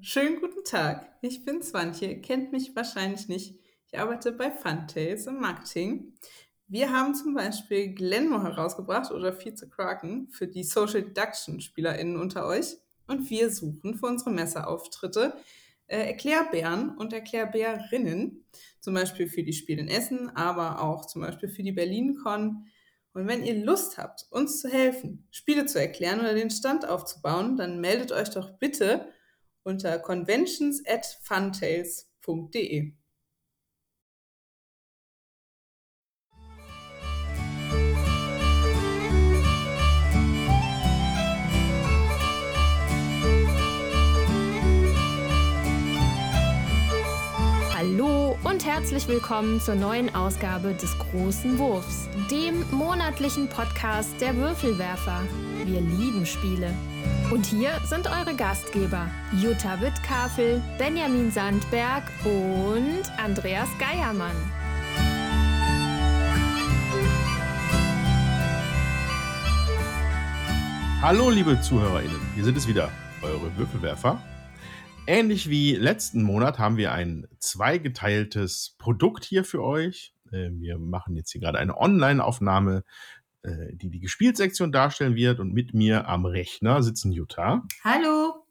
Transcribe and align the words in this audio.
Schönen 0.00 0.40
guten 0.40 0.62
Tag. 0.64 1.18
Ich 1.22 1.44
bin 1.44 1.60
Swantje, 1.60 2.20
kennt 2.20 2.52
mich 2.52 2.76
wahrscheinlich 2.76 3.26
nicht. 3.26 3.58
Ich 3.88 3.98
arbeite 3.98 4.30
bei 4.30 4.52
Funtails 4.52 5.26
im 5.26 5.40
Marketing. 5.40 6.14
Wir 6.68 6.92
haben 6.92 7.16
zum 7.16 7.34
Beispiel 7.34 7.94
Glenmo 7.94 8.40
herausgebracht 8.40 9.10
oder 9.10 9.32
Vize 9.32 9.68
Kraken 9.68 10.28
für 10.30 10.46
die 10.46 10.62
Social 10.62 11.02
Deduction 11.02 11.60
SpielerInnen 11.60 12.16
unter 12.16 12.46
euch. 12.46 12.76
Und 13.08 13.28
wir 13.28 13.50
suchen 13.50 13.96
für 13.96 14.06
unsere 14.06 14.30
Messeauftritte 14.30 15.36
äh, 15.88 16.06
Erklärbären 16.06 16.96
und 16.96 17.12
Erklärbärinnen. 17.12 18.44
Zum 18.78 18.94
Beispiel 18.94 19.28
für 19.28 19.42
die 19.42 19.52
Spiele 19.52 19.80
in 19.80 19.88
Essen, 19.88 20.30
aber 20.36 20.80
auch 20.80 21.06
zum 21.06 21.22
Beispiel 21.22 21.48
für 21.48 21.64
die 21.64 21.72
BerlinCon. 21.72 22.68
Und 23.14 23.26
wenn 23.26 23.42
ihr 23.42 23.64
Lust 23.64 23.98
habt, 23.98 24.26
uns 24.30 24.60
zu 24.60 24.68
helfen, 24.68 25.26
Spiele 25.32 25.66
zu 25.66 25.80
erklären 25.80 26.20
oder 26.20 26.34
den 26.34 26.50
Stand 26.50 26.88
aufzubauen, 26.88 27.56
dann 27.56 27.80
meldet 27.80 28.12
euch 28.12 28.30
doch 28.30 28.58
bitte 28.58 29.08
unter 29.64 29.98
conventions 29.98 30.82
at 30.86 31.04
funtails.de. 31.22 32.92
und 48.44 48.64
herzlich 48.64 49.08
willkommen 49.08 49.60
zur 49.60 49.74
neuen 49.74 50.14
Ausgabe 50.14 50.72
des 50.72 50.96
Großen 50.98 51.58
Wurfs, 51.58 52.08
dem 52.30 52.64
monatlichen 52.70 53.48
Podcast 53.48 54.10
der 54.20 54.36
Würfelwerfer. 54.36 55.22
Wir 55.64 55.80
lieben 55.80 56.24
Spiele. 56.24 56.72
Und 57.32 57.46
hier 57.46 57.70
sind 57.84 58.06
eure 58.06 58.34
Gastgeber 58.34 59.08
Jutta 59.40 59.80
Wittkafel, 59.80 60.62
Benjamin 60.78 61.32
Sandberg 61.32 62.04
und 62.24 63.02
Andreas 63.18 63.68
Geiermann. 63.78 64.36
Hallo 71.02 71.30
liebe 71.30 71.60
ZuhörerInnen, 71.60 72.20
hier 72.34 72.44
sind 72.44 72.56
es 72.56 72.66
wieder, 72.66 72.90
eure 73.22 73.56
Würfelwerfer. 73.56 74.20
Ähnlich 75.10 75.48
wie 75.48 75.74
letzten 75.74 76.22
Monat 76.22 76.58
haben 76.58 76.76
wir 76.76 76.92
ein 76.92 77.26
zweigeteiltes 77.38 78.74
Produkt 78.76 79.24
hier 79.24 79.42
für 79.42 79.64
euch. 79.64 80.12
Äh, 80.32 80.50
wir 80.52 80.78
machen 80.78 81.16
jetzt 81.16 81.30
hier 81.30 81.40
gerade 81.40 81.56
eine 81.56 81.78
Online-Aufnahme, 81.78 82.84
äh, 83.40 83.74
die 83.74 83.88
die 83.88 84.00
Gespielsektion 84.00 84.70
darstellen 84.70 85.14
wird. 85.14 85.40
Und 85.40 85.54
mit 85.54 85.72
mir 85.72 86.08
am 86.08 86.26
Rechner 86.26 86.82
sitzen 86.82 87.10
Jutta. 87.10 87.66
Hallo. 87.82 88.44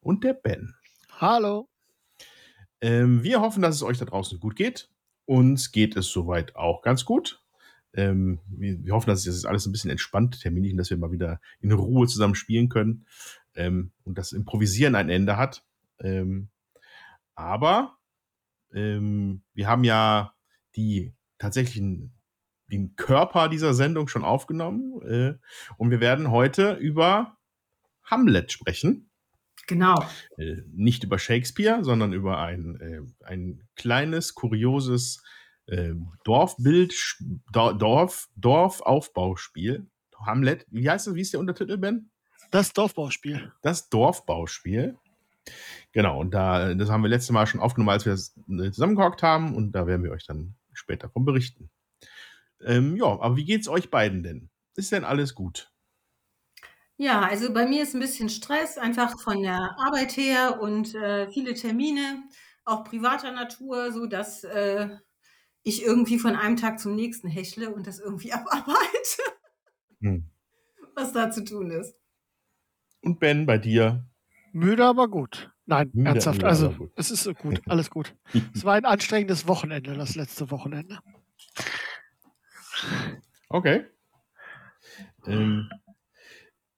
Und 0.00 0.24
der 0.24 0.34
Ben. 0.34 0.74
Hallo. 1.20 1.70
Ähm, 2.82 3.22
wir 3.22 3.40
hoffen, 3.40 3.62
dass 3.62 3.74
es 3.74 3.82
euch 3.82 3.96
da 3.96 4.04
draußen 4.04 4.38
gut 4.38 4.56
geht. 4.56 4.90
Uns 5.24 5.72
geht 5.72 5.96
es 5.96 6.08
soweit 6.08 6.54
auch 6.54 6.82
ganz 6.82 7.06
gut. 7.06 7.42
Ähm, 7.94 8.40
wir, 8.46 8.84
wir, 8.84 8.92
hoffen, 8.92 9.08
dass 9.08 9.26
es 9.26 9.46
alles 9.46 9.64
ein 9.64 9.72
bisschen 9.72 9.90
entspannt 9.90 10.38
terminlich 10.38 10.72
und 10.72 10.76
dass 10.76 10.90
wir 10.90 10.98
mal 10.98 11.12
wieder 11.12 11.40
in 11.60 11.72
Ruhe 11.72 12.06
zusammen 12.06 12.34
spielen 12.34 12.68
können 12.68 13.06
ähm, 13.54 13.92
und 14.02 14.18
das 14.18 14.32
Improvisieren 14.32 14.96
ein 14.96 15.08
Ende 15.08 15.38
hat. 15.38 15.64
Ähm, 16.00 16.50
aber 17.34 17.98
ähm, 18.72 19.42
wir 19.54 19.68
haben 19.68 19.84
ja 19.84 20.34
die 20.76 21.14
tatsächlichen 21.38 22.14
den 22.70 22.96
Körper 22.96 23.48
dieser 23.48 23.74
Sendung 23.74 24.08
schon 24.08 24.24
aufgenommen 24.24 25.00
äh, 25.02 25.34
und 25.76 25.90
wir 25.90 26.00
werden 26.00 26.30
heute 26.30 26.72
über 26.72 27.36
Hamlet 28.04 28.52
sprechen. 28.52 29.10
Genau. 29.66 29.94
Äh, 30.36 30.56
nicht 30.72 31.04
über 31.04 31.18
Shakespeare, 31.18 31.84
sondern 31.84 32.12
über 32.12 32.38
ein, 32.38 32.80
äh, 32.80 33.00
ein 33.24 33.62
kleines, 33.76 34.34
kurioses 34.34 35.22
äh, 35.66 35.94
Dorfbild, 36.24 36.94
Dorf, 37.52 38.28
Dorfaufbauspiel. 38.36 39.86
Hamlet, 40.18 40.66
wie 40.70 40.88
heißt 40.88 41.06
das? 41.06 41.14
Wie 41.14 41.20
ist 41.20 41.32
der 41.32 41.40
Untertitel, 41.40 41.78
Ben? 41.78 42.10
Das 42.50 42.72
Dorfbauspiel. 42.72 43.52
Das 43.62 43.88
Dorfbauspiel. 43.88 44.98
Genau, 45.92 46.20
und 46.20 46.32
da, 46.32 46.74
das 46.74 46.90
haben 46.90 47.02
wir 47.02 47.08
letztes 47.08 47.30
Mal 47.30 47.46
schon 47.46 47.60
aufgenommen, 47.60 47.90
als 47.90 48.04
wir 48.04 48.12
das 48.12 48.34
äh, 48.48 48.70
zusammengehockt 48.70 49.22
haben, 49.22 49.54
und 49.54 49.72
da 49.72 49.86
werden 49.86 50.02
wir 50.02 50.10
euch 50.10 50.26
dann 50.26 50.56
später 50.72 51.08
von 51.08 51.24
berichten. 51.24 51.70
Ähm, 52.60 52.96
ja, 52.96 53.06
aber 53.06 53.36
wie 53.36 53.44
geht's 53.44 53.68
euch 53.68 53.90
beiden 53.90 54.22
denn? 54.22 54.50
Ist 54.76 54.92
denn 54.92 55.04
alles 55.04 55.34
gut? 55.34 55.70
Ja, 56.96 57.22
also 57.22 57.52
bei 57.52 57.66
mir 57.66 57.82
ist 57.82 57.94
ein 57.94 58.00
bisschen 58.00 58.28
Stress, 58.28 58.78
einfach 58.78 59.20
von 59.20 59.42
der 59.42 59.76
Arbeit 59.78 60.16
her 60.16 60.60
und 60.60 60.94
äh, 60.94 61.28
viele 61.30 61.54
Termine, 61.54 62.22
auch 62.64 62.84
privater 62.84 63.32
Natur, 63.32 63.92
so 63.92 64.06
dass 64.06 64.44
äh, 64.44 64.88
ich 65.64 65.82
irgendwie 65.82 66.18
von 66.18 66.36
einem 66.36 66.56
Tag 66.56 66.78
zum 66.78 66.94
nächsten 66.94 67.28
hechle 67.28 67.74
und 67.74 67.86
das 67.86 67.98
irgendwie 67.98 68.32
abarbeite, 68.32 69.22
hm. 70.00 70.30
was 70.94 71.12
da 71.12 71.30
zu 71.30 71.44
tun 71.44 71.70
ist. 71.70 71.96
Und 73.00 73.18
Ben, 73.18 73.44
bei 73.44 73.58
dir? 73.58 74.06
Müde, 74.54 74.86
aber 74.86 75.08
gut. 75.08 75.50
Nein, 75.66 75.90
müde, 75.92 76.10
ernsthaft. 76.10 76.38
Müde, 76.38 76.48
also, 76.48 76.90
es 76.94 77.10
ist 77.10 77.28
gut, 77.38 77.60
alles 77.66 77.90
gut. 77.90 78.14
es 78.54 78.64
war 78.64 78.74
ein 78.74 78.84
anstrengendes 78.84 79.48
Wochenende, 79.48 79.94
das 79.94 80.14
letzte 80.14 80.50
Wochenende. 80.50 80.98
Okay. 83.48 83.84
Ähm, 85.26 85.68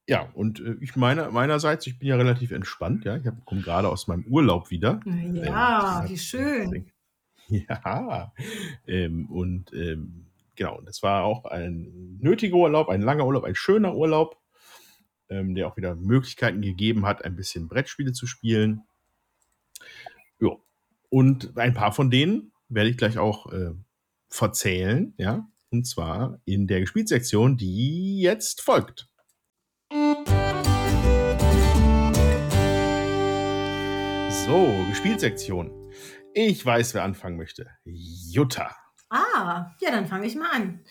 ja, 0.09 0.31
und 0.35 0.61
äh, 0.61 0.77
ich 0.81 0.97
meine, 0.97 1.31
meinerseits, 1.31 1.87
ich 1.87 1.99
bin 1.99 2.09
ja 2.09 2.17
relativ 2.17 2.51
entspannt, 2.51 3.05
ja. 3.05 3.17
Ich 3.17 3.25
komme 3.45 3.61
gerade 3.61 3.89
aus 3.89 4.07
meinem 4.09 4.25
Urlaub 4.25 4.71
wieder. 4.71 5.01
Ja, 5.05 6.03
ähm, 6.03 6.11
wie 6.11 6.19
schön. 6.19 6.91
Ja. 7.49 8.33
Ähm, 8.89 9.31
und 9.31 9.73
ähm, 9.73 10.27
genau, 10.57 10.81
das 10.81 11.05
war 11.05 11.23
auch 11.23 11.45
ein 11.45 12.19
nötiger 12.21 12.57
Urlaub, 12.57 12.89
ein 12.89 13.03
langer 13.03 13.25
Urlaub, 13.25 13.45
ein 13.45 13.55
schöner 13.55 13.95
Urlaub 13.95 14.37
ähm, 15.29 15.55
der 15.55 15.69
auch 15.69 15.77
wieder 15.77 15.95
Möglichkeiten 15.95 16.63
gegeben 16.63 17.07
hat, 17.07 17.25
ein 17.25 17.37
bisschen 17.37 17.69
Brettspiele 17.69 18.13
zu 18.13 18.27
spielen. 18.27 18.83
Ja. 20.41 20.51
Und 21.09 21.57
ein 21.57 21.75
paar 21.75 21.93
von 21.93 22.11
denen 22.11 22.53
werde 22.69 22.91
ich 22.91 22.97
gleich 22.97 23.19
auch 23.19 23.53
äh, 23.53 23.73
verzählen, 24.29 25.15
ja. 25.19 25.49
Und 25.71 25.87
zwar 25.87 26.41
in 26.45 26.67
der 26.67 26.81
Gespielsektion, 26.81 27.57
die 27.57 28.21
jetzt 28.21 28.63
folgt. 28.63 29.09
So, 34.47 34.85
Gespielsektion. 34.89 35.91
Ich 36.35 36.65
weiß, 36.65 36.95
wer 36.95 37.03
anfangen 37.03 37.37
möchte. 37.37 37.69
Jutta. 37.85 38.77
Ah, 39.11 39.75
ja, 39.81 39.91
dann 39.91 40.07
fange 40.07 40.27
ich 40.27 40.37
mal 40.37 40.51
an. 40.53 40.85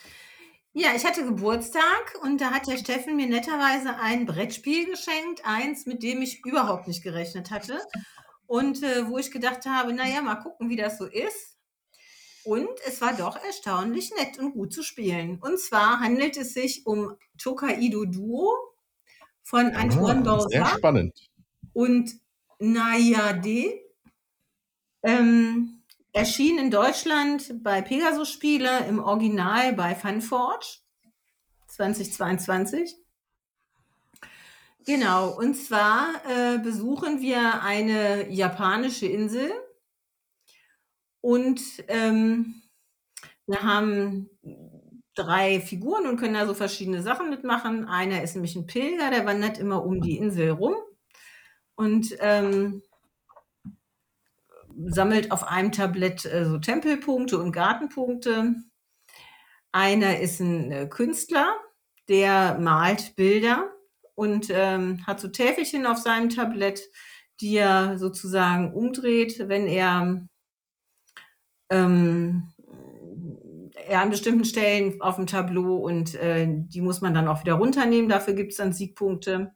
Ja, 0.77 0.89
ich 0.93 1.05
hatte 1.05 1.23
Geburtstag 1.23 2.19
und 2.21 2.41
da 2.41 2.51
hat 2.51 2.67
der 2.67 2.77
Steffen 2.77 3.15
mir 3.15 3.27
netterweise 3.27 3.95
ein 3.95 4.25
Brettspiel 4.25 4.85
geschenkt, 4.85 5.41
eins, 5.45 5.85
mit 5.85 6.03
dem 6.03 6.21
ich 6.21 6.43
überhaupt 6.43 6.89
nicht 6.89 7.01
gerechnet 7.01 7.49
hatte 7.49 7.79
und 8.45 8.83
äh, 8.83 9.07
wo 9.07 9.17
ich 9.17 9.31
gedacht 9.31 9.65
habe, 9.65 9.93
naja, 9.93 10.21
mal 10.21 10.35
gucken, 10.35 10.67
wie 10.67 10.75
das 10.75 10.97
so 10.97 11.05
ist. 11.05 11.57
Und 12.43 12.67
es 12.85 12.99
war 12.99 13.13
doch 13.13 13.41
erstaunlich 13.41 14.11
nett 14.17 14.37
und 14.37 14.51
gut 14.51 14.73
zu 14.73 14.83
spielen. 14.83 15.39
Und 15.39 15.61
zwar 15.61 16.01
handelt 16.01 16.35
es 16.35 16.53
sich 16.53 16.85
um 16.85 17.15
Tokaido 17.37 18.03
Duo 18.03 18.53
von 19.43 19.67
Antoine 19.67 20.29
ah, 20.29 20.41
Sehr 20.49 20.65
spannend. 20.65 21.29
und 21.71 22.11
Nayade. 22.59 23.79
Ähm, 25.03 25.74
Erschien 26.15 26.57
in 26.57 26.71
Deutschland 26.71 27.61
bei 27.61 27.81
Pegasus 27.81 28.31
Spiele, 28.31 28.87
im 28.87 28.99
Original 28.99 29.73
bei 29.73 29.95
Funforge 29.95 30.65
2022. 31.67 32.95
Genau, 34.85 35.37
und 35.37 35.55
zwar 35.55 36.07
äh, 36.25 36.57
besuchen 36.59 37.19
wir 37.19 37.61
eine 37.63 38.31
japanische 38.31 39.07
Insel 39.07 39.51
und 41.19 41.59
ähm, 41.89 42.61
wir 43.45 43.63
haben 43.63 44.29
drei 45.15 45.59
Figuren 45.59 46.07
und 46.07 46.15
können 46.15 46.35
da 46.35 46.47
so 46.47 46.53
verschiedene 46.53 47.01
Sachen 47.01 47.29
mitmachen. 47.29 47.89
Einer 47.89 48.23
ist 48.23 48.35
nämlich 48.35 48.55
ein 48.55 48.67
Pilger, 48.67 49.09
der 49.11 49.25
wandert 49.25 49.57
immer 49.57 49.83
um 49.83 49.99
die 49.99 50.15
Insel 50.15 50.51
rum 50.51 50.75
und 51.75 52.15
ähm, 52.21 52.83
sammelt 54.87 55.31
auf 55.31 55.47
einem 55.47 55.71
Tablett 55.71 56.25
äh, 56.25 56.45
so 56.45 56.57
Tempelpunkte 56.57 57.39
und 57.39 57.51
Gartenpunkte. 57.51 58.55
Einer 59.71 60.19
ist 60.19 60.39
ein 60.39 60.71
äh, 60.71 60.87
Künstler, 60.87 61.55
der 62.07 62.57
malt 62.59 63.15
Bilder 63.15 63.71
und 64.15 64.47
ähm, 64.49 65.05
hat 65.05 65.19
so 65.19 65.27
Täfelchen 65.27 65.85
auf 65.85 65.97
seinem 65.97 66.29
Tablett, 66.29 66.81
die 67.41 67.57
er 67.57 67.97
sozusagen 67.97 68.73
umdreht, 68.73 69.49
wenn 69.49 69.67
er, 69.67 70.25
ähm, 71.69 72.53
er 73.87 74.01
an 74.01 74.09
bestimmten 74.09 74.45
Stellen 74.45 75.01
auf 75.01 75.17
dem 75.17 75.27
Tableau 75.27 75.75
und 75.77 76.15
äh, 76.15 76.47
die 76.49 76.81
muss 76.81 77.01
man 77.01 77.13
dann 77.13 77.27
auch 77.27 77.41
wieder 77.41 77.55
runternehmen. 77.55 78.09
Dafür 78.09 78.33
gibt 78.33 78.51
es 78.51 78.57
dann 78.57 78.73
Siegpunkte. 78.73 79.53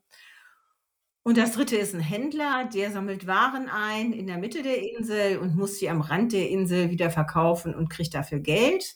Und 1.24 1.38
das 1.38 1.54
dritte 1.54 1.76
ist 1.76 1.94
ein 1.94 2.00
Händler, 2.00 2.70
der 2.74 2.92
sammelt 2.92 3.28
Waren 3.28 3.70
ein 3.70 4.14
in 4.14 4.28
der 4.28 4.38
Mitte 4.38 4.64
der 4.64 4.82
Insel 4.82 5.38
und 5.38 5.56
muss 5.56 5.78
sie 5.78 5.90
am 5.90 6.02
Rand 6.02 6.32
der 6.34 6.50
Insel 6.50 6.90
wieder 6.90 7.10
verkaufen 7.10 7.76
und 7.76 7.90
kriegt 7.90 8.14
dafür 8.14 8.40
Geld. 8.40 8.96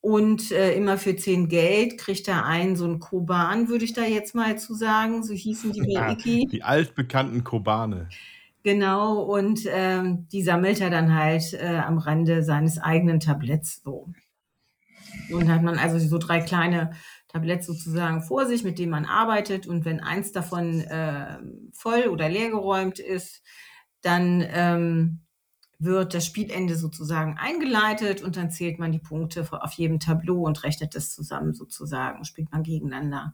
Und 0.00 0.52
äh, 0.52 0.74
immer 0.74 0.96
für 0.96 1.16
10 1.16 1.48
Geld 1.48 1.98
kriegt 1.98 2.28
er 2.28 2.46
einen 2.46 2.76
so 2.76 2.84
einen 2.84 3.00
Koban, 3.00 3.68
würde 3.68 3.84
ich 3.84 3.94
da 3.94 4.04
jetzt 4.04 4.34
mal 4.34 4.56
zu 4.56 4.74
sagen. 4.74 5.24
So 5.24 5.34
hießen 5.34 5.72
die 5.72 5.92
bei 5.92 6.12
Iki. 6.12 6.46
Die 6.46 6.62
altbekannten 6.62 7.42
Kobane. 7.42 8.08
Genau, 8.62 9.22
und 9.22 9.60
ähm, 9.66 10.28
die 10.30 10.42
sammelt 10.42 10.80
er 10.80 10.90
dann 10.90 11.14
halt 11.14 11.52
äh, 11.54 11.78
am 11.84 11.98
Rande 11.98 12.42
seines 12.42 12.78
eigenen 12.78 13.18
Tabletts 13.18 13.82
so. 13.82 14.08
Und 15.32 15.50
hat 15.50 15.62
man 15.62 15.78
also 15.78 15.98
so 15.98 16.18
drei 16.18 16.40
kleine 16.40 16.92
Tabletts 17.28 17.66
sozusagen 17.66 18.22
vor 18.22 18.46
sich, 18.46 18.64
mit 18.64 18.78
denen 18.78 18.90
man 18.90 19.04
arbeitet. 19.04 19.66
Und 19.66 19.84
wenn 19.84 20.00
eins 20.00 20.32
davon 20.32 20.80
äh, 20.80 21.38
voll 21.72 22.08
oder 22.08 22.28
leergeräumt 22.28 22.98
ist, 22.98 23.42
dann 24.02 24.44
ähm, 24.48 25.20
wird 25.80 26.12
das 26.12 26.26
Spielende 26.26 26.74
sozusagen 26.74 27.36
eingeleitet 27.38 28.20
und 28.20 28.36
dann 28.36 28.50
zählt 28.50 28.80
man 28.80 28.90
die 28.90 28.98
Punkte 28.98 29.46
auf 29.52 29.72
jedem 29.74 30.00
Tableau 30.00 30.42
und 30.44 30.64
rechnet 30.64 30.96
das 30.96 31.14
zusammen 31.14 31.54
sozusagen, 31.54 32.24
spielt 32.24 32.50
man 32.50 32.64
gegeneinander. 32.64 33.32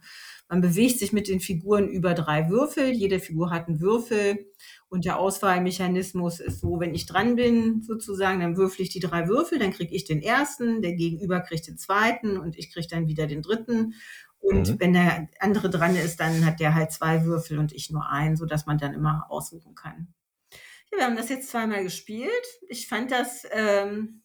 Man 0.49 0.61
bewegt 0.61 0.99
sich 0.99 1.15
mit 1.15 1.27
den 1.27 1.41
Figuren 1.41 1.89
über 1.89 2.13
drei 2.13 2.51
Würfel. 2.51 2.91
Jede 2.91 3.19
Figur 3.19 3.51
hat 3.51 3.69
einen 3.69 3.81
Würfel 3.81 4.47
und 4.95 5.05
der 5.05 5.19
Auswahlmechanismus 5.19 6.39
ist 6.39 6.61
so, 6.61 6.79
wenn 6.79 6.95
ich 6.95 7.07
dran 7.07 7.35
bin 7.35 7.83
sozusagen, 7.83 8.39
dann 8.39 8.57
würfel 8.57 8.83
ich 8.83 8.91
die 8.91 9.01
drei 9.01 9.27
Würfel, 9.27 9.59
dann 9.59 9.73
kriege 9.73 9.93
ich 9.93 10.05
den 10.05 10.23
ersten, 10.23 10.83
der 10.83 10.93
Gegenüber 10.93 11.41
kriegt 11.41 11.67
den 11.67 11.77
zweiten 11.77 12.39
und 12.39 12.57
ich 12.57 12.73
kriege 12.73 12.87
dann 12.89 13.09
wieder 13.09 13.27
den 13.27 13.43
dritten. 13.43 13.95
Und 14.39 14.71
mhm. 14.71 14.79
wenn 14.79 14.93
der 14.93 15.29
andere 15.41 15.69
dran 15.69 15.97
ist, 15.97 16.21
dann 16.21 16.47
hat 16.47 16.61
der 16.61 16.77
halt 16.77 16.93
zwei 16.93 17.25
Würfel 17.25 17.59
und 17.59 17.73
ich 17.73 17.91
nur 17.91 18.09
einen, 18.09 18.37
sodass 18.37 18.67
man 18.67 18.79
dann 18.79 18.95
immer 18.95 19.27
aussuchen 19.31 19.75
kann. 19.75 20.15
Ja, 20.93 20.99
wir 20.99 21.05
haben 21.07 21.17
das 21.17 21.29
jetzt 21.29 21.49
zweimal 21.51 21.83
gespielt. 21.83 22.31
Ich 22.69 22.87
fand 22.87 23.11
das 23.11 23.45
ähm, 23.51 24.23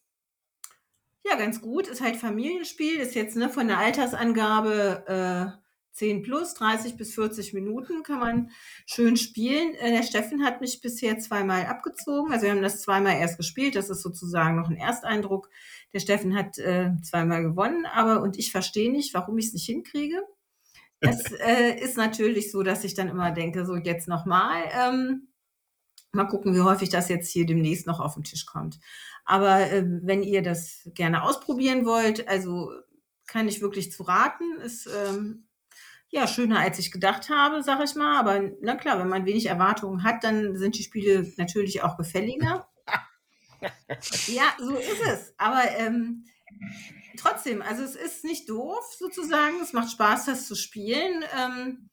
ja 1.25 1.35
ganz 1.35 1.61
gut. 1.61 1.87
Ist 1.87 2.01
halt 2.01 2.15
Familienspiel. 2.15 2.99
Ist 2.99 3.15
jetzt 3.15 3.35
ne, 3.35 3.49
von 3.49 3.67
der 3.67 3.79
Altersangabe 3.79 5.03
äh, 5.07 5.68
10 5.99 6.21
plus, 6.23 6.53
30 6.53 6.95
bis 6.95 7.13
40 7.13 7.53
Minuten 7.53 8.03
kann 8.03 8.19
man 8.19 8.51
schön 8.85 9.17
spielen. 9.17 9.75
Äh, 9.75 9.91
der 9.91 10.03
Steffen 10.03 10.43
hat 10.43 10.61
mich 10.61 10.81
bisher 10.81 11.19
zweimal 11.19 11.65
abgezogen. 11.65 12.31
Also 12.31 12.45
wir 12.45 12.51
haben 12.51 12.61
das 12.61 12.81
zweimal 12.81 13.17
erst 13.17 13.37
gespielt. 13.37 13.75
Das 13.75 13.89
ist 13.89 14.01
sozusagen 14.01 14.55
noch 14.55 14.69
ein 14.69 14.77
Ersteindruck. 14.77 15.49
Der 15.93 15.99
Steffen 15.99 16.35
hat 16.35 16.57
äh, 16.57 16.91
zweimal 17.03 17.43
gewonnen, 17.43 17.85
aber 17.85 18.21
und 18.21 18.37
ich 18.37 18.51
verstehe 18.51 18.91
nicht, 18.91 19.13
warum 19.13 19.37
ich 19.37 19.47
es 19.47 19.53
nicht 19.53 19.65
hinkriege. 19.65 20.23
Es 21.01 21.31
äh, 21.45 21.77
ist 21.79 21.97
natürlich 21.97 22.51
so, 22.51 22.63
dass 22.63 22.85
ich 22.85 22.93
dann 22.93 23.09
immer 23.09 23.31
denke, 23.31 23.65
so 23.65 23.75
jetzt 23.75 24.07
nochmal. 24.07 24.63
Ähm, 24.73 25.25
Mal 26.11 26.25
gucken, 26.25 26.55
wie 26.55 26.61
häufig 26.61 26.89
das 26.89 27.07
jetzt 27.07 27.29
hier 27.29 27.45
demnächst 27.45 27.85
noch 27.85 27.99
auf 27.99 28.15
den 28.15 28.23
Tisch 28.23 28.47
kommt. 28.47 28.79
Aber 29.25 29.69
äh, 29.71 29.85
wenn 29.85 30.23
ihr 30.23 30.41
das 30.41 30.89
gerne 30.95 31.21
ausprobieren 31.21 31.85
wollt, 31.85 32.27
also 32.27 32.71
kann 33.27 33.47
ich 33.47 33.61
wirklich 33.61 33.91
zu 33.91 34.01
raten. 34.03 34.59
Ist 34.59 34.87
ähm, 34.87 35.48
ja 36.09 36.27
schöner, 36.27 36.59
als 36.59 36.79
ich 36.79 36.91
gedacht 36.91 37.29
habe, 37.29 37.63
sag 37.63 37.83
ich 37.83 37.95
mal. 37.95 38.19
Aber 38.19 38.51
na 38.61 38.75
klar, 38.75 38.99
wenn 38.99 39.09
man 39.09 39.25
wenig 39.25 39.45
Erwartungen 39.47 40.03
hat, 40.03 40.23
dann 40.23 40.55
sind 40.57 40.77
die 40.77 40.83
Spiele 40.83 41.31
natürlich 41.37 41.83
auch 41.83 41.97
gefälliger. 41.97 42.67
ja, 44.27 44.43
so 44.57 44.75
ist 44.75 45.01
es. 45.07 45.33
Aber 45.37 45.63
ähm, 45.77 46.25
trotzdem, 47.17 47.61
also 47.61 47.83
es 47.83 47.95
ist 47.95 48.23
nicht 48.23 48.49
doof 48.49 48.85
sozusagen. 48.97 49.61
Es 49.61 49.73
macht 49.73 49.91
Spaß, 49.91 50.25
das 50.25 50.47
zu 50.47 50.55
spielen. 50.55 51.23
Ähm, 51.37 51.89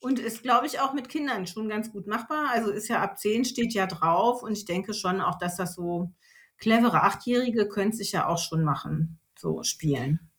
und 0.00 0.18
ist, 0.18 0.42
glaube 0.42 0.66
ich, 0.66 0.80
auch 0.80 0.92
mit 0.92 1.08
Kindern 1.08 1.46
schon 1.46 1.68
ganz 1.68 1.90
gut 1.90 2.06
machbar. 2.06 2.50
Also 2.50 2.70
ist 2.70 2.88
ja 2.88 3.00
ab 3.00 3.18
10 3.18 3.46
steht 3.46 3.72
ja 3.72 3.86
drauf 3.86 4.42
und 4.42 4.52
ich 4.52 4.66
denke 4.66 4.92
schon 4.92 5.22
auch, 5.22 5.38
dass 5.38 5.56
das 5.56 5.74
so 5.74 6.12
clevere 6.58 7.02
Achtjährige 7.02 7.68
können 7.68 7.92
sich 7.92 8.12
ja 8.12 8.26
auch 8.26 8.38
schon 8.38 8.64
machen, 8.64 9.18
so 9.34 9.62
spielen. 9.62 10.30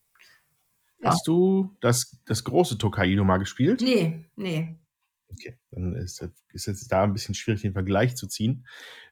Ja. 1.06 1.12
Hast 1.12 1.28
du 1.28 1.75
das, 1.81 2.19
das 2.25 2.44
große 2.44 2.80
Tokaido 2.80 3.24
mal 3.24 3.38
gespielt? 3.38 3.81
Nee, 3.81 4.25
nee. 4.36 4.80
Okay, 5.31 5.56
dann 5.69 5.96
ist, 5.96 6.28
ist 6.52 6.66
jetzt 6.66 6.92
da 6.92 7.04
ein 7.04 7.13
bisschen 7.13 7.36
schwierig, 7.36 7.62
den 7.62 7.74
Vergleich 7.74 8.16
zu 8.16 8.25
ziehen. 8.28 8.66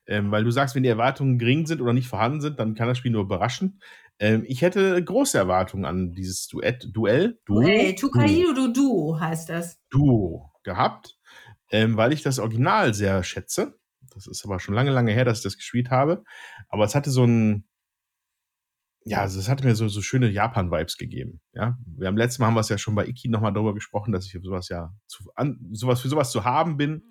Ähm, 0.07 0.31
weil 0.31 0.43
du 0.43 0.49
sagst, 0.49 0.73
wenn 0.73 0.81
die 0.81 0.89
Erwartungen 0.89 1.37
gering 1.37 1.67
sind 1.67 1.81
oder 1.81 1.93
nicht 1.93 2.07
vorhanden 2.07 2.41
sind, 2.41 2.59
dann 2.59 2.73
kann 2.73 2.87
das 2.87 2.97
Spiel 2.97 3.11
nur 3.11 3.21
überraschen. 3.21 3.79
Ähm, 4.17 4.43
ich 4.47 4.63
hätte 4.63 5.03
große 5.03 5.37
Erwartungen 5.37 5.85
an 5.85 6.13
dieses 6.13 6.47
Duett, 6.47 6.89
Duell. 6.91 7.39
Duo, 7.45 7.61
hey, 7.61 7.93
Tukaido 7.93 8.53
du 8.53 8.73
Duo 8.73 9.19
heißt 9.19 9.49
das. 9.49 9.79
Duo 9.91 10.51
gehabt, 10.63 11.19
ähm, 11.71 11.95
weil 11.95 12.11
ich 12.11 12.23
das 12.23 12.39
Original 12.39 12.95
sehr 12.95 13.23
schätze. 13.23 13.77
Das 14.15 14.25
ist 14.25 14.43
aber 14.45 14.59
schon 14.59 14.73
lange, 14.73 14.91
lange 14.91 15.11
her, 15.11 15.25
dass 15.25 15.39
ich 15.39 15.43
das 15.43 15.57
gespielt 15.57 15.91
habe. 15.91 16.23
Aber 16.69 16.85
es 16.85 16.95
hatte 16.95 17.11
so 17.11 17.23
ein, 17.23 17.65
ja, 19.05 19.19
also 19.19 19.39
es 19.39 19.49
hat 19.49 19.63
mir 19.63 19.75
so, 19.75 19.87
so 19.89 20.01
schöne 20.01 20.29
Japan-Vibes 20.29 20.97
gegeben. 20.97 21.41
Ja, 21.53 21.77
wir 21.85 22.07
haben 22.07 22.17
letztes 22.17 22.39
Mal 22.39 22.47
haben 22.47 22.53
wir 22.53 22.61
es 22.61 22.69
ja 22.69 22.77
schon 22.77 22.95
bei 22.95 23.05
Iki 23.05 23.29
nochmal 23.29 23.53
darüber 23.53 23.73
gesprochen, 23.73 24.11
dass 24.11 24.25
ich 24.25 24.37
sowas 24.41 24.69
ja 24.69 24.93
zu, 25.07 25.23
an, 25.35 25.59
sowas 25.71 26.01
für 26.01 26.09
sowas 26.09 26.31
zu 26.31 26.45
haben 26.45 26.77
bin. 26.77 26.91
Mhm. 26.91 27.03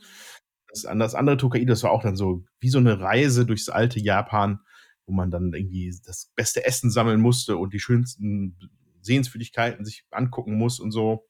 Das, 0.69 0.83
das 0.83 1.15
andere 1.15 1.37
Tokaido, 1.37 1.67
das 1.67 1.83
war 1.83 1.91
auch 1.91 2.03
dann 2.03 2.17
so 2.17 2.44
wie 2.61 2.71
so 2.71 2.79
eine 2.79 2.99
Reise 2.99 3.44
durchs 3.44 3.69
alte 3.69 4.00
Japan 4.00 4.61
wo 5.06 5.12
man 5.12 5.31
dann 5.31 5.53
irgendwie 5.53 5.94
das 6.05 6.31
beste 6.35 6.65
Essen 6.65 6.91
sammeln 6.91 7.21
musste 7.21 7.56
und 7.56 7.73
die 7.73 7.81
schönsten 7.81 8.56
Sehenswürdigkeiten 9.00 9.85
sich 9.85 10.06
angucken 10.11 10.56
muss 10.56 10.81
und 10.81 10.93
so. 10.93 11.29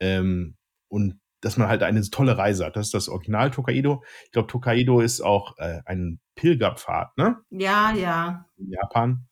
Ähm, 0.00 0.56
und 0.88 1.20
dass 1.46 1.56
man 1.56 1.68
halt 1.68 1.84
eine 1.84 2.02
tolle 2.10 2.36
Reise 2.36 2.66
hat. 2.66 2.74
Das 2.74 2.86
ist 2.86 2.94
das 2.94 3.08
Original 3.08 3.52
Tokaido. 3.52 4.02
Ich 4.24 4.32
glaube, 4.32 4.48
Tokaido 4.48 4.98
ist 4.98 5.20
auch 5.20 5.56
äh, 5.58 5.80
ein 5.86 6.18
Pilgerpfad, 6.34 7.16
ne? 7.16 7.36
Ja, 7.50 7.92
ja. 7.92 8.46
In 8.56 8.72
Japan. 8.72 9.28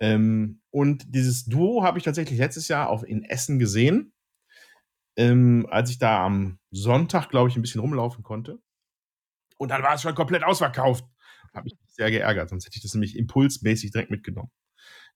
Ähm, 0.00 0.60
und 0.70 1.14
dieses 1.14 1.44
Duo 1.44 1.84
habe 1.84 1.98
ich 1.98 2.04
tatsächlich 2.04 2.40
letztes 2.40 2.66
Jahr 2.66 2.90
auf, 2.90 3.04
in 3.04 3.22
Essen 3.22 3.60
gesehen, 3.60 4.12
ähm, 5.16 5.68
als 5.70 5.90
ich 5.90 5.98
da 5.98 6.24
am 6.24 6.58
Sonntag, 6.72 7.28
glaube 7.28 7.48
ich, 7.50 7.56
ein 7.56 7.62
bisschen 7.62 7.82
rumlaufen 7.82 8.24
konnte. 8.24 8.58
Und 9.58 9.70
dann 9.70 9.84
war 9.84 9.94
es 9.94 10.02
schon 10.02 10.16
komplett 10.16 10.42
ausverkauft. 10.42 11.04
Habe 11.54 11.64
mich 11.64 11.74
sehr 11.86 12.10
geärgert, 12.10 12.48
sonst 12.48 12.66
hätte 12.66 12.76
ich 12.76 12.82
das 12.82 12.94
nämlich 12.94 13.16
impulsmäßig 13.16 13.92
direkt 13.92 14.10
mitgenommen. 14.10 14.50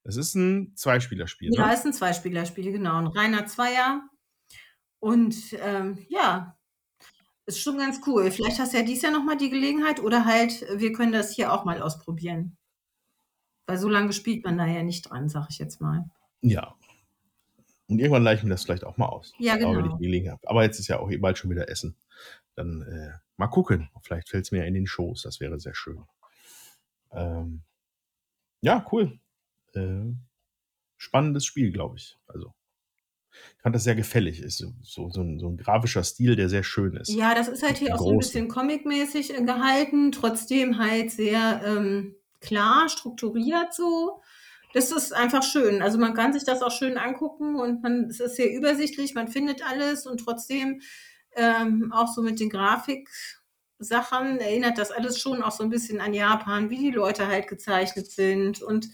Das 0.05 0.17
ist 0.17 0.37
ein 0.37 0.73
Zweispielerspiel. 0.77 1.51
Ja, 1.53 1.67
ne? 1.67 1.75
ist 1.75 1.85
ein 1.85 1.93
Zweispielerspiel, 1.93 2.71
genau. 2.71 2.99
Ein 2.99 3.09
reiner 3.09 3.47
Zweier. 3.47 4.03
Und 5.03 5.35
ähm, 5.61 5.99
ja, 6.09 6.57
ist 7.47 7.61
schon 7.61 7.77
ganz 7.77 8.01
cool. 8.07 8.31
Vielleicht 8.31 8.61
hast 8.61 8.73
du 8.73 8.77
ja 8.77 8.85
dies 8.85 9.03
Jahr 9.03 9.11
nochmal 9.11 9.37
die 9.37 9.51
Gelegenheit 9.51 9.99
oder 9.99 10.25
halt, 10.25 10.65
wir 10.77 10.93
können 10.93 11.11
das 11.11 11.35
hier 11.35 11.53
auch 11.53 11.65
mal 11.65 11.83
ausprobieren. 11.83 12.57
Weil 13.67 13.79
so 13.79 13.89
lange 13.89 14.13
spielt 14.13 14.45
man 14.45 14.59
da 14.59 14.67
ja 14.67 14.85
nicht 14.85 15.11
dran, 15.11 15.29
sag 15.29 15.49
ich 15.51 15.59
jetzt 15.59 15.81
mal. 15.81 16.09
Ja. 16.41 16.77
Und 17.89 17.99
irgendwann 17.99 18.23
leichen 18.23 18.47
wir 18.47 18.51
das 18.51 18.63
vielleicht 18.63 18.85
auch 18.85 18.97
mal 18.97 19.07
aus. 19.07 19.33
Ja, 19.41 19.57
genau. 19.57 19.71
Aber 19.71 19.79
wenn 19.79 19.87
ich 19.87 19.97
die 19.97 20.05
Gelegenheit 20.05 20.35
habe. 20.35 20.49
Aber 20.49 20.63
jetzt 20.63 20.79
ist 20.79 20.87
ja 20.87 21.01
auch 21.01 21.11
bald 21.19 21.37
schon 21.37 21.51
wieder 21.51 21.69
Essen. 21.69 21.97
Dann 22.55 22.83
äh, 22.83 23.19
mal 23.39 23.49
gucken. 23.49 23.91
Vielleicht 24.03 24.29
fällt 24.29 24.45
es 24.45 24.53
mir 24.53 24.59
ja 24.59 24.65
in 24.67 24.75
den 24.75 24.87
Schoß. 24.87 25.23
Das 25.23 25.41
wäre 25.41 25.59
sehr 25.59 25.75
schön. 25.75 26.05
Ähm, 27.11 27.65
ja, 28.61 28.87
cool. 28.93 29.19
Äh, 29.75 30.13
spannendes 30.97 31.45
Spiel, 31.45 31.73
glaube 31.73 31.97
ich. 31.97 32.17
Also, 32.29 32.55
ich 33.57 33.63
fand 33.63 33.75
das 33.75 33.85
sehr 33.85 33.95
gefällig. 33.95 34.41
Ist 34.41 34.59
so, 34.59 34.73
so, 34.83 35.11
so, 35.11 35.23
ein, 35.23 35.39
so 35.39 35.49
ein 35.49 35.57
grafischer 35.57 36.05
Stil, 36.05 36.37
der 36.37 36.49
sehr 36.49 36.63
schön 36.63 36.97
ist. 36.97 37.09
Ja, 37.09 37.35
das 37.35 37.49
ist 37.49 37.63
halt 37.63 37.79
hier 37.79 37.95
auch 37.95 38.01
so 38.01 38.11
ein 38.11 38.19
bisschen 38.19 38.49
comicmäßig 38.49 39.39
äh, 39.39 39.43
gehalten, 39.43 40.13
trotzdem 40.13 40.79
halt 40.79 41.11
sehr 41.11 41.63
ähm, 41.65 42.15
klar 42.41 42.89
strukturiert 42.89 43.75
so. 43.75 44.21
Das 44.75 44.91
ist 44.91 45.13
einfach 45.13 45.43
schön. 45.43 45.83
Also 45.83 45.99
man 45.99 46.15
kann 46.15 46.33
sich 46.33 46.45
das 46.45 46.63
auch 46.63 46.73
schön 46.73 46.97
angucken 46.97 47.57
und 47.57 47.83
man, 47.83 48.05
es 48.05 48.21
ist 48.21 48.37
sehr 48.37 48.51
übersichtlich, 48.51 49.15
man 49.15 49.29
findet 49.29 49.63
alles 49.69 50.07
und 50.07 50.19
trotzdem 50.19 50.81
ähm, 51.37 51.93
auch 51.93 52.09
so 52.09 52.23
mit 52.23 52.41
den 52.41 52.49
Grafik, 52.49 53.09
Sachen 53.83 54.39
erinnert 54.39 54.79
das 54.79 54.91
alles 54.91 55.19
schon 55.19 55.43
auch 55.43 55.53
so 55.53 55.63
ein 55.63 55.71
bisschen 55.71 56.01
an 56.01 56.15
Japan, 56.15 56.71
wie 56.71 56.79
die 56.79 56.91
Leute 56.91 57.27
halt 57.27 57.49
gezeichnet 57.49 58.11
sind. 58.11 58.63
Und 58.63 58.89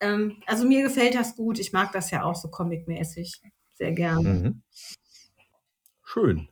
ähm, 0.00 0.42
also 0.46 0.66
mir 0.66 0.82
gefällt 0.82 1.14
das 1.14 1.36
gut. 1.36 1.58
Ich 1.58 1.72
mag 1.72 1.92
das 1.92 2.10
ja 2.10 2.24
auch 2.24 2.36
so 2.36 2.48
comicmäßig. 2.48 3.42
Sehr 3.80 3.92
gerne. 3.92 4.28
Mhm. 4.28 4.62
Schön. 6.04 6.48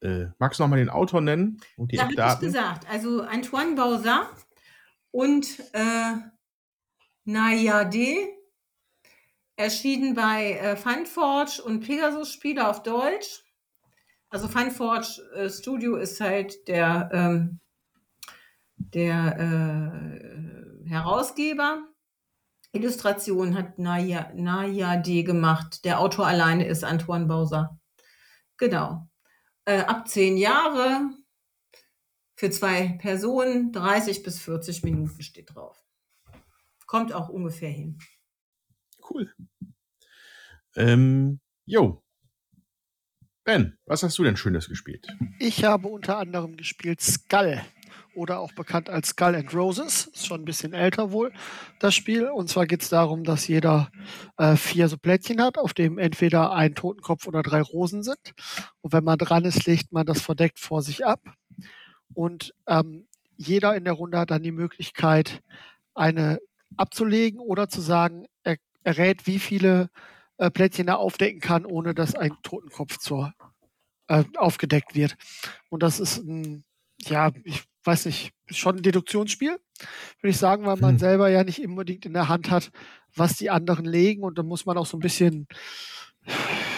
Äh, 0.00 0.28
magst 0.38 0.58
du 0.58 0.62
noch 0.62 0.70
mal 0.70 0.76
den 0.76 0.88
Autor 0.88 1.20
nennen 1.20 1.60
und 1.76 1.92
die 1.92 1.96
ja, 1.96 2.08
Eckdaten? 2.08 2.48
ich 2.48 2.54
gesagt. 2.54 2.88
Also 2.88 3.20
Antoine 3.20 3.74
Bauza 3.74 4.30
und 5.10 5.46
äh, 5.74 6.14
Nayade 7.24 8.16
erschienen 9.56 10.14
bei 10.14 10.52
äh, 10.52 10.76
Funforge 10.76 11.62
und 11.62 11.80
Pegasus 11.80 12.32
Spiele 12.32 12.68
auf 12.68 12.82
Deutsch. 12.82 13.44
Also 14.30 14.48
Funforge 14.48 15.22
äh, 15.34 15.50
Studio 15.50 15.96
ist 15.96 16.22
halt 16.22 16.68
der, 16.68 17.10
ähm, 17.12 17.60
der 18.78 19.38
äh, 20.86 20.88
Herausgeber. 20.88 21.86
Illustration 22.74 23.54
hat 23.56 23.78
Naya, 23.78 24.32
Naya 24.34 24.96
D 24.96 25.22
gemacht. 25.22 25.84
Der 25.84 26.00
Autor 26.00 26.26
alleine 26.26 26.66
ist 26.66 26.84
Antoine 26.84 27.26
Bauser. 27.26 27.78
Genau. 28.56 29.08
äh, 29.64 29.80
ab 29.80 30.08
zehn 30.08 30.36
Jahre 30.36 31.10
für 32.36 32.50
zwei 32.50 32.98
Personen 33.00 33.72
30 33.72 34.22
bis 34.22 34.40
40 34.40 34.82
Minuten 34.82 35.22
steht 35.22 35.54
drauf. 35.54 35.84
Kommt 36.86 37.12
auch 37.12 37.28
ungefähr 37.28 37.70
hin. 37.70 37.98
Cool. 39.08 39.32
Ähm, 40.76 41.40
jo. 41.64 42.02
Ben, 43.44 43.78
was 43.84 44.02
hast 44.02 44.18
du 44.18 44.24
denn 44.24 44.36
Schönes 44.36 44.68
gespielt? 44.68 45.06
Ich 45.38 45.64
habe 45.64 45.88
unter 45.88 46.18
anderem 46.18 46.56
gespielt 46.56 47.00
Skull 47.00 47.62
oder 48.16 48.40
auch 48.40 48.52
bekannt 48.52 48.90
als 48.90 49.08
Skull 49.08 49.34
and 49.34 49.54
Roses. 49.54 50.06
Ist 50.06 50.26
schon 50.26 50.42
ein 50.42 50.44
bisschen 50.44 50.72
älter 50.72 51.12
wohl, 51.12 51.32
das 51.80 51.94
Spiel. 51.94 52.28
Und 52.28 52.48
zwar 52.48 52.66
geht 52.66 52.82
es 52.82 52.88
darum, 52.88 53.24
dass 53.24 53.48
jeder 53.48 53.90
äh, 54.36 54.56
vier 54.56 54.88
so 54.88 54.96
Plättchen 54.96 55.42
hat, 55.42 55.58
auf 55.58 55.74
dem 55.74 55.98
entweder 55.98 56.52
ein 56.52 56.74
Totenkopf 56.74 57.26
oder 57.26 57.42
drei 57.42 57.62
Rosen 57.62 58.02
sind. 58.02 58.34
Und 58.80 58.92
wenn 58.92 59.04
man 59.04 59.18
dran 59.18 59.44
ist, 59.44 59.66
legt 59.66 59.92
man 59.92 60.06
das 60.06 60.20
verdeckt 60.20 60.58
vor 60.58 60.82
sich 60.82 61.04
ab. 61.04 61.20
Und 62.14 62.54
ähm, 62.66 63.06
jeder 63.36 63.74
in 63.76 63.84
der 63.84 63.94
Runde 63.94 64.18
hat 64.18 64.30
dann 64.30 64.42
die 64.42 64.52
Möglichkeit, 64.52 65.42
eine 65.94 66.38
abzulegen 66.76 67.40
oder 67.40 67.68
zu 67.68 67.80
sagen, 67.80 68.26
er, 68.42 68.56
er 68.82 68.98
rät, 68.98 69.26
wie 69.26 69.38
viele 69.38 69.90
äh, 70.38 70.50
Plättchen 70.50 70.88
er 70.88 70.98
aufdecken 70.98 71.40
kann, 71.40 71.66
ohne 71.66 71.94
dass 71.94 72.14
ein 72.14 72.36
Totenkopf 72.42 72.98
zur, 72.98 73.32
äh, 74.08 74.24
aufgedeckt 74.36 74.94
wird. 74.94 75.16
Und 75.70 75.82
das 75.82 76.00
ist 76.00 76.18
ein, 76.18 76.64
ja, 77.00 77.32
ich 77.44 77.64
weiß 77.84 78.06
nicht, 78.06 78.32
schon 78.50 78.76
ein 78.76 78.82
Deduktionsspiel, 78.82 79.50
würde 79.50 80.30
ich 80.30 80.36
sagen, 80.36 80.64
weil 80.66 80.76
man 80.76 80.92
hm. 80.92 80.98
selber 80.98 81.28
ja 81.28 81.44
nicht 81.44 81.64
unbedingt 81.64 82.06
in 82.06 82.14
der 82.14 82.28
Hand 82.28 82.50
hat, 82.50 82.70
was 83.14 83.36
die 83.36 83.50
anderen 83.50 83.84
legen 83.84 84.22
und 84.22 84.38
dann 84.38 84.46
muss 84.46 84.66
man 84.66 84.76
auch 84.76 84.86
so 84.86 84.96
ein 84.96 85.00
bisschen, 85.00 85.46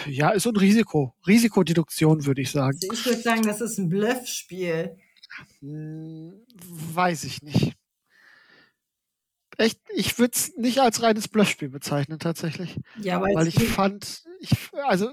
ja, 0.05 0.29
ist 0.29 0.43
so 0.43 0.49
ein 0.49 0.57
Risiko, 0.57 1.13
Risikodeduktion, 1.25 2.25
würde 2.25 2.41
ich 2.41 2.51
sagen. 2.51 2.77
Also 2.81 2.93
ich 2.93 3.05
würde 3.05 3.21
sagen, 3.21 3.41
das 3.43 3.61
ist 3.61 3.77
ein 3.77 3.89
Bluffspiel. 3.89 4.97
Hm, 5.59 6.33
weiß 6.93 7.23
ich 7.23 7.41
nicht. 7.41 7.73
Echt, 9.57 9.79
ich 9.95 10.19
würde 10.19 10.33
es 10.35 10.55
nicht 10.55 10.79
als 10.79 11.01
reines 11.01 11.27
Bluffspiel 11.27 11.69
bezeichnen, 11.69 12.19
tatsälich. 12.19 12.79
Ja, 13.01 13.19
weil 13.21 13.47
ich 13.47 13.55
fand, 13.55 14.23
ich, 14.39 14.51
also 14.85 15.11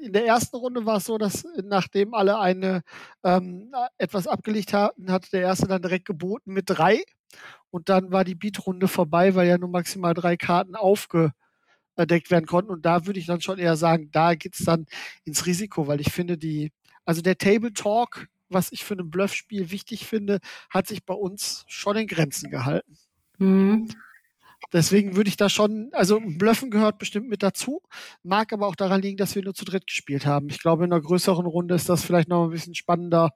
in 0.00 0.12
der 0.12 0.26
ersten 0.26 0.56
Runde 0.56 0.86
war 0.86 0.96
es 0.96 1.04
so, 1.04 1.18
dass 1.18 1.44
nachdem 1.62 2.14
alle 2.14 2.38
eine 2.38 2.82
ähm, 3.22 3.72
etwas 3.98 4.26
abgelegt 4.26 4.72
hatten, 4.72 5.10
hat 5.10 5.32
der 5.32 5.42
erste 5.42 5.66
dann 5.66 5.82
direkt 5.82 6.06
geboten 6.06 6.52
mit 6.52 6.64
drei. 6.68 7.02
Und 7.70 7.88
dann 7.88 8.10
war 8.10 8.24
die 8.24 8.34
Beatrunde 8.34 8.88
vorbei, 8.88 9.34
weil 9.34 9.48
ja 9.48 9.58
nur 9.58 9.68
maximal 9.68 10.14
drei 10.14 10.36
Karten 10.36 10.74
aufgedeckt 10.74 12.30
werden 12.30 12.46
konnten. 12.46 12.70
Und 12.70 12.84
da 12.84 13.06
würde 13.06 13.20
ich 13.20 13.26
dann 13.26 13.40
schon 13.40 13.58
eher 13.58 13.76
sagen, 13.76 14.10
da 14.10 14.34
geht 14.34 14.54
es 14.58 14.64
dann 14.64 14.86
ins 15.24 15.46
Risiko, 15.46 15.86
weil 15.86 16.00
ich 16.00 16.12
finde, 16.12 16.36
die, 16.36 16.72
also 17.04 17.22
der 17.22 17.38
Table 17.38 17.72
Talk, 17.72 18.26
was 18.48 18.72
ich 18.72 18.84
für 18.84 18.94
ein 18.94 19.10
Bluffspiel 19.10 19.70
wichtig 19.70 20.06
finde, 20.06 20.40
hat 20.70 20.88
sich 20.88 21.04
bei 21.04 21.14
uns 21.14 21.64
schon 21.68 21.96
in 21.96 22.08
Grenzen 22.08 22.50
gehalten. 22.50 22.96
Mhm. 23.38 23.88
Deswegen 24.72 25.16
würde 25.16 25.28
ich 25.28 25.36
da 25.36 25.48
schon, 25.48 25.90
also 25.92 26.20
Blöffen 26.20 26.70
gehört 26.70 26.98
bestimmt 26.98 27.28
mit 27.28 27.42
dazu, 27.42 27.82
mag 28.22 28.52
aber 28.52 28.66
auch 28.66 28.76
daran 28.76 29.02
liegen, 29.02 29.16
dass 29.16 29.34
wir 29.34 29.42
nur 29.42 29.54
zu 29.54 29.64
dritt 29.64 29.86
gespielt 29.86 30.26
haben. 30.26 30.48
Ich 30.48 30.60
glaube, 30.60 30.84
in 30.84 30.92
einer 30.92 31.02
größeren 31.02 31.46
Runde 31.46 31.74
ist 31.74 31.88
das 31.88 32.04
vielleicht 32.04 32.28
noch 32.28 32.44
ein 32.44 32.50
bisschen 32.50 32.74
spannender, 32.74 33.30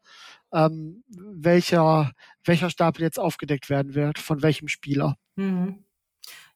ähm, 0.52 1.02
welcher, 1.08 2.12
welcher 2.44 2.70
Stapel 2.70 3.02
jetzt 3.02 3.18
aufgedeckt 3.18 3.68
werden 3.68 3.94
wird, 3.94 4.18
von 4.18 4.42
welchem 4.42 4.68
Spieler. 4.68 5.16
Mhm. 5.36 5.84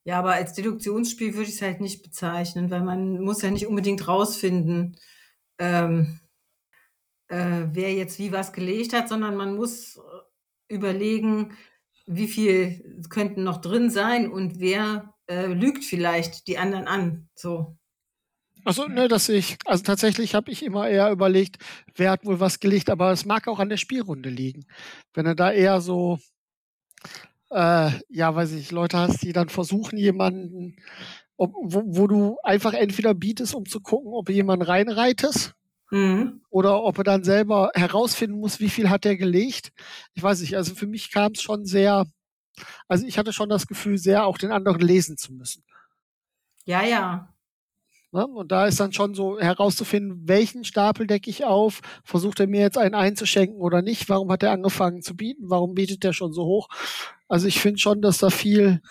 Ja, 0.05 0.21
aber 0.21 0.33
als 0.33 0.55
Deduktionsspiel 0.55 1.35
würde 1.35 1.49
ich 1.49 1.57
es 1.57 1.63
halt 1.63 1.81
nicht 1.81 2.03
bezeichnen, 2.03 2.71
weil 2.71 2.83
man 2.83 3.21
muss 3.21 3.43
ja 3.43 3.51
nicht 3.51 3.67
unbedingt 3.67 4.09
rausfinden, 4.09 4.97
ähm, 5.59 6.21
äh, 7.29 7.67
wer 7.73 7.93
jetzt 7.93 8.19
wie 8.19 8.33
was 8.33 8.53
gelegt 8.53 8.95
hat, 8.95 9.09
sondern 9.09 9.37
man 9.37 9.55
muss 9.55 10.01
überlegen, 10.69 11.57
wie 12.09 12.27
viel 12.27 13.05
könnten 13.11 13.45
noch 13.45 13.61
drin 13.61 13.91
sein 13.91 14.31
und 14.31 14.59
wer 14.59 15.15
äh, 15.29 15.47
lügt 15.47 15.85
vielleicht 15.85 16.49
die 16.49 16.59
anderen 16.59 16.87
an. 16.87 17.29
So. 17.35 17.77
Also, 18.65 18.87
ne, 18.87 19.09
dass 19.09 19.29
ich, 19.29 19.57
also 19.65 19.83
tatsächlich 19.83 20.35
habe 20.35 20.51
ich 20.51 20.65
immer 20.65 20.89
eher 20.89 21.11
überlegt, 21.11 21.59
wer 21.95 22.11
hat 22.11 22.25
wohl 22.25 22.41
was 22.41 22.61
gelegt, 22.61 22.91
aber 22.91 23.13
es 23.13 23.25
mag 23.25 23.47
auch 23.47 23.61
an 23.61 23.69
der 23.69 23.77
Spielrunde 23.77 24.31
liegen. 24.31 24.67
Wenn 25.15 25.27
er 25.27 25.35
da 25.35 25.53
eher 25.53 25.81
so, 25.81 26.19
äh, 27.51 27.91
ja, 28.09 28.35
weiß 28.35 28.53
ich, 28.53 28.71
Leute 28.71 28.99
hast, 28.99 29.23
die 29.23 29.33
dann 29.33 29.49
versuchen, 29.49 29.99
jemanden, 29.99 30.77
ob, 31.37 31.53
wo, 31.55 31.83
wo, 31.87 32.07
du 32.07 32.37
einfach 32.43 32.75
entweder 32.75 33.15
bietest, 33.15 33.55
um 33.55 33.65
zu 33.65 33.81
gucken, 33.81 34.13
ob 34.13 34.27
du 34.27 34.33
jemanden 34.33 34.65
reinreitest, 34.65 35.55
Mhm. 35.91 36.43
Oder 36.51 36.83
ob 36.83 36.99
er 36.99 37.05
dann 37.05 37.25
selber 37.25 37.71
herausfinden 37.75 38.39
muss, 38.39 38.61
wie 38.61 38.69
viel 38.69 38.91
hat 38.91 39.07
er 39.07 39.17
gelegt. 39.17 39.73
Ich 40.15 40.23
weiß 40.23 40.41
nicht, 40.41 40.57
also 40.57 40.75
für 40.75 40.87
mich 40.87 41.11
kam 41.11 41.33
es 41.33 41.43
schon 41.43 41.65
sehr, 41.65 42.07
also 42.89 43.07
ich 43.07 43.19
hatte 43.19 43.33
schon 43.33 43.49
das 43.49 43.67
Gefühl, 43.67 43.99
sehr 43.99 44.27
auch 44.27 44.39
den 44.39 44.53
anderen 44.53 44.81
lesen 44.81 45.17
zu 45.17 45.33
müssen. 45.33 45.65
Ja, 46.65 46.83
ja. 46.83 47.35
ne? 48.13 48.27
und 48.27 48.53
da 48.53 48.67
ist 48.67 48.81
dann 48.81 48.93
schon 48.93 49.15
so 49.15 49.41
herauszufinden, 49.41 50.29
welchen 50.29 50.65
Stapel 50.65 51.07
decke 51.07 51.31
ich 51.31 51.45
auf, 51.45 51.81
versucht 52.05 52.41
er 52.41 52.47
mir 52.47 52.61
jetzt 52.61 52.77
einen 52.77 52.95
einzuschenken 52.95 53.59
oder 53.59 53.81
nicht, 53.81 54.09
warum 54.11 54.31
hat 54.31 54.43
er 54.43 54.53
angefangen 54.53 55.01
zu 55.01 55.17
bieten, 55.17 55.49
warum 55.49 55.75
bietet 55.75 56.05
er 56.05 56.13
schon 56.13 56.35
so 56.35 56.45
hoch. 56.45 56.69
Also 57.29 57.47
ich 57.47 57.61
finde 57.61 57.79
schon, 57.79 58.03
dass 58.03 58.19
da 58.19 58.29
viel, 58.29 58.83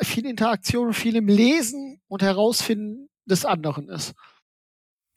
äh, 0.00 0.04
viel 0.04 0.24
Interaktion, 0.24 0.94
viel 0.94 1.16
im 1.16 1.28
Lesen 1.28 2.00
und 2.08 2.22
Herausfinden 2.22 3.10
des 3.26 3.44
anderen 3.44 3.90
ist. 3.90 4.14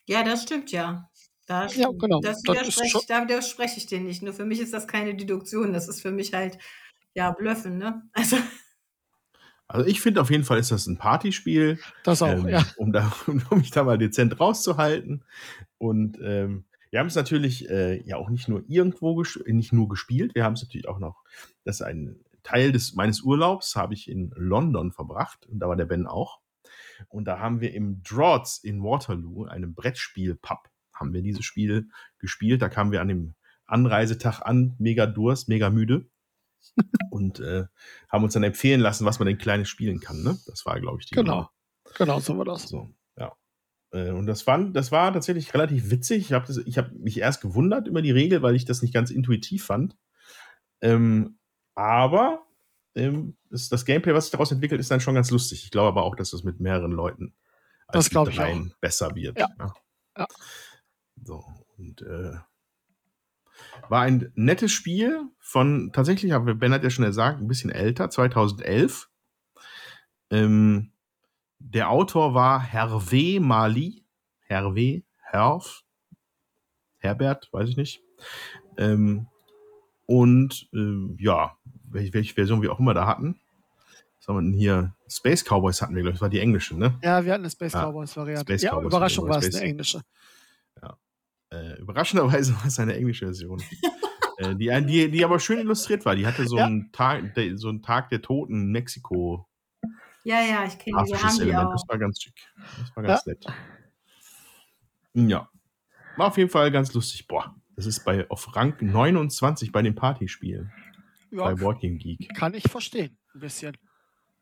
Ja, 0.08 0.24
das 0.24 0.44
stimmt 0.44 0.72
ja. 0.72 1.10
Da 1.46 1.68
Ja, 1.68 1.90
genau. 1.92 2.22
Das 2.22 2.42
Das 2.44 2.56
widerspreche 2.56 2.98
ich, 2.98 3.06
da 3.08 3.24
widerspreche 3.24 3.78
ich 3.78 3.86
dir 3.86 4.00
nicht. 4.00 4.22
Nur 4.22 4.34
für 4.34 4.46
mich 4.46 4.60
ist 4.60 4.74
das 4.74 4.88
keine 4.88 5.16
Deduktion. 5.16 5.74
Das 5.74 5.88
ist 5.88 6.02
für 6.02 6.12
mich 6.12 6.34
halt, 6.34 6.58
ja, 7.14 7.32
Blöffen, 7.32 7.78
ne? 7.78 8.04
Also. 8.14 8.38
Also 9.68 9.88
ich 9.88 10.02
finde 10.02 10.20
auf 10.20 10.30
jeden 10.30 10.44
Fall 10.44 10.60
ist 10.60 10.72
das 10.72 10.86
ein 10.88 10.98
Partyspiel. 10.98 11.80
Das 12.04 12.22
auch, 12.22 12.28
ähm, 12.28 12.50
ja. 12.50 12.66
Um, 12.76 12.92
da, 12.92 13.12
um 13.28 13.42
mich 13.58 13.72
da 13.72 13.86
mal 13.86 13.98
dezent 13.98 14.38
rauszuhalten. 14.38 15.24
Und 15.78 16.20
ähm, 16.22 16.66
wir 16.90 17.00
haben 17.00 17.08
es 17.08 17.16
natürlich 17.16 17.70
äh, 17.70 18.04
ja 18.06 18.18
auch 18.18 18.30
nicht 18.30 18.50
nur 18.50 18.64
irgendwo 18.68 19.24
nicht 19.46 19.72
nur 19.72 19.88
gespielt, 19.88 20.36
wir 20.36 20.44
haben 20.44 20.54
es 20.54 20.62
natürlich 20.62 20.90
auch 20.90 21.00
noch, 21.00 21.24
das 21.64 21.78
ist 21.78 21.82
ein 21.84 22.20
Teil 22.44 22.74
des 22.74 22.96
meines 22.96 23.22
Urlaubs, 23.22 23.78
habe 23.78 23.94
ich 23.94 24.10
in 24.10 24.34
London 24.36 24.92
verbracht 24.92 25.48
und 25.48 25.60
da 25.60 25.70
war 25.70 25.78
der 25.78 25.86
Ben 25.86 26.06
auch. 26.06 26.41
Und 27.10 27.26
da 27.26 27.40
haben 27.40 27.62
wir 27.62 27.74
im 27.74 28.02
Draughts 28.04 28.58
in 28.58 28.84
Waterloo, 28.84 29.46
einem 29.46 29.74
Brettspiel-Pub, 29.74 30.70
haben 30.94 31.14
wir 31.14 31.22
dieses 31.22 31.46
Spiel 31.46 31.90
gespielt. 32.20 32.62
Da 32.62 32.70
kamen 32.70 32.92
wir 32.92 33.02
an 33.02 33.08
dem 33.08 33.36
Anreisetag 33.66 34.42
an, 34.42 34.76
mega 34.80 35.06
Durst, 35.06 35.50
mega 35.50 35.70
müde. 35.70 36.08
und 37.12 37.40
äh, 37.40 37.66
haben 38.10 38.24
uns 38.24 38.34
dann 38.34 38.44
empfehlen 38.44 38.82
lassen, 38.82 39.06
was 39.06 39.20
man 39.20 39.28
denn 39.28 39.38
kleines 39.38 39.68
spielen 39.70 40.00
kann. 40.00 40.22
Ne? 40.22 40.38
Das 40.46 40.66
war, 40.66 40.80
glaube 40.80 41.00
ich, 41.00 41.08
die 41.08 41.16
Genau, 41.16 41.34
Nummer. 41.36 41.52
genau 41.98 42.20
so 42.20 42.38
war 42.38 42.46
das. 42.46 42.64
So, 42.70 42.94
ja. 43.18 43.36
Äh, 43.92 44.12
und 44.12 44.28
das, 44.28 44.42
fand, 44.44 44.76
das 44.76 44.92
war 44.92 45.12
tatsächlich 45.12 45.54
relativ 45.54 45.90
witzig. 45.90 46.26
Ich 46.26 46.34
habe 46.34 46.54
hab 46.54 46.92
mich 46.94 47.20
erst 47.20 47.42
gewundert 47.42 47.88
über 47.88 48.02
die 48.02 48.12
Regel, 48.12 48.42
weil 48.42 48.56
ich 48.56 48.66
das 48.66 48.82
nicht 48.82 48.94
ganz 48.94 49.10
intuitiv 49.10 49.66
fand. 49.66 49.98
Ähm, 50.82 51.40
aber 51.76 52.46
ähm, 52.96 53.38
das, 53.50 53.70
das, 53.70 53.86
Gameplay, 53.86 54.14
was 54.14 54.26
sich 54.26 54.32
daraus 54.32 54.52
entwickelt, 54.52 54.80
ist 54.80 54.92
dann 54.92 55.00
schon 55.00 55.16
ganz 55.16 55.32
lustig. 55.32 55.64
Ich 55.64 55.72
glaube 55.72 55.90
aber 55.90 56.04
auch, 56.04 56.16
dass 56.16 56.32
das 56.32 56.44
mit 56.44 56.60
mehreren 56.60 56.92
Leuten 56.92 57.34
als 57.88 58.10
das 58.10 58.30
ich 58.30 58.40
auch. 58.40 58.80
besser 58.80 59.16
wird. 59.16 59.38
Ja. 59.38 59.48
ja. 59.60 59.74
ja. 60.18 60.28
So, 61.24 61.44
und 61.78 62.02
äh, 62.02 62.34
war 63.90 64.02
ein 64.02 64.32
nettes 64.36 64.72
Spiel 64.72 65.26
von, 65.40 65.92
tatsächlich, 65.94 66.34
aber 66.34 66.56
Ben 66.56 66.74
hat 66.74 66.84
ja 66.84 66.90
schon 66.90 67.06
gesagt, 67.06 67.40
ein 67.40 67.48
bisschen 67.48 67.70
älter, 67.70 68.10
2011. 68.10 69.10
Ähm, 70.30 70.94
der 71.60 71.90
Autor 71.90 72.34
war 72.34 72.62
Hervé 72.62 73.40
Mali. 73.40 74.06
Hervé, 74.48 75.04
Herv, 75.18 75.84
Herbert, 76.98 77.50
weiß 77.52 77.70
ich 77.70 77.78
nicht. 77.78 78.04
Ähm, 78.78 79.28
und 80.06 80.70
äh, 80.74 81.16
ja, 81.18 81.58
welche, 81.94 82.14
welche 82.14 82.34
Version 82.34 82.62
wir 82.62 82.72
auch 82.72 82.80
immer 82.80 82.94
da 82.94 83.08
hatten. 83.08 83.40
Was 84.20 84.28
haben 84.28 84.36
wir 84.36 84.42
denn 84.42 84.54
hier? 84.54 84.96
Space 85.08 85.44
Cowboys 85.44 85.82
hatten 85.82 85.96
wir, 85.96 86.04
glaube 86.04 86.14
ich, 86.14 86.20
das 86.20 86.22
war 86.22 86.30
die 86.30 86.40
englische, 86.40 86.78
ne? 86.78 86.98
Ja, 87.02 87.26
wir 87.26 87.34
hatten 87.34 87.44
eine 87.44 87.50
Space 87.50 87.74
Cowboys 87.74 88.16
Variante. 88.16 88.44
Space 88.44 88.62
ja, 88.62 88.72
Cowboys 88.72 88.88
Überraschung 88.88 89.28
war 89.28 89.40
es 89.40 89.56
eine 89.56 89.66
englische. 89.66 90.02
Ja. 90.82 90.98
Äh, 91.52 91.80
überraschenderweise 91.80 92.54
war 92.58 92.66
es 92.68 92.80
eine 92.80 92.96
englische 92.96 93.26
Version. 93.26 93.62
äh, 94.38 94.56
die, 94.56 94.86
die, 94.86 95.10
die 95.10 95.26
aber 95.26 95.40
schön 95.40 95.60
illustriert 95.60 96.06
war. 96.06 96.16
Die 96.16 96.28
hatte 96.28 96.46
so, 96.48 96.58
ja. 96.58 96.66
einen, 96.66 96.92
Tag, 96.92 97.34
de, 97.34 97.56
so 97.56 97.70
einen 97.70 97.82
Tag 97.82 98.10
der 98.10 98.22
Toten 98.22 98.54
in 98.54 98.72
Mexiko. 98.72 99.48
Ja, 100.24 100.40
ja, 100.42 100.66
ich 100.66 100.78
kenne 100.78 101.04
die. 101.08 101.16
Haben 101.16 101.40
die 101.40 101.56
auch. 101.56 101.72
Das 101.72 101.84
war 101.88 101.98
ganz 101.98 102.22
schick. 102.22 102.36
Das 102.80 102.96
war 102.96 103.04
ganz 103.04 103.26
ja. 103.26 103.34
nett. 103.34 103.46
Ja. 105.14 105.50
War 106.16 106.28
auf 106.28 106.38
jeden 106.38 106.52
Fall 106.52 106.70
ganz 106.70 106.94
lustig. 106.94 107.28
Boah, 107.28 107.56
das 107.76 107.88
ist 107.88 108.06
bei 108.06 108.30
auf 108.30 108.56
Rang 108.56 108.76
29 108.80 109.72
bei 109.72 109.82
den 109.82 109.96
Partyspielen 109.96 110.72
ja, 111.32 111.44
bei 111.44 111.60
Walking 111.62 111.98
Geek. 111.98 112.34
Kann 112.36 112.54
ich 112.54 112.64
verstehen, 112.64 113.18
ein 113.34 113.40
bisschen. 113.40 113.78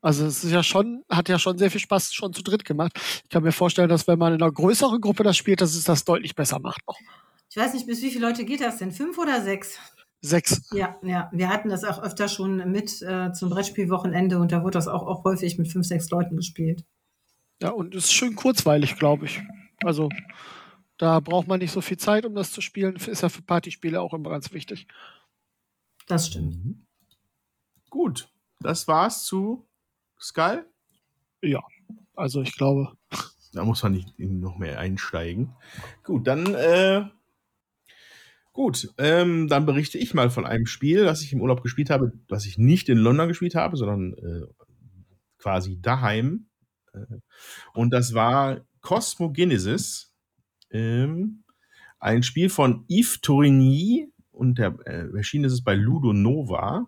Also 0.01 0.25
es 0.25 0.43
ist 0.43 0.51
ja 0.51 0.63
schon, 0.63 1.03
hat 1.09 1.27
ja 1.27 1.37
schon 1.37 1.57
sehr 1.57 1.69
viel 1.69 1.81
Spaß 1.81 2.13
schon 2.13 2.33
zu 2.33 2.41
dritt 2.41 2.63
gemacht. 2.63 2.93
Ich 3.23 3.29
kann 3.29 3.43
mir 3.43 3.51
vorstellen, 3.51 3.89
dass 3.89 4.07
wenn 4.07 4.17
man 4.17 4.33
in 4.33 4.41
einer 4.41 4.51
größeren 4.51 5.01
Gruppe 5.01 5.23
das 5.23 5.35
spielt, 5.35 5.61
dass 5.61 5.75
es 5.75 5.83
das 5.83 6.05
deutlich 6.05 6.35
besser 6.35 6.59
macht. 6.59 6.81
Auch. 6.85 6.97
Ich 7.49 7.57
weiß 7.57 7.73
nicht, 7.73 7.85
bis 7.85 8.01
wie 8.01 8.11
viele 8.11 8.27
Leute 8.27 8.45
geht 8.45 8.61
das 8.61 8.77
denn? 8.77 8.91
Fünf 8.91 9.17
oder 9.17 9.41
sechs? 9.41 9.77
Sechs. 10.21 10.69
Ja, 10.73 10.97
ja. 11.01 11.29
Wir 11.33 11.49
hatten 11.49 11.69
das 11.69 11.83
auch 11.83 12.01
öfter 12.01 12.27
schon 12.27 12.71
mit 12.71 13.01
äh, 13.01 13.31
zum 13.33 13.49
Brettspielwochenende 13.49 14.37
und 14.39 14.51
da 14.51 14.63
wurde 14.63 14.77
das 14.77 14.87
auch, 14.87 15.03
auch 15.03 15.23
häufig 15.23 15.57
mit 15.57 15.67
fünf, 15.69 15.85
sechs 15.85 16.09
Leuten 16.09 16.37
gespielt. 16.37 16.83
Ja, 17.61 17.71
und 17.71 17.95
es 17.95 18.05
ist 18.05 18.13
schön 18.13 18.35
kurzweilig, 18.35 18.97
glaube 18.97 19.25
ich. 19.25 19.41
Also 19.83 20.09
da 20.97 21.19
braucht 21.19 21.47
man 21.47 21.59
nicht 21.59 21.71
so 21.71 21.81
viel 21.81 21.97
Zeit, 21.97 22.25
um 22.25 22.35
das 22.35 22.51
zu 22.51 22.61
spielen. 22.61 22.95
Ist 22.95 23.21
ja 23.21 23.29
für 23.29 23.41
Partyspiele 23.41 23.99
auch 24.01 24.13
immer 24.13 24.29
ganz 24.29 24.53
wichtig. 24.53 24.87
Das 26.09 26.25
stimmt. 26.25 26.65
Mhm. 26.65 26.87
Gut, 27.91 28.29
das 28.59 28.87
war's 28.87 29.23
zu 29.25 29.67
Skull. 30.19 30.65
Ja, 31.41 31.61
also 32.15 32.41
ich 32.41 32.57
glaube. 32.57 32.97
Da 33.53 33.63
muss 33.63 33.83
man 33.83 33.93
nicht 33.93 34.17
noch 34.19 34.57
mehr 34.57 34.79
einsteigen. 34.79 35.55
Gut, 36.03 36.25
dann 36.27 36.53
äh, 36.55 37.05
gut, 38.53 38.91
ähm, 38.97 39.47
dann 39.47 39.65
berichte 39.67 39.97
ich 39.99 40.13
mal 40.15 40.31
von 40.31 40.45
einem 40.45 40.65
Spiel, 40.65 41.03
das 41.03 41.21
ich 41.21 41.31
im 41.31 41.41
Urlaub 41.41 41.61
gespielt 41.61 41.91
habe, 41.91 42.11
was 42.27 42.45
ich 42.45 42.57
nicht 42.57 42.89
in 42.89 42.97
London 42.97 43.27
gespielt 43.27 43.53
habe, 43.53 43.77
sondern 43.77 44.13
äh, 44.13 44.47
quasi 45.37 45.79
daheim. 45.79 46.47
Äh, 46.93 47.19
und 47.73 47.91
das 47.91 48.15
war 48.15 48.61
Cosmogenesis, 48.81 50.15
ähm, 50.71 51.43
ein 51.99 52.23
Spiel 52.23 52.49
von 52.49 52.85
Yves 52.89 53.21
Tourigny 53.21 54.11
und 54.39 54.57
der 54.57 54.77
äh, 54.85 55.15
erschienen 55.17 55.43
ist 55.43 55.53
es 55.53 55.63
bei 55.63 55.75
Ludo 55.75 56.13
Nova. 56.13 56.87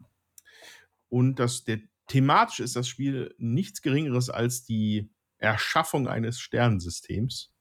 Und 1.10 1.36
das, 1.36 1.66
der, 1.66 1.80
thematisch 2.08 2.62
ist 2.62 2.78
das 2.78 2.88
Spiel 2.88 3.36
nichts 3.38 3.82
Geringeres 3.82 4.30
als 4.30 4.64
die 4.64 5.10
Erschaffung 5.38 6.08
eines 6.08 6.40
Sternensystems. 6.40 7.52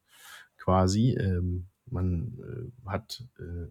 Quasi. 0.57 1.17
Ähm, 1.19 1.67
man 1.87 2.37
äh, 2.39 2.89
hat 2.89 3.25
äh, 3.37 3.69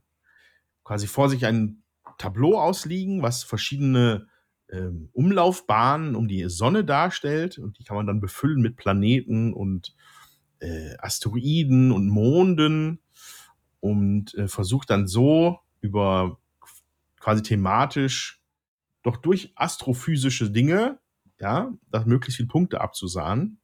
quasi 0.84 1.06
vor 1.06 1.30
sich 1.30 1.46
ein 1.46 1.82
Tableau 2.18 2.60
ausliegen, 2.60 3.22
was 3.22 3.42
verschiedene 3.42 4.26
ähm, 4.68 5.08
Umlaufbahnen 5.12 6.14
um 6.14 6.28
die 6.28 6.50
Sonne 6.50 6.84
darstellt. 6.84 7.56
Und 7.56 7.78
die 7.78 7.84
kann 7.84 7.96
man 7.96 8.06
dann 8.06 8.20
befüllen 8.20 8.60
mit 8.60 8.76
Planeten 8.76 9.54
und 9.54 9.96
äh, 10.58 10.98
Asteroiden 10.98 11.92
und 11.92 12.08
Monden 12.08 13.00
und 13.80 14.34
äh, 14.34 14.48
versucht 14.48 14.90
dann 14.90 15.06
so 15.06 15.60
über 15.80 16.38
quasi 17.18 17.42
thematisch 17.42 18.40
doch 19.02 19.16
durch 19.16 19.52
astrophysische 19.54 20.50
Dinge, 20.50 20.98
ja, 21.38 21.72
da 21.90 22.04
möglichst 22.04 22.36
viele 22.36 22.48
Punkte 22.48 22.80
abzusahnen. 22.80 23.60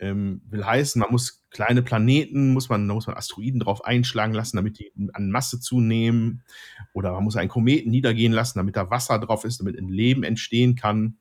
Ähm, 0.00 0.42
will 0.48 0.64
heißen, 0.64 1.00
man 1.00 1.10
muss 1.10 1.44
kleine 1.50 1.82
Planeten, 1.82 2.52
muss 2.52 2.68
man, 2.68 2.86
muss 2.86 3.06
man 3.06 3.16
Asteroiden 3.16 3.60
drauf 3.60 3.84
einschlagen 3.84 4.34
lassen, 4.34 4.56
damit 4.56 4.78
die 4.78 4.92
an 5.12 5.30
Masse 5.30 5.58
zunehmen. 5.58 6.44
Oder 6.92 7.12
man 7.12 7.24
muss 7.24 7.36
einen 7.36 7.48
Kometen 7.48 7.90
niedergehen 7.90 8.32
lassen, 8.32 8.58
damit 8.58 8.76
da 8.76 8.90
Wasser 8.90 9.18
drauf 9.18 9.44
ist, 9.44 9.58
damit 9.58 9.76
ein 9.78 9.88
Leben 9.88 10.22
entstehen 10.22 10.76
kann. 10.76 11.18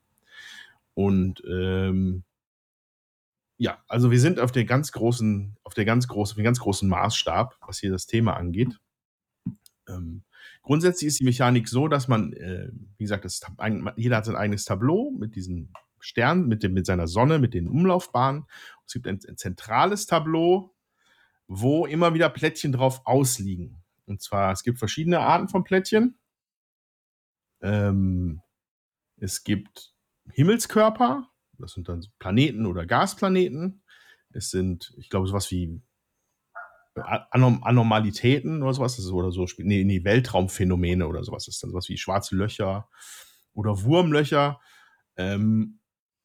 Und 0.94 1.42
ähm, 1.50 2.24
ja, 3.58 3.84
also 3.88 4.12
wir 4.12 4.20
sind 4.20 4.40
auf 4.40 4.52
der 4.52 4.66
ganz 4.66 4.92
großen, 4.92 5.58
auf 5.64 5.74
der 5.74 5.86
ganz 5.86 6.08
großen, 6.08 6.34
auf 6.34 6.36
dem 6.36 6.44
ganz 6.44 6.60
großen 6.60 6.88
Maßstab, 6.88 7.58
was 7.66 7.80
hier 7.80 7.92
das 7.92 8.06
Thema 8.06 8.36
angeht. 8.36 8.80
Ähm, 9.88 10.24
grundsätzlich 10.62 11.08
ist 11.08 11.20
die 11.20 11.26
Mechanik 11.26 11.68
so, 11.68 11.88
dass 11.88 12.08
man, 12.08 12.34
äh, 12.34 12.70
wie 12.98 13.04
gesagt, 13.04 13.26
das, 13.26 13.42
jeder 13.96 14.18
hat 14.18 14.26
sein 14.26 14.36
eigenes 14.36 14.66
Tableau 14.66 15.12
mit 15.12 15.36
diesen 15.36 15.72
Sternen, 16.00 16.48
mit, 16.48 16.64
mit 16.72 16.86
seiner 16.86 17.08
Sonne, 17.08 17.40
mit 17.40 17.54
den 17.54 17.68
Umlaufbahnen. 17.68 18.46
Es 18.86 18.94
gibt 18.94 19.08
ein, 19.08 19.20
ein 19.28 19.38
zentrales 19.38 20.06
Tableau, 20.06 20.74
wo 21.48 21.86
immer 21.86 22.14
wieder 22.14 22.30
Plättchen 22.30 22.72
drauf 22.72 23.02
ausliegen. 23.06 23.78
Und 24.06 24.22
zwar, 24.22 24.52
es 24.52 24.64
gibt 24.64 24.80
verschiedene 24.80 25.20
Arten 25.20 25.50
von 25.50 25.64
Plättchen. 25.64 26.18
Ähm, 27.62 28.42
es 29.18 29.44
gibt 29.44 29.94
Himmelskörper, 30.32 31.30
das 31.58 31.74
sind 31.74 31.90
dann 31.90 32.06
Planeten 32.20 32.66
oder 32.66 32.86
Gasplaneten. 32.86 33.82
Es 34.32 34.52
sind, 34.52 34.94
ich 34.98 35.10
glaube, 35.10 35.28
sowas 35.28 35.50
wie 35.52 35.82
Anorm 37.02 37.64
Anormalitäten 37.64 38.62
oder 38.64 38.74
sowas, 38.74 38.98
ist 38.98 39.12
oder 39.12 39.32
so, 39.32 39.46
nee, 39.58 39.84
nee, 39.84 40.04
Weltraumphänomene 40.04 41.08
oder 41.08 41.24
sowas, 41.24 41.48
ist 41.48 41.62
dann 41.64 41.72
sowas 41.72 41.90
wie 41.90 41.98
schwarze 41.98 42.36
Löcher 42.36 42.90
oder 43.54 43.84
Wurmlöcher. 43.84 44.60
Ähm, 45.16 45.80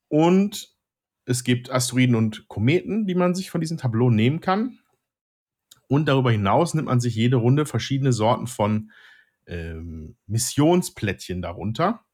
und 0.08 0.76
es 1.24 1.44
gibt 1.44 1.70
Asteroiden 1.70 2.14
und 2.14 2.48
Kometen, 2.48 3.06
die 3.06 3.14
man 3.14 3.34
sich 3.34 3.50
von 3.50 3.60
diesem 3.60 3.78
Tableau 3.78 4.10
nehmen 4.10 4.40
kann. 4.40 4.78
Und 5.88 6.06
darüber 6.06 6.30
hinaus 6.30 6.74
nimmt 6.74 6.88
man 6.88 7.00
sich 7.00 7.14
jede 7.14 7.36
Runde 7.36 7.66
verschiedene 7.66 8.12
Sorten 8.12 8.46
von 8.46 8.90
ähm, 9.46 10.16
Missionsplättchen 10.26 11.42
darunter. 11.42 12.04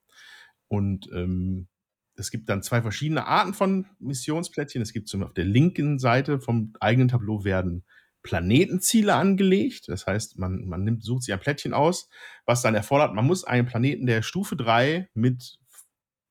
Und 0.69 1.09
ähm, 1.13 1.69
es 2.17 2.31
gibt 2.31 2.49
dann 2.49 2.63
zwei 2.63 2.83
verschiedene 2.83 3.27
Arten 3.27 3.55
von 3.55 3.87
Missionsplättchen. 4.01 4.83
Es 4.83 4.93
gibt 4.93 5.09
zum 5.09 5.23
auf 5.23 5.33
der 5.33 5.45
linken 5.45 5.99
Seite 5.99 6.41
vom 6.41 6.73
eigenen 6.81 7.09
Tableau 7.09 7.45
werden 7.45 7.85
Planetenziele 8.23 9.15
angelegt. 9.15 9.89
Das 9.89 10.07
heißt, 10.07 10.39
man, 10.39 10.67
man 10.67 10.85
nimmt, 10.85 11.05
sucht 11.05 11.23
sich 11.23 11.33
ein 11.33 11.41
Plättchen 11.41 11.75
aus, 11.75 12.09
was 12.45 12.63
dann 12.63 12.75
erfordert, 12.75 13.15
man 13.15 13.27
muss 13.27 13.45
einen 13.45 13.67
Planeten 13.67 14.07
der 14.07 14.23
Stufe 14.23 14.57
3 14.57 15.09
mit 15.15 15.59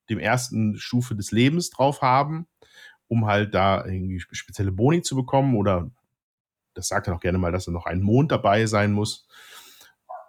dem 0.10 0.19
ersten 0.19 0.78
Stufe 0.78 1.15
des 1.15 1.32
Lebens 1.32 1.69
drauf 1.69 2.02
haben, 2.02 2.47
um 3.08 3.26
halt 3.26 3.54
da 3.54 3.86
irgendwie 3.86 4.19
spezielle 4.19 4.71
Boni 4.71 5.02
zu 5.02 5.15
bekommen. 5.15 5.56
Oder 5.56 5.91
das 6.73 6.88
sagt 6.88 7.08
er 7.08 7.15
auch 7.15 7.19
gerne 7.19 7.38
mal, 7.38 7.52
dass 7.52 7.65
da 7.65 7.71
noch 7.71 7.86
ein 7.86 8.02
Mond 8.02 8.32
dabei 8.32 8.65
sein 8.65 8.91
muss. 8.91 9.28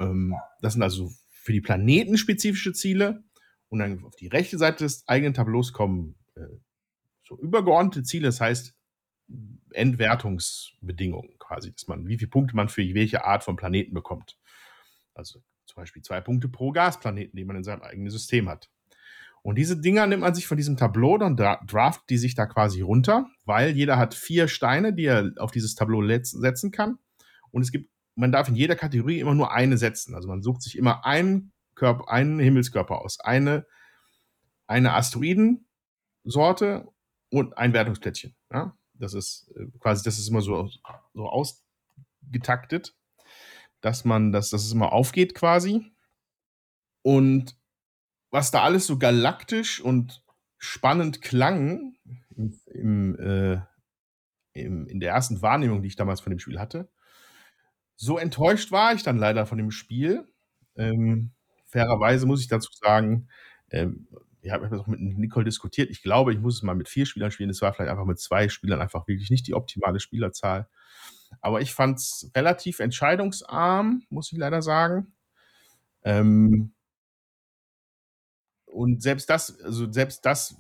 Ähm, 0.01 0.35
das 0.61 0.73
sind 0.73 0.83
also 0.83 1.13
für 1.29 1.53
die 1.53 1.61
Planeten 1.61 2.17
spezifische 2.19 2.73
Ziele. 2.73 3.25
Und 3.69 3.81
dann 3.81 4.03
auf 4.05 4.17
die 4.17 4.29
rechte 4.29 4.57
Seite 4.57 4.85
des 4.85 5.07
eigenen 5.07 5.35
Tableaus 5.35 5.73
kommen 5.73 6.15
äh, 6.35 6.41
so 7.23 7.39
übergeordnete 7.39 8.03
Ziele, 8.03 8.29
das 8.29 8.41
heißt 8.41 8.75
Endwertungsbedingungen 9.73 11.38
quasi, 11.49 11.73
dass 11.73 11.89
man, 11.89 12.07
wie 12.07 12.19
viele 12.19 12.31
Punkte 12.31 12.55
man 12.55 12.69
für 12.69 12.83
welche 12.95 13.25
Art 13.25 13.43
von 13.43 13.57
Planeten 13.57 13.95
bekommt. 13.95 14.37
Also 15.15 15.43
zum 15.67 15.77
Beispiel 15.77 16.03
zwei 16.03 16.21
Punkte 16.21 16.49
pro 16.49 16.73
Gasplaneten, 16.73 17.37
die 17.37 17.45
man 17.45 17.57
in 17.57 17.65
seinem 17.65 17.83
eigenen 17.83 18.11
System 18.11 18.49
hat. 18.49 18.71
Und 19.43 19.57
diese 19.57 19.81
Dinger 19.81 20.07
nimmt 20.07 20.23
man 20.23 20.35
sich 20.35 20.47
von 20.47 20.57
diesem 20.57 20.77
Tableau, 20.77 21.17
dann 21.17 21.37
draft 21.37 22.03
die 22.11 22.19
sich 22.19 22.35
da 22.35 22.47
quasi 22.47 22.83
runter, 22.83 23.27
weil 23.45 23.71
jeder 23.71 23.97
hat 23.97 24.15
vier 24.15 24.49
Steine, 24.49 24.93
die 24.93 25.05
er 25.05 25.33
auf 25.39 25.53
dieses 25.53 25.75
Tableau 25.75 26.03
setzen 26.23 26.71
kann. 26.71 26.99
Und 27.51 27.63
es 27.63 27.71
gibt, 27.71 27.91
man 28.15 28.33
darf 28.33 28.49
in 28.49 28.57
jeder 28.57 28.77
Kategorie 28.77 29.21
immer 29.21 29.35
nur 29.35 29.53
eine 29.53 29.79
setzen. 29.79 30.15
Also 30.15 30.29
man 30.29 30.43
sucht 30.43 30.63
sich 30.63 30.77
immer 30.77 31.07
einen 31.07 31.53
Körper, 31.75 32.11
einen 32.11 32.39
Himmelskörper 32.41 33.01
aus, 33.01 33.21
eine, 33.21 33.67
eine 34.67 34.95
Asteroidensorte 34.95 36.89
und 37.31 37.57
ein 37.57 37.73
Wertungsplättchen. 37.73 38.35
Ja? 38.53 38.77
Das 38.99 39.15
ist 39.15 39.51
äh, 39.57 39.67
quasi, 39.79 40.03
das 40.05 40.19
ist 40.19 40.29
immer 40.29 40.41
so, 40.41 40.69
so 41.15 41.29
ausgetaktet, 41.29 42.95
dass 43.81 44.05
man, 44.05 44.33
dass, 44.33 44.51
dass 44.51 44.65
es 44.65 44.73
immer 44.73 44.93
aufgeht 44.93 45.35
quasi. 45.35 45.93
Und 47.03 47.57
was 48.31 48.51
da 48.51 48.63
alles 48.63 48.87
so 48.87 48.99
galaktisch 48.99 49.81
und 49.81 50.23
spannend 50.59 51.23
klang 51.23 51.97
im, 52.67 53.17
äh, 53.19 53.61
im, 54.53 54.87
in 54.87 55.01
der 55.01 55.13
ersten 55.13 55.41
Wahrnehmung, 55.41 55.83
die 55.83 55.89
ich 55.89 55.97
damals 55.97 56.21
von 56.21 56.31
dem 56.31 56.39
Spiel 56.39 56.59
hatte, 56.59 56.91
so 57.97 58.19
enttäuscht 58.19 58.71
war 58.71 58.95
ich 58.95 59.03
dann 59.03 59.19
leider 59.19 59.47
von 59.47 59.59
dem 59.59 59.71
Spiel. 59.71 60.27
Ähm, 60.77 61.33
fairerweise 61.67 62.27
muss 62.27 62.41
ich 62.41 62.49
dazu 62.49 62.71
sagen, 62.73 63.29
ähm, 63.71 64.09
ich 64.43 64.53
habe 64.53 64.69
das 64.69 64.81
auch 64.81 64.87
mit 64.87 65.01
Nicole 65.01 65.45
diskutiert. 65.45 65.91
Ich 65.91 66.03
glaube, 66.03 66.33
ich 66.33 66.39
muss 66.39 66.57
es 66.57 66.63
mal 66.63 66.75
mit 66.75 66.89
vier 66.89 67.07
Spielern 67.07 67.31
spielen. 67.31 67.51
Es 67.51 67.63
war 67.63 67.73
vielleicht 67.73 67.91
einfach 67.91 68.05
mit 68.05 68.19
zwei 68.21 68.49
Spielern 68.49 68.81
einfach 68.81 69.07
wirklich 69.09 69.31
nicht 69.31 69.47
die 69.47 69.55
optimale 69.55 70.01
Spielerzahl. 70.01 70.69
Aber 71.41 71.61
ich 71.61 71.75
fand 71.75 71.99
es 71.99 72.31
relativ 72.35 72.81
entscheidungsarm, 72.81 74.03
muss 74.11 74.33
ich 74.33 74.39
leider 74.39 74.63
sagen. 74.63 75.13
Ähm, 76.05 76.73
und 78.67 79.03
selbst 79.03 79.31
das, 79.31 79.61
also 79.61 79.91
selbst 79.91 80.25
das, 80.25 80.57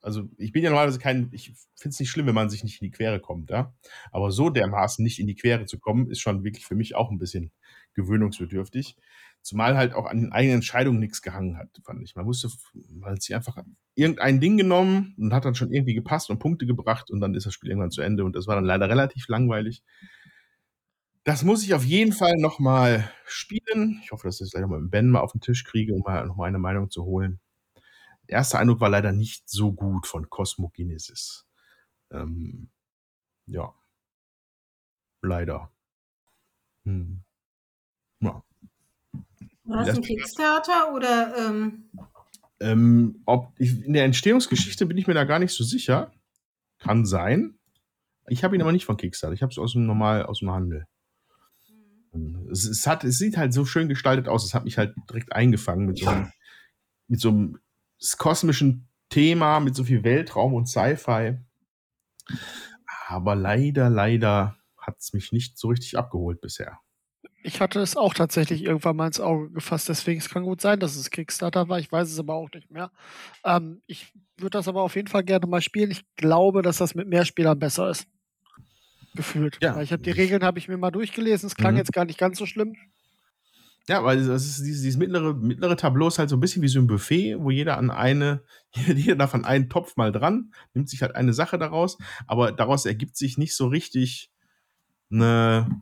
also 0.00 0.28
ich 0.38 0.52
bin 0.52 0.62
ja 0.62 0.70
normalerweise 0.70 0.98
kein, 0.98 1.28
ich 1.32 1.52
finde 1.76 1.92
es 1.92 2.00
nicht 2.00 2.10
schlimm, 2.10 2.26
wenn 2.26 2.34
man 2.34 2.50
sich 2.50 2.64
nicht 2.64 2.80
in 2.80 2.86
die 2.86 2.90
Quere 2.96 3.20
kommt, 3.20 3.50
ja. 3.50 3.74
Aber 4.12 4.30
so 4.30 4.48
dermaßen 4.48 5.02
nicht 5.02 5.18
in 5.18 5.26
die 5.26 5.34
Quere 5.34 5.66
zu 5.66 5.78
kommen, 5.78 6.08
ist 6.10 6.20
schon 6.20 6.44
wirklich 6.44 6.66
für 6.66 6.76
mich 6.76 6.94
auch 6.94 7.10
ein 7.10 7.18
bisschen 7.18 7.50
gewöhnungsbedürftig. 7.94 8.96
Zumal 9.42 9.76
halt 9.76 9.94
auch 9.94 10.06
an 10.06 10.20
den 10.20 10.32
eigenen 10.32 10.56
Entscheidungen 10.56 10.98
nichts 10.98 11.22
gehangen 11.22 11.56
hat, 11.56 11.68
fand 11.84 12.02
ich. 12.02 12.14
Man 12.16 12.26
musste, 12.26 12.48
man 12.90 13.12
hat 13.12 13.22
sich 13.22 13.34
einfach 13.34 13.56
irgendein 13.94 14.40
Ding 14.40 14.56
genommen 14.56 15.14
und 15.18 15.32
hat 15.32 15.44
dann 15.44 15.54
schon 15.54 15.72
irgendwie 15.72 15.94
gepasst 15.94 16.28
und 16.30 16.38
Punkte 16.38 16.66
gebracht 16.66 17.10
und 17.10 17.20
dann 17.20 17.34
ist 17.34 17.46
das 17.46 17.54
Spiel 17.54 17.70
irgendwann 17.70 17.90
zu 17.90 18.02
Ende 18.02 18.24
und 18.24 18.36
das 18.36 18.46
war 18.46 18.56
dann 18.56 18.64
leider 18.64 18.88
relativ 18.88 19.26
langweilig. 19.28 19.82
Das 21.24 21.44
muss 21.44 21.62
ich 21.62 21.74
auf 21.74 21.84
jeden 21.84 22.12
Fall 22.12 22.36
nochmal 22.38 23.10
spielen. 23.26 24.00
Ich 24.02 24.12
hoffe, 24.12 24.26
dass 24.26 24.36
ich 24.36 24.46
das 24.46 24.50
gleich 24.52 24.62
nochmal 24.62 24.80
mit 24.80 24.90
Ben 24.90 25.10
mal 25.10 25.20
auf 25.20 25.32
den 25.32 25.40
Tisch 25.40 25.64
kriege, 25.64 25.94
um 25.94 26.00
mal 26.00 26.26
nochmal 26.26 26.48
eine 26.48 26.58
Meinung 26.58 26.90
zu 26.90 27.04
holen. 27.04 27.40
Der 28.28 28.38
erste 28.38 28.58
Eindruck 28.58 28.80
war 28.80 28.90
leider 28.90 29.12
nicht 29.12 29.48
so 29.48 29.72
gut 29.72 30.06
von 30.06 30.30
Cosmogenesis. 30.30 31.46
Ähm, 32.10 32.70
ja. 33.46 33.74
Leider. 35.22 35.70
Hm. 36.84 37.22
Ja. 38.20 38.42
War 39.68 39.84
das 39.84 39.96
ein 39.96 40.02
Kickstarter 40.02 40.94
oder? 40.94 41.34
Ähm 41.36 41.90
ähm, 42.60 43.22
ob 43.26 43.52
ich, 43.58 43.84
in 43.84 43.92
der 43.92 44.04
Entstehungsgeschichte 44.04 44.86
bin 44.86 44.96
ich 44.96 45.06
mir 45.06 45.14
da 45.14 45.24
gar 45.24 45.38
nicht 45.38 45.52
so 45.52 45.62
sicher. 45.62 46.10
Kann 46.78 47.06
sein. 47.06 47.58
Ich 48.28 48.44
habe 48.44 48.56
ihn 48.56 48.62
aber 48.62 48.72
nicht 48.72 48.84
von 48.84 48.96
Kickstarter. 48.96 49.34
Ich 49.34 49.42
habe 49.42 49.52
es 49.52 49.58
aus 49.58 49.72
dem 49.72 49.86
normal 49.86 50.24
aus 50.24 50.40
dem 50.40 50.50
Handel. 50.50 50.86
Mhm. 52.12 52.48
Es, 52.50 52.64
es, 52.64 52.86
hat, 52.86 53.04
es 53.04 53.18
sieht 53.18 53.36
halt 53.36 53.52
so 53.52 53.64
schön 53.64 53.88
gestaltet 53.88 54.28
aus. 54.28 54.44
Es 54.44 54.54
hat 54.54 54.64
mich 54.64 54.78
halt 54.78 54.94
direkt 55.08 55.32
eingefangen 55.32 55.86
mit 55.86 55.98
so 55.98 56.08
einem, 56.08 56.32
mit 57.06 57.20
so 57.20 57.28
einem 57.28 57.58
kosmischen 58.16 58.88
Thema, 59.10 59.60
mit 59.60 59.74
so 59.74 59.84
viel 59.84 60.02
Weltraum 60.02 60.54
und 60.54 60.66
Sci-Fi. 60.66 61.38
Aber 63.06 63.34
leider, 63.34 63.88
leider 63.88 64.56
hat 64.78 64.98
es 64.98 65.12
mich 65.12 65.32
nicht 65.32 65.58
so 65.58 65.68
richtig 65.68 65.98
abgeholt 65.98 66.40
bisher. 66.40 66.80
Ich 67.42 67.60
hatte 67.60 67.80
es 67.80 67.96
auch 67.96 68.14
tatsächlich 68.14 68.64
irgendwann 68.64 68.96
mal 68.96 69.06
ins 69.06 69.20
Auge 69.20 69.50
gefasst, 69.50 69.88
deswegen 69.88 70.20
es 70.20 70.28
kann 70.28 70.42
gut 70.42 70.60
sein, 70.60 70.80
dass 70.80 70.96
es 70.96 71.10
Kickstarter 71.10 71.68
war. 71.68 71.78
Ich 71.78 71.90
weiß 71.90 72.10
es 72.10 72.18
aber 72.18 72.34
auch 72.34 72.50
nicht 72.52 72.70
mehr. 72.70 72.90
Ähm, 73.44 73.80
ich 73.86 74.12
würde 74.36 74.58
das 74.58 74.68
aber 74.68 74.82
auf 74.82 74.96
jeden 74.96 75.08
Fall 75.08 75.24
gerne 75.24 75.46
mal 75.46 75.60
spielen. 75.60 75.90
Ich 75.90 76.04
glaube, 76.16 76.62
dass 76.62 76.78
das 76.78 76.94
mit 76.94 77.08
mehr 77.08 77.24
Spielern 77.24 77.58
besser 77.58 77.90
ist. 77.90 78.06
Gefühlt. 79.14 79.58
Ja. 79.62 79.80
Ich 79.80 79.92
habe 79.92 80.02
die 80.02 80.10
Regeln 80.10 80.44
habe 80.44 80.58
ich 80.58 80.68
mir 80.68 80.76
mal 80.76 80.90
durchgelesen. 80.90 81.46
Es 81.46 81.56
klang 81.56 81.74
mhm. 81.74 81.78
jetzt 81.78 81.92
gar 81.92 82.04
nicht 82.04 82.18
ganz 82.18 82.38
so 82.38 82.46
schlimm. 82.46 82.74
Ja, 83.88 84.04
weil 84.04 84.18
das 84.18 84.44
ist 84.44 84.58
dieses, 84.58 84.82
dieses, 84.82 84.98
mittlere, 84.98 85.32
mittlere 85.34 85.74
Tableau 85.74 86.08
ist 86.08 86.18
halt 86.18 86.28
so 86.28 86.36
ein 86.36 86.40
bisschen 86.40 86.60
wie 86.62 86.68
so 86.68 86.78
ein 86.78 86.86
Buffet, 86.86 87.36
wo 87.38 87.50
jeder 87.50 87.78
an 87.78 87.90
eine, 87.90 88.42
jeder 88.72 89.16
darf 89.16 89.34
an 89.34 89.46
einen 89.46 89.70
Topf 89.70 89.96
mal 89.96 90.12
dran, 90.12 90.52
nimmt 90.74 90.90
sich 90.90 91.00
halt 91.00 91.16
eine 91.16 91.32
Sache 91.32 91.58
daraus, 91.58 91.96
aber 92.26 92.52
daraus 92.52 92.84
ergibt 92.84 93.16
sich 93.16 93.38
nicht 93.38 93.56
so 93.56 93.66
richtig 93.66 94.30
eine, 95.10 95.80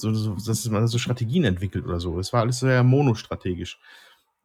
so, 0.00 0.12
so, 0.14 0.34
dass 0.34 0.68
man 0.68 0.86
so 0.86 0.98
Strategien 0.98 1.44
entwickelt 1.44 1.84
oder 1.84 2.00
so. 2.00 2.18
Es 2.18 2.32
war 2.32 2.42
alles 2.42 2.60
sehr 2.60 2.82
monostrategisch. 2.82 3.78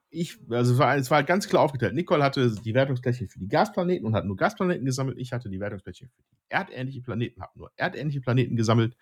Ich, 0.10 0.38
also 0.50 0.74
es 0.74 0.80
war, 0.80 0.96
es 0.96 1.10
war 1.10 1.18
halt 1.18 1.28
ganz 1.28 1.48
klar 1.48 1.64
aufgeteilt. 1.64 1.96
Nicole 1.96 2.24
hatte 2.24 2.54
die 2.64 2.74
Wertungsplättchen 2.74 3.30
für 3.30 3.40
die 3.40 3.48
Gasplaneten 3.48 4.06
und 4.06 4.16
hat 4.16 4.26
nur 4.26 4.36
Gasplaneten 4.36 4.86
gesammelt. 4.86 5.18
Ich 5.18 5.32
hatte 5.32 5.50
die 5.50 5.60
Wertungsplättchen 5.60 6.10
für 6.10 6.22
die 6.22 6.38
erdähnliche 6.50 7.02
Planeten, 7.02 7.42
habe 7.42 7.58
nur 7.58 7.72
erdähnliche 7.76 8.22
Planeten 8.22 8.56
gesammelt. 8.56 8.96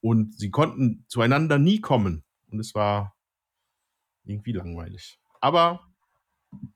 Und 0.00 0.36
sie 0.36 0.50
konnten 0.50 1.04
zueinander 1.08 1.58
nie 1.58 1.80
kommen. 1.80 2.24
Und 2.50 2.60
es 2.60 2.74
war 2.74 3.16
irgendwie 4.24 4.52
langweilig. 4.52 5.18
Aber 5.40 5.80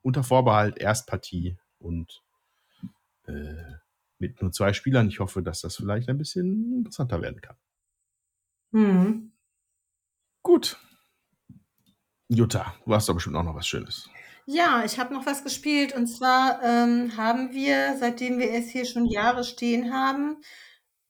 unter 0.01 0.23
Vorbehalt 0.23 0.77
Erstpartie 0.77 1.57
und 1.79 2.21
äh, 3.27 3.79
mit 4.19 4.41
nur 4.41 4.51
zwei 4.51 4.73
Spielern. 4.73 5.07
Ich 5.07 5.19
hoffe, 5.19 5.41
dass 5.41 5.61
das 5.61 5.77
vielleicht 5.77 6.09
ein 6.09 6.17
bisschen 6.17 6.77
interessanter 6.77 7.21
werden 7.21 7.41
kann. 7.41 7.55
Mhm. 8.71 9.31
Gut. 10.43 10.77
Jutta, 12.27 12.73
du 12.85 12.93
hast 12.93 13.09
doch 13.09 13.15
bestimmt 13.15 13.35
auch 13.35 13.43
noch 13.43 13.55
was 13.55 13.67
Schönes. 13.67 14.09
Ja, 14.45 14.83
ich 14.83 14.97
habe 14.99 15.13
noch 15.13 15.25
was 15.25 15.43
gespielt 15.43 15.95
und 15.95 16.07
zwar 16.07 16.63
ähm, 16.63 17.15
haben 17.17 17.53
wir, 17.53 17.97
seitdem 17.99 18.39
wir 18.39 18.51
es 18.51 18.69
hier 18.69 18.85
schon 18.85 19.05
Jahre 19.05 19.43
stehen 19.43 19.93
haben, 19.93 20.37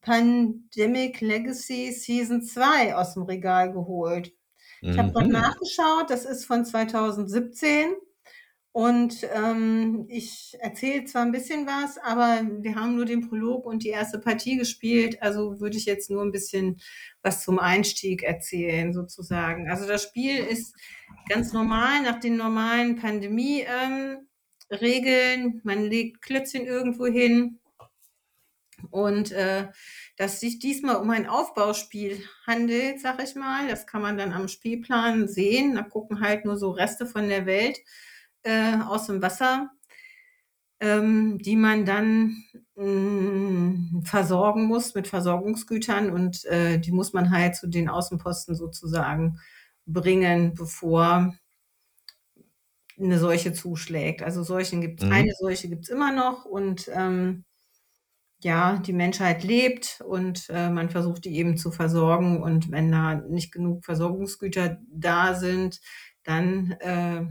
Pandemic 0.01 1.21
Legacy 1.21 1.91
Season 1.91 2.41
2 2.41 2.95
aus 2.95 3.13
dem 3.13 3.23
Regal 3.23 3.71
geholt. 3.71 4.33
Ich 4.81 4.97
habe 4.97 5.11
gerade 5.11 5.27
mhm. 5.27 5.33
nachgeschaut, 5.33 6.09
das 6.09 6.25
ist 6.25 6.45
von 6.45 6.65
2017 6.65 7.95
und 8.79 9.27
ähm, 9.35 10.05
ich 10.07 10.55
erzähle 10.61 11.03
zwar 11.03 11.23
ein 11.23 11.33
bisschen 11.33 11.67
was, 11.67 11.97
aber 11.97 12.39
wir 12.61 12.75
haben 12.75 12.95
nur 12.95 13.03
den 13.03 13.27
Prolog 13.27 13.65
und 13.65 13.83
die 13.83 13.89
erste 13.89 14.19
Partie 14.19 14.55
gespielt, 14.55 15.21
also 15.21 15.59
würde 15.59 15.75
ich 15.75 15.83
jetzt 15.83 16.09
nur 16.09 16.21
ein 16.21 16.31
bisschen 16.31 16.79
was 17.21 17.43
zum 17.43 17.59
Einstieg 17.59 18.23
erzählen, 18.23 18.93
sozusagen. 18.93 19.69
Also 19.69 19.85
das 19.85 20.03
Spiel 20.03 20.37
ist 20.37 20.73
ganz 21.27 21.51
normal 21.51 22.03
nach 22.03 22.21
den 22.21 22.37
normalen 22.37 22.95
Pandemie-Regeln. 22.95 24.21
Ähm, 24.71 25.61
Man 25.63 25.83
legt 25.83 26.21
Klötzchen 26.21 26.65
irgendwo 26.65 27.05
hin, 27.05 27.59
und 28.91 29.33
äh, 29.33 29.67
dass 30.15 30.39
sich 30.39 30.59
diesmal 30.59 30.95
um 30.95 31.09
ein 31.09 31.27
Aufbauspiel 31.27 32.23
handelt, 32.47 33.01
sag 33.01 33.21
ich 33.21 33.35
mal, 33.35 33.67
das 33.67 33.87
kann 33.87 34.01
man 34.01 34.17
dann 34.17 34.31
am 34.31 34.47
Spielplan 34.47 35.27
sehen. 35.27 35.75
Da 35.75 35.81
gucken 35.81 36.21
halt 36.21 36.45
nur 36.45 36.55
so 36.55 36.71
Reste 36.71 37.05
von 37.05 37.27
der 37.27 37.45
Welt 37.45 37.77
äh, 38.43 38.77
aus 38.87 39.07
dem 39.07 39.21
Wasser, 39.21 39.69
ähm, 40.79 41.37
die 41.39 41.55
man 41.55 41.85
dann 41.85 42.43
mh, 42.75 42.85
mm, 42.85 44.01
versorgen 44.05 44.65
muss 44.65 44.95
mit 44.95 45.07
Versorgungsgütern 45.07 46.11
und 46.11 46.45
äh, 46.45 46.79
die 46.79 46.91
muss 46.91 47.13
man 47.13 47.31
halt 47.31 47.55
zu 47.55 47.67
den 47.67 47.89
Außenposten 47.89 48.55
sozusagen 48.55 49.39
bringen, 49.85 50.53
bevor 50.53 51.33
eine 52.97 53.19
Seuche 53.19 53.53
zuschlägt. 53.53 54.21
Also 54.21 54.43
Seuchen 54.43 54.81
gibt 54.81 55.01
es, 55.01 55.07
mhm. 55.07 55.13
eine 55.13 55.33
Seuche 55.39 55.69
gibt 55.69 55.83
es 55.83 55.89
immer 55.89 56.11
noch 56.11 56.45
und 56.45 56.89
ähm, 56.93 57.45
ja, 58.41 58.77
die 58.77 58.93
Menschheit 58.93 59.43
lebt 59.43 60.01
und 60.05 60.47
äh, 60.49 60.69
man 60.69 60.89
versucht 60.89 61.25
die 61.25 61.35
eben 61.35 61.57
zu 61.57 61.71
versorgen 61.71 62.41
und 62.41 62.71
wenn 62.71 62.91
da 62.91 63.15
nicht 63.15 63.51
genug 63.51 63.83
Versorgungsgüter 63.83 64.79
da 64.89 65.35
sind, 65.35 65.81
dann 66.23 66.71
äh, 66.79 67.25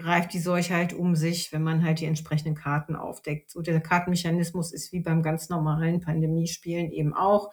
greift 0.00 0.32
die 0.32 0.40
Seuche 0.40 0.74
halt 0.74 0.92
um 0.92 1.14
sich, 1.14 1.52
wenn 1.52 1.62
man 1.62 1.84
halt 1.84 2.00
die 2.00 2.06
entsprechenden 2.06 2.54
Karten 2.54 2.96
aufdeckt. 2.96 3.50
So 3.50 3.62
der 3.62 3.80
Kartenmechanismus 3.80 4.72
ist 4.72 4.92
wie 4.92 5.00
beim 5.00 5.22
ganz 5.22 5.48
normalen 5.48 6.00
Pandemiespielen 6.00 6.90
eben 6.90 7.14
auch. 7.14 7.52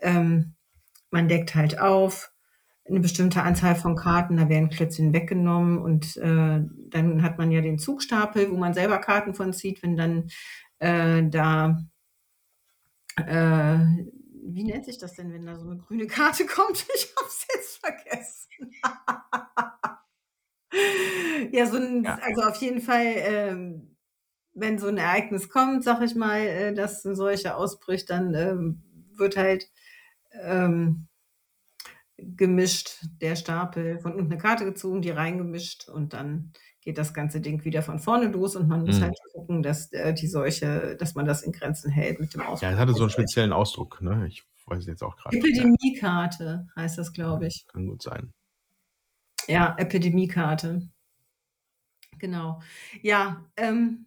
Ähm, 0.00 0.54
man 1.10 1.28
deckt 1.28 1.54
halt 1.54 1.80
auf, 1.80 2.32
eine 2.88 3.00
bestimmte 3.00 3.42
Anzahl 3.42 3.74
von 3.74 3.96
Karten, 3.96 4.36
da 4.36 4.48
werden 4.48 4.70
Klötzchen 4.70 5.12
weggenommen 5.12 5.78
und 5.78 6.16
äh, 6.18 6.60
dann 6.88 7.22
hat 7.22 7.38
man 7.38 7.50
ja 7.50 7.60
den 7.60 7.78
Zugstapel, 7.78 8.50
wo 8.50 8.56
man 8.56 8.74
selber 8.74 8.98
Karten 8.98 9.34
von 9.34 9.52
zieht, 9.52 9.82
wenn 9.82 9.96
dann 9.96 10.28
äh, 10.78 11.24
da, 11.28 11.82
äh, 13.16 13.78
wie 14.48 14.64
nennt 14.64 14.84
sich 14.84 14.98
das 14.98 15.14
denn, 15.14 15.32
wenn 15.32 15.46
da 15.46 15.56
so 15.56 15.68
eine 15.68 15.78
grüne 15.78 16.06
Karte 16.06 16.46
kommt? 16.46 16.86
Ich 16.94 17.12
habe 17.16 17.28
es 17.28 17.46
jetzt 17.52 17.78
vergessen. 17.78 18.70
ja, 21.52 21.66
so 21.66 21.76
ein, 21.76 22.04
ja. 22.04 22.18
also 22.22 22.42
auf 22.42 22.56
jeden 22.56 22.80
Fall, 22.80 23.14
ähm, 23.16 23.96
wenn 24.52 24.78
so 24.78 24.86
ein 24.86 24.98
Ereignis 24.98 25.48
kommt, 25.48 25.84
sag 25.84 26.02
ich 26.02 26.14
mal, 26.14 26.40
äh, 26.40 26.74
dass 26.74 27.04
eine 27.04 27.14
solche 27.14 27.56
ausbricht, 27.56 28.10
dann 28.10 28.34
ähm, 28.34 28.82
wird 29.16 29.36
halt 29.36 29.70
ähm, 30.42 31.08
gemischt 32.16 33.06
der 33.20 33.36
Stapel 33.36 33.98
von 34.00 34.14
unten 34.14 34.32
eine 34.32 34.40
Karte 34.40 34.64
gezogen, 34.64 35.02
die 35.02 35.10
reingemischt 35.10 35.88
und 35.88 36.12
dann 36.12 36.52
geht 36.80 36.98
das 36.98 37.12
ganze 37.12 37.40
Ding 37.40 37.64
wieder 37.64 37.82
von 37.82 37.98
vorne 37.98 38.28
los 38.28 38.56
und 38.56 38.68
man 38.68 38.84
muss 38.84 38.98
mhm. 38.98 39.02
halt 39.02 39.18
gucken, 39.32 39.62
dass 39.62 39.92
äh, 39.92 40.14
die 40.14 40.28
Seuche, 40.28 40.96
dass 40.96 41.14
man 41.14 41.26
das 41.26 41.42
in 41.42 41.52
Grenzen 41.52 41.90
hält 41.90 42.20
mit 42.20 42.32
dem 42.32 42.42
Ausdruck. 42.42 42.62
Ja, 42.62 42.70
es 42.72 42.78
hatte 42.78 42.92
so 42.94 43.02
einen 43.02 43.10
speziellen 43.10 43.52
Ausdruck, 43.52 44.00
ne? 44.00 44.26
Ich 44.28 44.44
weiß 44.66 44.86
jetzt 44.86 45.02
auch 45.02 45.16
gerade. 45.16 45.36
Epidemiekarte 45.36 46.68
heißt 46.76 46.98
das, 46.98 47.12
glaube 47.12 47.48
ich. 47.48 47.66
Kann 47.66 47.86
gut 47.86 48.02
sein. 48.02 48.32
Ja, 49.46 49.74
Epidemiekarte. 49.78 50.88
Genau. 52.18 52.60
Ja, 53.02 53.44
ähm, 53.56 54.06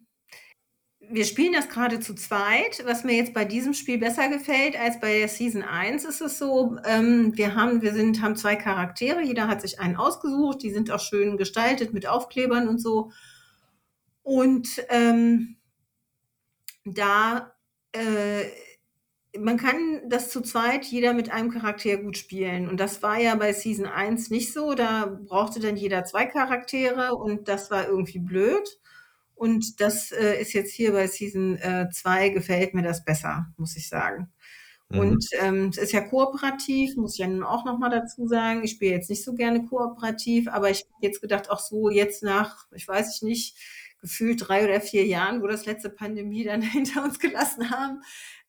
wir 0.98 1.24
spielen 1.24 1.52
das 1.52 1.68
gerade 1.68 2.00
zu 2.00 2.14
zweit. 2.14 2.82
Was 2.84 3.04
mir 3.04 3.16
jetzt 3.16 3.34
bei 3.34 3.44
diesem 3.44 3.74
Spiel 3.74 3.98
besser 3.98 4.28
gefällt 4.28 4.78
als 4.78 5.00
bei 5.00 5.18
der 5.18 5.28
Season 5.28 5.62
1 5.62 6.04
ist 6.04 6.20
es 6.20 6.38
so, 6.38 6.76
ähm, 6.84 7.36
wir 7.36 7.54
haben, 7.54 7.82
wir 7.82 7.92
sind, 7.92 8.22
haben 8.22 8.36
zwei 8.36 8.56
Charaktere, 8.56 9.22
jeder 9.22 9.48
hat 9.48 9.60
sich 9.60 9.80
einen 9.80 9.96
ausgesucht, 9.96 10.62
die 10.62 10.70
sind 10.70 10.90
auch 10.90 11.00
schön 11.00 11.36
gestaltet 11.36 11.92
mit 11.92 12.06
Aufklebern 12.06 12.68
und 12.68 12.78
so. 12.80 13.10
Und 14.22 14.68
ähm, 14.88 15.56
da 16.84 17.52
äh, 17.92 18.44
man 19.38 19.56
kann 19.56 20.02
das 20.08 20.30
zu 20.30 20.40
zweit 20.40 20.84
jeder 20.84 21.14
mit 21.14 21.30
einem 21.30 21.50
Charakter 21.50 21.96
gut 21.98 22.16
spielen. 22.16 22.68
Und 22.68 22.80
das 22.80 23.02
war 23.02 23.18
ja 23.18 23.34
bei 23.36 23.52
Season 23.52 23.86
1 23.86 24.30
nicht 24.30 24.52
so. 24.52 24.74
Da 24.74 25.18
brauchte 25.26 25.60
dann 25.60 25.76
jeder 25.76 26.04
zwei 26.04 26.26
Charaktere 26.26 27.14
und 27.14 27.48
das 27.48 27.70
war 27.70 27.86
irgendwie 27.86 28.18
blöd. 28.18 28.80
Und 29.34 29.80
das 29.80 30.12
äh, 30.12 30.40
ist 30.40 30.52
jetzt 30.52 30.72
hier 30.72 30.92
bei 30.92 31.06
Season 31.06 31.58
2 31.92 32.26
äh, 32.26 32.30
gefällt 32.30 32.74
mir 32.74 32.82
das 32.82 33.04
besser, 33.04 33.46
muss 33.56 33.76
ich 33.76 33.88
sagen. 33.88 34.30
Mhm. 34.90 34.98
Und 34.98 35.26
ähm, 35.40 35.68
es 35.68 35.78
ist 35.78 35.92
ja 35.92 36.00
kooperativ, 36.00 36.96
muss 36.96 37.14
ich 37.14 37.20
ja 37.20 37.28
nun 37.28 37.44
auch 37.44 37.64
nochmal 37.64 37.90
dazu 37.90 38.26
sagen. 38.26 38.64
Ich 38.64 38.72
spiele 38.72 38.92
jetzt 38.96 39.08
nicht 39.08 39.24
so 39.24 39.34
gerne 39.34 39.64
kooperativ, 39.66 40.48
aber 40.48 40.70
ich 40.70 40.80
habe 40.80 41.06
jetzt 41.06 41.20
gedacht, 41.20 41.50
auch 41.50 41.60
so 41.60 41.88
jetzt 41.88 42.22
nach, 42.22 42.66
ich 42.72 42.86
weiß 42.86 43.16
ich 43.16 43.22
nicht, 43.22 43.56
gefühlt 44.00 44.48
drei 44.48 44.64
oder 44.64 44.80
vier 44.80 45.06
Jahren, 45.06 45.42
wo 45.42 45.46
das 45.46 45.66
letzte 45.66 45.90
Pandemie 45.90 46.44
dann 46.44 46.62
hinter 46.62 47.04
uns 47.04 47.18
gelassen 47.18 47.70
haben, 47.70 48.02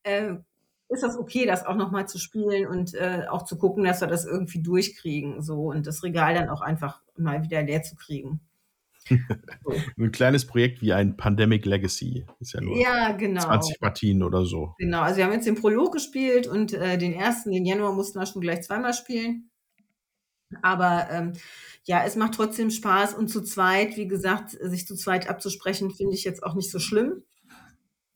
äh, 0.03 0.33
ist 0.91 1.03
das 1.03 1.17
okay, 1.17 1.45
das 1.45 1.65
auch 1.65 1.75
nochmal 1.75 2.07
zu 2.07 2.19
spielen 2.19 2.67
und 2.67 2.93
äh, 2.93 3.23
auch 3.29 3.45
zu 3.45 3.57
gucken, 3.57 3.83
dass 3.85 4.01
wir 4.01 4.07
das 4.07 4.25
irgendwie 4.25 4.61
durchkriegen 4.61 5.41
so 5.41 5.69
und 5.69 5.87
das 5.87 6.03
Regal 6.03 6.33
dann 6.33 6.49
auch 6.49 6.61
einfach 6.61 7.01
mal 7.17 7.43
wieder 7.43 7.63
leer 7.63 7.81
zu 7.81 7.95
kriegen. 7.95 8.41
ein 9.97 10.11
kleines 10.11 10.45
Projekt 10.45 10.81
wie 10.81 10.93
ein 10.93 11.15
Pandemic 11.15 11.65
Legacy. 11.65 12.25
Ist 12.39 12.53
ja 12.53 12.61
nur 12.61 12.77
ja, 12.77 13.13
genau. 13.13 13.41
20 13.41 13.79
Partien 13.79 14.21
oder 14.21 14.45
so. 14.45 14.75
Genau, 14.77 15.01
also 15.01 15.17
wir 15.17 15.25
haben 15.25 15.33
jetzt 15.33 15.47
den 15.47 15.55
Prolog 15.55 15.93
gespielt 15.93 16.45
und 16.45 16.73
äh, 16.73 16.97
den 16.97 17.13
ersten, 17.13 17.51
den 17.51 17.65
Januar 17.65 17.93
mussten 17.93 18.19
wir 18.19 18.25
schon 18.25 18.41
gleich 18.41 18.61
zweimal 18.61 18.93
spielen. 18.93 19.49
Aber 20.61 21.07
ähm, 21.09 21.33
ja, 21.85 22.03
es 22.05 22.17
macht 22.17 22.33
trotzdem 22.33 22.69
Spaß 22.69 23.13
und 23.13 23.29
zu 23.29 23.41
zweit, 23.41 23.95
wie 23.95 24.07
gesagt, 24.07 24.51
sich 24.51 24.85
zu 24.85 24.95
zweit 24.95 25.29
abzusprechen, 25.29 25.91
finde 25.91 26.15
ich 26.15 26.25
jetzt 26.25 26.43
auch 26.43 26.53
nicht 26.53 26.69
so 26.69 26.79
schlimm. 26.79 27.23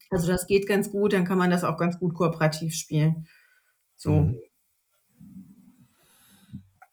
Also 0.10 0.28
das 0.28 0.48
geht 0.48 0.68
ganz 0.68 0.92
gut, 0.92 1.14
dann 1.14 1.26
kann 1.26 1.38
man 1.38 1.50
das 1.50 1.64
auch 1.64 1.78
ganz 1.78 2.00
gut 2.00 2.14
kooperativ 2.14 2.76
spielen. 2.76 3.28
So. 3.96 4.12
Mhm. 4.12 4.40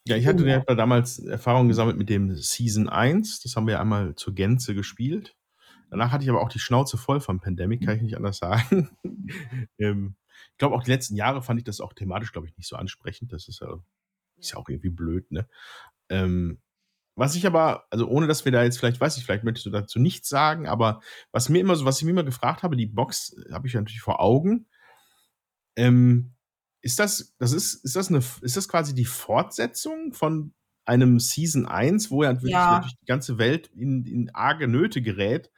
Ja, 0.07 0.17
ich 0.17 0.27
hatte 0.27 0.45
ja 0.47 0.61
damals 0.61 1.21
Erfahrung 1.21 1.69
gesammelt 1.69 1.97
mit 1.97 2.09
dem 2.09 2.35
Season 2.35 2.89
1. 2.89 3.41
Das 3.41 3.55
haben 3.55 3.69
wir 3.69 3.81
einmal 3.81 4.17
zur 4.17 4.35
Gänze 4.35 4.75
gespielt. 4.75 5.37
Danach 5.91 6.11
hatte 6.11 6.25
ich 6.25 6.31
aber 6.31 6.41
auch 6.41 6.49
die 6.49 6.59
Schnauze 6.59 6.97
voll 6.97 7.21
vom 7.21 7.39
Pandemic, 7.39 7.85
kann 7.85 7.97
ich 7.97 8.03
nicht 8.03 8.17
anders 8.17 8.39
sagen. 8.39 8.91
ähm, 9.79 10.17
ich 10.53 10.59
glaube, 10.59 10.75
auch 10.75 10.83
die 10.83 10.91
letzten 10.91 11.15
Jahre 11.15 11.43
fand 11.43 11.61
ich 11.61 11.65
das 11.65 11.81
auch 11.81 11.93
thematisch, 11.93 12.33
glaube 12.33 12.49
ich, 12.49 12.57
nicht 12.57 12.67
so 12.67 12.77
ansprechend. 12.77 13.33
Das 13.33 13.47
ist 13.47 13.61
ja, 13.61 13.79
ist 14.39 14.53
ja 14.53 14.59
auch 14.59 14.69
irgendwie 14.69 14.91
blöd, 14.91 15.31
ne? 15.31 15.47
Ähm, 16.09 16.61
was 17.15 17.35
ich 17.35 17.47
aber, 17.47 17.85
also 17.91 18.09
ohne 18.09 18.27
dass 18.27 18.45
wir 18.45 18.53
da 18.53 18.63
jetzt 18.63 18.79
vielleicht, 18.79 19.01
weiß 19.01 19.17
ich, 19.17 19.25
vielleicht 19.25 19.45
möchtest 19.45 19.67
du 19.67 19.71
dazu 19.71 19.99
nichts 19.99 20.29
sagen, 20.29 20.67
aber 20.67 21.01
was 21.31 21.49
mir 21.49 21.61
immer 21.61 21.77
so, 21.77 21.85
was 21.85 21.99
ich 21.99 22.05
mir 22.05 22.11
immer 22.11 22.25
gefragt 22.25 22.63
habe, 22.63 22.77
die 22.77 22.87
Box 22.87 23.37
habe 23.53 23.67
ich 23.67 23.75
natürlich 23.75 24.01
vor 24.01 24.21
Augen. 24.21 24.67
Ähm, 25.77 26.33
ist 26.81 26.99
das, 26.99 27.35
das 27.39 27.53
ist, 27.53 27.75
ist 27.85 27.97
das 27.97 28.09
eine, 28.09 28.19
ist 28.41 28.57
das 28.57 28.69
quasi 28.69 28.95
die 28.95 29.05
Fortsetzung 29.05 30.13
von 30.13 30.55
einem 30.85 31.21
Season 31.21 31.67
1, 31.67 32.11
wo 32.11 32.25
ja 32.25 32.33
wirklich, 32.33 32.53
ja. 32.53 32.81
die 32.81 33.07
ganze 33.07 33.39
Welt 33.39 33.69
in, 33.69 34.05
in 34.05 34.35
arge 34.35 34.67
Nöte 34.67 35.03
gerät? 35.03 35.51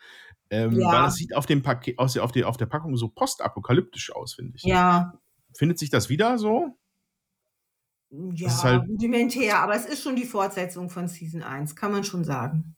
Ähm, 0.51 0.79
ja. 0.79 0.89
Weil 0.89 1.03
das 1.05 1.15
sieht 1.15 1.35
auf 1.35 1.47
dem 1.47 1.63
Paket, 1.63 1.99
auf, 1.99 2.13
der, 2.33 2.49
auf 2.49 2.57
der 2.57 2.67
Packung 2.67 2.97
so 2.97 3.09
postapokalyptisch 3.09 4.15
aus, 4.15 4.35
finde 4.35 4.57
ich. 4.57 4.65
Ja. 4.65 5.19
Findet 5.57 5.79
sich 5.79 5.89
das 5.89 6.09
wieder 6.09 6.37
so? 6.37 6.79
Ja, 8.35 8.63
halt 8.63 8.89
rudimentär, 8.89 9.59
aber 9.59 9.75
es 9.75 9.87
ist 9.87 10.03
schon 10.03 10.17
die 10.17 10.25
Fortsetzung 10.25 10.91
von 10.91 11.09
Season 11.09 11.43
1, 11.43 11.75
kann 11.75 11.93
man 11.93 12.05
schon 12.05 12.25
sagen. 12.25 12.77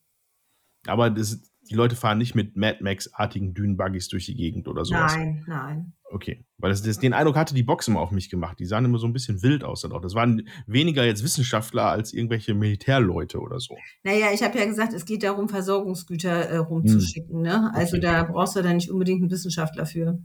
Aber 0.87 1.11
das, 1.11 1.41
die 1.69 1.75
Leute 1.75 1.97
fahren 1.97 2.19
nicht 2.19 2.35
mit 2.35 2.57
Mad 2.57 2.79
Max-artigen 2.83 3.55
Dünenbuggies 3.55 4.09
durch 4.09 4.27
die 4.27 4.37
Gegend 4.37 4.69
oder 4.69 4.85
sowas. 4.85 5.15
Nein, 5.15 5.45
nein. 5.47 5.93
Okay, 6.09 6.45
weil 6.59 6.71
das, 6.71 6.83
das, 6.83 7.01
den 7.01 7.13
Eindruck 7.13 7.37
hatte 7.37 7.55
die 7.55 7.65
Box 7.65 7.89
immer 7.89 8.01
auf 8.01 8.13
mich 8.13 8.31
gemacht. 8.31 8.61
Die 8.61 8.65
sahen 8.65 8.85
immer 8.85 8.99
so 8.99 9.09
ein 9.09 9.13
bisschen 9.13 9.43
wild 9.43 9.65
aus. 9.65 9.81
Dann 9.81 9.91
auch. 9.91 10.01
Das 10.01 10.15
waren 10.15 10.49
weniger 10.67 11.05
jetzt 11.05 11.25
Wissenschaftler 11.25 11.87
als 11.87 12.13
irgendwelche 12.13 12.55
Militärleute 12.55 13.41
oder 13.41 13.59
so. 13.59 13.77
Naja, 14.05 14.29
ich 14.33 14.43
habe 14.45 14.57
ja 14.57 14.67
gesagt, 14.67 14.93
es 14.93 15.05
geht 15.05 15.25
darum, 15.25 15.49
Versorgungsgüter 15.49 16.31
äh, 16.31 16.57
rumzuschicken. 16.59 17.37
Hm. 17.37 17.43
Ne? 17.43 17.75
Also 17.75 17.97
okay. 17.97 18.07
da 18.07 18.23
brauchst 18.23 18.55
du 18.55 18.63
dann 18.63 18.77
nicht 18.77 18.91
unbedingt 18.91 19.23
einen 19.23 19.31
Wissenschaftler 19.31 19.85
für. 19.85 20.23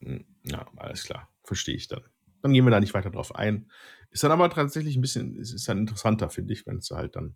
Hm, 0.00 0.24
ja, 0.44 0.64
alles 0.76 1.02
klar. 1.02 1.28
Verstehe 1.42 1.74
ich 1.74 1.88
dann. 1.88 2.02
Dann 2.42 2.52
gehen 2.52 2.64
wir 2.64 2.70
da 2.70 2.78
nicht 2.78 2.94
weiter 2.94 3.10
drauf 3.10 3.34
ein. 3.34 3.70
Ist 4.14 4.22
dann 4.22 4.30
aber 4.30 4.48
tatsächlich 4.48 4.94
ein 4.94 5.00
bisschen, 5.00 5.34
ist, 5.34 5.52
ist 5.52 5.68
dann 5.68 5.78
interessanter, 5.78 6.30
finde 6.30 6.52
ich, 6.52 6.66
wenn 6.66 6.78
es 6.78 6.88
halt 6.90 7.16
dann 7.16 7.34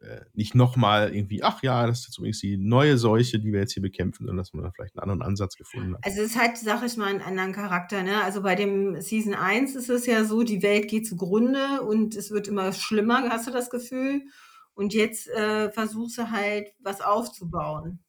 äh, 0.00 0.22
nicht 0.32 0.56
nochmal 0.56 1.14
irgendwie, 1.14 1.44
ach 1.44 1.62
ja, 1.62 1.86
das 1.86 2.00
ist 2.00 2.06
jetzt 2.08 2.18
übrigens 2.18 2.40
die 2.40 2.56
neue 2.56 2.98
Seuche, 2.98 3.38
die 3.38 3.52
wir 3.52 3.60
jetzt 3.60 3.74
hier 3.74 3.82
bekämpfen, 3.82 4.26
sondern 4.26 4.38
dass 4.38 4.52
man 4.52 4.64
da 4.64 4.72
vielleicht 4.72 4.96
einen 4.96 5.08
anderen 5.08 5.22
Ansatz 5.22 5.54
gefunden 5.54 5.94
hat. 5.94 6.04
Also 6.04 6.22
es 6.22 6.36
hat, 6.36 6.58
sag 6.58 6.82
ich 6.84 6.96
mal, 6.96 7.06
einen 7.06 7.20
anderen 7.20 7.52
Charakter. 7.52 8.02
Ne? 8.02 8.24
Also 8.24 8.42
bei 8.42 8.56
dem 8.56 9.00
Season 9.00 9.34
1 9.34 9.76
ist 9.76 9.88
es 9.88 10.04
ja 10.06 10.24
so, 10.24 10.42
die 10.42 10.64
Welt 10.64 10.88
geht 10.88 11.06
zugrunde 11.06 11.82
und 11.82 12.16
es 12.16 12.32
wird 12.32 12.48
immer 12.48 12.72
schlimmer, 12.72 13.28
hast 13.30 13.46
du 13.46 13.52
das 13.52 13.70
Gefühl? 13.70 14.22
Und 14.74 14.94
jetzt 14.94 15.28
äh, 15.28 15.70
versuchst 15.70 16.18
du 16.18 16.32
halt, 16.32 16.72
was 16.80 17.00
aufzubauen. 17.00 18.03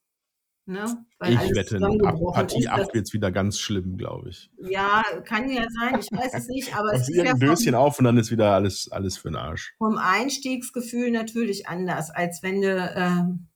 Ne? 0.67 1.05
Ich 1.27 1.53
wette, 1.53 1.77
ab 1.77 2.19
Partie 2.33 2.67
8 2.67 2.93
wird 2.95 3.05
es 3.05 3.13
wieder 3.13 3.31
ganz 3.31 3.59
schlimm, 3.59 3.97
glaube 3.97 4.29
ich. 4.29 4.49
Ja, 4.57 5.03
kann 5.23 5.47
ja 5.49 5.63
sein, 5.69 5.99
ich 5.99 6.11
weiß 6.11 6.33
es 6.33 6.47
nicht, 6.47 6.75
aber 6.75 6.91
es 6.93 7.07
ist 7.07 7.19
ein 7.19 7.39
Döschen 7.39 7.75
auf 7.75 7.99
und 7.99 8.05
dann 8.05 8.17
ist 8.17 8.31
wieder 8.31 8.51
alles, 8.53 8.91
alles 8.91 9.17
für 9.17 9.29
den 9.29 9.35
Arsch. 9.35 9.75
Vom 9.77 9.97
Einstiegsgefühl 9.97 11.11
natürlich 11.11 11.67
anders, 11.67 12.09
als 12.09 12.41
wenn 12.41 12.61
du, 12.61 12.93
ähm, 12.95 13.47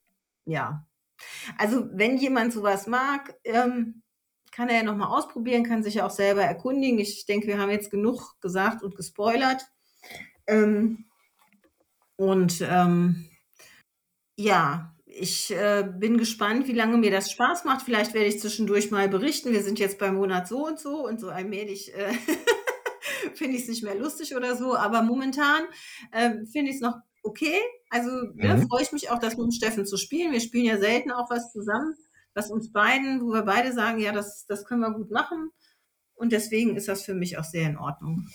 ja. 0.45 0.85
Also, 1.57 1.89
wenn 1.91 2.17
jemand 2.17 2.53
sowas 2.53 2.85
mag, 2.85 3.33
ähm, 3.43 4.03
kann 4.51 4.69
er 4.69 4.77
ja 4.77 4.83
nochmal 4.83 5.09
ausprobieren, 5.09 5.63
kann 5.63 5.83
sich 5.83 5.95
ja 5.95 6.05
auch 6.05 6.11
selber 6.11 6.43
erkundigen. 6.43 6.99
Ich 6.99 7.25
denke, 7.25 7.47
wir 7.47 7.57
haben 7.57 7.71
jetzt 7.71 7.89
genug 7.89 8.39
gesagt 8.39 8.83
und 8.83 8.95
gespoilert. 8.95 9.63
Ähm, 10.45 11.05
und 12.17 12.61
ähm, 12.61 13.29
ja, 14.37 14.95
ich 15.11 15.51
äh, 15.51 15.87
bin 15.97 16.17
gespannt, 16.17 16.67
wie 16.67 16.73
lange 16.73 16.97
mir 16.97 17.09
das 17.09 17.31
Spaß 17.31 17.65
macht. 17.65 17.83
Vielleicht 17.83 18.13
werde 18.13 18.27
ich 18.27 18.39
zwischendurch 18.39 18.91
mal 18.91 19.09
berichten. 19.09 19.51
Wir 19.51 19.63
sind 19.63 19.79
jetzt 19.79 19.97
beim 19.97 20.15
Monat 20.15 20.47
so 20.47 20.65
und 20.65 20.79
so 20.79 21.05
und 21.05 21.19
so 21.19 21.29
allmählich 21.29 21.93
äh, 21.95 22.13
finde 23.33 23.55
ich 23.55 23.63
es 23.63 23.69
nicht 23.69 23.83
mehr 23.83 23.95
lustig 23.95 24.35
oder 24.35 24.55
so. 24.55 24.75
Aber 24.75 25.01
momentan 25.01 25.63
äh, 26.11 26.45
finde 26.51 26.69
ich 26.69 26.75
es 26.75 26.81
noch 26.81 26.95
okay. 27.23 27.57
Also 27.89 28.09
ne, 28.35 28.55
mhm. 28.55 28.67
freue 28.67 28.83
ich 28.83 28.91
mich 28.91 29.09
auch, 29.09 29.19
das 29.19 29.35
mit 29.35 29.53
Steffen 29.53 29.85
zu 29.85 29.97
spielen. 29.97 30.31
Wir 30.31 30.41
spielen 30.41 30.65
ja 30.65 30.77
selten 30.77 31.11
auch 31.11 31.29
was 31.29 31.51
zusammen, 31.51 31.95
was 32.35 32.51
uns 32.51 32.71
beiden, 32.71 33.21
wo 33.21 33.33
wir 33.33 33.41
beide 33.43 33.73
sagen, 33.73 33.99
ja, 33.99 34.11
das, 34.11 34.45
das 34.47 34.63
können 34.63 34.81
wir 34.81 34.91
gut 34.91 35.09
machen. 35.09 35.49
Und 36.13 36.31
deswegen 36.33 36.75
ist 36.75 36.87
das 36.87 37.03
für 37.03 37.15
mich 37.15 37.37
auch 37.39 37.43
sehr 37.43 37.67
in 37.67 37.77
Ordnung. 37.77 38.27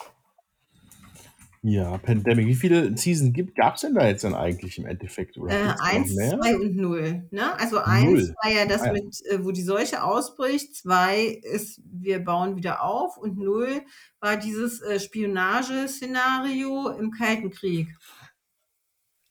Ja, 1.67 1.97
Pandemic. 1.97 2.47
Wie 2.47 2.55
viele 2.55 2.95
Season 2.95 3.33
gab 3.55 3.77
es 3.77 3.81
denn 3.81 3.95
da 3.95 4.07
jetzt 4.07 4.23
dann 4.23 4.35
eigentlich 4.35 4.77
im 4.77 4.85
Endeffekt? 4.85 5.39
Oder 5.39 5.51
äh, 5.51 5.75
eins, 5.81 6.15
zwei 6.15 6.57
und 6.57 6.77
null. 6.77 7.27
Ne? 7.31 7.59
Also 7.59 7.79
eins 7.79 8.35
war 8.43 8.53
ja 8.53 8.67
das 8.67 8.83
ah, 8.83 8.89
ja. 8.89 8.93
mit, 8.93 9.25
äh, 9.31 9.43
wo 9.43 9.51
die 9.51 9.63
Seuche 9.63 10.05
ausbricht. 10.05 10.77
Zwei 10.77 11.41
ist, 11.43 11.81
wir 11.87 12.23
bauen 12.23 12.57
wieder 12.57 12.83
auf. 12.83 13.17
Und 13.17 13.39
null 13.39 13.81
war 14.21 14.37
dieses 14.37 14.83
äh, 14.83 15.01
Spionageszenario 15.01 16.91
im 16.91 17.11
Kalten 17.13 17.51
Krieg. 17.51 17.89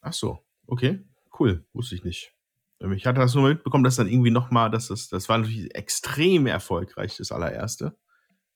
Ach 0.01 0.13
so, 0.13 0.39
okay, 0.65 1.05
cool, 1.39 1.63
wusste 1.71 1.93
ich 1.93 2.03
nicht. 2.03 2.33
Ähm, 2.81 2.93
ich 2.93 3.05
hatte 3.05 3.19
das 3.19 3.35
nur 3.35 3.47
mitbekommen, 3.47 3.83
dass 3.83 3.97
dann 3.97 4.07
irgendwie 4.07 4.31
nochmal, 4.31 4.71
dass 4.71 4.87
das, 4.87 5.07
das 5.07 5.29
war 5.29 5.37
natürlich 5.37 5.75
extrem 5.75 6.47
erfolgreich, 6.47 7.15
das 7.15 7.31
allererste. 7.31 7.95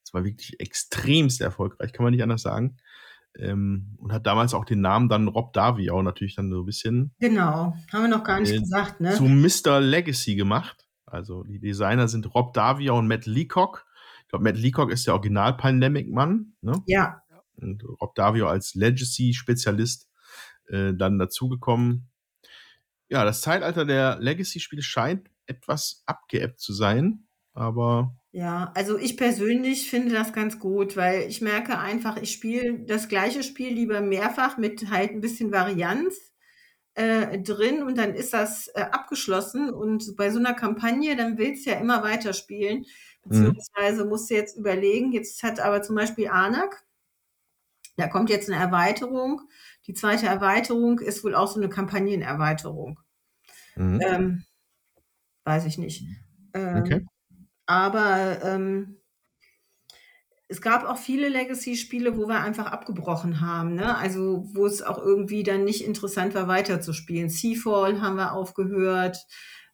Das 0.03 0.15
war 0.15 0.23
wirklich 0.23 0.59
extremst 0.59 1.41
erfolgreich, 1.41 1.93
kann 1.93 2.05
man 2.05 2.13
nicht 2.13 2.23
anders 2.23 2.41
sagen. 2.41 2.77
Ähm, 3.39 3.95
und 3.99 4.11
hat 4.11 4.25
damals 4.25 4.53
auch 4.53 4.65
den 4.65 4.81
Namen 4.81 5.09
dann 5.09 5.27
Rob 5.27 5.53
Daviau 5.53 6.01
natürlich 6.01 6.35
dann 6.35 6.49
so 6.49 6.61
ein 6.61 6.65
bisschen. 6.65 7.13
Genau, 7.19 7.75
haben 7.91 8.03
wir 8.03 8.07
noch 8.07 8.23
gar 8.23 8.39
nicht 8.39 8.53
äh, 8.53 8.59
gesagt, 8.59 8.99
ne? 8.99 9.13
Zu 9.13 9.23
Mr. 9.25 9.79
Legacy 9.79 10.35
gemacht. 10.35 10.87
Also 11.05 11.43
die 11.43 11.59
Designer 11.59 12.07
sind 12.07 12.33
Rob 12.35 12.53
Daviau 12.53 12.97
und 12.97 13.07
Matt 13.07 13.25
Leacock. 13.25 13.85
Ich 14.23 14.29
glaube, 14.29 14.43
Matt 14.43 14.57
Leacock 14.57 14.91
ist 14.91 15.07
der 15.07 15.13
Original-Pandemic-Mann. 15.13 16.53
Ne? 16.61 16.83
Ja. 16.85 17.21
Und 17.55 17.83
Rob 18.01 18.13
Daviau 18.15 18.47
als 18.47 18.75
Legacy-Spezialist 18.75 20.09
äh, 20.67 20.93
dann 20.93 21.17
dazugekommen. 21.17 22.09
Ja, 23.09 23.23
das 23.23 23.39
Zeitalter 23.41 23.85
der 23.85 24.19
Legacy-Spiele 24.19 24.81
scheint 24.81 25.29
etwas 25.45 26.03
abgeebbt 26.05 26.59
zu 26.59 26.73
sein, 26.73 27.27
aber 27.53 28.15
ja, 28.37 28.71
also 28.75 28.99
ich 28.99 29.17
persönlich 29.17 29.89
finde 29.89 30.13
das 30.13 30.31
ganz 30.31 30.59
gut, 30.59 30.95
weil 30.95 31.23
ich 31.23 31.41
merke 31.41 31.79
einfach, 31.79 32.17
ich 32.17 32.31
spiele 32.31 32.81
das 32.85 33.07
gleiche 33.07 33.41
Spiel 33.41 33.73
lieber 33.73 33.99
mehrfach 33.99 34.59
mit 34.59 34.91
halt 34.91 35.09
ein 35.09 35.21
bisschen 35.21 35.51
Varianz 35.51 36.13
äh, 36.93 37.39
drin 37.39 37.81
und 37.81 37.97
dann 37.97 38.13
ist 38.13 38.33
das 38.33 38.67
äh, 38.75 38.81
abgeschlossen. 38.81 39.71
Und 39.71 40.15
bei 40.17 40.29
so 40.29 40.37
einer 40.37 40.53
Kampagne, 40.53 41.15
dann 41.15 41.39
willst 41.39 41.65
du 41.65 41.71
ja 41.71 41.79
immer 41.79 42.03
weiterspielen, 42.03 42.85
mhm. 43.25 43.29
beziehungsweise 43.29 44.05
musst 44.05 44.29
du 44.29 44.35
jetzt 44.35 44.55
überlegen, 44.55 45.13
jetzt 45.13 45.41
hat 45.41 45.59
aber 45.59 45.81
zum 45.81 45.95
Beispiel 45.95 46.27
Anak, 46.27 46.85
da 47.95 48.07
kommt 48.07 48.29
jetzt 48.29 48.51
eine 48.51 48.61
Erweiterung. 48.61 49.41
Die 49.87 49.95
zweite 49.95 50.27
Erweiterung 50.27 50.99
ist 50.99 51.23
wohl 51.23 51.33
auch 51.33 51.47
so 51.47 51.59
eine 51.59 51.69
Kampagnenerweiterung. 51.69 52.99
Mhm. 53.75 53.99
Ähm, 53.99 54.43
weiß 55.43 55.65
ich 55.65 55.79
nicht. 55.79 56.05
Ähm, 56.53 56.77
okay. 56.77 57.05
Aber 57.67 58.39
ähm, 58.43 58.97
es 60.47 60.61
gab 60.61 60.85
auch 60.85 60.97
viele 60.97 61.27
Legacy-Spiele, 61.27 62.17
wo 62.17 62.27
wir 62.27 62.39
einfach 62.39 62.67
abgebrochen 62.67 63.41
haben. 63.41 63.75
Ne? 63.75 63.97
Also 63.97 64.47
wo 64.53 64.65
es 64.65 64.81
auch 64.81 64.97
irgendwie 64.97 65.43
dann 65.43 65.65
nicht 65.65 65.83
interessant 65.83 66.33
war, 66.33 66.47
weiterzuspielen. 66.47 67.29
Seafall 67.29 68.01
haben 68.01 68.15
wir 68.15 68.33
aufgehört, 68.33 69.17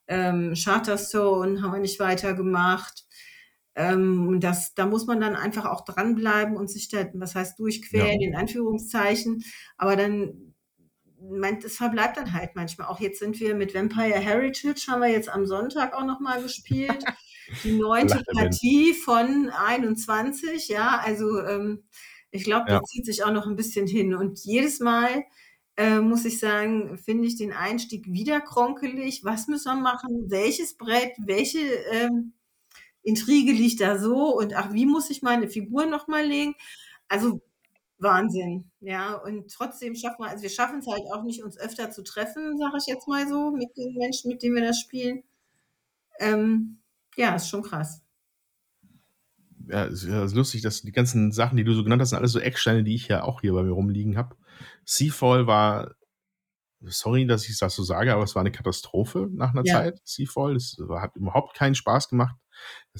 ähm, 0.07 0.53
Charterstone 0.55 1.61
haben 1.61 1.73
wir 1.73 1.79
nicht 1.79 1.99
weitergemacht. 1.99 3.05
Ähm, 3.75 4.39
das, 4.39 4.73
da 4.73 4.85
muss 4.87 5.05
man 5.05 5.21
dann 5.21 5.35
einfach 5.35 5.65
auch 5.65 5.85
dranbleiben 5.85 6.57
und 6.57 6.69
sich 6.69 6.89
da, 6.89 7.05
was 7.13 7.35
heißt 7.35 7.59
durchquälen, 7.59 8.21
ja. 8.21 8.29
in 8.29 8.35
Anführungszeichen. 8.35 9.43
Aber 9.77 9.95
dann, 9.95 10.55
das 11.61 11.75
verbleibt 11.75 12.17
dann 12.17 12.33
halt 12.33 12.55
manchmal. 12.55 12.87
Auch 12.87 12.99
jetzt 12.99 13.19
sind 13.19 13.39
wir 13.39 13.55
mit 13.55 13.73
Vampire 13.75 14.19
Heritage, 14.19 14.87
haben 14.89 15.01
wir 15.01 15.09
jetzt 15.09 15.29
am 15.29 15.45
Sonntag 15.45 15.93
auch 15.93 16.05
nochmal 16.05 16.41
gespielt. 16.41 17.03
die 17.63 17.73
neunte 17.73 18.23
Partie 18.33 18.93
von 18.93 19.49
21, 19.49 20.69
ja, 20.69 21.01
also 21.03 21.39
ähm, 21.39 21.83
ich 22.31 22.43
glaube, 22.43 22.71
ja. 22.71 22.79
das 22.79 22.89
zieht 22.89 23.05
sich 23.05 23.23
auch 23.23 23.31
noch 23.31 23.45
ein 23.45 23.55
bisschen 23.55 23.85
hin. 23.87 24.15
Und 24.15 24.39
jedes 24.43 24.79
Mal 24.79 25.23
äh, 25.77 25.99
muss 25.99 26.25
ich 26.25 26.39
sagen, 26.39 26.97
finde 26.97 27.27
ich 27.27 27.37
den 27.37 27.53
Einstieg 27.53 28.07
wieder 28.07 28.41
kronkelig. 28.41 29.23
Was 29.23 29.47
müssen 29.47 29.75
wir 29.75 29.81
machen? 29.81 30.29
Welches 30.29 30.75
Brett? 30.75 31.13
Welche 31.19 31.59
ähm, 31.91 32.33
Intrige 33.03 33.51
liegt 33.51 33.81
da 33.81 33.97
so? 33.99 34.35
Und 34.35 34.55
ach, 34.55 34.73
wie 34.73 34.85
muss 34.85 35.09
ich 35.09 35.21
meine 35.21 35.47
Figur 35.47 35.85
nochmal 35.85 36.25
legen? 36.25 36.55
Also 37.07 37.41
Wahnsinn. 37.99 38.69
Ja, 38.79 39.15
und 39.15 39.51
trotzdem 39.51 39.95
schaffen 39.95 40.23
wir, 40.23 40.29
also 40.29 40.43
wir 40.43 40.49
schaffen 40.49 40.79
es 40.79 40.87
halt 40.87 41.03
auch 41.11 41.23
nicht, 41.23 41.43
uns 41.43 41.57
öfter 41.57 41.91
zu 41.91 42.03
treffen, 42.03 42.57
sage 42.57 42.77
ich 42.77 42.85
jetzt 42.87 43.07
mal 43.07 43.27
so, 43.27 43.51
mit 43.51 43.75
den 43.77 43.93
Menschen, 43.95 44.29
mit 44.29 44.43
denen 44.43 44.55
wir 44.55 44.65
das 44.65 44.79
spielen. 44.79 45.23
Ähm, 46.19 46.79
ja, 47.15 47.35
ist 47.35 47.49
schon 47.49 47.63
krass. 47.63 48.01
Ja, 49.67 49.85
ist, 49.85 50.03
ja, 50.03 50.23
ist 50.23 50.35
lustig, 50.35 50.61
dass 50.61 50.81
die 50.81 50.91
ganzen 50.91 51.31
Sachen, 51.31 51.55
die 51.55 51.63
du 51.63 51.73
so 51.73 51.83
genannt 51.83 52.01
hast, 52.01 52.09
sind 52.09 52.19
alles 52.19 52.33
so 52.33 52.39
Ecksteine, 52.39 52.83
die 52.83 52.95
ich 52.95 53.07
ja 53.07 53.23
auch 53.23 53.41
hier 53.41 53.53
bei 53.53 53.63
mir 53.63 53.71
rumliegen 53.71 54.17
habe. 54.17 54.35
Seafall 54.85 55.47
war, 55.47 55.95
sorry, 56.81 57.25
dass 57.25 57.47
ich 57.47 57.57
das 57.57 57.75
so 57.75 57.83
sage, 57.83 58.13
aber 58.13 58.23
es 58.23 58.35
war 58.35 58.41
eine 58.41 58.51
Katastrophe 58.51 59.29
nach 59.31 59.51
einer 59.51 59.65
ja. 59.65 59.75
Zeit. 59.75 60.01
Seafall, 60.03 60.55
das 60.55 60.77
hat 60.97 61.15
überhaupt 61.15 61.55
keinen 61.55 61.75
Spaß 61.75 62.09
gemacht. 62.09 62.35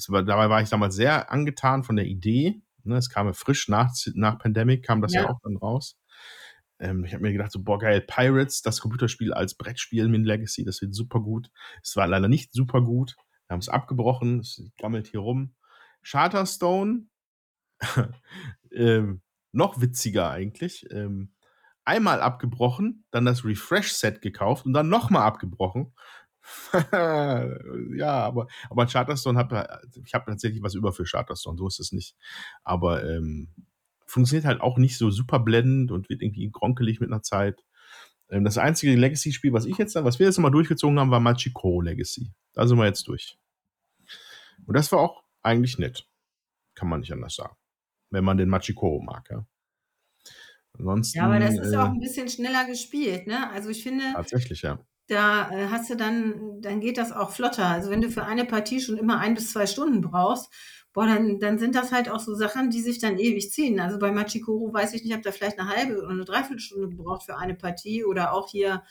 War, 0.08 0.22
dabei 0.22 0.48
war 0.48 0.62
ich 0.62 0.70
damals 0.70 0.94
sehr 0.94 1.30
angetan 1.30 1.84
von 1.84 1.96
der 1.96 2.06
Idee. 2.06 2.62
Ne, 2.82 2.96
es 2.96 3.08
kam 3.08 3.26
ja 3.26 3.32
frisch 3.32 3.68
nach, 3.68 3.92
nach 4.14 4.38
Pandemic, 4.38 4.84
kam 4.84 5.00
das 5.00 5.12
ja, 5.14 5.22
ja 5.22 5.30
auch 5.30 5.40
dann 5.42 5.56
raus. 5.56 5.98
Ähm, 6.78 7.04
ich 7.04 7.14
habe 7.14 7.22
mir 7.22 7.32
gedacht, 7.32 7.52
so, 7.52 7.62
boah, 7.62 7.78
geil, 7.78 8.00
Pirates, 8.00 8.62
das 8.62 8.80
Computerspiel 8.80 9.32
als 9.32 9.54
Brettspiel 9.54 10.08
mit 10.08 10.24
Legacy, 10.24 10.64
das 10.64 10.82
wird 10.82 10.94
super 10.94 11.20
gut. 11.20 11.50
Es 11.82 11.96
war 11.96 12.06
leider 12.06 12.28
nicht 12.28 12.52
super 12.52 12.82
gut. 12.82 13.16
Haben 13.54 13.60
es 13.60 13.68
abgebrochen, 13.68 14.40
es 14.40 14.60
gammelt 14.78 15.06
hier 15.06 15.20
rum. 15.20 15.54
Charterstone, 16.02 17.06
ähm, 18.72 19.22
noch 19.52 19.80
witziger 19.80 20.28
eigentlich. 20.30 20.86
Ähm, 20.90 21.32
einmal 21.84 22.20
abgebrochen, 22.20 23.04
dann 23.12 23.24
das 23.24 23.44
Refresh-Set 23.44 24.20
gekauft 24.22 24.66
und 24.66 24.72
dann 24.72 24.88
nochmal 24.88 25.22
abgebrochen. 25.22 25.94
ja, 26.82 28.24
aber, 28.24 28.48
aber 28.68 28.86
Charterstone 28.86 29.38
hat, 29.38 29.84
ich 30.04 30.14
habe 30.14 30.26
tatsächlich 30.26 30.62
was 30.62 30.74
über 30.74 30.92
für 30.92 31.04
Charterstone, 31.04 31.56
so 31.56 31.68
ist 31.68 31.78
es 31.78 31.92
nicht. 31.92 32.16
Aber 32.64 33.08
ähm, 33.08 33.48
funktioniert 34.04 34.46
halt 34.46 34.60
auch 34.60 34.78
nicht 34.78 34.98
so 34.98 35.12
super 35.12 35.38
blendend 35.38 35.92
und 35.92 36.08
wird 36.08 36.22
irgendwie 36.22 36.50
gronkelig 36.50 36.98
mit 36.98 37.12
einer 37.12 37.22
Zeit. 37.22 37.64
Ähm, 38.28 38.44
das 38.44 38.58
einzige 38.58 38.96
Legacy-Spiel, 38.96 39.52
was 39.52 39.64
ich 39.64 39.78
jetzt, 39.78 39.94
was 39.94 40.18
wir 40.18 40.26
jetzt 40.26 40.36
nochmal 40.36 40.50
durchgezogen 40.50 40.98
haben, 40.98 41.12
war 41.12 41.20
Machiko 41.20 41.80
Legacy. 41.80 42.32
Da 42.52 42.66
sind 42.66 42.78
wir 42.78 42.86
jetzt 42.86 43.06
durch. 43.08 43.38
Und 44.66 44.76
das 44.76 44.90
war 44.92 45.00
auch 45.00 45.22
eigentlich 45.42 45.78
nett. 45.78 46.08
Kann 46.74 46.88
man 46.88 47.00
nicht 47.00 47.12
anders 47.12 47.36
sagen. 47.36 47.56
Wenn 48.10 48.24
man 48.24 48.36
den 48.36 48.48
Machikoro 48.48 49.00
mag, 49.00 49.28
ja. 49.30 49.46
Ansonsten, 50.76 51.18
ja, 51.18 51.26
aber 51.26 51.38
das 51.38 51.56
ist 51.56 51.72
äh, 51.72 51.76
auch 51.76 51.90
ein 51.90 52.00
bisschen 52.00 52.28
schneller 52.28 52.64
gespielt, 52.64 53.26
ne? 53.26 53.50
Also 53.50 53.70
ich 53.70 53.82
finde. 53.82 54.04
Tatsächlich, 54.12 54.62
ja. 54.62 54.78
Da 55.06 55.50
äh, 55.50 55.68
hast 55.68 55.90
du 55.90 55.96
dann, 55.96 56.60
dann 56.60 56.80
geht 56.80 56.98
das 56.98 57.12
auch 57.12 57.30
flotter. 57.30 57.66
Also 57.66 57.90
wenn 57.90 58.00
du 58.00 58.10
für 58.10 58.24
eine 58.24 58.44
Partie 58.44 58.80
schon 58.80 58.96
immer 58.96 59.18
ein 59.18 59.34
bis 59.34 59.52
zwei 59.52 59.66
Stunden 59.66 60.00
brauchst, 60.00 60.50
boah, 60.92 61.06
dann, 61.06 61.38
dann 61.38 61.58
sind 61.58 61.74
das 61.74 61.92
halt 61.92 62.08
auch 62.08 62.20
so 62.20 62.34
Sachen, 62.34 62.70
die 62.70 62.80
sich 62.80 62.98
dann 62.98 63.18
ewig 63.18 63.50
ziehen. 63.50 63.80
Also 63.80 63.98
bei 63.98 64.10
Machikoro 64.10 64.72
weiß 64.72 64.94
ich 64.94 65.02
nicht, 65.02 65.10
ich 65.10 65.12
habe 65.12 65.22
da 65.22 65.32
vielleicht 65.32 65.58
eine 65.58 65.68
halbe 65.68 65.98
oder 65.98 66.10
eine 66.10 66.24
Dreiviertelstunde 66.24 66.88
gebraucht 66.88 67.24
für 67.24 67.36
eine 67.36 67.54
Partie 67.54 68.04
oder 68.04 68.32
auch 68.32 68.48
hier 68.48 68.82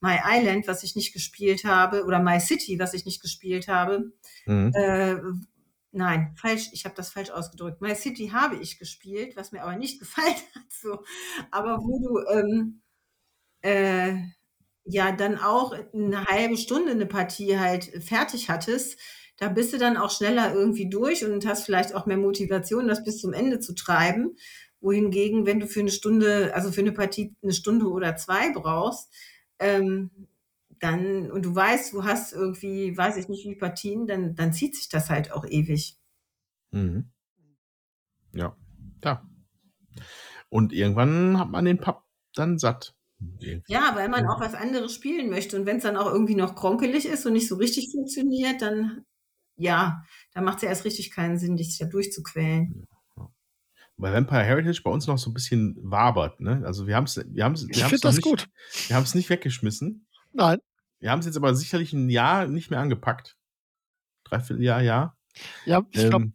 My 0.00 0.18
Island, 0.24 0.66
was 0.66 0.82
ich 0.82 0.96
nicht 0.96 1.12
gespielt 1.12 1.64
habe, 1.64 2.04
oder 2.04 2.20
My 2.20 2.40
City, 2.40 2.78
was 2.78 2.94
ich 2.94 3.04
nicht 3.04 3.20
gespielt 3.20 3.68
habe. 3.68 4.12
Mhm. 4.46 4.72
Äh, 4.74 5.16
nein, 5.92 6.34
falsch, 6.36 6.70
ich 6.72 6.84
habe 6.84 6.94
das 6.94 7.10
falsch 7.10 7.30
ausgedrückt. 7.30 7.80
My 7.80 7.94
City 7.94 8.28
habe 8.28 8.56
ich 8.56 8.78
gespielt, 8.78 9.36
was 9.36 9.52
mir 9.52 9.62
aber 9.62 9.76
nicht 9.76 10.00
gefallen 10.00 10.34
hat. 10.54 10.70
So. 10.70 11.04
Aber 11.50 11.78
wo 11.78 11.98
du 11.98 12.38
ähm, 12.38 12.80
äh, 13.62 14.14
ja 14.84 15.12
dann 15.12 15.38
auch 15.38 15.74
eine 15.92 16.24
halbe 16.24 16.56
Stunde 16.56 16.92
eine 16.92 17.06
Partie 17.06 17.58
halt 17.58 17.84
fertig 18.02 18.48
hattest, 18.48 18.98
da 19.36 19.48
bist 19.48 19.72
du 19.72 19.78
dann 19.78 19.96
auch 19.96 20.10
schneller 20.10 20.54
irgendwie 20.54 20.88
durch 20.88 21.24
und 21.24 21.46
hast 21.46 21.64
vielleicht 21.64 21.94
auch 21.94 22.04
mehr 22.04 22.18
Motivation, 22.18 22.88
das 22.88 23.04
bis 23.04 23.18
zum 23.18 23.32
Ende 23.32 23.58
zu 23.58 23.74
treiben. 23.74 24.36
Wohingegen, 24.82 25.46
wenn 25.46 25.60
du 25.60 25.66
für 25.66 25.80
eine 25.80 25.90
Stunde, 25.90 26.54
also 26.54 26.72
für 26.72 26.80
eine 26.80 26.92
Partie 26.92 27.34
eine 27.42 27.52
Stunde 27.52 27.86
oder 27.86 28.16
zwei 28.16 28.50
brauchst, 28.52 29.10
ähm, 29.60 30.10
dann, 30.80 31.30
und 31.30 31.44
du 31.44 31.54
weißt, 31.54 31.92
du 31.92 32.04
hast 32.04 32.32
irgendwie, 32.32 32.96
weiß 32.96 33.16
ich 33.18 33.28
nicht, 33.28 33.44
wie 33.44 33.54
Partien, 33.54 34.06
dann, 34.06 34.34
dann 34.34 34.52
zieht 34.52 34.74
sich 34.74 34.88
das 34.88 35.10
halt 35.10 35.32
auch 35.32 35.46
ewig. 35.46 35.98
Mhm. 36.70 37.10
Ja, 38.32 38.56
ja. 39.04 39.26
Und 40.48 40.72
irgendwann 40.72 41.38
hat 41.38 41.50
man 41.50 41.64
den 41.64 41.78
Pub 41.78 42.04
dann 42.34 42.58
satt. 42.58 42.94
Ja, 43.68 43.92
weil 43.94 44.08
man 44.08 44.26
auch 44.26 44.40
was 44.40 44.54
anderes 44.54 44.94
spielen 44.94 45.28
möchte. 45.28 45.58
Und 45.58 45.66
wenn 45.66 45.76
es 45.76 45.82
dann 45.82 45.98
auch 45.98 46.10
irgendwie 46.10 46.34
noch 46.34 46.54
kronkelig 46.54 47.06
ist 47.06 47.26
und 47.26 47.34
nicht 47.34 47.48
so 47.48 47.56
richtig 47.56 47.90
funktioniert, 47.92 48.62
dann 48.62 49.04
ja, 49.60 50.02
dann 50.32 50.44
macht 50.44 50.56
es 50.56 50.62
ja 50.62 50.68
erst 50.70 50.86
richtig 50.86 51.10
keinen 51.10 51.38
Sinn, 51.38 51.56
dich 51.56 51.76
da 51.78 51.84
durchzuquälen. 51.84 52.86
Bei 54.00 54.12
Vampire 54.12 54.42
Heritage 54.42 54.82
bei 54.82 54.90
uns 54.90 55.06
noch 55.06 55.18
so 55.18 55.30
ein 55.30 55.34
bisschen 55.34 55.76
wabert, 55.82 56.40
ne? 56.40 56.62
Also 56.64 56.86
wir 56.86 56.96
haben 56.96 57.04
es, 57.04 57.20
wir 57.24 57.44
haben 57.44 57.52
es, 57.52 57.66
ich 57.68 57.82
finde 57.82 58.00
das 58.00 58.16
nicht, 58.16 58.24
gut. 58.24 58.48
Wir 58.88 58.96
haben 58.96 59.04
es 59.04 59.14
nicht 59.14 59.30
weggeschmissen. 59.30 60.06
Nein. 60.32 60.58
Wir 60.98 61.10
haben 61.10 61.20
es 61.20 61.26
jetzt 61.26 61.36
aber 61.36 61.54
sicherlich 61.54 61.92
ein 61.92 62.08
Jahr 62.08 62.46
nicht 62.46 62.70
mehr 62.70 62.80
angepackt. 62.80 63.36
Dreiviertel 64.24 64.62
Jahr, 64.62 64.82
ja. 64.82 65.16
Ja, 65.64 65.82
ich 65.90 66.02
ähm, 66.02 66.10
glaube, 66.10 66.32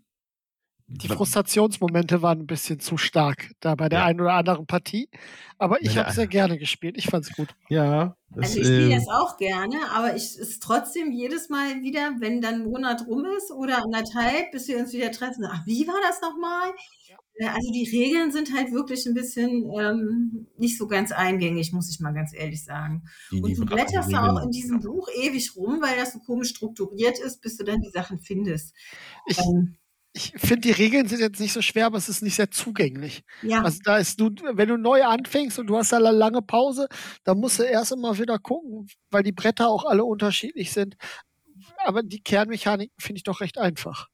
die 0.87 1.07
Frustrationsmomente 1.07 2.21
waren 2.21 2.41
ein 2.41 2.47
bisschen 2.47 2.79
zu 2.79 2.97
stark 2.97 3.51
da 3.59 3.73
bei 3.73 3.89
der 3.89 3.99
ja. 3.99 4.05
einen 4.05 4.21
oder 4.21 4.33
anderen 4.33 4.67
Partie. 4.67 5.09
Aber 5.57 5.81
ich 5.81 5.97
habe 5.97 6.11
sehr 6.11 6.27
gerne 6.27 6.59
gespielt. 6.59 6.95
Ich 6.97 7.07
fand 7.07 7.25
es 7.25 7.35
gut. 7.35 7.55
Ja. 7.69 8.15
Das, 8.29 8.49
also 8.49 8.59
ich 8.59 8.67
spiele 8.67 8.91
äh, 8.91 8.95
das 8.95 9.07
auch 9.07 9.37
gerne, 9.37 9.77
aber 9.91 10.15
ich 10.15 10.37
ist 10.37 10.61
trotzdem 10.61 11.11
jedes 11.11 11.49
Mal 11.49 11.81
wieder, 11.81 12.11
wenn 12.19 12.39
dann 12.39 12.55
ein 12.55 12.65
Monat 12.65 13.07
rum 13.07 13.25
ist 13.37 13.51
oder 13.51 13.83
anderthalb, 13.83 14.51
bis 14.51 14.67
wir 14.67 14.77
uns 14.77 14.93
wieder 14.93 15.11
treffen. 15.11 15.45
Ach, 15.49 15.65
wie 15.65 15.87
war 15.87 15.99
das 16.03 16.21
nochmal? 16.21 16.69
Ja. 17.07 17.17
Also 17.39 17.71
die 17.71 17.89
Regeln 17.89 18.31
sind 18.31 18.53
halt 18.53 18.71
wirklich 18.71 19.05
ein 19.05 19.13
bisschen 19.13 19.69
ähm, 19.77 20.47
nicht 20.57 20.77
so 20.77 20.87
ganz 20.87 21.11
eingängig, 21.11 21.73
muss 21.73 21.89
ich 21.89 21.99
mal 21.99 22.13
ganz 22.13 22.33
ehrlich 22.33 22.63
sagen. 22.63 23.03
Die, 23.31 23.37
die 23.37 23.41
Und 23.41 23.57
du 23.57 23.65
blätterst 23.65 24.13
auch 24.15 24.41
in 24.41 24.51
diesem 24.51 24.79
Buch 24.79 25.09
ewig 25.21 25.55
rum, 25.55 25.81
weil 25.81 25.97
das 25.97 26.13
so 26.13 26.19
komisch 26.19 26.49
strukturiert 26.49 27.19
ist, 27.19 27.41
bis 27.41 27.57
du 27.57 27.65
dann 27.65 27.81
die 27.81 27.89
Sachen 27.89 28.19
findest. 28.19 28.73
Ich, 29.25 29.37
ähm, 29.39 29.75
ich 30.13 30.31
finde, 30.37 30.61
die 30.61 30.71
Regeln 30.71 31.07
sind 31.09 31.19
jetzt 31.19 31.41
nicht 31.41 31.51
so 31.51 31.61
schwer, 31.61 31.87
aber 31.87 31.97
es 31.97 32.07
ist 32.07 32.21
nicht 32.21 32.35
sehr 32.35 32.49
zugänglich. 32.49 33.23
Ja. 33.41 33.63
Also 33.63 33.79
da 33.83 33.97
ist 33.97 34.17
du, 34.17 34.29
wenn 34.53 34.69
du 34.69 34.77
neu 34.77 35.03
anfängst 35.03 35.59
und 35.59 35.67
du 35.67 35.77
hast 35.77 35.93
eine 35.93 36.11
lange 36.11 36.41
Pause, 36.41 36.87
dann 37.25 37.39
musst 37.39 37.59
du 37.59 37.63
erst 37.63 37.91
immer 37.91 38.17
wieder 38.17 38.39
gucken, 38.39 38.87
weil 39.11 39.23
die 39.23 39.33
Bretter 39.33 39.67
auch 39.67 39.83
alle 39.83 40.05
unterschiedlich 40.05 40.71
sind. 40.71 40.95
Aber 41.83 42.01
die 42.01 42.21
Kernmechaniken 42.21 42.95
finde 42.97 43.17
ich 43.17 43.23
doch 43.23 43.41
recht 43.41 43.57
einfach. 43.57 44.07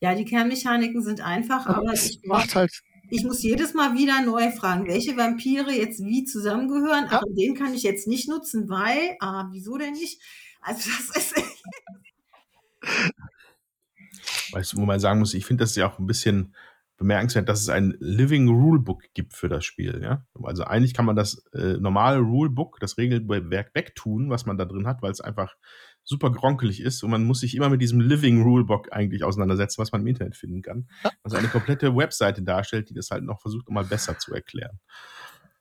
Ja, 0.00 0.14
die 0.14 0.24
Kernmechaniken 0.24 1.02
sind 1.02 1.20
einfach, 1.20 1.66
aber, 1.66 1.78
aber 1.78 1.92
es 1.92 2.18
macht 2.24 2.54
halt. 2.54 2.72
Ich 3.12 3.24
muss 3.24 3.42
jedes 3.42 3.74
Mal 3.74 3.94
wieder 3.94 4.22
neu 4.22 4.52
fragen, 4.52 4.86
welche 4.86 5.16
Vampire 5.16 5.72
jetzt 5.72 6.04
wie 6.04 6.24
zusammengehören. 6.24 7.06
Ja. 7.10 7.18
Aber 7.18 7.26
den 7.36 7.54
kann 7.54 7.74
ich 7.74 7.82
jetzt 7.82 8.06
nicht 8.06 8.28
nutzen, 8.28 8.68
weil, 8.68 9.16
ah, 9.18 9.48
wieso 9.50 9.76
denn 9.76 9.92
nicht? 9.92 10.20
Also 10.60 10.88
das 10.90 11.16
ist. 11.16 11.34
Weißt 14.52 14.72
du, 14.72 14.76
wo 14.78 14.84
man 14.84 15.00
sagen 15.00 15.18
muss, 15.18 15.34
ich 15.34 15.44
finde 15.44 15.64
das 15.64 15.74
ja 15.74 15.90
auch 15.90 15.98
ein 15.98 16.06
bisschen 16.06 16.54
bemerkenswert, 17.00 17.48
dass 17.48 17.62
es 17.62 17.68
ein 17.68 17.96
Living 17.98 18.48
Rulebook 18.48 19.02
gibt 19.14 19.34
für 19.34 19.48
das 19.48 19.64
Spiel. 19.64 20.00
Ja? 20.02 20.26
Also 20.42 20.64
eigentlich 20.64 20.94
kann 20.94 21.06
man 21.06 21.16
das 21.16 21.42
äh, 21.54 21.78
normale 21.78 22.18
Rulebook, 22.18 22.78
das 22.78 22.98
Regelwerk 22.98 23.74
wegtun, 23.74 24.28
was 24.28 24.44
man 24.44 24.58
da 24.58 24.66
drin 24.66 24.86
hat, 24.86 25.00
weil 25.02 25.10
es 25.10 25.20
einfach 25.22 25.56
super 26.10 26.30
gronkelig 26.32 26.82
ist 26.82 27.02
und 27.04 27.10
man 27.10 27.24
muss 27.24 27.40
sich 27.40 27.54
immer 27.54 27.68
mit 27.68 27.80
diesem 27.80 28.00
Living 28.00 28.42
Rulebook 28.42 28.92
eigentlich 28.92 29.22
auseinandersetzen, 29.22 29.80
was 29.80 29.92
man 29.92 30.00
im 30.00 30.08
Internet 30.08 30.36
finden 30.36 30.60
kann. 30.60 30.88
Was 31.22 31.34
eine 31.34 31.48
komplette 31.48 31.94
Webseite 31.96 32.42
darstellt, 32.42 32.90
die 32.90 32.94
das 32.94 33.10
halt 33.10 33.22
noch 33.22 33.40
versucht, 33.40 33.70
mal 33.70 33.84
besser 33.84 34.18
zu 34.18 34.34
erklären. 34.34 34.80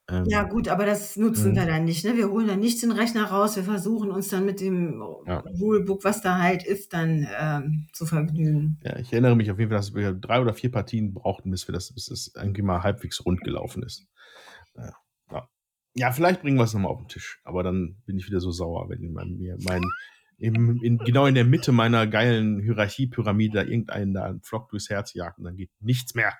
Ähm, 0.09 0.25
ja, 0.25 0.43
gut, 0.43 0.67
aber 0.67 0.88
das 0.88 1.17
nutzen 1.17 1.55
wir 1.55 1.63
mhm. 1.63 1.67
dann 1.67 1.85
nicht. 1.85 2.03
Ne? 2.03 2.17
Wir 2.17 2.29
holen 2.29 2.47
dann 2.47 2.59
nicht 2.59 2.81
den 2.81 2.91
Rechner 2.91 3.25
raus. 3.25 3.55
Wir 3.55 3.63
versuchen 3.63 4.09
uns 4.09 4.29
dann 4.29 4.43
mit 4.43 4.59
dem 4.59 5.03
ja. 5.27 5.43
Rulebook, 5.59 6.03
was 6.03 6.21
da 6.21 6.39
halt 6.39 6.65
ist, 6.65 6.93
dann 6.93 7.27
ähm, 7.39 7.88
zu 7.93 8.07
vergnügen. 8.07 8.79
Ja, 8.83 8.97
ich 8.97 9.12
erinnere 9.13 9.35
mich 9.35 9.51
auf 9.51 9.59
jeden 9.59 9.69
Fall, 9.69 9.77
dass 9.77 9.93
wir 9.93 10.13
drei 10.13 10.41
oder 10.41 10.56
vier 10.56 10.71
Partien 10.71 11.13
brauchten, 11.13 11.52
bis 11.52 11.67
wir 11.67 11.73
das, 11.73 11.93
bis 11.93 12.08
das 12.08 12.31
irgendwie 12.35 12.63
mal 12.63 12.81
halbwegs 12.81 13.23
rund 13.23 13.41
gelaufen 13.41 13.83
ist. 13.83 14.08
Ja, 14.75 15.47
ja 15.95 16.12
vielleicht 16.12 16.41
bringen 16.41 16.58
wir 16.58 16.63
es 16.63 16.73
nochmal 16.73 16.91
auf 16.91 17.00
den 17.00 17.08
Tisch. 17.08 17.39
Aber 17.43 17.62
dann 17.62 17.97
bin 18.06 18.17
ich 18.17 18.27
wieder 18.27 18.39
so 18.39 18.52
sauer, 18.52 18.89
wenn 18.89 19.12
mein, 19.13 19.37
mir 19.37 19.58
mein, 19.63 19.83
in, 20.40 20.77
in, 20.81 20.98
genau 21.00 21.25
in 21.25 21.35
der 21.35 21.46
Mitte 21.46 21.71
meiner 21.71 22.08
geilen 22.08 22.62
Hierarchiepyramide 22.62 23.60
da 23.60 23.63
irgendeinen 23.63 24.13
da 24.13 24.23
einen 24.23 24.42
Flock 24.42 24.69
durchs 24.69 24.90
Herz 24.90 25.13
jagt 25.13 25.37
und 25.37 25.46
dann 25.46 25.56
geht 25.56 25.69
nichts 25.79 26.15
mehr. 26.15 26.33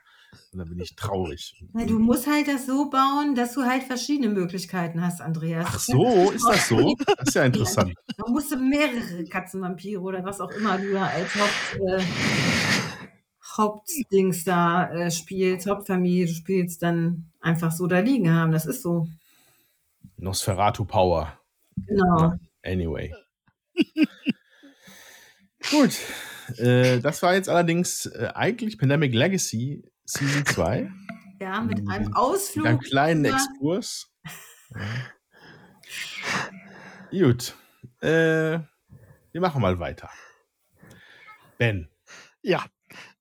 Und 0.52 0.60
dann 0.60 0.70
bin 0.70 0.80
ich 0.80 0.96
traurig. 0.96 1.56
Ja, 1.74 1.86
du 1.86 1.98
musst 1.98 2.28
halt 2.28 2.48
das 2.48 2.68
so 2.68 2.90
bauen, 2.90 3.34
dass 3.36 3.54
du 3.54 3.64
halt 3.64 3.84
verschiedene 3.84 4.30
Möglichkeiten 4.30 5.04
hast, 5.04 5.22
Andreas. 5.22 5.66
Ach 5.68 5.80
so, 5.80 6.32
ist 6.32 6.48
das 6.48 6.68
so? 6.68 6.96
Das 7.18 7.30
ist 7.30 7.34
ja 7.34 7.46
interessant. 7.46 7.96
Man 8.18 8.34
musste 8.34 8.58
mehrere 8.58 9.24
Katzenvampire 9.26 10.00
oder 10.00 10.24
was 10.24 10.40
auch 10.40 10.52
immer 10.52 10.78
du 10.78 10.94
da 10.94 11.08
als 11.08 11.34
Haupt, 11.36 11.80
äh, 11.88 12.04
Hauptdings 13.58 14.44
da 14.44 14.92
äh, 14.92 15.12
spielst, 15.12 15.68
Hauptfamilie 15.68 16.28
du 16.28 16.34
spielst, 16.34 16.84
dann 16.84 17.32
einfach 17.42 17.72
so 17.72 17.88
da 17.88 18.00
liegen 18.00 18.32
haben. 18.32 18.52
Das 18.52 18.68
ist 18.68 18.84
so. 18.84 19.08
Nosferatu 20.18 20.86
Power. 20.86 21.40
Genau. 21.88 22.34
Anyway. 22.64 23.12
Gut. 25.70 25.98
Äh, 26.58 27.00
das 27.00 27.22
war 27.22 27.36
jetzt 27.36 27.50
allerdings 27.50 28.06
äh, 28.08 28.32
eigentlich 28.34 28.78
Pandemic 28.78 29.14
Legacy 29.14 29.84
Season 30.06 30.46
2. 30.46 30.92
Ja, 31.42 31.62
mit 31.62 31.88
einem. 31.88 32.14
Ausflug. 32.14 32.66
Mit 32.66 32.70
einem 32.70 32.80
kleinen 32.82 33.24
Exkurs. 33.24 34.12
Ja. 37.12 37.28
Gut. 37.28 37.56
Äh, 38.02 38.60
wir 39.32 39.42
machen 39.42 39.62
mal 39.62 39.80
weiter. 39.80 40.10
Ben. 41.58 41.88
Ja, 42.42 42.66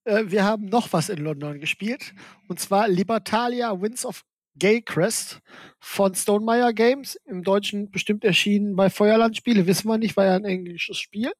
äh, 0.04 0.24
wir 0.26 0.44
haben 0.44 0.66
noch 0.66 0.92
was 0.92 1.10
in 1.10 1.18
London 1.18 1.60
gespielt. 1.60 2.14
Und 2.48 2.58
zwar 2.58 2.88
Libertalia 2.88 3.80
Winds 3.80 4.04
of 4.04 4.24
Gaycrest 4.58 5.40
von 5.80 6.14
Stonemeyer 6.14 6.72
Games. 6.72 7.16
Im 7.24 7.42
Deutschen 7.42 7.90
bestimmt 7.90 8.24
erschienen 8.24 8.76
bei 8.76 8.90
Feuerland 8.90 9.36
Spiele, 9.36 9.66
wissen 9.66 9.88
wir 9.88 9.98
nicht, 9.98 10.16
war 10.16 10.26
ja 10.26 10.34
ein 10.34 10.44
englisches 10.44 10.98
Spiel. 10.98 11.32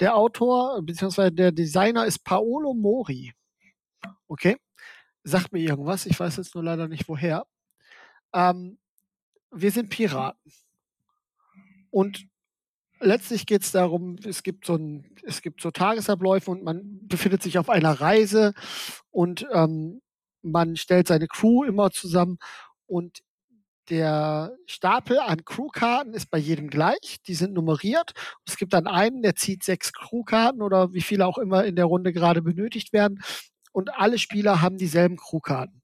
Der 0.00 0.16
Autor 0.16 0.80
bzw. 0.82 1.30
der 1.30 1.52
Designer 1.52 2.06
ist 2.06 2.24
Paolo 2.24 2.74
Mori. 2.74 3.32
Okay. 4.28 4.56
Sagt 5.22 5.52
mir 5.52 5.60
irgendwas, 5.60 6.06
ich 6.06 6.18
weiß 6.18 6.36
jetzt 6.36 6.54
nur 6.54 6.64
leider 6.64 6.88
nicht 6.88 7.08
woher. 7.08 7.46
Ähm, 8.34 8.78
wir 9.50 9.70
sind 9.70 9.88
Piraten. 9.88 10.52
Und 11.90 12.26
letztlich 13.00 13.46
geht 13.46 13.62
es 13.62 13.72
darum, 13.72 14.16
es 14.24 14.42
gibt 14.42 14.66
so 14.66 14.74
ein, 14.76 15.14
es 15.22 15.42
gibt 15.42 15.60
so 15.60 15.70
Tagesabläufe 15.70 16.50
und 16.50 16.64
man 16.64 17.06
befindet 17.06 17.42
sich 17.42 17.58
auf 17.58 17.70
einer 17.70 17.92
Reise 18.00 18.54
und 19.10 19.46
ähm, 19.52 20.02
man 20.44 20.76
stellt 20.76 21.08
seine 21.08 21.26
Crew 21.26 21.64
immer 21.64 21.90
zusammen 21.90 22.38
und 22.86 23.22
der 23.90 24.56
Stapel 24.66 25.18
an 25.18 25.44
Crewkarten 25.44 26.14
ist 26.14 26.30
bei 26.30 26.38
jedem 26.38 26.70
gleich. 26.70 27.18
Die 27.26 27.34
sind 27.34 27.52
nummeriert. 27.52 28.12
Es 28.46 28.56
gibt 28.56 28.72
dann 28.72 28.86
einen, 28.86 29.22
der 29.22 29.34
zieht 29.34 29.62
sechs 29.62 29.92
Crewkarten 29.92 30.62
oder 30.62 30.94
wie 30.94 31.02
viele 31.02 31.26
auch 31.26 31.36
immer 31.36 31.64
in 31.64 31.76
der 31.76 31.84
Runde 31.84 32.12
gerade 32.12 32.40
benötigt 32.40 32.92
werden. 32.94 33.20
Und 33.72 33.94
alle 33.94 34.18
Spieler 34.18 34.62
haben 34.62 34.78
dieselben 34.78 35.16
Crewkarten. 35.16 35.82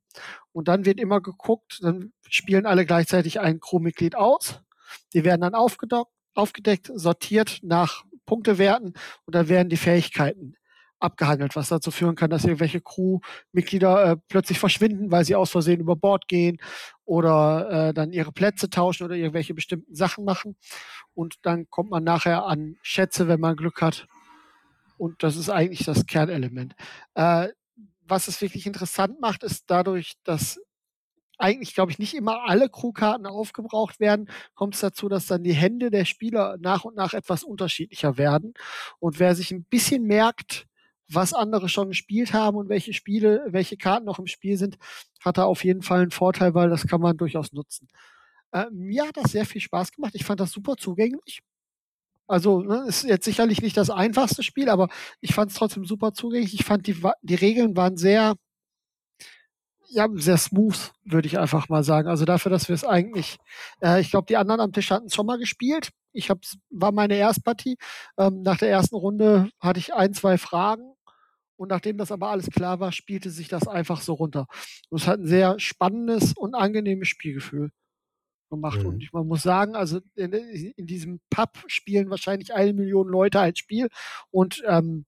Und 0.52 0.68
dann 0.68 0.84
wird 0.86 0.98
immer 0.98 1.20
geguckt, 1.20 1.80
dann 1.82 2.12
spielen 2.28 2.66
alle 2.66 2.86
gleichzeitig 2.86 3.38
ein 3.40 3.60
Crewmitglied 3.60 4.16
aus. 4.16 4.60
Die 5.12 5.24
werden 5.24 5.42
dann 5.42 5.54
aufgedeckt, 5.54 6.90
sortiert 6.94 7.58
nach 7.62 8.04
Punktewerten 8.24 8.94
und 9.26 9.34
dann 9.34 9.48
werden 9.48 9.68
die 9.68 9.76
Fähigkeiten 9.76 10.54
abgehandelt, 11.00 11.56
was 11.56 11.68
dazu 11.68 11.90
führen 11.90 12.14
kann, 12.14 12.30
dass 12.30 12.44
irgendwelche 12.44 12.80
Crewmitglieder 12.80 14.04
äh, 14.04 14.16
plötzlich 14.28 14.58
verschwinden, 14.58 15.10
weil 15.10 15.24
sie 15.24 15.34
aus 15.34 15.50
Versehen 15.50 15.80
über 15.80 15.96
Bord 15.96 16.28
gehen 16.28 16.58
oder 17.04 17.88
äh, 17.88 17.94
dann 17.94 18.12
ihre 18.12 18.32
Plätze 18.32 18.70
tauschen 18.70 19.04
oder 19.04 19.16
irgendwelche 19.16 19.54
bestimmten 19.54 19.94
Sachen 19.94 20.24
machen. 20.24 20.56
Und 21.14 21.36
dann 21.42 21.68
kommt 21.70 21.90
man 21.90 22.04
nachher 22.04 22.44
an 22.44 22.76
Schätze, 22.82 23.28
wenn 23.28 23.40
man 23.40 23.56
Glück 23.56 23.82
hat. 23.82 24.06
Und 24.98 25.22
das 25.22 25.36
ist 25.36 25.48
eigentlich 25.48 25.84
das 25.84 26.06
Kernelement. 26.06 26.74
Äh, 27.14 27.48
was 28.02 28.28
es 28.28 28.40
wirklich 28.42 28.66
interessant 28.66 29.20
macht, 29.20 29.42
ist 29.42 29.64
dadurch, 29.68 30.14
dass 30.24 30.60
eigentlich, 31.40 31.74
glaube 31.74 31.90
ich, 31.90 31.98
nicht 31.98 32.14
immer 32.14 32.44
alle 32.46 32.68
Crewkarten 32.68 33.26
aufgebraucht 33.26 33.98
werden, 33.98 34.28
kommt 34.54 34.74
es 34.74 34.80
dazu, 34.80 35.08
dass 35.08 35.26
dann 35.26 35.42
die 35.42 35.54
Hände 35.54 35.90
der 35.90 36.04
Spieler 36.04 36.56
nach 36.60 36.84
und 36.84 36.96
nach 36.96 37.14
etwas 37.14 37.42
unterschiedlicher 37.42 38.18
werden. 38.18 38.54
Und 38.98 39.18
wer 39.18 39.34
sich 39.34 39.50
ein 39.50 39.64
bisschen 39.64 40.04
merkt, 40.04 40.66
was 41.12 41.34
andere 41.34 41.68
schon 41.68 41.88
gespielt 41.88 42.32
haben 42.32 42.56
und 42.56 42.68
welche 42.68 42.92
Spiele, 42.92 43.44
welche 43.48 43.76
Karten 43.76 44.06
noch 44.06 44.18
im 44.18 44.26
Spiel 44.26 44.56
sind, 44.56 44.78
hat 45.24 45.38
da 45.38 45.44
auf 45.44 45.64
jeden 45.64 45.82
Fall 45.82 46.02
einen 46.02 46.10
Vorteil, 46.10 46.54
weil 46.54 46.70
das 46.70 46.86
kann 46.86 47.00
man 47.00 47.16
durchaus 47.16 47.52
nutzen. 47.52 47.88
Äh, 48.52 48.66
mir 48.72 49.06
hat 49.06 49.16
das 49.16 49.32
sehr 49.32 49.46
viel 49.46 49.60
Spaß 49.60 49.92
gemacht. 49.92 50.14
Ich 50.14 50.24
fand 50.24 50.40
das 50.40 50.52
super 50.52 50.76
zugänglich. 50.76 51.40
Also 52.30 52.60
ne, 52.60 52.84
ist 52.86 53.04
jetzt 53.04 53.24
sicherlich 53.24 53.60
nicht 53.60 53.76
das 53.76 53.90
einfachste 53.90 54.44
Spiel, 54.44 54.68
aber 54.68 54.88
ich 55.20 55.34
fand 55.34 55.50
es 55.50 55.56
trotzdem 55.56 55.84
super 55.84 56.12
zugänglich. 56.14 56.54
Ich 56.54 56.64
fand 56.64 56.86
die, 56.86 56.96
die 57.22 57.34
Regeln 57.34 57.76
waren 57.76 57.96
sehr, 57.96 58.36
ja, 59.88 60.06
sehr 60.14 60.38
smooth, 60.38 60.92
würde 61.04 61.26
ich 61.26 61.38
einfach 61.40 61.68
mal 61.68 61.82
sagen. 61.82 62.08
Also 62.08 62.24
dafür, 62.24 62.50
dass 62.50 62.68
wir 62.68 62.74
es 62.74 62.84
eigentlich, 62.84 63.38
äh, 63.82 64.00
ich 64.00 64.10
glaube, 64.12 64.26
die 64.26 64.36
anderen 64.36 64.60
am 64.60 64.72
Tisch 64.72 64.90
hatten 64.92 65.06
es 65.06 65.14
schon 65.14 65.26
mal 65.26 65.38
gespielt. 65.38 65.90
Ich 66.12 66.30
hab's, 66.30 66.56
war 66.70 66.92
meine 66.92 67.16
Erstpartie. 67.16 67.76
Ähm, 68.16 68.42
nach 68.42 68.58
der 68.58 68.70
ersten 68.70 68.94
Runde 68.96 69.50
hatte 69.58 69.80
ich 69.80 69.92
ein, 69.94 70.14
zwei 70.14 70.38
Fragen. 70.38 70.92
Und 71.60 71.68
nachdem 71.68 71.98
das 71.98 72.10
aber 72.10 72.30
alles 72.30 72.48
klar 72.48 72.80
war, 72.80 72.90
spielte 72.90 73.28
sich 73.28 73.48
das 73.48 73.68
einfach 73.68 74.00
so 74.00 74.14
runter. 74.14 74.46
Und 74.88 75.02
es 75.02 75.06
hat 75.06 75.20
ein 75.20 75.26
sehr 75.26 75.60
spannendes 75.60 76.32
und 76.32 76.54
angenehmes 76.54 77.08
Spielgefühl 77.08 77.70
gemacht. 78.48 78.80
Mhm. 78.80 78.86
Und 78.86 79.12
man 79.12 79.26
muss 79.26 79.42
sagen, 79.42 79.76
also 79.76 80.00
in, 80.14 80.32
in, 80.32 80.86
diesem 80.86 81.20
Pub 81.28 81.62
spielen 81.66 82.08
wahrscheinlich 82.08 82.54
eine 82.54 82.72
Million 82.72 83.08
Leute 83.08 83.40
ein 83.40 83.56
Spiel. 83.56 83.90
Und 84.30 84.62
ähm, 84.66 85.04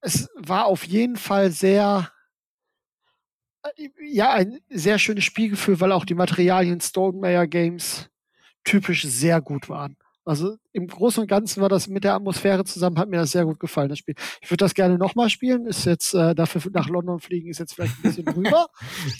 es 0.00 0.28
war 0.36 0.66
auf 0.66 0.84
jeden 0.84 1.16
Fall 1.16 1.50
sehr, 1.50 2.12
äh, 3.64 3.88
ja, 4.00 4.32
ein 4.32 4.60
sehr 4.68 5.00
schönes 5.00 5.24
Spielgefühl, 5.24 5.80
weil 5.80 5.90
auch 5.90 6.04
die 6.04 6.14
Materialien 6.14 6.80
Stonemeyer 6.80 7.48
Games 7.48 8.08
typisch 8.62 9.02
sehr 9.02 9.40
gut 9.40 9.68
waren. 9.68 9.96
Also 10.30 10.58
im 10.70 10.86
Großen 10.86 11.22
und 11.22 11.26
Ganzen 11.26 11.60
war 11.60 11.68
das 11.68 11.88
mit 11.88 12.04
der 12.04 12.14
Atmosphäre 12.14 12.64
zusammen, 12.64 13.00
hat 13.00 13.08
mir 13.08 13.16
das 13.16 13.32
sehr 13.32 13.44
gut 13.44 13.58
gefallen, 13.58 13.88
das 13.88 13.98
Spiel. 13.98 14.14
Ich 14.40 14.48
würde 14.48 14.64
das 14.64 14.74
gerne 14.74 14.96
nochmal 14.96 15.28
spielen. 15.28 15.66
Ist 15.66 15.86
jetzt 15.86 16.14
äh, 16.14 16.36
dafür 16.36 16.62
nach 16.72 16.88
London 16.88 17.18
fliegen, 17.18 17.50
ist 17.50 17.58
jetzt 17.58 17.74
vielleicht 17.74 17.98
ein 17.98 18.02
bisschen 18.02 18.24
drüber. 18.26 18.68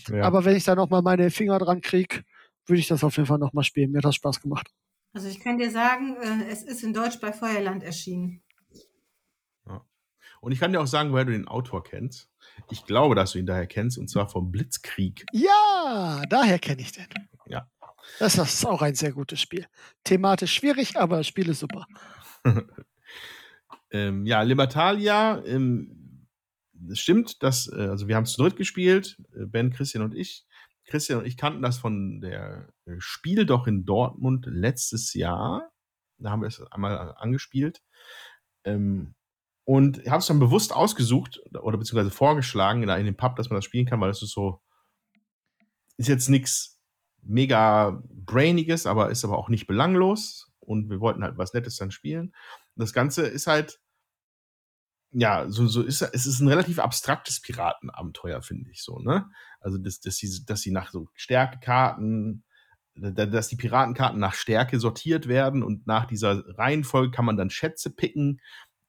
ja. 0.07 0.23
Aber 0.23 0.45
wenn 0.45 0.55
ich 0.55 0.63
da 0.63 0.73
nochmal 0.73 1.01
meine 1.01 1.29
Finger 1.29 1.59
dran 1.59 1.81
kriege, 1.81 2.23
würde 2.65 2.79
ich 2.79 2.87
das 2.87 3.03
auf 3.03 3.17
jeden 3.17 3.27
Fall 3.27 3.39
nochmal 3.39 3.65
spielen. 3.65 3.91
Mir 3.91 3.97
hat 3.97 4.05
das 4.05 4.15
Spaß 4.15 4.39
gemacht. 4.39 4.71
Also 5.11 5.27
ich 5.27 5.41
kann 5.41 5.57
dir 5.57 5.69
sagen, 5.69 6.15
äh, 6.15 6.49
es 6.49 6.63
ist 6.63 6.81
in 6.81 6.93
Deutsch 6.93 7.19
bei 7.19 7.33
Feuerland 7.33 7.83
erschienen. 7.83 8.41
Ja. 9.67 9.85
Und 10.39 10.53
ich 10.53 10.61
kann 10.61 10.71
dir 10.71 10.79
auch 10.79 10.87
sagen, 10.87 11.11
woher 11.11 11.25
du 11.25 11.33
den 11.33 11.49
Autor 11.49 11.83
kennst. 11.83 12.29
Ich 12.69 12.85
glaube, 12.85 13.15
dass 13.15 13.33
du 13.33 13.39
ihn 13.39 13.45
daher 13.45 13.67
kennst, 13.67 13.97
und 13.97 14.09
zwar 14.09 14.29
vom 14.29 14.49
Blitzkrieg. 14.49 15.25
Ja, 15.33 16.21
daher 16.29 16.57
kenne 16.57 16.83
ich 16.83 16.93
den. 16.93 17.07
Ja. 17.47 17.67
Das 18.19 18.37
ist 18.37 18.65
auch 18.65 18.81
ein 18.81 18.95
sehr 18.95 19.11
gutes 19.11 19.41
Spiel. 19.41 19.67
Thematisch 20.03 20.53
schwierig, 20.53 20.97
aber 20.97 21.17
das 21.17 21.27
Spiel 21.27 21.49
ist 21.49 21.59
super. 21.59 21.85
ähm, 23.91 24.25
ja, 24.25 24.41
Libertalia, 24.41 25.43
ähm, 25.45 26.27
es 26.89 26.99
stimmt, 26.99 27.43
dass, 27.43 27.67
äh, 27.67 27.87
also 27.87 28.07
wir 28.07 28.15
haben 28.15 28.23
es 28.23 28.33
zu 28.33 28.41
dritt 28.41 28.55
gespielt, 28.55 29.17
äh, 29.33 29.45
Ben, 29.45 29.71
Christian 29.71 30.03
und 30.03 30.15
ich. 30.15 30.45
Christian 30.85 31.19
und 31.19 31.25
ich 31.25 31.37
kannten 31.37 31.61
das 31.61 31.77
von 31.77 32.21
der 32.21 32.69
äh, 32.85 32.95
Spiel 32.99 33.45
doch 33.45 33.67
in 33.67 33.85
Dortmund 33.85 34.45
letztes 34.47 35.13
Jahr. 35.13 35.71
Da 36.17 36.31
haben 36.31 36.41
wir 36.41 36.47
es 36.47 36.61
einmal 36.71 37.15
angespielt. 37.17 37.81
Ähm, 38.63 39.15
und 39.63 40.05
habe 40.09 40.17
es 40.17 40.27
dann 40.27 40.39
bewusst 40.39 40.73
ausgesucht 40.73 41.39
oder 41.61 41.77
beziehungsweise 41.77 42.11
vorgeschlagen 42.11 42.83
in, 42.83 42.89
in 42.89 43.05
dem 43.05 43.15
Pub, 43.15 43.35
dass 43.35 43.49
man 43.49 43.57
das 43.57 43.65
spielen 43.65 43.85
kann, 43.85 44.01
weil 44.01 44.09
es 44.09 44.21
ist 44.21 44.31
so, 44.31 44.61
ist 45.97 46.09
jetzt 46.09 46.29
nichts 46.29 46.80
mega 47.23 48.01
brainiges, 48.09 48.85
aber 48.85 49.11
ist 49.11 49.25
aber 49.25 49.37
auch 49.37 49.49
nicht 49.49 49.67
belanglos. 49.67 50.51
Und 50.59 50.89
wir 50.89 50.99
wollten 50.99 51.23
halt 51.23 51.37
was 51.37 51.53
Nettes 51.53 51.77
dann 51.77 51.91
spielen. 51.91 52.33
das 52.75 52.93
Ganze 52.93 53.23
ist 53.23 53.47
halt, 53.47 53.79
ja, 55.13 55.49
so, 55.49 55.67
so 55.67 55.81
ist 55.81 56.01
es 56.01 56.25
ist 56.25 56.39
ein 56.39 56.47
relativ 56.47 56.79
abstraktes 56.79 57.41
Piratenabenteuer, 57.41 58.41
finde 58.41 58.71
ich 58.71 58.81
so, 58.81 58.99
ne? 58.99 59.29
Also, 59.59 59.77
dass, 59.77 59.99
dass, 59.99 60.15
sie, 60.15 60.45
dass 60.45 60.61
sie 60.61 60.71
nach 60.71 60.91
so 60.91 61.09
Stärkekarten, 61.15 62.43
dass 62.95 63.49
die 63.49 63.57
Piratenkarten 63.57 64.19
nach 64.19 64.33
Stärke 64.33 64.79
sortiert 64.79 65.27
werden 65.27 65.63
und 65.63 65.85
nach 65.87 66.05
dieser 66.05 66.43
Reihenfolge 66.57 67.11
kann 67.11 67.25
man 67.25 67.37
dann 67.37 67.49
Schätze 67.49 67.89
picken 67.89 68.39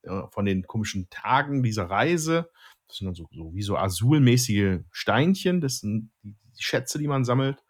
äh, 0.03 0.23
von 0.31 0.45
den 0.45 0.65
komischen 0.67 1.09
Tagen 1.11 1.63
dieser 1.63 1.91
Reise. 1.91 2.51
Das 2.87 2.99
sind 2.99 3.07
dann 3.07 3.15
so, 3.15 3.27
so 3.33 3.55
wie 3.55 3.63
so 3.63 3.77
azulmäßige 3.77 4.81
Steinchen, 4.91 5.61
das 5.61 5.79
sind 5.79 6.13
die 6.23 6.37
Schätze, 6.59 6.99
die 6.99 7.09
man 7.09 7.25
sammelt, 7.25 7.65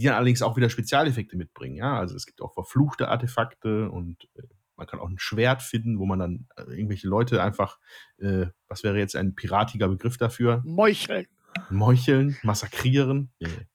die 0.00 0.06
dann 0.06 0.14
allerdings 0.14 0.40
auch 0.40 0.56
wieder 0.56 0.70
Spezialeffekte 0.70 1.36
mitbringen. 1.36 1.76
Ja, 1.76 1.98
also 1.98 2.16
es 2.16 2.24
gibt 2.24 2.40
auch 2.40 2.54
verfluchte 2.54 3.08
Artefakte 3.08 3.90
und 3.90 4.28
äh, 4.34 4.42
man 4.76 4.86
kann 4.86 4.98
auch 4.98 5.10
ein 5.10 5.18
Schwert 5.18 5.60
finden, 5.60 5.98
wo 5.98 6.06
man 6.06 6.18
dann 6.18 6.48
äh, 6.56 6.62
irgendwelche 6.72 7.06
Leute 7.06 7.42
einfach, 7.42 7.78
äh, 8.16 8.46
was 8.66 8.82
wäre 8.82 8.98
jetzt 8.98 9.14
ein 9.14 9.34
piratiger 9.34 9.88
Begriff 9.88 10.16
dafür? 10.16 10.62
Meucheln. 10.64 11.26
Meucheln, 11.68 12.38
massakrieren, 12.42 13.30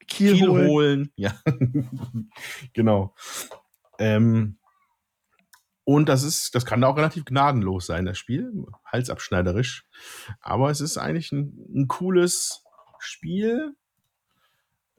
Kiel, 0.07 0.34
Kiel 0.34 0.47
holen. 0.47 0.67
holen. 0.67 1.11
Ja, 1.15 1.39
genau. 2.73 3.13
Ähm, 3.99 4.57
und 5.84 6.09
das 6.09 6.23
ist, 6.23 6.55
das 6.55 6.65
kann 6.65 6.84
auch 6.84 6.97
relativ 6.97 7.26
gnadenlos 7.26 7.86
sein, 7.86 8.05
das 8.05 8.17
Spiel, 8.17 8.65
halsabschneiderisch. 8.86 9.86
Aber 10.39 10.71
es 10.71 10.82
ist 10.82 10.97
eigentlich 10.97 11.32
ein, 11.32 11.53
ein 11.76 11.88
cooles 11.88 12.63
Spiel, 12.97 13.76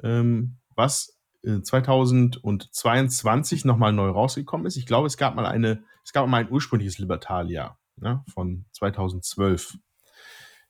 ähm, 0.04 0.58
was 0.76 1.15
2022 1.46 3.64
äh, 3.64 3.68
nochmal 3.68 3.92
neu 3.92 4.08
rausgekommen 4.08 4.66
ist. 4.66 4.76
Ich 4.76 4.86
glaube, 4.86 5.06
es 5.06 5.16
gab 5.16 5.36
mal 5.36 5.46
eine, 5.46 5.84
es 6.04 6.12
gab 6.12 6.28
mal 6.28 6.38
ein 6.38 6.50
ursprüngliches 6.50 6.98
Libertalia 6.98 7.78
ne, 7.96 8.24
von 8.32 8.64
2012. 8.72 9.76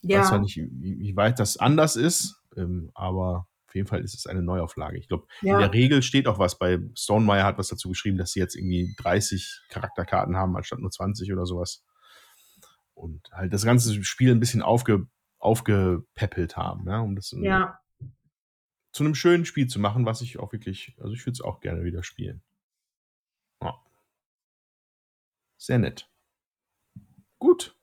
Ja. 0.03 0.19
Ich 0.19 0.25
weiß 0.25 0.33
ja 0.33 0.39
nicht, 0.39 0.57
wie, 0.57 0.99
wie, 1.01 1.17
weit 1.17 1.39
das 1.39 1.57
anders 1.57 1.97
ist, 1.97 2.43
ähm, 2.57 2.91
aber 2.95 3.47
auf 3.67 3.75
jeden 3.75 3.89
Fall 3.89 4.03
ist 4.03 4.15
es 4.15 4.27
eine 4.27 4.43
Neuauflage. 4.43 4.99
Ich 4.99 5.09
glaube, 5.09 5.27
ja. 5.41 5.55
in 5.55 5.61
der 5.61 5.73
Regel 5.73 6.03
steht 6.03 6.29
auch 6.29 6.39
was 6.39 6.59
bei 6.59 6.79
Stonemeyer 6.95 7.45
hat 7.45 7.57
was 7.59 7.69
dazu 7.69 7.89
geschrieben, 7.89 8.19
dass 8.19 8.33
sie 8.33 8.41
jetzt 8.41 8.55
irgendwie 8.55 8.95
30 8.99 9.63
Charakterkarten 9.71 10.37
haben, 10.37 10.57
anstatt 10.57 10.81
nur 10.81 10.91
20 10.91 11.33
oder 11.33 11.47
sowas. 11.47 11.83
Und 12.95 13.29
halt 13.33 13.53
das 13.53 13.65
ganze 13.65 14.05
Spiel 14.05 14.31
ein 14.31 14.41
bisschen 14.41 14.63
aufge, 14.63 15.07
aufgepäppelt 15.39 16.57
haben, 16.57 16.89
ja, 16.89 17.01
um 17.01 17.17
das 17.17 17.35
ja 17.37 17.79
zu 18.97 19.05
einem 19.05 19.15
schönen 19.15 19.45
Spiel 19.45 19.67
zu 19.67 19.79
machen, 19.79 20.07
was 20.07 20.23
ich 20.23 20.39
auch 20.39 20.53
wirklich, 20.53 20.97
also 20.99 21.13
ich 21.13 21.21
würde 21.27 21.33
es 21.33 21.43
auch 21.43 21.61
gerne 21.61 21.85
wieder 21.85 22.03
spielen. 22.03 22.43
Ja. 23.63 23.75
Sehr 25.59 25.77
nett. 25.79 26.11
Gut. 27.39 27.77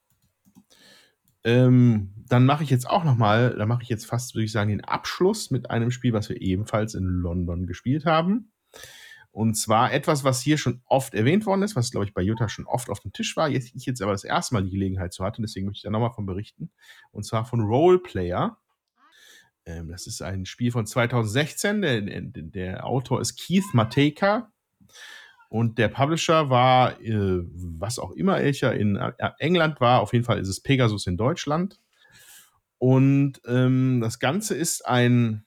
Ähm, 1.44 2.16
dann 2.18 2.48
mache 2.48 2.64
ich 2.64 2.72
jetzt 2.72 2.90
auch 2.90 3.04
noch 3.04 3.16
mal, 3.16 3.56
da 3.56 3.68
mache 3.68 3.84
ich 3.84 3.90
jetzt 3.90 4.08
fast, 4.08 4.34
würde 4.34 4.46
ich 4.46 4.52
sagen, 4.52 4.72
den 4.72 4.84
Abschluss 4.84 5.52
mit 5.52 5.70
einem 5.70 5.92
Spiel, 5.92 6.14
was 6.14 6.30
wir 6.30 6.42
ebenfalls 6.42 6.96
in 6.96 7.06
London 7.06 7.68
gespielt 7.68 8.06
haben. 8.06 8.52
Und 9.30 9.54
zwar 9.54 9.94
etwas, 9.94 10.24
was 10.24 10.42
hier 10.42 10.58
schon 10.58 10.82
oft 10.86 11.14
erwähnt 11.14 11.46
worden 11.46 11.62
ist, 11.62 11.76
was, 11.76 11.92
glaube 11.92 12.08
ich, 12.08 12.16
bei 12.16 12.24
Jutta 12.24 12.50
schon 12.50 12.66
oft 12.66 12.90
auf 12.90 13.02
dem 13.02 13.14
Tisch 13.14 13.38
war. 13.38 13.50
Jetzt, 13.50 13.76
ich 13.76 13.86
jetzt 13.86 14.02
aber 14.02 14.14
das 14.14 14.24
erste 14.24 14.56
Mal 14.56 14.64
die 14.64 14.72
Gelegenheit 14.72 15.14
zu 15.14 15.24
hatte, 15.24 15.44
deswegen 15.44 15.68
möchte 15.68 15.78
ich 15.78 15.84
da 15.84 15.92
nochmal 15.92 16.14
von 16.14 16.26
berichten. 16.26 16.72
Und 17.12 17.24
zwar 17.24 17.46
von 17.46 17.62
Roleplayer. 17.62 18.58
Ähm, 19.66 19.90
das 19.90 20.08
ist 20.08 20.22
ein 20.22 20.46
Spiel 20.46 20.72
von 20.72 20.86
2016. 20.86 21.82
Der, 21.82 22.02
der 22.02 22.86
Autor 22.86 23.22
ist 23.22 23.38
Keith 23.38 23.74
Matejka. 23.74 24.52
Und 25.50 25.78
der 25.78 25.88
Publisher 25.88 26.50
war, 26.50 27.00
äh, 27.00 27.44
was 27.54 28.00
auch 28.00 28.12
immer 28.14 28.38
welcher 28.38 28.74
in 28.74 28.96
äh, 28.96 29.12
England 29.38 29.80
war, 29.80 30.02
auf 30.02 30.12
jeden 30.12 30.26
Fall 30.26 30.40
ist 30.40 30.48
es 30.48 30.62
Pegasus 30.62 31.06
in 31.06 31.16
Deutschland. 31.16 31.80
Und 32.80 33.40
ähm, 33.46 34.02
das 34.02 34.18
Ganze 34.18 34.56
ist 34.56 34.86
ein, 34.88 35.46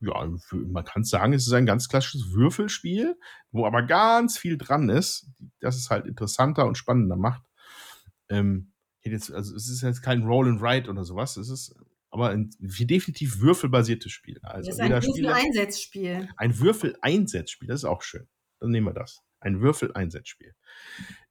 ja, 0.00 0.28
man 0.52 0.84
kann 0.84 1.04
sagen, 1.04 1.32
es 1.32 1.46
ist 1.46 1.52
ein 1.54 1.64
ganz 1.64 1.88
klassisches 1.88 2.32
Würfelspiel, 2.32 3.18
wo 3.50 3.66
aber 3.66 3.82
ganz 3.82 4.36
viel 4.36 4.58
dran 4.58 4.90
ist, 4.90 5.30
das 5.60 5.76
es 5.76 5.88
halt 5.88 6.06
interessanter 6.06 6.66
und 6.66 6.76
spannender 6.76 7.16
macht. 7.16 7.42
Ähm, 8.28 8.72
jetzt, 9.00 9.32
also 9.32 9.56
es 9.56 9.70
ist 9.70 9.80
jetzt 9.80 10.02
kein 10.02 10.24
Roll 10.24 10.48
and 10.48 10.60
Write 10.60 10.90
oder 10.90 11.04
sowas, 11.04 11.38
es 11.38 11.48
ist 11.48 11.74
aber 12.10 12.30
ein 12.30 12.50
definitiv 12.60 13.40
würfelbasiertes 13.40 14.12
Spiel. 14.12 14.38
Also 14.42 14.70
das 14.70 14.76
ist 14.76 14.80
ein 14.80 14.90
Würfel-Einsetzspiel. 14.90 16.28
Ein 16.36 16.58
Würfel-Einsetzspiel, 16.58 17.68
das 17.68 17.80
ist 17.80 17.84
auch 17.84 18.02
schön. 18.02 18.28
Dann 18.60 18.70
nehmen 18.70 18.86
wir 18.86 18.94
das. 18.94 19.22
Ein 19.40 19.60
Würfel-Einsetzspiel. 19.60 20.54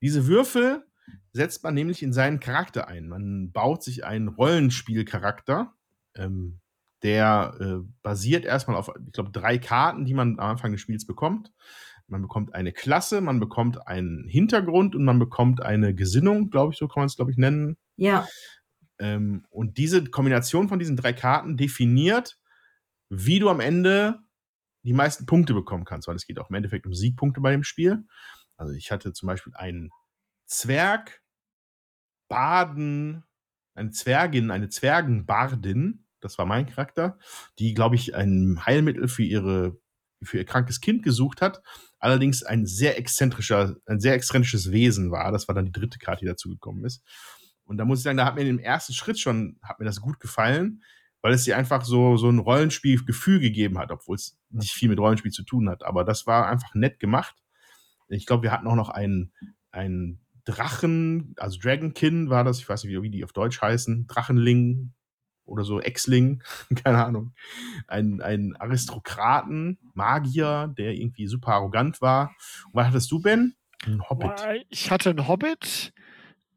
Diese 0.01 0.27
Würfel 0.27 0.85
setzt 1.33 1.63
man 1.63 1.73
nämlich 1.73 2.03
in 2.03 2.13
seinen 2.13 2.39
Charakter 2.39 2.87
ein. 2.87 3.07
Man 3.07 3.51
baut 3.51 3.83
sich 3.83 4.05
einen 4.05 4.27
Rollenspielcharakter, 4.27 5.73
ähm, 6.15 6.59
der 7.03 7.55
äh, 7.59 7.87
basiert 8.01 8.45
erstmal 8.45 8.77
auf, 8.77 8.91
ich 9.05 9.13
glaube, 9.13 9.31
drei 9.31 9.57
Karten, 9.57 10.05
die 10.05 10.13
man 10.13 10.39
am 10.39 10.51
Anfang 10.51 10.71
des 10.71 10.81
Spiels 10.81 11.05
bekommt. 11.05 11.51
Man 12.07 12.21
bekommt 12.21 12.55
eine 12.55 12.71
Klasse, 12.71 13.19
man 13.19 13.39
bekommt 13.39 13.85
einen 13.87 14.27
Hintergrund 14.27 14.95
und 14.95 15.03
man 15.03 15.19
bekommt 15.19 15.61
eine 15.61 15.93
Gesinnung, 15.93 16.49
glaube 16.49 16.71
ich, 16.71 16.79
so 16.79 16.87
kann 16.87 17.01
man 17.01 17.07
es, 17.07 17.17
glaube 17.17 17.31
ich, 17.31 17.37
nennen. 17.37 17.77
Ja. 17.97 18.27
Ähm, 18.99 19.45
und 19.49 19.77
diese 19.77 20.03
Kombination 20.05 20.69
von 20.69 20.79
diesen 20.79 20.97
drei 20.97 21.13
Karten 21.13 21.57
definiert, 21.57 22.39
wie 23.09 23.39
du 23.39 23.49
am 23.49 23.59
Ende 23.59 24.19
die 24.83 24.93
meisten 24.93 25.25
Punkte 25.25 25.53
bekommen 25.53 25.85
kannst, 25.85 26.07
weil 26.07 26.15
es 26.15 26.25
geht 26.25 26.39
auch 26.39 26.49
im 26.49 26.55
Endeffekt 26.55 26.85
um 26.85 26.93
Siegpunkte 26.93 27.41
bei 27.41 27.51
dem 27.51 27.63
Spiel. 27.63 28.05
Also 28.55 28.73
ich 28.73 28.91
hatte 28.91 29.13
zum 29.13 29.27
Beispiel 29.27 29.53
einen 29.55 29.91
Zwerg, 30.45 31.21
Baden, 32.29 33.23
eine 33.75 33.91
Zwergin, 33.91 34.51
eine 34.51 34.69
Zwergenbardin, 34.69 36.05
das 36.19 36.37
war 36.37 36.45
mein 36.45 36.65
Charakter, 36.65 37.19
die, 37.59 37.73
glaube 37.73 37.95
ich, 37.95 38.15
ein 38.15 38.65
Heilmittel 38.65 39.07
für 39.07 39.23
ihre 39.23 39.77
für 40.23 40.37
ihr 40.37 40.45
krankes 40.45 40.81
Kind 40.81 41.03
gesucht 41.03 41.41
hat, 41.41 41.61
allerdings 41.99 42.41
ein 42.41 42.65
sehr 42.65 42.97
exzentrischer, 42.97 43.75
ein 43.85 43.99
sehr 43.99 44.13
exzentrisches 44.13 44.71
Wesen 44.71 45.11
war. 45.11 45.31
Das 45.31 45.47
war 45.47 45.55
dann 45.55 45.65
die 45.65 45.71
dritte 45.71 45.99
Karte, 45.99 46.21
die 46.21 46.25
dazugekommen 46.25 46.85
ist. 46.85 47.03
Und 47.67 47.77
da 47.77 47.85
muss 47.85 47.99
ich 47.99 48.03
sagen, 48.03 48.17
da 48.17 48.25
hat 48.25 48.35
mir 48.35 48.47
im 48.47 48.59
ersten 48.59 48.93
Schritt 48.93 49.19
schon, 49.19 49.57
hat 49.61 49.79
mir 49.79 49.85
das 49.85 50.01
gut 50.01 50.19
gefallen, 50.19 50.81
weil 51.21 51.33
es 51.33 51.43
dir 51.43 51.57
einfach 51.57 51.83
so, 51.83 52.15
so 52.17 52.29
ein 52.29 52.39
Rollenspielgefühl 52.39 53.39
gegeben 53.39 53.77
hat, 53.77 53.91
obwohl 53.91 54.15
es 54.15 54.37
nicht 54.49 54.71
viel 54.71 54.89
mit 54.89 54.99
Rollenspiel 54.99 55.31
zu 55.31 55.43
tun 55.43 55.69
hat. 55.69 55.83
Aber 55.83 56.03
das 56.03 56.25
war 56.25 56.47
einfach 56.47 56.73
nett 56.73 56.99
gemacht. 56.99 57.35
Ich 58.07 58.25
glaube, 58.25 58.43
wir 58.43 58.51
hatten 58.51 58.67
auch 58.67 58.75
noch 58.75 58.89
einen, 58.89 59.33
einen 59.71 60.21
Drachen, 60.45 61.35
also 61.37 61.59
Dragonkin 61.59 62.29
war 62.29 62.45
das, 62.45 62.59
ich 62.59 62.69
weiß 62.69 62.85
nicht, 62.85 63.01
wie 63.01 63.09
die 63.09 63.25
auf 63.25 63.33
Deutsch 63.33 63.61
heißen, 63.61 64.07
Drachenling 64.07 64.93
oder 65.43 65.63
so, 65.63 65.81
Exling, 65.81 66.41
keine 66.83 67.03
Ahnung. 67.03 67.33
Ein, 67.87 68.21
ein 68.21 68.55
Aristokraten, 68.55 69.77
Magier, 69.93 70.73
der 70.77 70.93
irgendwie 70.93 71.27
super 71.27 71.53
arrogant 71.53 72.01
war. 72.01 72.35
Und 72.67 72.75
was 72.75 72.87
hattest 72.87 73.11
du, 73.11 73.19
Ben? 73.19 73.55
Ein 73.85 74.01
Hobbit. 74.09 74.65
Ich 74.69 74.89
hatte 74.89 75.09
einen 75.09 75.27
Hobbit, 75.27 75.93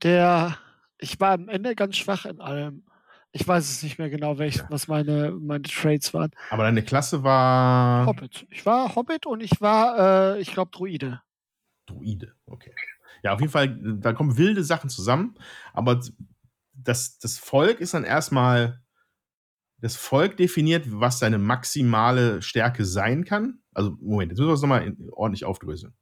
der, 0.03 0.57
ich 1.01 1.19
war 1.21 1.33
am 1.33 1.49
Ende 1.49 1.75
ganz 1.75 1.97
schwach 1.97 2.25
in 2.25 2.41
allem. 2.41 2.85
Ich 3.33 3.47
weiß 3.47 3.71
es 3.71 3.83
nicht 3.83 3.99
mehr 3.99 4.11
genau, 4.11 4.39
welch, 4.39 4.57
ja. 4.57 4.67
was 4.71 4.89
meine, 4.89 5.31
meine 5.31 5.63
Trades 5.63 6.13
waren. 6.13 6.33
Aber 6.51 6.65
deine 6.65 6.83
Klasse 6.83 7.23
war. 7.23 8.07
Hobbit. 8.07 8.47
Ich 8.51 8.67
war 8.67 8.95
Hobbit 8.97 9.25
und 9.25 9.41
ich 9.41 9.61
war, 9.61 10.35
äh, 10.35 10.41
ich 10.41 10.53
glaube, 10.53 10.73
Druide. 10.73 11.23
Druide, 11.87 12.35
okay. 12.47 12.75
Ja, 13.23 13.35
auf 13.35 13.41
jeden 13.41 13.53
Fall, 13.53 13.79
da 14.01 14.13
kommen 14.13 14.37
wilde 14.37 14.65
Sachen 14.65 14.91
zusammen. 14.91 15.37
Aber 15.73 16.01
das, 16.73 17.19
das 17.19 17.39
Volk 17.39 17.81
ist 17.81 17.95
dann 17.95 18.05
erstmal. 18.05 18.83
Das 19.83 19.97
Volk 19.97 20.37
definiert, 20.37 20.85
was 20.89 21.21
seine 21.21 21.39
maximale 21.39 22.43
Stärke 22.43 22.85
sein 22.85 23.25
kann. 23.25 23.61
Also, 23.73 23.97
Moment, 24.03 24.31
jetzt 24.31 24.39
müssen 24.39 24.51
wir 24.51 24.55
es 24.55 24.61
nochmal 24.61 24.95
ordentlich 25.13 25.47
aufdröseln. 25.47 25.95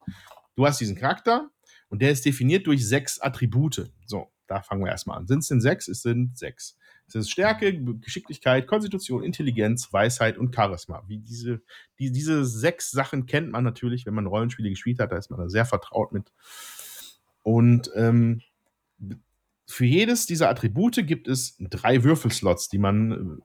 Du 0.57 0.67
hast 0.67 0.81
diesen 0.81 0.97
Charakter 0.97 1.49
und 1.89 2.03
der 2.03 2.11
ist 2.11 2.25
definiert 2.25 2.67
durch 2.67 2.85
sechs 2.85 3.21
Attribute. 3.21 3.89
So, 4.05 4.33
da 4.49 4.63
fangen 4.63 4.85
wir 4.85 4.91
erstmal 4.91 5.19
an. 5.19 5.27
Sind 5.27 5.41
es 5.41 5.49
denn 5.49 5.61
sechs? 5.61 5.87
Es 5.89 6.03
sind 6.03 6.37
sechs. 6.37 6.77
Es 7.07 7.15
ist 7.15 7.31
Stärke, 7.31 7.81
Geschicklichkeit, 8.01 8.67
Konstitution, 8.67 9.23
Intelligenz, 9.23 9.93
Weisheit 9.93 10.37
und 10.37 10.55
Charisma. 10.55 11.05
Wie 11.07 11.19
diese, 11.19 11.63
die, 11.99 12.11
diese 12.11 12.45
sechs 12.45 12.91
Sachen 12.91 13.27
kennt 13.27 13.51
man 13.51 13.65
natürlich, 13.65 14.05
wenn 14.05 14.15
man 14.15 14.27
Rollenspiele 14.27 14.71
gespielt 14.71 14.99
hat, 14.99 15.13
da 15.13 15.17
ist 15.17 15.31
man 15.31 15.41
da 15.41 15.49
sehr 15.49 15.65
vertraut 15.65 16.13
mit. 16.13 16.33
Und 17.43 17.91
ähm, 17.95 18.43
für 19.67 19.85
jedes 19.85 20.27
dieser 20.27 20.49
Attribute 20.49 21.07
gibt 21.07 21.29
es 21.29 21.57
drei 21.59 22.03
Würfelslots, 22.03 22.69
die 22.69 22.79
man, 22.79 23.41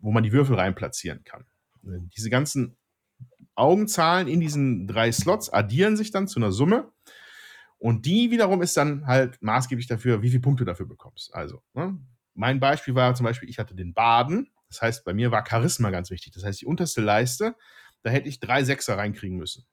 wo 0.00 0.12
man 0.12 0.22
die 0.22 0.32
Würfel 0.32 0.56
rein 0.56 0.74
platzieren 0.74 1.22
kann. 1.24 1.44
Diese 2.16 2.30
ganzen 2.30 2.76
Augenzahlen 3.54 4.28
in 4.28 4.40
diesen 4.40 4.86
drei 4.86 5.12
Slots 5.12 5.50
addieren 5.50 5.96
sich 5.96 6.10
dann 6.10 6.28
zu 6.28 6.40
einer 6.40 6.52
Summe. 6.52 6.90
Und 7.84 8.06
die 8.06 8.30
wiederum 8.30 8.62
ist 8.62 8.78
dann 8.78 9.06
halt 9.06 9.42
maßgeblich 9.42 9.86
dafür, 9.86 10.22
wie 10.22 10.30
viele 10.30 10.40
Punkte 10.40 10.64
du 10.64 10.70
dafür 10.70 10.86
bekommst. 10.86 11.34
Also, 11.34 11.62
ne, 11.74 11.98
mein 12.32 12.58
Beispiel 12.58 12.94
war 12.94 13.14
zum 13.14 13.24
Beispiel, 13.24 13.50
ich 13.50 13.58
hatte 13.58 13.74
den 13.74 13.92
Baden. 13.92 14.48
Das 14.70 14.80
heißt, 14.80 15.04
bei 15.04 15.12
mir 15.12 15.30
war 15.30 15.44
Charisma 15.46 15.90
ganz 15.90 16.08
wichtig. 16.08 16.32
Das 16.32 16.44
heißt, 16.44 16.62
die 16.62 16.64
unterste 16.64 17.02
Leiste, 17.02 17.54
da 18.00 18.08
hätte 18.08 18.30
ich 18.30 18.40
drei 18.40 18.64
Sechser 18.64 18.96
reinkriegen 18.96 19.36
müssen. 19.36 19.66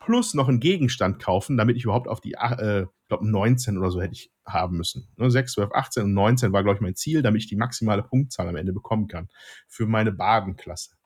Plus 0.00 0.34
noch 0.34 0.48
einen 0.48 0.58
Gegenstand 0.58 1.22
kaufen, 1.22 1.56
damit 1.56 1.76
ich 1.76 1.84
überhaupt 1.84 2.08
auf 2.08 2.20
die, 2.20 2.32
äh, 2.32 2.82
ich 2.82 3.08
glaube, 3.08 3.30
19 3.30 3.78
oder 3.78 3.92
so 3.92 4.02
hätte 4.02 4.14
ich 4.14 4.32
haben 4.44 4.76
müssen. 4.76 5.06
Ne, 5.14 5.30
6, 5.30 5.52
12, 5.52 5.70
18 5.72 6.02
und 6.02 6.14
19 6.14 6.52
war, 6.52 6.64
glaube 6.64 6.78
ich, 6.78 6.82
mein 6.82 6.96
Ziel, 6.96 7.22
damit 7.22 7.42
ich 7.42 7.48
die 7.48 7.54
maximale 7.54 8.02
Punktzahl 8.02 8.48
am 8.48 8.56
Ende 8.56 8.72
bekommen 8.72 9.06
kann. 9.06 9.28
Für 9.68 9.86
meine 9.86 10.10
Badenklasse. 10.10 10.96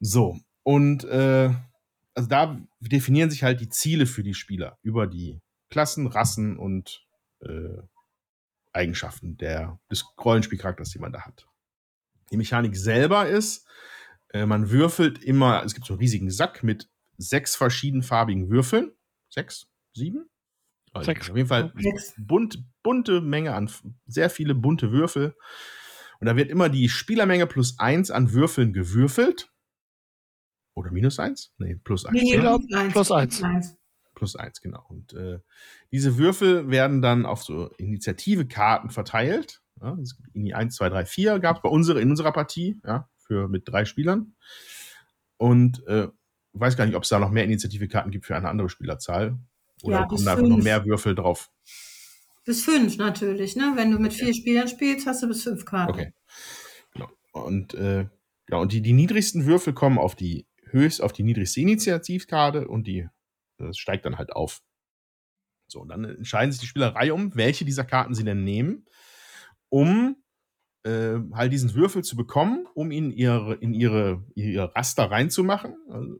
So, 0.00 0.38
und 0.62 1.04
äh, 1.04 1.50
also 2.14 2.28
da 2.28 2.60
definieren 2.80 3.30
sich 3.30 3.42
halt 3.42 3.60
die 3.60 3.68
Ziele 3.68 4.06
für 4.06 4.22
die 4.22 4.34
Spieler 4.34 4.78
über 4.82 5.06
die 5.06 5.40
Klassen, 5.70 6.06
Rassen 6.06 6.58
und 6.58 7.06
äh, 7.40 7.82
Eigenschaften 8.72 9.36
der, 9.36 9.78
des 9.90 10.04
Rollenspielcharakters, 10.22 10.90
die 10.90 10.98
man 10.98 11.12
da 11.12 11.22
hat. 11.22 11.46
Die 12.30 12.36
Mechanik 12.36 12.76
selber 12.76 13.26
ist, 13.28 13.66
äh, 14.32 14.46
man 14.46 14.70
würfelt 14.70 15.22
immer, 15.22 15.62
es 15.64 15.74
gibt 15.74 15.86
so 15.86 15.94
einen 15.94 16.00
riesigen 16.00 16.30
Sack 16.30 16.62
mit 16.62 16.88
sechs 17.18 17.54
verschiedenfarbigen 17.54 18.50
Würfeln. 18.50 18.92
Sechs? 19.28 19.66
Sieben? 19.94 20.28
Also 20.92 21.06
sechs. 21.06 21.30
Auf 21.30 21.36
jeden 21.36 21.48
Fall 21.48 21.72
bunt, 22.18 22.64
bunte 22.82 23.20
Menge 23.20 23.54
an, 23.54 23.70
sehr 24.06 24.30
viele 24.30 24.54
bunte 24.54 24.92
Würfel. 24.92 25.36
Und 26.20 26.26
da 26.26 26.36
wird 26.36 26.50
immer 26.50 26.68
die 26.68 26.88
Spielermenge 26.88 27.46
plus 27.46 27.78
eins 27.78 28.10
an 28.10 28.32
Würfeln 28.32 28.72
gewürfelt. 28.72 29.51
Oder 30.74 30.90
minus 30.90 31.18
eins? 31.18 31.52
Nee, 31.58 31.76
plus 31.82 32.06
eins. 32.06 32.22
Nee, 32.22 32.38
plus 32.38 33.10
eins. 33.10 33.34
Plus 33.36 33.42
eins. 33.42 33.76
Plus 34.14 34.36
eins, 34.36 34.60
genau. 34.60 34.84
Und 34.88 35.14
äh, 35.14 35.40
diese 35.90 36.16
Würfel 36.16 36.70
werden 36.70 37.02
dann 37.02 37.26
auf 37.26 37.42
so 37.42 37.68
Initiative-Karten 37.78 38.90
verteilt. 38.90 39.62
Ja, 39.80 39.96
in 40.34 40.52
1, 40.52 40.76
2, 40.76 40.88
3, 40.90 41.04
4 41.06 41.38
gab 41.40 41.56
es 41.56 41.62
bei 41.62 41.68
unserer, 41.68 42.00
in 42.00 42.10
unserer 42.10 42.32
Partie, 42.32 42.80
ja, 42.86 43.08
für 43.16 43.48
mit 43.48 43.68
drei 43.68 43.84
Spielern. 43.84 44.34
Und 45.38 45.84
äh, 45.86 46.08
weiß 46.52 46.76
gar 46.76 46.86
nicht, 46.86 46.94
ob 46.94 47.02
es 47.02 47.08
da 47.08 47.18
noch 47.18 47.30
mehr 47.30 47.44
Initiative-Karten 47.44 48.10
gibt 48.10 48.26
für 48.26 48.36
eine 48.36 48.48
andere 48.48 48.68
Spielerzahl. 48.68 49.38
Oder 49.82 50.00
ja, 50.00 50.06
kommen 50.06 50.24
da 50.24 50.32
einfach 50.32 50.46
noch 50.46 50.62
mehr 50.62 50.84
Würfel 50.84 51.14
drauf? 51.14 51.50
Bis 52.44 52.64
fünf 52.64 52.96
natürlich, 52.98 53.56
ne? 53.56 53.72
Wenn 53.76 53.90
du 53.90 53.98
mit 53.98 54.12
vier 54.12 54.34
Spielern 54.34 54.68
spielst, 54.68 55.06
hast 55.06 55.22
du 55.22 55.28
bis 55.28 55.42
fünf 55.42 55.64
Karten. 55.64 55.92
Okay. 55.92 56.12
Genau. 56.92 57.08
Und, 57.32 57.74
äh, 57.74 58.06
ja, 58.48 58.56
und 58.58 58.72
die, 58.72 58.82
die 58.82 58.92
niedrigsten 58.92 59.46
Würfel 59.46 59.72
kommen 59.72 59.98
auf 59.98 60.14
die 60.14 60.46
höchst, 60.72 61.02
auf 61.02 61.12
die 61.12 61.22
niedrigste 61.22 61.60
Initiativkarte 61.60 62.68
und 62.68 62.86
die 62.86 63.08
steigt 63.72 64.04
dann 64.06 64.18
halt 64.18 64.32
auf. 64.32 64.62
So, 65.68 65.80
und 65.80 65.88
dann 65.88 66.04
entscheiden 66.04 66.52
sich 66.52 66.60
die 66.60 66.66
Spielerei 66.66 67.12
um, 67.12 67.34
welche 67.34 67.64
dieser 67.64 67.84
Karten 67.84 68.14
sie 68.14 68.24
denn 68.24 68.44
nehmen, 68.44 68.84
um 69.68 70.16
äh, 70.84 71.18
halt 71.32 71.52
diesen 71.52 71.74
Würfel 71.74 72.04
zu 72.04 72.16
bekommen, 72.16 72.66
um 72.74 72.90
ihn 72.90 73.10
ihre, 73.10 73.54
in 73.54 73.72
ihre, 73.72 74.24
ihre 74.34 74.74
Raster 74.74 75.10
reinzumachen. 75.10 75.76
Also, 75.88 76.18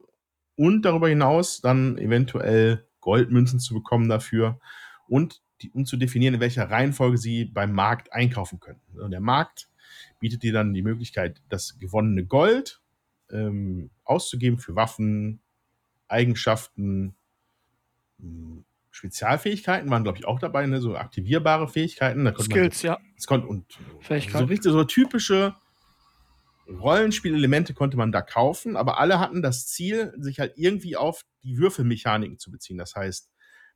und 0.55 0.83
darüber 0.83 1.09
hinaus 1.09 1.61
dann 1.61 1.99
eventuell 1.99 2.87
Goldmünzen 3.01 3.59
zu 3.59 3.75
bekommen 3.75 4.09
dafür 4.09 4.61
und 5.09 5.43
die, 5.61 5.71
um 5.71 5.87
zu 5.87 5.97
definieren, 5.97 6.35
in 6.35 6.41
welcher 6.41 6.71
Reihenfolge 6.71 7.19
sie 7.19 7.45
beim 7.45 7.73
Markt 7.73 8.13
einkaufen 8.13 8.61
können. 8.61 8.81
Und 8.95 9.11
der 9.11 9.21
Markt 9.21 9.69
bietet 10.21 10.43
dir 10.43 10.53
dann 10.53 10.75
die 10.75 10.83
Möglichkeit, 10.83 11.43
das 11.49 11.79
gewonnene 11.79 12.25
Gold 12.25 12.82
ähm, 13.33 13.91
auszugeben 14.05 14.59
für 14.59 14.77
Waffen, 14.77 15.41
Eigenschaften, 16.09 17.15
hm, 18.19 18.65
Spezialfähigkeiten 18.91 19.91
waren, 19.91 20.05
glaube 20.05 20.19
ich, 20.19 20.27
auch 20.27 20.39
dabei, 20.39 20.67
ne? 20.67 20.81
so 20.81 20.97
aktivierbare 20.97 21.67
Fähigkeiten. 21.67 22.31
Skills, 22.39 22.83
man, 22.83 22.93
ja. 22.93 22.99
Es 23.17 23.27
konnte, 23.27 23.47
und 23.47 23.65
so 24.07 24.45
richtig 24.45 24.71
so 24.71 24.85
typische 24.85 25.55
Rollenspielelemente 26.69 27.75
konnte 27.75 27.97
man 27.97 28.13
da 28.13 28.23
kaufen, 28.23 28.77
aber 28.77 28.99
alle 28.99 29.19
hatten 29.19 29.43
das 29.43 29.67
Ziel, 29.67 30.13
sich 30.19 30.39
halt 30.39 30.55
irgendwie 30.57 30.97
auf 30.97 31.23
die 31.43 31.57
Würfelmechaniken 31.57 32.39
zu 32.39 32.51
beziehen. 32.51 32.79
Das 32.79 32.95
heißt, 32.95 33.31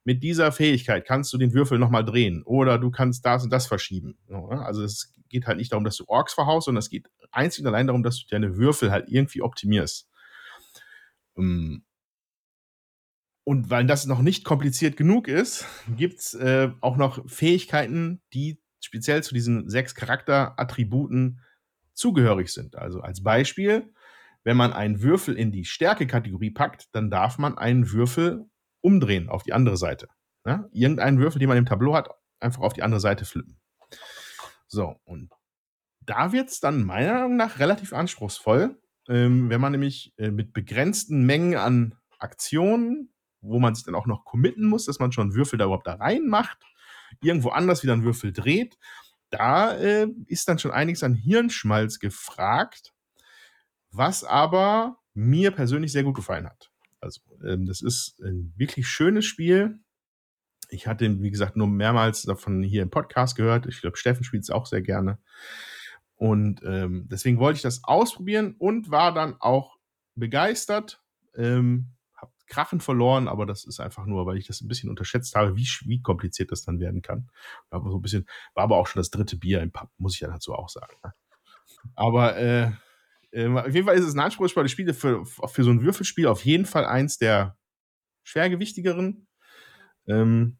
mit 0.04 0.22
dieser 0.22 0.52
Fähigkeit 0.52 1.04
kannst 1.04 1.32
du 1.32 1.38
den 1.38 1.52
Würfel 1.52 1.78
nochmal 1.78 2.04
drehen 2.04 2.42
oder 2.44 2.78
du 2.78 2.90
kannst 2.90 3.24
das 3.26 3.42
und 3.42 3.50
das 3.50 3.66
verschieben. 3.66 4.16
Ne? 4.28 4.64
Also 4.64 4.84
es 4.84 5.12
geht 5.28 5.46
halt 5.46 5.58
nicht 5.58 5.72
darum, 5.72 5.84
dass 5.84 5.96
du 5.96 6.04
Orks 6.06 6.32
verhaust, 6.32 6.66
sondern 6.66 6.78
es 6.78 6.90
geht 6.90 7.08
einzig 7.32 7.62
und 7.62 7.68
allein 7.68 7.86
darum, 7.86 8.02
dass 8.02 8.18
du 8.18 8.26
deine 8.28 8.56
Würfel 8.56 8.90
halt 8.90 9.08
irgendwie 9.08 9.42
optimierst. 9.42 10.08
Ähm, 11.36 11.84
und 13.44 13.70
weil 13.70 13.86
das 13.86 14.06
noch 14.06 14.22
nicht 14.22 14.44
kompliziert 14.44 14.96
genug 14.96 15.28
ist, 15.28 15.66
gibt 15.96 16.18
es 16.18 16.34
äh, 16.34 16.70
auch 16.80 16.96
noch 16.96 17.28
Fähigkeiten, 17.30 18.20
die 18.32 18.60
speziell 18.80 19.22
zu 19.22 19.34
diesen 19.34 19.68
sechs 19.68 19.94
Charakterattributen 19.94 21.40
zugehörig 21.92 22.52
sind. 22.52 22.76
Also 22.76 23.00
als 23.00 23.22
Beispiel, 23.22 23.92
wenn 24.42 24.56
man 24.56 24.72
einen 24.72 25.00
Würfel 25.00 25.36
in 25.36 25.52
die 25.52 25.64
Stärke-Kategorie 25.64 26.50
packt, 26.50 26.88
dann 26.92 27.10
darf 27.10 27.38
man 27.38 27.56
einen 27.56 27.92
Würfel 27.92 28.46
umdrehen 28.80 29.28
auf 29.28 29.42
die 29.42 29.52
andere 29.52 29.76
Seite. 29.76 30.08
Ja? 30.44 30.68
Irgendeinen 30.72 31.18
Würfel, 31.18 31.38
den 31.38 31.48
man 31.48 31.58
im 31.58 31.66
Tableau 31.66 31.94
hat, 31.94 32.08
einfach 32.40 32.62
auf 32.62 32.72
die 32.72 32.82
andere 32.82 33.00
Seite 33.00 33.24
flippen. 33.24 33.60
So, 34.68 35.00
und 35.04 35.32
da 36.06 36.32
wird 36.32 36.48
es 36.48 36.60
dann 36.60 36.84
meiner 36.84 37.14
Meinung 37.14 37.36
nach 37.36 37.58
relativ 37.58 37.92
anspruchsvoll, 37.92 38.78
ähm, 39.08 39.50
wenn 39.50 39.60
man 39.60 39.72
nämlich 39.72 40.14
äh, 40.16 40.30
mit 40.30 40.52
begrenzten 40.52 41.24
Mengen 41.26 41.56
an 41.56 41.94
Aktionen 42.18 43.10
wo 43.48 43.58
man 43.58 43.74
sich 43.74 43.84
dann 43.84 43.94
auch 43.94 44.06
noch 44.06 44.24
committen 44.24 44.66
muss, 44.66 44.86
dass 44.86 44.98
man 44.98 45.12
schon 45.12 45.34
Würfel 45.34 45.58
da 45.58 45.66
überhaupt 45.66 45.86
da 45.86 45.94
reinmacht, 45.94 46.58
irgendwo 47.22 47.50
anders 47.50 47.82
wieder 47.82 47.92
einen 47.92 48.04
Würfel 48.04 48.32
dreht. 48.32 48.76
Da 49.30 49.76
äh, 49.76 50.08
ist 50.26 50.48
dann 50.48 50.58
schon 50.58 50.70
einiges 50.70 51.02
an 51.02 51.14
Hirnschmalz 51.14 51.98
gefragt, 51.98 52.94
was 53.90 54.24
aber 54.24 54.98
mir 55.14 55.50
persönlich 55.50 55.92
sehr 55.92 56.04
gut 56.04 56.14
gefallen 56.14 56.46
hat. 56.46 56.70
Also, 57.00 57.20
ähm, 57.44 57.66
das 57.66 57.82
ist 57.82 58.20
ein 58.20 58.52
wirklich 58.56 58.88
schönes 58.88 59.24
Spiel. 59.24 59.80
Ich 60.68 60.86
hatte, 60.86 61.22
wie 61.22 61.30
gesagt, 61.30 61.56
nur 61.56 61.68
mehrmals 61.68 62.22
davon 62.22 62.62
hier 62.62 62.82
im 62.82 62.90
Podcast 62.90 63.36
gehört. 63.36 63.66
Ich 63.66 63.80
glaube, 63.80 63.96
Steffen 63.96 64.24
spielt 64.24 64.42
es 64.42 64.50
auch 64.50 64.66
sehr 64.66 64.82
gerne. 64.82 65.18
Und 66.16 66.62
ähm, 66.64 67.06
deswegen 67.10 67.38
wollte 67.38 67.56
ich 67.56 67.62
das 67.62 67.84
ausprobieren 67.84 68.54
und 68.58 68.90
war 68.90 69.12
dann 69.12 69.36
auch 69.38 69.76
begeistert. 70.14 71.02
Ähm, 71.36 71.96
krachend 72.46 72.82
verloren, 72.82 73.28
aber 73.28 73.44
das 73.46 73.64
ist 73.64 73.80
einfach 73.80 74.06
nur, 74.06 74.26
weil 74.26 74.36
ich 74.36 74.46
das 74.46 74.60
ein 74.60 74.68
bisschen 74.68 74.88
unterschätzt 74.88 75.34
habe, 75.34 75.56
wie, 75.56 75.68
wie 75.84 76.00
kompliziert 76.00 76.52
das 76.52 76.62
dann 76.62 76.80
werden 76.80 77.02
kann. 77.02 77.28
Aber 77.70 77.90
so 77.90 77.98
ein 77.98 78.02
bisschen, 78.02 78.26
war 78.54 78.64
aber 78.64 78.76
auch 78.76 78.86
schon 78.86 79.00
das 79.00 79.10
dritte 79.10 79.36
Bier 79.36 79.60
im 79.62 79.72
Pub, 79.72 79.90
muss 79.98 80.14
ich 80.14 80.20
ja 80.20 80.28
dazu 80.28 80.54
auch 80.54 80.68
sagen. 80.68 80.94
Ne? 81.04 81.12
Aber 81.94 82.36
äh, 82.36 82.70
äh, 83.32 83.48
auf 83.48 83.74
jeden 83.74 83.86
Fall 83.86 83.96
ist 83.96 84.04
es 84.04 84.14
ein 84.14 84.20
anspruchsvolles 84.20 84.70
Spiel 84.70 84.92
für, 84.94 85.24
für 85.26 85.64
so 85.64 85.70
ein 85.70 85.82
Würfelspiel 85.82 86.26
auf 86.26 86.44
jeden 86.44 86.66
Fall 86.66 86.84
eins 86.84 87.18
der 87.18 87.56
schwergewichtigeren. 88.24 89.26
Ähm, 90.06 90.58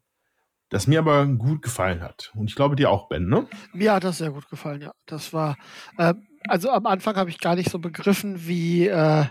das 0.69 0.87
mir 0.87 0.99
aber 0.99 1.25
gut 1.25 1.61
gefallen 1.61 2.01
hat. 2.01 2.31
Und 2.35 2.49
ich 2.49 2.55
glaube 2.55 2.75
dir 2.75 2.89
auch, 2.89 3.07
Ben, 3.07 3.27
ne? 3.27 3.47
Mir 3.73 3.93
hat 3.93 4.03
das 4.03 4.17
sehr 4.17 4.31
gut 4.31 4.49
gefallen, 4.49 4.81
ja. 4.81 4.91
Das 5.05 5.33
war, 5.33 5.57
äh, 5.97 6.13
also 6.47 6.69
am 6.71 6.85
Anfang 6.85 7.15
habe 7.15 7.29
ich 7.29 7.39
gar 7.39 7.55
nicht 7.55 7.69
so 7.69 7.79
begriffen, 7.79 8.47
wie, 8.47 8.87
äh, 8.87 9.25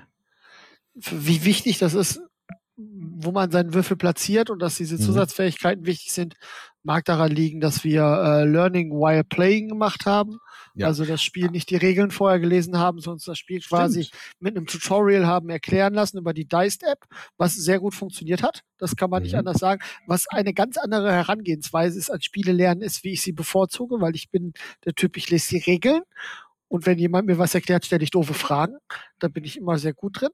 wie 0.94 1.44
wichtig 1.44 1.78
das 1.78 1.94
ist, 1.94 2.20
wo 2.76 3.32
man 3.32 3.50
seinen 3.50 3.74
Würfel 3.74 3.96
platziert 3.96 4.50
und 4.50 4.60
dass 4.60 4.76
diese 4.76 4.96
mhm. 4.96 5.00
Zusatzfähigkeiten 5.00 5.82
mhm. 5.82 5.86
wichtig 5.86 6.12
sind, 6.12 6.34
mag 6.86 7.04
daran 7.04 7.32
liegen, 7.32 7.60
dass 7.60 7.84
wir 7.84 8.02
äh, 8.02 8.44
Learning 8.44 8.92
while 8.92 9.24
Playing 9.24 9.68
gemacht 9.68 10.06
haben. 10.06 10.38
Ja. 10.74 10.86
Also 10.86 11.04
das 11.04 11.22
Spiel 11.22 11.50
nicht 11.50 11.68
die 11.70 11.76
Regeln 11.76 12.10
vorher 12.10 12.38
gelesen 12.38 12.78
haben, 12.78 13.00
sondern 13.00 13.22
das 13.26 13.38
Spiel 13.38 13.60
Stimmt. 13.60 13.80
quasi 13.80 14.08
mit 14.38 14.56
einem 14.56 14.66
Tutorial 14.66 15.26
haben 15.26 15.50
erklären 15.50 15.94
lassen 15.94 16.18
über 16.18 16.32
die 16.32 16.46
Dice-App, 16.46 17.04
was 17.36 17.54
sehr 17.54 17.80
gut 17.80 17.94
funktioniert 17.94 18.42
hat. 18.42 18.62
Das 18.78 18.94
kann 18.94 19.10
man 19.10 19.22
mhm. 19.22 19.24
nicht 19.24 19.34
anders 19.34 19.58
sagen. 19.58 19.82
Was 20.06 20.26
eine 20.28 20.54
ganz 20.54 20.76
andere 20.78 21.12
Herangehensweise 21.12 21.98
ist 21.98 22.10
an 22.10 22.20
Spiele 22.20 22.52
lernen, 22.52 22.82
ist, 22.82 23.04
wie 23.04 23.12
ich 23.12 23.22
sie 23.22 23.32
bevorzuge, 23.32 24.00
weil 24.00 24.14
ich 24.14 24.30
bin 24.30 24.52
der 24.84 24.94
Typ, 24.94 25.16
ich 25.16 25.28
lese 25.28 25.56
die 25.56 25.70
Regeln 25.70 26.02
und 26.68 26.86
wenn 26.86 26.98
jemand 26.98 27.26
mir 27.26 27.38
was 27.38 27.54
erklärt, 27.54 27.86
stelle 27.86 28.02
ich 28.02 28.10
doofe 28.10 28.34
Fragen. 28.34 28.76
Da 29.18 29.28
bin 29.28 29.44
ich 29.44 29.56
immer 29.56 29.78
sehr 29.78 29.94
gut 29.94 30.20
drin. 30.20 30.30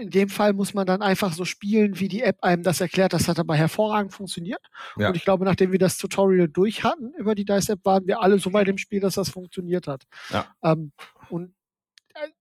In 0.00 0.10
dem 0.10 0.28
Fall 0.28 0.54
muss 0.54 0.74
man 0.74 0.86
dann 0.86 1.02
einfach 1.02 1.32
so 1.32 1.44
spielen, 1.44 2.00
wie 2.00 2.08
die 2.08 2.22
App 2.22 2.38
einem 2.42 2.62
das 2.62 2.80
erklärt. 2.80 3.12
Das 3.12 3.28
hat 3.28 3.38
aber 3.38 3.54
hervorragend 3.54 4.12
funktioniert. 4.12 4.60
Ja. 4.96 5.08
Und 5.08 5.16
ich 5.16 5.24
glaube, 5.24 5.44
nachdem 5.44 5.70
wir 5.70 5.78
das 5.78 5.98
Tutorial 5.98 6.48
durch 6.48 6.82
hatten 6.82 7.12
über 7.16 7.34
die 7.34 7.44
Dice-App, 7.44 7.84
waren 7.84 8.06
wir 8.06 8.20
alle 8.20 8.38
so 8.38 8.52
weit 8.52 8.68
im 8.68 8.78
Spiel, 8.78 9.00
dass 9.00 9.14
das 9.14 9.28
funktioniert 9.28 9.86
hat. 9.86 10.04
Ja. 10.30 10.46
Ähm, 10.64 10.92
und 11.30 11.54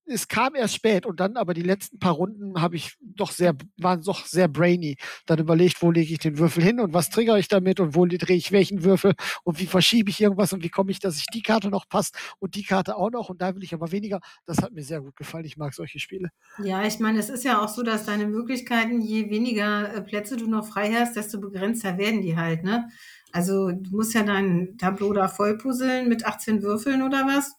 es 0.08 0.28
kam 0.28 0.56
erst 0.56 0.76
spät 0.76 1.06
und 1.06 1.20
dann 1.20 1.38
aber 1.38 1.54
die 1.54 1.62
letzten 1.62 2.00
paar 2.00 2.14
Runden 2.14 2.62
habe 2.62 2.76
ich 2.76 2.98
doch 3.02 3.32
sehr, 3.32 3.56
waren 3.78 4.02
doch 4.02 4.26
sehr 4.26 4.48
brainy. 4.48 4.98
Dann 5.26 5.40
überlegt, 5.40 5.82
wo 5.82 5.92
lege 5.92 6.14
ich 6.14 6.20
den 6.20 6.38
Würfel 6.38 6.64
hin 6.64 6.80
und 6.80 6.94
was 6.94 7.10
triggere 7.10 7.40
ich 7.40 7.48
damit 7.48 7.80
und 7.80 7.96
wo 7.96 8.06
drehe 8.06 8.38
ich 8.38 8.52
welchen 8.52 8.84
Würfel 8.84 9.14
und 9.44 9.60
wie 9.60 9.66
verschiebe 9.66 10.10
ich 10.10 10.22
irgendwas 10.22 10.54
und 10.54 10.64
wie 10.64 10.70
komme 10.70 10.92
ich, 10.92 11.00
dass 11.00 11.18
ich 11.18 11.26
die 11.34 11.42
Karte 11.42 11.70
noch 11.70 11.88
passt 11.90 12.18
und 12.40 12.56
die 12.56 12.64
Karte 12.64 12.96
auch 12.96 13.12
noch 13.12 13.30
und 13.30 13.42
da 13.42 13.56
will 13.56 13.64
ich 13.64 13.74
aber 13.74 13.92
weniger. 13.92 14.20
Das 14.46 14.60
hat 14.60 14.72
mir 14.72 14.84
sehr 14.84 15.02
gut 15.02 15.16
gefallen. 15.16 15.46
Ich 15.46 15.58
mag 15.58 15.74
solche 15.74 16.00
Spiele. 16.00 16.30
Ja, 16.64 16.86
ich 16.86 17.00
meine, 17.00 17.20
es 17.20 17.30
ist 17.30 17.44
ja 17.44 17.62
auch 17.62 17.70
so, 17.70 17.84
dass 17.84 18.06
deine 18.06 18.28
Möglichkeiten, 18.28 19.02
je 19.02 19.30
weniger 19.30 19.94
äh, 19.94 20.02
Plätze 20.02 20.38
du 20.38 20.48
noch 20.48 20.68
frei 20.68 20.94
hast, 20.94 21.16
desto 21.16 21.40
begrenzter 21.40 21.98
werden 21.98 22.22
die 22.22 22.38
halt, 22.38 22.64
ne? 22.64 22.90
Also 23.34 23.72
du 23.72 23.96
musst 23.96 24.14
ja 24.14 24.24
dein 24.24 24.78
Tableau 24.78 25.12
da 25.12 25.28
voll 25.28 25.58
puzzeln 25.58 26.08
mit 26.08 26.26
18 26.26 26.64
Würfeln 26.64 27.02
oder 27.02 27.26
was? 27.28 27.54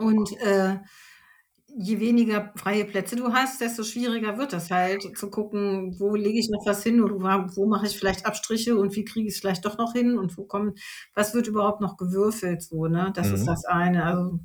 Und 0.00 0.32
äh, 0.40 0.78
je 1.76 2.00
weniger 2.00 2.52
freie 2.56 2.84
Plätze 2.84 3.16
du 3.16 3.32
hast, 3.32 3.60
desto 3.60 3.84
schwieriger 3.84 4.38
wird 4.38 4.52
das 4.52 4.70
halt 4.70 5.16
zu 5.16 5.30
gucken, 5.30 5.94
wo 5.98 6.14
lege 6.14 6.38
ich 6.38 6.50
noch 6.50 6.66
was 6.66 6.82
hin 6.82 7.02
oder 7.02 7.14
wo 7.54 7.66
mache 7.66 7.86
ich 7.86 7.96
vielleicht 7.96 8.26
Abstriche 8.26 8.76
und 8.76 8.96
wie 8.96 9.04
kriege 9.04 9.28
ich 9.28 9.34
es 9.34 9.40
vielleicht 9.40 9.64
doch 9.64 9.78
noch 9.78 9.92
hin 9.92 10.18
und 10.18 10.36
wo 10.36 10.44
kommt, 10.44 10.80
was 11.14 11.34
wird 11.34 11.46
überhaupt 11.46 11.80
noch 11.80 11.96
gewürfelt 11.96 12.62
so, 12.62 12.86
ne? 12.86 13.12
Das 13.14 13.28
mhm. 13.28 13.34
ist 13.34 13.44
das 13.46 13.64
eine. 13.64 14.04
Also, 14.04 14.40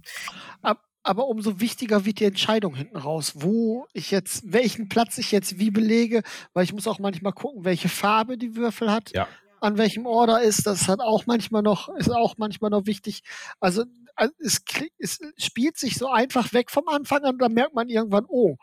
aber 1.04 1.28
umso 1.28 1.60
wichtiger 1.60 2.06
wird 2.06 2.20
die 2.20 2.26
Entscheidung 2.26 2.74
hinten 2.74 2.98
raus, 2.98 3.34
wo 3.36 3.86
ich 3.94 4.10
jetzt, 4.10 4.52
welchen 4.52 4.90
Platz 4.90 5.18
ich 5.20 5.32
jetzt 5.32 5.60
wie 5.60 5.70
belege, 5.70 6.24
weil 6.54 6.64
ich 6.64 6.74
muss 6.74 6.88
auch 6.88 7.00
manchmal 7.00 7.34
gucken, 7.34 7.64
welche 7.64 7.90
Farbe 7.90 8.38
die 8.38 8.56
Würfel 8.56 8.92
hat. 8.92 9.12
Ja. 9.14 9.28
An 9.62 9.78
welchem 9.78 10.06
Order 10.08 10.42
ist, 10.42 10.66
das 10.66 10.88
hat 10.88 11.00
auch 11.00 11.26
manchmal 11.28 11.62
noch, 11.62 11.90
ist 11.96 12.12
auch 12.12 12.36
manchmal 12.38 12.72
noch 12.72 12.88
wichtig. 12.88 13.22
Also 13.60 13.86
also 14.16 14.34
es, 14.40 14.62
es 14.98 15.20
spielt 15.38 15.78
sich 15.78 15.96
so 15.96 16.08
einfach 16.08 16.54
weg 16.54 16.72
vom 16.72 16.88
Anfang 16.88 17.24
an 17.24 17.34
und 17.34 17.42
dann 17.42 17.54
merkt 17.54 17.76
man 17.76 17.90
irgendwann, 17.90 18.26
oh, 18.28 18.58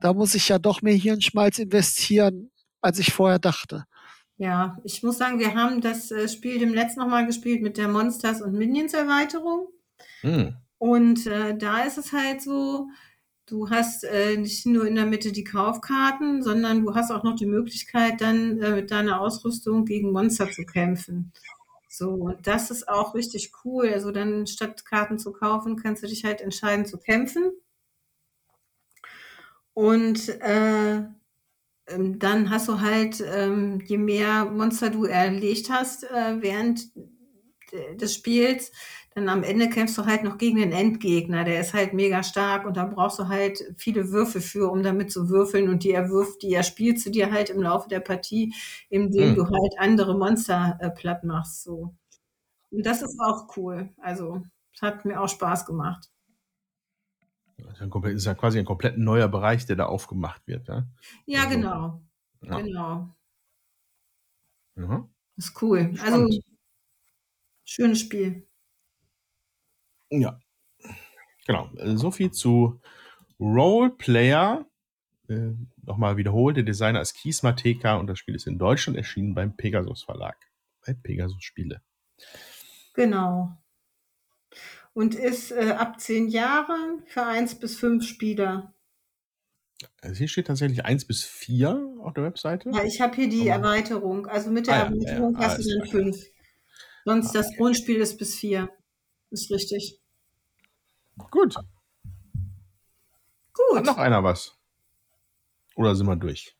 da 0.00 0.12
muss 0.12 0.34
ich 0.34 0.48
ja 0.48 0.58
doch 0.58 0.82
mehr 0.82 0.94
Hirnschmalz 0.94 1.58
investieren, 1.58 2.50
als 2.80 2.98
ich 2.98 3.12
vorher 3.12 3.38
dachte. 3.38 3.84
Ja, 4.36 4.78
ich 4.84 5.02
muss 5.02 5.18
sagen, 5.18 5.38
wir 5.38 5.54
haben 5.54 5.82
das 5.82 6.10
äh, 6.10 6.26
Spiel 6.26 6.58
dem 6.58 6.72
letzten 6.72 7.00
nochmal 7.00 7.26
gespielt 7.26 7.60
mit 7.60 7.76
der 7.76 7.88
Monsters 7.88 8.40
und 8.40 8.54
Minions 8.54 8.94
Erweiterung. 8.94 9.68
Hm. 10.22 10.56
Und 10.78 11.26
äh, 11.26 11.56
da 11.58 11.82
ist 11.82 11.98
es 11.98 12.12
halt 12.12 12.40
so, 12.40 12.88
du 13.44 13.68
hast 13.68 14.04
äh, 14.04 14.38
nicht 14.38 14.64
nur 14.64 14.86
in 14.86 14.94
der 14.94 15.04
Mitte 15.04 15.32
die 15.32 15.44
Kaufkarten, 15.44 16.42
sondern 16.42 16.82
du 16.82 16.94
hast 16.94 17.10
auch 17.10 17.22
noch 17.22 17.36
die 17.36 17.44
Möglichkeit, 17.44 18.22
dann 18.22 18.58
äh, 18.62 18.70
mit 18.76 18.90
deiner 18.90 19.20
Ausrüstung 19.20 19.84
gegen 19.84 20.10
Monster 20.10 20.50
zu 20.50 20.64
kämpfen. 20.64 21.32
So, 21.92 22.10
und 22.10 22.46
das 22.46 22.70
ist 22.70 22.88
auch 22.88 23.14
richtig 23.16 23.50
cool. 23.64 23.92
Also 23.92 24.12
dann 24.12 24.46
statt 24.46 24.84
Karten 24.86 25.18
zu 25.18 25.32
kaufen, 25.32 25.76
kannst 25.76 26.04
du 26.04 26.06
dich 26.06 26.24
halt 26.24 26.40
entscheiden 26.40 26.86
zu 26.86 26.98
kämpfen. 26.98 27.50
Und 29.74 30.28
äh, 30.40 30.98
ähm, 31.88 32.18
dann 32.18 32.50
hast 32.50 32.68
du 32.68 32.80
halt, 32.80 33.20
ähm, 33.26 33.80
je 33.86 33.98
mehr 33.98 34.44
Monster 34.44 34.90
du 34.90 35.04
erlegt 35.04 35.70
hast 35.70 36.04
äh, 36.04 36.40
während 36.40 36.90
des 37.94 38.14
Spiels, 38.14 38.72
dann 39.20 39.28
am 39.28 39.42
Ende 39.42 39.68
kämpfst 39.68 39.96
du 39.98 40.06
halt 40.06 40.24
noch 40.24 40.38
gegen 40.38 40.58
den 40.58 40.72
Endgegner. 40.72 41.44
Der 41.44 41.60
ist 41.60 41.74
halt 41.74 41.92
mega 41.92 42.22
stark 42.22 42.66
und 42.66 42.76
da 42.76 42.84
brauchst 42.84 43.18
du 43.18 43.28
halt 43.28 43.62
viele 43.76 44.10
Würfe 44.10 44.40
für, 44.40 44.70
um 44.70 44.82
damit 44.82 45.12
zu 45.12 45.28
würfeln. 45.28 45.68
Und 45.68 45.84
die 45.84 45.92
er 45.92 46.10
wirft, 46.10 46.42
die 46.42 46.52
er 46.52 46.62
spielst 46.62 47.06
du 47.06 47.10
dir 47.10 47.30
halt 47.30 47.50
im 47.50 47.62
Laufe 47.62 47.88
der 47.88 48.00
Partie, 48.00 48.54
indem 48.88 49.30
hm. 49.30 49.34
du 49.36 49.44
halt 49.44 49.74
andere 49.78 50.16
Monster 50.16 50.78
äh, 50.80 50.90
platt 50.90 51.24
machst. 51.24 51.62
So. 51.62 51.94
Und 52.70 52.86
das 52.86 53.02
ist 53.02 53.18
auch 53.20 53.56
cool. 53.56 53.90
Also, 54.00 54.42
es 54.74 54.82
hat 54.82 55.04
mir 55.04 55.20
auch 55.20 55.28
Spaß 55.28 55.66
gemacht. 55.66 56.10
Das 57.58 57.80
ist 58.14 58.24
ja 58.24 58.34
quasi 58.34 58.58
ein 58.58 58.64
komplett 58.64 58.96
neuer 58.96 59.28
Bereich, 59.28 59.66
der 59.66 59.76
da 59.76 59.86
aufgemacht 59.86 60.46
wird. 60.46 60.68
Ja, 60.68 60.86
ja 61.26 61.40
also, 61.44 61.56
genau. 61.56 62.02
Ja. 62.42 62.60
Genau. 62.60 63.14
Das 65.36 65.46
ist 65.46 65.62
cool. 65.62 65.78
Also, 65.78 65.96
Spannend. 65.96 66.24
Also, 66.26 66.40
schönes 67.64 68.00
Spiel. 68.00 68.49
Ja. 70.10 70.38
Genau. 71.46 71.70
So 71.96 72.10
viel 72.10 72.30
zu 72.30 72.80
Roleplayer. 73.38 74.66
Äh, 75.28 75.52
Nochmal 75.82 76.16
wiederholt, 76.16 76.56
der 76.56 76.62
Designer 76.62 77.00
ist 77.00 77.14
Kies 77.14 77.42
Mateka 77.42 77.96
und 77.96 78.06
das 78.06 78.18
Spiel 78.18 78.36
ist 78.36 78.46
in 78.46 78.58
Deutschland 78.58 78.96
erschienen 78.96 79.34
beim 79.34 79.56
Pegasus 79.56 80.04
Verlag. 80.04 80.36
Bei 80.86 80.94
Pegasus 80.94 81.42
Spiele. 81.42 81.82
Genau. 82.94 83.56
Und 84.92 85.14
ist 85.14 85.50
äh, 85.50 85.74
ab 85.76 85.98
zehn 86.00 86.28
Jahren 86.28 87.02
für 87.06 87.24
eins 87.24 87.58
bis 87.58 87.76
fünf 87.76 88.06
Spieler. 88.06 88.74
Also 90.02 90.18
hier 90.18 90.28
steht 90.28 90.46
tatsächlich 90.46 90.84
eins 90.84 91.04
bis 91.04 91.24
vier 91.24 91.92
auf 92.02 92.14
der 92.14 92.24
Webseite. 92.24 92.70
Ja, 92.70 92.84
ich 92.84 93.00
habe 93.00 93.16
hier 93.16 93.28
die 93.28 93.50
Aber 93.50 93.68
Erweiterung. 93.68 94.26
Also 94.26 94.50
mit 94.50 94.66
der 94.66 94.74
ah, 94.74 94.78
Erweiterung 94.84 95.34
ja, 95.34 95.40
ja, 95.40 95.46
hast 95.46 95.64
du 95.64 95.78
dann 95.78 95.88
fünf. 95.88 96.16
Sonst 97.04 97.30
ah, 97.30 97.38
das 97.38 97.56
Grundspiel 97.56 97.96
ist 97.96 98.18
bis 98.18 98.36
vier. 98.36 98.70
Ist 99.30 99.50
richtig. 99.50 100.00
Gut. 101.30 101.54
Gut. 103.52 103.78
Hat 103.78 103.84
noch 103.84 103.98
einer 103.98 104.24
was? 104.24 104.56
Oder 105.76 105.94
sind 105.94 106.06
wir 106.06 106.16
durch? 106.16 106.56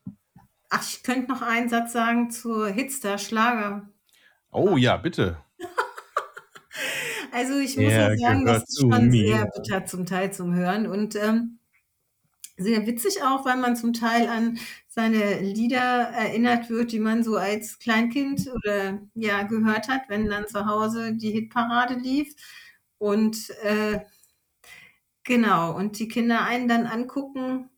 Ach, 0.68 0.82
ich 0.88 1.02
könnte 1.02 1.30
noch 1.30 1.42
einen 1.42 1.68
Satz 1.68 1.92
sagen 1.92 2.30
zur 2.30 2.68
Hitster 2.68 3.18
Schlager. 3.18 3.88
Oh 4.52 4.76
ja, 4.76 4.96
bitte. 4.96 5.38
also 7.32 7.58
ich 7.58 7.76
muss 7.76 7.92
ja 7.92 8.16
sagen, 8.16 8.44
das 8.46 8.64
ist 8.64 8.80
schon 8.80 9.08
mir. 9.08 9.26
sehr 9.26 9.46
bitter 9.46 9.86
zum 9.86 10.06
Teil 10.06 10.32
zum 10.32 10.54
Hören 10.54 10.86
und 10.86 11.16
ähm, 11.16 11.59
sehr 12.60 12.86
witzig 12.86 13.22
auch, 13.22 13.44
weil 13.44 13.56
man 13.56 13.76
zum 13.76 13.92
Teil 13.92 14.28
an 14.28 14.58
seine 14.86 15.40
Lieder 15.40 15.78
erinnert 15.78 16.68
wird, 16.70 16.92
die 16.92 16.98
man 16.98 17.24
so 17.24 17.36
als 17.36 17.78
Kleinkind 17.78 18.48
oder 18.54 19.00
ja 19.14 19.42
gehört 19.44 19.88
hat, 19.88 20.02
wenn 20.08 20.28
dann 20.28 20.46
zu 20.46 20.66
Hause 20.66 21.14
die 21.14 21.30
Hitparade 21.30 21.94
lief. 21.94 22.34
Und 22.98 23.50
äh, 23.62 24.00
genau, 25.24 25.74
und 25.74 25.98
die 25.98 26.08
Kinder 26.08 26.44
einen 26.44 26.68
dann 26.68 26.86
angucken, 26.86 27.70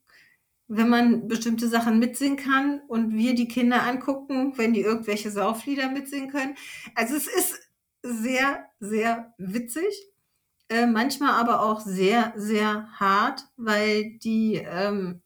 wenn 0.69 0.89
man 0.89 1.29
bestimmte 1.29 1.69
Sachen 1.69 1.99
mitsingen 1.99 2.39
kann 2.39 2.81
und 2.89 3.15
wir 3.15 3.35
die 3.35 3.49
Kinder 3.49 3.83
angucken, 3.83 4.55
wenn 4.57 4.73
die 4.73 4.81
irgendwelche 4.81 5.31
Sauflieder 5.31 5.91
mitsingen 5.91 6.31
können. 6.31 6.57
Also 6.95 7.15
es 7.15 7.27
ist 7.27 7.61
sehr, 8.03 8.65
sehr 8.81 9.35
witzig. 9.39 10.12
Äh, 10.73 10.87
manchmal 10.87 11.33
aber 11.33 11.63
auch 11.63 11.81
sehr, 11.81 12.33
sehr 12.35 12.89
hart, 12.99 13.45
weil 13.59 14.17
die 14.21 14.55
ähm, 14.55 15.21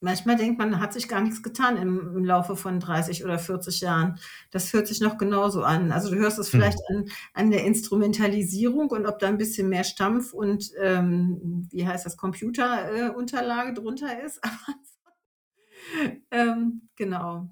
manchmal 0.00 0.34
denkt 0.34 0.58
man, 0.58 0.80
hat 0.80 0.92
sich 0.92 1.06
gar 1.06 1.20
nichts 1.20 1.40
getan 1.44 1.76
im, 1.76 2.16
im, 2.16 2.24
Laufe 2.24 2.56
von 2.56 2.80
30 2.80 3.24
oder 3.24 3.38
40 3.38 3.80
Jahren. 3.82 4.18
Das 4.50 4.72
hört 4.72 4.88
sich 4.88 5.00
noch 5.00 5.18
genauso 5.18 5.62
an. 5.62 5.92
Also 5.92 6.10
du 6.10 6.16
hörst 6.16 6.40
es 6.40 6.52
hm. 6.52 6.58
vielleicht 6.58 6.78
mhm. 6.90 6.96
an, 6.96 7.10
an 7.34 7.50
der 7.52 7.64
Instrumentalisierung 7.64 8.90
und 8.90 9.06
ob 9.06 9.20
da 9.20 9.28
ein 9.28 9.38
bisschen 9.38 9.68
mehr 9.68 9.84
Stampf 9.84 10.32
und 10.32 10.72
ähm, 10.80 11.68
wie 11.70 11.86
heißt 11.86 12.04
das, 12.04 12.16
Computerunterlage 12.16 13.70
äh, 13.70 13.74
drunter 13.74 14.20
ist. 14.20 14.40
ähm, 16.32 16.88
genau. 16.96 17.48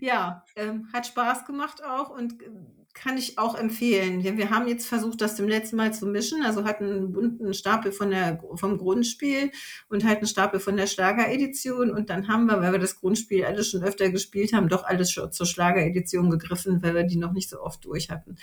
Ja, 0.00 0.44
ähm, 0.56 0.88
hat 0.92 1.06
Spaß 1.06 1.46
gemacht 1.46 1.82
auch 1.82 2.10
und 2.10 2.42
äh, 2.42 2.50
kann 2.94 3.18
ich 3.18 3.38
auch 3.38 3.56
empfehlen. 3.56 4.22
Wir 4.22 4.50
haben 4.50 4.68
jetzt 4.68 4.86
versucht, 4.86 5.20
das 5.20 5.34
zum 5.34 5.48
letzten 5.48 5.76
Mal 5.76 5.92
zu 5.92 6.06
mischen. 6.06 6.44
Also 6.44 6.64
hatten 6.64 6.84
einen 6.84 7.12
bunten 7.12 7.52
Stapel 7.52 7.90
von 7.90 8.10
der, 8.10 8.40
vom 8.54 8.78
Grundspiel 8.78 9.50
und 9.88 10.04
halt 10.04 10.18
einen 10.18 10.28
Stapel 10.28 10.60
von 10.60 10.76
der 10.76 10.86
Schlageredition. 10.86 11.90
Und 11.90 12.08
dann 12.08 12.28
haben 12.28 12.46
wir, 12.46 12.60
weil 12.62 12.70
wir 12.70 12.78
das 12.78 13.00
Grundspiel 13.00 13.44
alles 13.44 13.68
schon 13.68 13.82
öfter 13.82 14.10
gespielt 14.10 14.52
haben, 14.52 14.68
doch 14.68 14.84
alles 14.84 15.10
schon 15.10 15.32
zur 15.32 15.44
Schlageredition 15.44 16.30
gegriffen, 16.30 16.82
weil 16.84 16.94
wir 16.94 17.02
die 17.02 17.16
noch 17.16 17.32
nicht 17.32 17.50
so 17.50 17.60
oft 17.60 17.84
durch 17.84 18.10
hatten. 18.10 18.36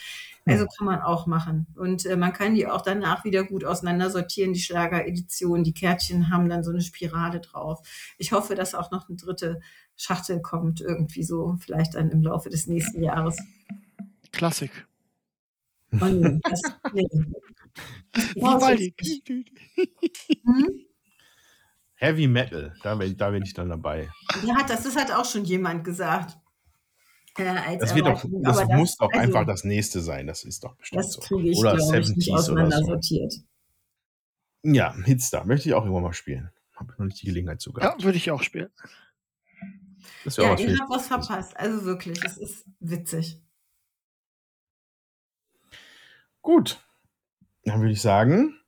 Also 0.45 0.65
kann 0.65 0.85
man 0.85 1.01
auch 1.01 1.27
machen. 1.27 1.67
Und 1.75 2.05
äh, 2.05 2.17
man 2.17 2.33
kann 2.33 2.53
die 2.53 2.67
auch 2.67 2.81
danach 2.81 3.23
wieder 3.23 3.45
gut 3.45 3.63
auseinandersortieren, 3.63 4.51
die 4.51 4.59
Schlageredition. 4.59 5.63
Die 5.63 5.73
Kärtchen 5.73 6.29
haben 6.29 6.49
dann 6.49 6.63
so 6.63 6.71
eine 6.71 6.81
Spirale 6.81 7.39
drauf. 7.39 7.79
Ich 8.17 8.33
hoffe, 8.33 8.55
dass 8.55 8.75
auch 8.75 8.91
noch 8.91 9.07
eine 9.07 9.17
dritte 9.17 9.61
Schachtel 9.95 10.41
kommt, 10.41 10.81
irgendwie 10.81 11.23
so, 11.23 11.55
vielleicht 11.59 11.95
dann 11.95 12.09
im 12.09 12.21
Laufe 12.21 12.49
des 12.49 12.67
nächsten 12.67 13.01
Jahres. 13.01 13.37
Klassik. 14.31 14.71
Oh, 15.93 16.05
nee, 16.05 16.39
das, 16.43 16.61
nee. 16.93 17.07
Vivaldi. 18.35 18.95
hm? 20.45 20.85
Heavy 21.95 22.27
Metal, 22.27 22.73
da 22.81 22.95
bin, 22.95 23.15
da 23.15 23.29
bin 23.29 23.43
ich 23.43 23.53
dann 23.53 23.69
dabei. 23.69 24.09
Ja, 24.43 24.63
das, 24.67 24.83
das 24.83 24.95
hat 24.95 25.11
auch 25.11 25.25
schon 25.25 25.45
jemand 25.45 25.83
gesagt. 25.83 26.37
Äh, 27.37 27.77
das, 27.77 27.95
wird 27.95 28.07
doch, 28.07 28.25
das, 28.41 28.57
das 28.57 28.67
muss 28.69 28.97
doch 28.97 29.09
also, 29.11 29.19
einfach 29.19 29.45
das 29.45 29.63
nächste 29.63 30.01
sein. 30.01 30.27
Das 30.27 30.43
ist 30.43 30.63
doch 30.63 30.75
bestimmt 30.75 31.03
das 31.03 31.13
so. 31.13 31.39
Ich, 31.39 31.57
oder 31.57 31.75
70s 31.75 32.51
oder 32.51 32.71
so. 32.71 32.85
Sortiert. 32.85 33.33
Ja, 34.63 34.95
Hitstar 35.05 35.45
möchte 35.45 35.69
ich 35.69 35.75
auch 35.75 35.83
irgendwann 35.83 36.03
mal 36.03 36.13
spielen. 36.13 36.51
Habe 36.75 36.91
ich 36.91 36.99
noch 36.99 37.05
nicht 37.05 37.21
die 37.21 37.27
Gelegenheit 37.27 37.61
zu 37.61 37.71
gehabt. 37.71 37.99
Ja, 37.99 38.05
würde 38.05 38.17
ich 38.17 38.31
auch 38.31 38.43
spielen. 38.43 38.69
Das 40.25 40.37
ja, 40.37 40.55
ihr 40.57 40.77
habt 40.79 40.89
was 40.89 41.07
verpasst. 41.07 41.55
Also 41.55 41.85
wirklich, 41.85 42.23
es 42.25 42.37
ist 42.37 42.65
witzig. 42.79 43.39
Gut, 46.41 46.83
dann 47.63 47.81
würde 47.81 47.93
ich 47.93 48.01
sagen, 48.01 48.59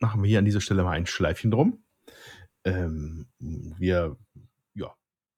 machen 0.00 0.22
wir 0.22 0.28
hier 0.28 0.40
an 0.40 0.44
dieser 0.44 0.60
Stelle 0.60 0.82
mal 0.82 0.92
ein 0.92 1.06
Schleifchen 1.06 1.52
drum. 1.52 1.84
Ähm, 2.64 3.28
wir 3.38 4.16
ja, 4.74 4.92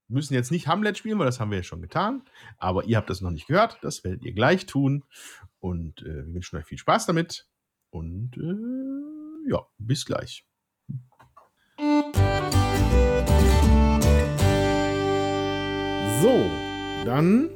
müssen 0.09 0.33
jetzt 0.33 0.51
nicht 0.51 0.67
Hamlet 0.67 0.97
spielen, 0.97 1.19
weil 1.19 1.27
das 1.27 1.41
haben 1.41 1.51
wir 1.51 1.59
ja 1.59 1.65
schon 1.65 1.83
getan. 1.83 2.23
Aber 2.57 2.85
ihr 2.85 2.97
habt 2.97 3.11
das 3.11 3.21
noch 3.21 3.31
nicht 3.31 3.49
gehört. 3.49 3.79
Das 3.83 4.03
werdet 4.03 4.25
ihr 4.25 4.33
gleich 4.33 4.65
tun. 4.65 5.05
Und 5.61 6.01
äh, 6.03 6.27
wir 6.27 6.35
wünschen 6.35 6.57
euch 6.57 6.65
viel 6.65 6.79
Spaß 6.79 7.05
damit. 7.05 7.47
Und 7.91 8.37
äh, 8.39 9.51
ja, 9.51 9.67
bis 9.77 10.07
gleich. 10.07 10.47
So, 16.23 16.51
dann 17.05 17.51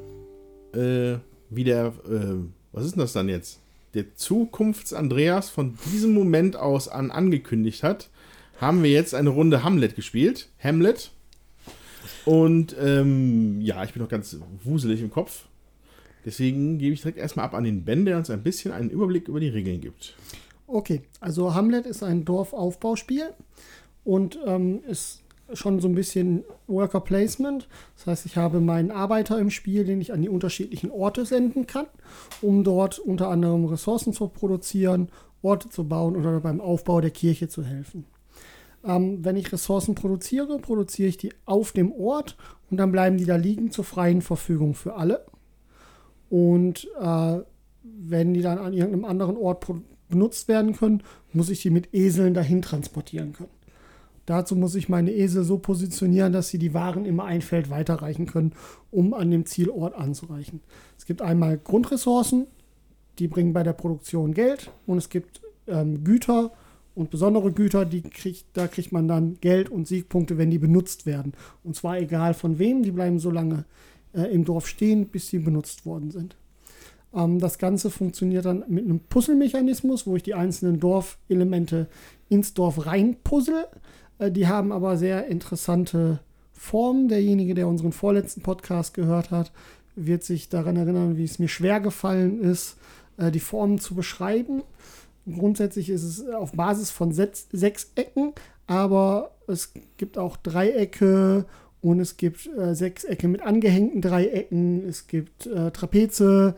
äh, 0.74 1.18
wieder, 1.48 1.86
äh, 2.04 2.44
was 2.72 2.84
ist 2.84 2.92
denn 2.92 3.00
das 3.00 3.14
dann 3.14 3.28
jetzt? 3.28 3.61
Der 3.95 4.14
Zukunfts-Andreas 4.14 5.51
von 5.51 5.76
diesem 5.93 6.14
Moment 6.14 6.57
aus 6.57 6.88
an 6.88 7.11
angekündigt 7.11 7.82
hat, 7.82 8.11
haben 8.61 8.82
wir 8.82 8.90
jetzt 8.90 9.14
eine 9.14 9.30
Runde 9.30 9.64
Hamlet 9.64 9.97
gespielt. 9.97 10.49
Hamlet. 10.62 11.11
Und 12.24 12.76
ähm, 12.80 13.61
ja, 13.61 13.82
ich 13.84 13.93
bin 13.93 14.03
noch 14.03 14.09
ganz 14.09 14.36
wuselig 14.62 15.01
im 15.03 15.11
Kopf. 15.11 15.47
Deswegen 16.24 16.78
gebe 16.78 16.95
ich 16.95 17.01
direkt 17.01 17.18
erstmal 17.18 17.45
ab 17.45 17.55
an 17.55 17.64
den 17.64 17.84
Ben, 17.84 18.05
der 18.05 18.16
uns 18.16 18.30
ein 18.30 18.43
bisschen 18.43 18.72
einen 18.72 18.90
Überblick 18.90 19.28
über 19.28 19.40
die 19.40 19.49
Regeln 19.49 19.80
gibt. 19.80 20.14
Okay, 20.66 21.03
also 21.20 21.55
Hamlet 21.55 21.84
ist 21.86 22.03
ein 22.03 22.24
Dorfaufbauspiel 22.24 23.34
und 24.05 24.38
ähm, 24.47 24.82
ist 24.84 25.21
schon 25.55 25.80
so 25.80 25.88
ein 25.88 25.94
bisschen 25.94 26.44
Worker 26.66 27.00
Placement. 27.00 27.68
Das 27.96 28.07
heißt, 28.07 28.26
ich 28.26 28.36
habe 28.36 28.61
meinen 28.61 28.90
Arbeiter 28.90 29.38
im 29.38 29.50
Spiel, 29.50 29.84
den 29.84 30.00
ich 30.00 30.12
an 30.12 30.22
die 30.22 30.28
unterschiedlichen 30.28 30.90
Orte 30.90 31.24
senden 31.24 31.66
kann, 31.66 31.86
um 32.40 32.64
dort 32.64 32.98
unter 32.98 33.28
anderem 33.28 33.64
Ressourcen 33.66 34.12
zu 34.12 34.28
produzieren, 34.28 35.09
Orte 35.42 35.68
zu 35.68 35.84
bauen 35.88 36.16
oder 36.16 36.40
beim 36.40 36.61
Aufbau 36.61 37.00
der 37.00 37.11
Kirche 37.11 37.48
zu 37.48 37.64
helfen. 37.64 38.05
Ähm, 38.84 39.24
wenn 39.24 39.36
ich 39.36 39.53
Ressourcen 39.53 39.94
produziere, 39.94 40.59
produziere 40.59 41.09
ich 41.09 41.16
die 41.16 41.32
auf 41.44 41.72
dem 41.72 41.92
Ort 41.92 42.36
und 42.70 42.76
dann 42.76 42.92
bleiben 42.92 43.16
die 43.16 43.26
da 43.26 43.36
liegen 43.36 43.70
zur 43.70 43.84
freien 43.84 44.22
Verfügung 44.22 44.74
für 44.74 44.96
alle. 44.96 45.24
Und 46.30 46.88
äh, 47.00 47.38
wenn 47.82 48.34
die 48.34 48.42
dann 48.42 48.59
an 48.59 48.72
irgendeinem 48.72 49.05
anderen 49.05 49.36
Ort 49.36 49.66
benutzt 50.09 50.48
werden 50.48 50.74
können, 50.74 51.03
muss 51.32 51.50
ich 51.50 51.62
die 51.62 51.70
mit 51.70 51.94
Eseln 51.94 52.34
dahin 52.34 52.62
transportieren 52.62 53.32
können. 53.32 53.61
Dazu 54.26 54.54
muss 54.54 54.74
ich 54.74 54.88
meine 54.88 55.10
Esel 55.12 55.42
so 55.42 55.58
positionieren, 55.58 56.32
dass 56.32 56.48
sie 56.48 56.58
die 56.58 56.74
Waren 56.74 57.04
immer 57.04 57.24
ein 57.24 57.42
Feld 57.42 57.70
weiterreichen 57.70 58.26
können, 58.26 58.52
um 58.90 59.14
an 59.14 59.30
dem 59.30 59.46
Zielort 59.46 59.94
anzureichen. 59.94 60.60
Es 60.96 61.06
gibt 61.06 61.22
einmal 61.22 61.58
Grundressourcen, 61.58 62.46
die 63.18 63.28
bringen 63.28 63.52
bei 63.52 63.62
der 63.62 63.72
Produktion 63.72 64.32
Geld 64.32 64.70
und 64.86 64.98
es 64.98 65.08
gibt 65.08 65.40
ähm, 65.66 66.04
Güter 66.04 66.52
und 66.94 67.10
besondere 67.10 67.52
Güter, 67.52 67.84
die 67.84 68.02
kriegt, 68.02 68.44
da 68.52 68.68
kriegt 68.68 68.92
man 68.92 69.08
dann 69.08 69.38
Geld 69.40 69.70
und 69.70 69.88
Siegpunkte, 69.88 70.38
wenn 70.38 70.50
die 70.50 70.58
benutzt 70.58 71.06
werden. 71.06 71.32
Und 71.64 71.74
zwar 71.74 71.98
egal 71.98 72.34
von 72.34 72.58
wem, 72.58 72.82
die 72.82 72.90
bleiben 72.90 73.18
so 73.18 73.30
lange 73.30 73.64
äh, 74.14 74.24
im 74.24 74.44
Dorf 74.44 74.68
stehen, 74.68 75.06
bis 75.06 75.28
sie 75.28 75.38
benutzt 75.38 75.86
worden 75.86 76.10
sind. 76.10 76.36
Ähm, 77.14 77.38
das 77.38 77.58
Ganze 77.58 77.90
funktioniert 77.90 78.44
dann 78.44 78.64
mit 78.68 78.84
einem 78.84 79.00
Puzzle-Mechanismus, 79.00 80.06
wo 80.06 80.16
ich 80.16 80.22
die 80.22 80.34
einzelnen 80.34 80.80
Dorfelemente 80.80 81.88
ins 82.28 82.54
Dorf 82.54 82.86
reinpuzzle. 82.86 83.68
Die 84.30 84.46
haben 84.46 84.72
aber 84.72 84.96
sehr 84.96 85.26
interessante 85.26 86.20
Formen. 86.52 87.08
Derjenige, 87.08 87.54
der 87.54 87.68
unseren 87.68 87.92
vorletzten 87.92 88.42
Podcast 88.42 88.94
gehört 88.94 89.30
hat, 89.30 89.52
wird 89.96 90.22
sich 90.22 90.48
daran 90.48 90.76
erinnern, 90.76 91.16
wie 91.16 91.24
es 91.24 91.38
mir 91.38 91.48
schwer 91.48 91.80
gefallen 91.80 92.40
ist, 92.40 92.76
äh, 93.16 93.30
die 93.30 93.40
Formen 93.40 93.78
zu 93.78 93.94
beschreiben. 93.94 94.62
Grundsätzlich 95.26 95.88
ist 95.90 96.02
es 96.02 96.28
auf 96.28 96.52
Basis 96.52 96.90
von 96.90 97.12
sechs, 97.12 97.48
sechs 97.52 97.92
Ecken, 97.94 98.32
aber 98.66 99.32
es 99.46 99.72
gibt 99.96 100.18
auch 100.18 100.36
Dreiecke 100.36 101.44
und 101.80 102.00
es 102.00 102.16
gibt 102.16 102.48
äh, 102.56 102.74
Sechsecke 102.74 103.28
mit 103.28 103.42
angehängten 103.42 104.00
Dreiecken, 104.00 104.88
es 104.88 105.06
gibt 105.06 105.46
äh, 105.46 105.70
Trapeze, 105.70 106.54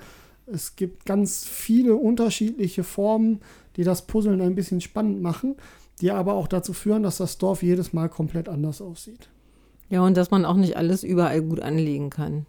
es 0.47 0.77
gibt 0.77 1.07
ganz 1.07 1.47
viele 1.47 1.97
unterschiedliche 1.97 2.85
Formen, 2.85 3.41
die 3.77 3.85
das 3.85 4.07
Puzzeln 4.07 4.41
ein 4.41 4.55
bisschen 4.55 4.81
spannend 4.81 5.23
machen, 5.23 5.57
die 6.01 6.11
aber 6.11 6.35
auch 6.35 6.49
dazu 6.49 6.73
führen, 6.73 7.03
dass 7.03 7.19
das 7.19 7.39
Dorf 7.39 7.63
jedes 7.63 7.93
Mal 7.93 8.09
komplett 8.09 8.49
anders 8.49 8.81
aussieht. 8.81 9.29
Ja, 9.91 10.03
und 10.03 10.17
dass 10.17 10.31
man 10.31 10.45
auch 10.45 10.57
nicht 10.57 10.77
alles 10.77 11.05
überall 11.05 11.43
gut 11.43 11.61
anlegen 11.61 12.11
kann. 12.11 12.47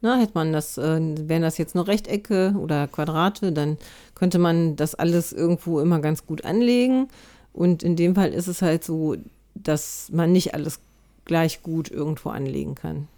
Na, 0.00 0.16
hätte 0.16 0.32
man 0.34 0.52
das, 0.52 0.78
äh, 0.78 1.00
wären 1.28 1.42
das 1.42 1.58
jetzt 1.58 1.74
nur 1.74 1.88
Rechtecke 1.88 2.54
oder 2.58 2.86
Quadrate, 2.86 3.52
dann 3.52 3.78
könnte 4.14 4.38
man 4.38 4.76
das 4.76 4.94
alles 4.94 5.32
irgendwo 5.32 5.80
immer 5.80 6.00
ganz 6.00 6.24
gut 6.26 6.44
anlegen. 6.44 7.08
Und 7.52 7.82
in 7.82 7.96
dem 7.96 8.14
Fall 8.14 8.32
ist 8.32 8.46
es 8.46 8.62
halt 8.62 8.84
so, 8.84 9.16
dass 9.54 10.10
man 10.12 10.30
nicht 10.30 10.54
alles 10.54 10.80
gleich 11.24 11.62
gut 11.62 11.90
irgendwo 11.90 12.30
anlegen 12.30 12.74
kann. 12.74 13.08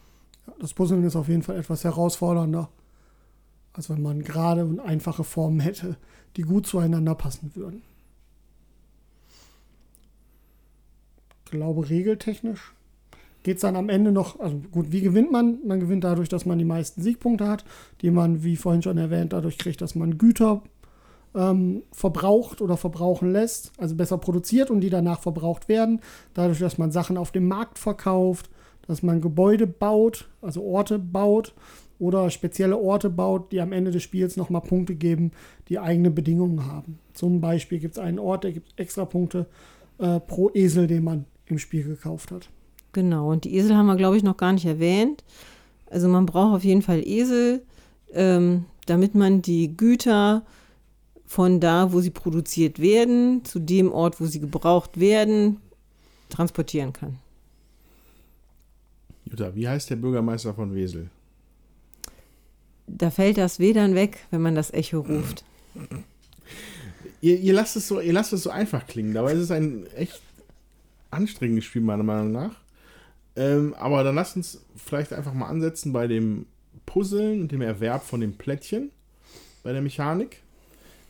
Das 0.58 0.74
Puzzeln 0.74 1.04
ist 1.04 1.16
auf 1.16 1.28
jeden 1.28 1.42
Fall 1.42 1.58
etwas 1.58 1.84
herausfordernder, 1.84 2.68
als 3.74 3.90
wenn 3.90 4.02
man 4.02 4.22
gerade 4.22 4.64
und 4.64 4.80
einfache 4.80 5.24
Formen 5.24 5.60
hätte, 5.60 5.96
die 6.36 6.42
gut 6.42 6.66
zueinander 6.66 7.14
passen 7.14 7.52
würden. 7.54 7.82
Glaube, 11.50 11.88
regeltechnisch 11.88 12.74
geht 13.42 13.56
es 13.56 13.62
dann 13.62 13.76
am 13.76 13.88
Ende 13.88 14.12
noch, 14.12 14.38
also 14.40 14.60
gut, 14.70 14.92
wie 14.92 15.00
gewinnt 15.00 15.32
man? 15.32 15.58
Man 15.66 15.80
gewinnt 15.80 16.04
dadurch, 16.04 16.28
dass 16.28 16.46
man 16.46 16.58
die 16.58 16.64
meisten 16.64 17.02
Siegpunkte 17.02 17.48
hat, 17.48 17.64
die 18.02 18.10
man, 18.10 18.42
wie 18.42 18.56
vorhin 18.56 18.82
schon 18.82 18.98
erwähnt, 18.98 19.32
dadurch 19.32 19.58
kriegt, 19.58 19.80
dass 19.80 19.94
man 19.94 20.18
Güter 20.18 20.62
ähm, 21.34 21.82
verbraucht 21.92 22.60
oder 22.60 22.76
verbrauchen 22.76 23.32
lässt, 23.32 23.72
also 23.78 23.94
besser 23.94 24.18
produziert 24.18 24.70
und 24.70 24.80
die 24.80 24.90
danach 24.90 25.20
verbraucht 25.20 25.68
werden. 25.68 26.00
Dadurch, 26.34 26.58
dass 26.58 26.78
man 26.78 26.92
Sachen 26.92 27.16
auf 27.16 27.30
dem 27.30 27.48
Markt 27.48 27.78
verkauft, 27.78 28.50
dass 28.86 29.02
man 29.02 29.20
Gebäude 29.20 29.66
baut, 29.66 30.28
also 30.42 30.62
Orte 30.62 30.98
baut 30.98 31.54
oder 31.98 32.30
spezielle 32.30 32.76
Orte 32.76 33.08
baut, 33.08 33.52
die 33.52 33.60
am 33.60 33.72
Ende 33.72 33.90
des 33.90 34.02
Spiels 34.02 34.36
nochmal 34.36 34.62
Punkte 34.62 34.94
geben, 34.94 35.32
die 35.68 35.78
eigene 35.78 36.10
Bedingungen 36.10 36.66
haben. 36.66 36.98
Zum 37.14 37.40
Beispiel 37.40 37.78
gibt 37.78 37.94
es 37.94 37.98
einen 37.98 38.18
Ort, 38.18 38.44
der 38.44 38.52
gibt 38.52 38.78
extra 38.78 39.04
Punkte 39.04 39.46
äh, 39.98 40.18
pro 40.18 40.50
Esel, 40.52 40.86
den 40.86 41.04
man 41.04 41.26
im 41.50 41.58
Spiel 41.58 41.84
gekauft 41.84 42.30
hat. 42.30 42.48
Genau, 42.92 43.30
und 43.30 43.44
die 43.44 43.54
Esel 43.56 43.76
haben 43.76 43.86
wir, 43.86 43.96
glaube 43.96 44.16
ich, 44.16 44.22
noch 44.22 44.36
gar 44.36 44.52
nicht 44.52 44.66
erwähnt. 44.66 45.22
Also 45.90 46.08
man 46.08 46.26
braucht 46.26 46.56
auf 46.56 46.64
jeden 46.64 46.82
Fall 46.82 47.06
Esel, 47.06 47.62
ähm, 48.12 48.64
damit 48.86 49.14
man 49.14 49.42
die 49.42 49.76
Güter 49.76 50.44
von 51.26 51.60
da, 51.60 51.92
wo 51.92 52.00
sie 52.00 52.10
produziert 52.10 52.80
werden, 52.80 53.44
zu 53.44 53.60
dem 53.60 53.92
Ort, 53.92 54.20
wo 54.20 54.26
sie 54.26 54.40
gebraucht 54.40 54.98
werden, 54.98 55.58
transportieren 56.28 56.92
kann. 56.92 57.18
Jutta, 59.24 59.54
wie 59.54 59.68
heißt 59.68 59.90
der 59.90 59.96
Bürgermeister 59.96 60.54
von 60.54 60.74
Wesel? 60.74 61.08
Da 62.88 63.10
fällt 63.10 63.38
das 63.38 63.60
Wedern 63.60 63.94
weg, 63.94 64.26
wenn 64.32 64.42
man 64.42 64.56
das 64.56 64.72
Echo 64.72 65.00
ruft. 65.00 65.44
Ihr, 67.20 67.38
ihr, 67.38 67.52
lasst 67.52 67.76
es 67.76 67.86
so, 67.86 68.00
ihr 68.00 68.12
lasst 68.12 68.32
es 68.32 68.42
so 68.42 68.50
einfach 68.50 68.86
klingen, 68.86 69.14
dabei 69.14 69.34
ist 69.34 69.40
es 69.40 69.50
ein 69.50 69.86
echt 69.94 70.20
anstrengendes 71.10 71.64
Spiel, 71.64 71.82
meiner 71.82 72.02
Meinung 72.02 72.32
nach. 72.32 72.56
Ähm, 73.36 73.74
aber 73.74 74.04
dann 74.04 74.14
lasst 74.14 74.36
uns 74.36 74.64
vielleicht 74.76 75.12
einfach 75.12 75.32
mal 75.32 75.48
ansetzen 75.48 75.92
bei 75.92 76.06
dem 76.06 76.46
Puzzeln 76.86 77.42
und 77.42 77.52
dem 77.52 77.62
Erwerb 77.62 78.02
von 78.02 78.20
dem 78.20 78.34
Plättchen 78.34 78.90
bei 79.62 79.72
der 79.72 79.82
Mechanik 79.82 80.42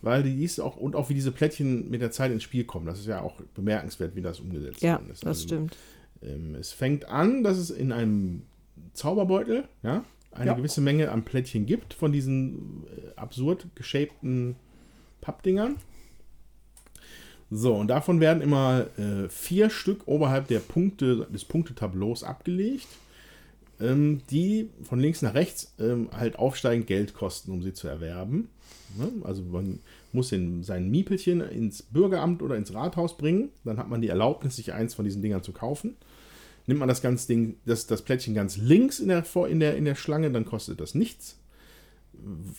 weil 0.02 0.22
die 0.22 0.44
ist 0.44 0.60
auch 0.60 0.76
und 0.76 0.96
auch 0.96 1.08
wie 1.08 1.14
diese 1.14 1.32
Plättchen 1.32 1.90
mit 1.90 2.00
der 2.00 2.10
Zeit 2.10 2.32
ins 2.32 2.42
Spiel 2.42 2.64
kommen. 2.64 2.86
Das 2.86 2.98
ist 2.98 3.06
ja 3.06 3.20
auch 3.20 3.40
bemerkenswert, 3.54 4.14
wie 4.16 4.22
das 4.22 4.40
umgesetzt 4.40 4.82
ja, 4.82 4.96
ist. 4.96 5.22
das 5.22 5.24
also, 5.24 5.42
stimmt. 5.42 5.76
Ähm, 6.22 6.54
es 6.54 6.72
fängt 6.72 7.06
an, 7.06 7.42
dass 7.42 7.58
es 7.58 7.70
in 7.70 7.92
einem 7.92 8.42
Zauberbeutel 8.94 9.64
ja, 9.82 10.04
eine 10.32 10.46
ja. 10.46 10.54
gewisse 10.54 10.80
Menge 10.80 11.10
an 11.10 11.24
Plättchen 11.24 11.66
gibt 11.66 11.94
von 11.94 12.12
diesen 12.12 12.84
äh, 12.86 13.16
absurd 13.16 13.66
geschäbten 13.74 14.56
Pappdingern. 15.20 15.76
So, 17.50 17.74
und 17.74 17.88
davon 17.88 18.20
werden 18.20 18.42
immer 18.42 18.86
äh, 18.96 19.28
vier 19.28 19.70
Stück 19.70 20.06
oberhalb 20.06 20.46
der 20.46 20.60
Punkte 20.60 21.26
des 21.32 21.44
Punktetableaus 21.44 22.22
abgelegt, 22.22 22.86
ähm, 23.80 24.20
die 24.30 24.70
von 24.84 25.00
links 25.00 25.20
nach 25.20 25.34
rechts 25.34 25.74
ähm, 25.80 26.08
halt 26.12 26.38
aufsteigend 26.38 26.86
Geld 26.86 27.12
kosten, 27.12 27.50
um 27.50 27.62
sie 27.62 27.72
zu 27.72 27.88
erwerben. 27.88 28.48
Ne? 28.96 29.10
Also 29.24 29.42
man 29.42 29.80
muss 30.12 30.28
den, 30.28 30.62
sein 30.62 30.90
Miepelchen 30.90 31.40
ins 31.40 31.82
Bürgeramt 31.82 32.40
oder 32.42 32.56
ins 32.56 32.72
Rathaus 32.72 33.16
bringen. 33.16 33.50
Dann 33.64 33.78
hat 33.78 33.88
man 33.88 34.00
die 34.00 34.08
Erlaubnis, 34.08 34.56
sich 34.56 34.72
eins 34.72 34.94
von 34.94 35.04
diesen 35.04 35.22
Dingern 35.22 35.42
zu 35.42 35.52
kaufen. 35.52 35.96
Nimmt 36.66 36.78
man 36.78 36.88
das 36.88 37.02
ganze 37.02 37.26
Ding, 37.26 37.56
das, 37.64 37.86
das 37.88 38.02
Plättchen 38.02 38.34
ganz 38.34 38.58
links 38.58 39.00
in 39.00 39.08
der, 39.08 39.24
in, 39.48 39.58
der, 39.58 39.76
in 39.76 39.84
der 39.84 39.96
Schlange, 39.96 40.30
dann 40.30 40.44
kostet 40.44 40.80
das 40.80 40.94
nichts. 40.94 41.39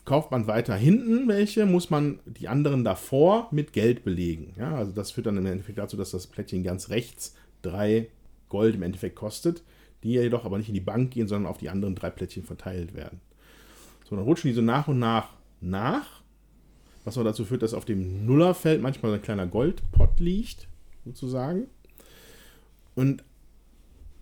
Kauft 0.05 0.31
man 0.31 0.47
weiter 0.47 0.75
hinten 0.75 1.27
welche, 1.27 1.65
muss 1.65 1.89
man 1.89 2.19
die 2.25 2.47
anderen 2.47 2.83
davor 2.83 3.47
mit 3.51 3.73
Geld 3.73 4.03
belegen. 4.03 4.53
Ja, 4.57 4.75
also 4.75 4.91
das 4.91 5.11
führt 5.11 5.27
dann 5.27 5.37
im 5.37 5.45
Endeffekt 5.45 5.77
dazu, 5.77 5.97
dass 5.97 6.11
das 6.11 6.27
Plättchen 6.27 6.63
ganz 6.63 6.89
rechts 6.89 7.35
drei 7.61 8.07
Gold 8.49 8.75
im 8.75 8.83
Endeffekt 8.83 9.15
kostet, 9.15 9.63
die 10.03 10.13
jedoch 10.13 10.45
aber 10.45 10.57
nicht 10.57 10.67
in 10.67 10.73
die 10.73 10.79
Bank 10.79 11.11
gehen, 11.11 11.27
sondern 11.27 11.49
auf 11.49 11.57
die 11.57 11.69
anderen 11.69 11.95
drei 11.95 12.09
Plättchen 12.09 12.43
verteilt 12.43 12.95
werden. 12.95 13.21
So, 14.09 14.15
dann 14.15 14.25
rutschen 14.25 14.49
die 14.49 14.55
so 14.55 14.61
nach 14.61 14.87
und 14.87 14.99
nach 14.99 15.29
nach 15.61 16.21
was 17.03 17.17
auch 17.17 17.23
dazu 17.23 17.45
führt, 17.45 17.61
dass 17.63 17.73
auf 17.73 17.85
dem 17.85 18.25
Nullerfeld 18.25 18.81
manchmal 18.81 19.13
ein 19.13 19.21
kleiner 19.21 19.47
Goldpott 19.47 20.19
liegt, 20.19 20.67
sozusagen. 21.05 21.67
Und 22.95 23.23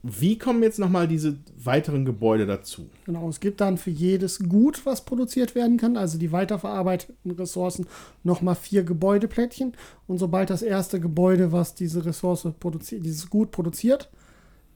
wie 0.02 0.38
kommen 0.38 0.64
jetzt 0.64 0.80
nochmal 0.80 1.08
diese 1.08 1.38
weiteren 1.62 2.06
Gebäude 2.06 2.46
dazu? 2.46 2.90
Genau, 3.06 3.28
es 3.28 3.42
gibt 3.42 3.60
dann 3.60 3.78
für 3.78 3.90
jedes 3.90 4.40
Gut, 4.40 4.86
was 4.86 5.04
produziert 5.04 5.56
werden 5.56 5.78
kann, 5.78 5.98
also 5.98 6.18
die 6.18 6.32
weiterverarbeiteten 6.32 7.32
Ressourcen, 7.32 7.86
nochmal 8.24 8.56
vier 8.56 8.84
Gebäudeplättchen. 8.84 9.74
Und 10.08 10.18
sobald 10.18 10.50
das 10.50 10.62
erste 10.62 11.02
Gebäude, 11.02 11.52
was 11.52 11.76
diese 11.76 12.06
Ressource 12.06 12.48
produziert, 12.60 13.06
dieses 13.06 13.30
Gut 13.30 13.52
produziert, 13.52 14.10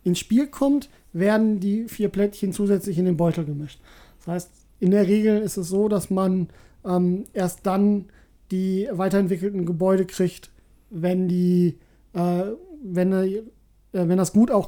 ins 0.04 0.20
Spiel 0.20 0.48
kommt, 0.48 0.90
werden 1.14 1.62
die 1.62 1.88
vier 1.88 2.10
Plättchen 2.10 2.52
zusätzlich 2.52 2.98
in 2.98 3.06
den 3.06 3.16
Beutel 3.16 3.46
gemischt. 3.46 3.80
Das 4.20 4.28
heißt, 4.28 4.52
in 4.82 4.92
der 4.92 5.08
Regel 5.08 5.42
ist 5.42 5.56
es 5.56 5.70
so, 5.70 5.88
dass 5.88 6.10
man 6.10 6.50
ähm, 6.86 7.24
erst 7.32 7.66
dann 7.66 8.06
die 8.52 8.90
weiterentwickelten 8.92 9.66
Gebäude 9.66 10.06
kriegt, 10.06 10.52
wenn 10.90 11.30
die, 11.30 11.78
äh, 12.14 12.44
wenn, 12.84 13.14
äh, 13.14 13.44
wenn 13.94 14.18
das 14.18 14.34
Gut 14.34 14.52
auch 14.52 14.68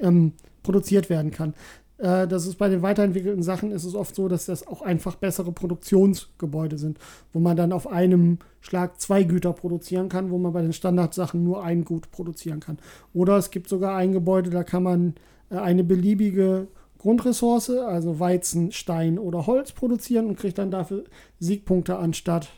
ähm, 0.00 0.32
produziert 0.62 1.10
werden 1.10 1.30
kann. 1.30 1.54
Äh, 2.00 2.26
das 2.26 2.46
ist 2.46 2.56
bei 2.56 2.68
den 2.68 2.82
weiterentwickelten 2.82 3.42
Sachen 3.42 3.72
ist 3.72 3.84
es 3.84 3.94
oft 3.94 4.14
so, 4.14 4.28
dass 4.28 4.46
das 4.46 4.66
auch 4.66 4.82
einfach 4.82 5.16
bessere 5.16 5.52
Produktionsgebäude 5.52 6.78
sind, 6.78 6.98
wo 7.32 7.40
man 7.40 7.56
dann 7.56 7.72
auf 7.72 7.86
einem 7.86 8.38
Schlag 8.60 9.00
zwei 9.00 9.22
Güter 9.22 9.52
produzieren 9.52 10.08
kann, 10.08 10.30
wo 10.30 10.38
man 10.38 10.52
bei 10.52 10.62
den 10.62 10.72
Standardsachen 10.72 11.42
nur 11.42 11.62
ein 11.62 11.84
Gut 11.84 12.10
produzieren 12.10 12.60
kann. 12.60 12.78
Oder 13.12 13.36
es 13.36 13.50
gibt 13.50 13.68
sogar 13.68 13.96
ein 13.96 14.12
Gebäude, 14.12 14.50
da 14.50 14.64
kann 14.64 14.82
man 14.82 15.14
äh, 15.50 15.56
eine 15.56 15.84
beliebige 15.84 16.68
Grundressource, 16.98 17.70
also 17.70 18.20
Weizen, 18.20 18.72
Stein 18.72 19.18
oder 19.18 19.46
Holz 19.46 19.72
produzieren 19.72 20.26
und 20.26 20.38
kriegt 20.38 20.58
dann 20.58 20.70
dafür 20.70 21.04
Siegpunkte 21.38 21.96
anstatt 21.96 22.50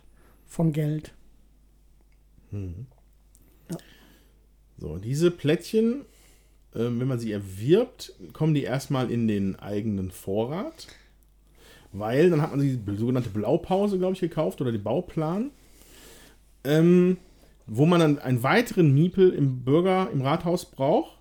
von 0.46 0.72
Geld. 0.72 1.14
Hm. 2.50 2.86
Ja. 3.70 3.76
So, 4.78 4.98
diese 4.98 5.30
Plättchen, 5.30 6.04
wenn 6.74 7.08
man 7.08 7.18
sie 7.18 7.32
erwirbt, 7.32 8.14
kommen 8.32 8.54
die 8.54 8.62
erstmal 8.62 9.10
in 9.10 9.28
den 9.28 9.56
eigenen 9.58 10.10
Vorrat. 10.10 10.88
Weil 11.92 12.30
dann 12.30 12.40
hat 12.40 12.50
man 12.56 12.60
die 12.60 12.96
sogenannte 12.96 13.28
Blaupause, 13.28 13.98
glaube 13.98 14.14
ich, 14.14 14.20
gekauft 14.20 14.60
oder 14.60 14.72
den 14.72 14.82
Bauplan. 14.82 15.50
Ähm, 16.64 17.18
wo 17.66 17.86
man 17.86 18.00
dann 18.00 18.18
einen 18.18 18.42
weiteren 18.42 18.94
Miepel 18.94 19.30
im 19.30 19.64
Bürger, 19.64 20.08
im 20.12 20.22
Rathaus 20.22 20.64
braucht 20.64 21.18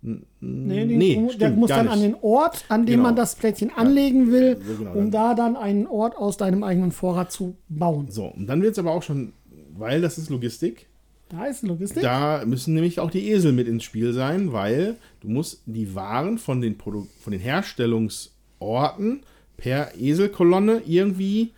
Nee, 0.00 0.24
nee 0.40 1.12
stimmt, 1.12 1.40
der 1.40 1.50
muss 1.50 1.68
dann 1.70 1.86
nicht. 1.86 1.92
an 1.92 2.00
den 2.00 2.16
Ort, 2.22 2.64
an 2.68 2.86
dem 2.86 2.92
genau. 2.92 3.02
man 3.02 3.16
das 3.16 3.34
Plättchen 3.34 3.70
anlegen 3.74 4.30
will, 4.30 4.56
ja, 4.60 4.76
genau, 4.76 4.92
um 4.92 5.10
da 5.10 5.34
dann 5.34 5.56
einen 5.56 5.88
Ort 5.88 6.16
aus 6.16 6.36
deinem 6.36 6.62
eigenen 6.62 6.92
Vorrat 6.92 7.32
zu 7.32 7.56
bauen. 7.68 8.08
So, 8.08 8.26
und 8.26 8.46
dann 8.46 8.62
wird 8.62 8.72
es 8.72 8.78
aber 8.78 8.92
auch 8.92 9.02
schon, 9.02 9.32
weil 9.76 10.00
das 10.00 10.16
ist 10.18 10.30
Logistik. 10.30 10.86
Da 11.28 11.44
ist 11.44 11.62
Logistik. 11.62 12.02
Da 12.02 12.44
müssen 12.46 12.74
nämlich 12.74 13.00
auch 13.00 13.10
die 13.10 13.30
Esel 13.30 13.52
mit 13.52 13.68
ins 13.68 13.84
Spiel 13.84 14.12
sein, 14.12 14.52
weil 14.52 14.96
du 15.20 15.28
musst 15.28 15.62
die 15.66 15.94
Waren 15.94 16.38
von 16.38 16.60
den, 16.60 16.78
Produ 16.78 17.06
von 17.20 17.32
den 17.32 17.40
Herstellungsorten 17.40 19.22
per 19.56 19.94
Eselkolonne 19.98 20.82
irgendwie 20.86 21.52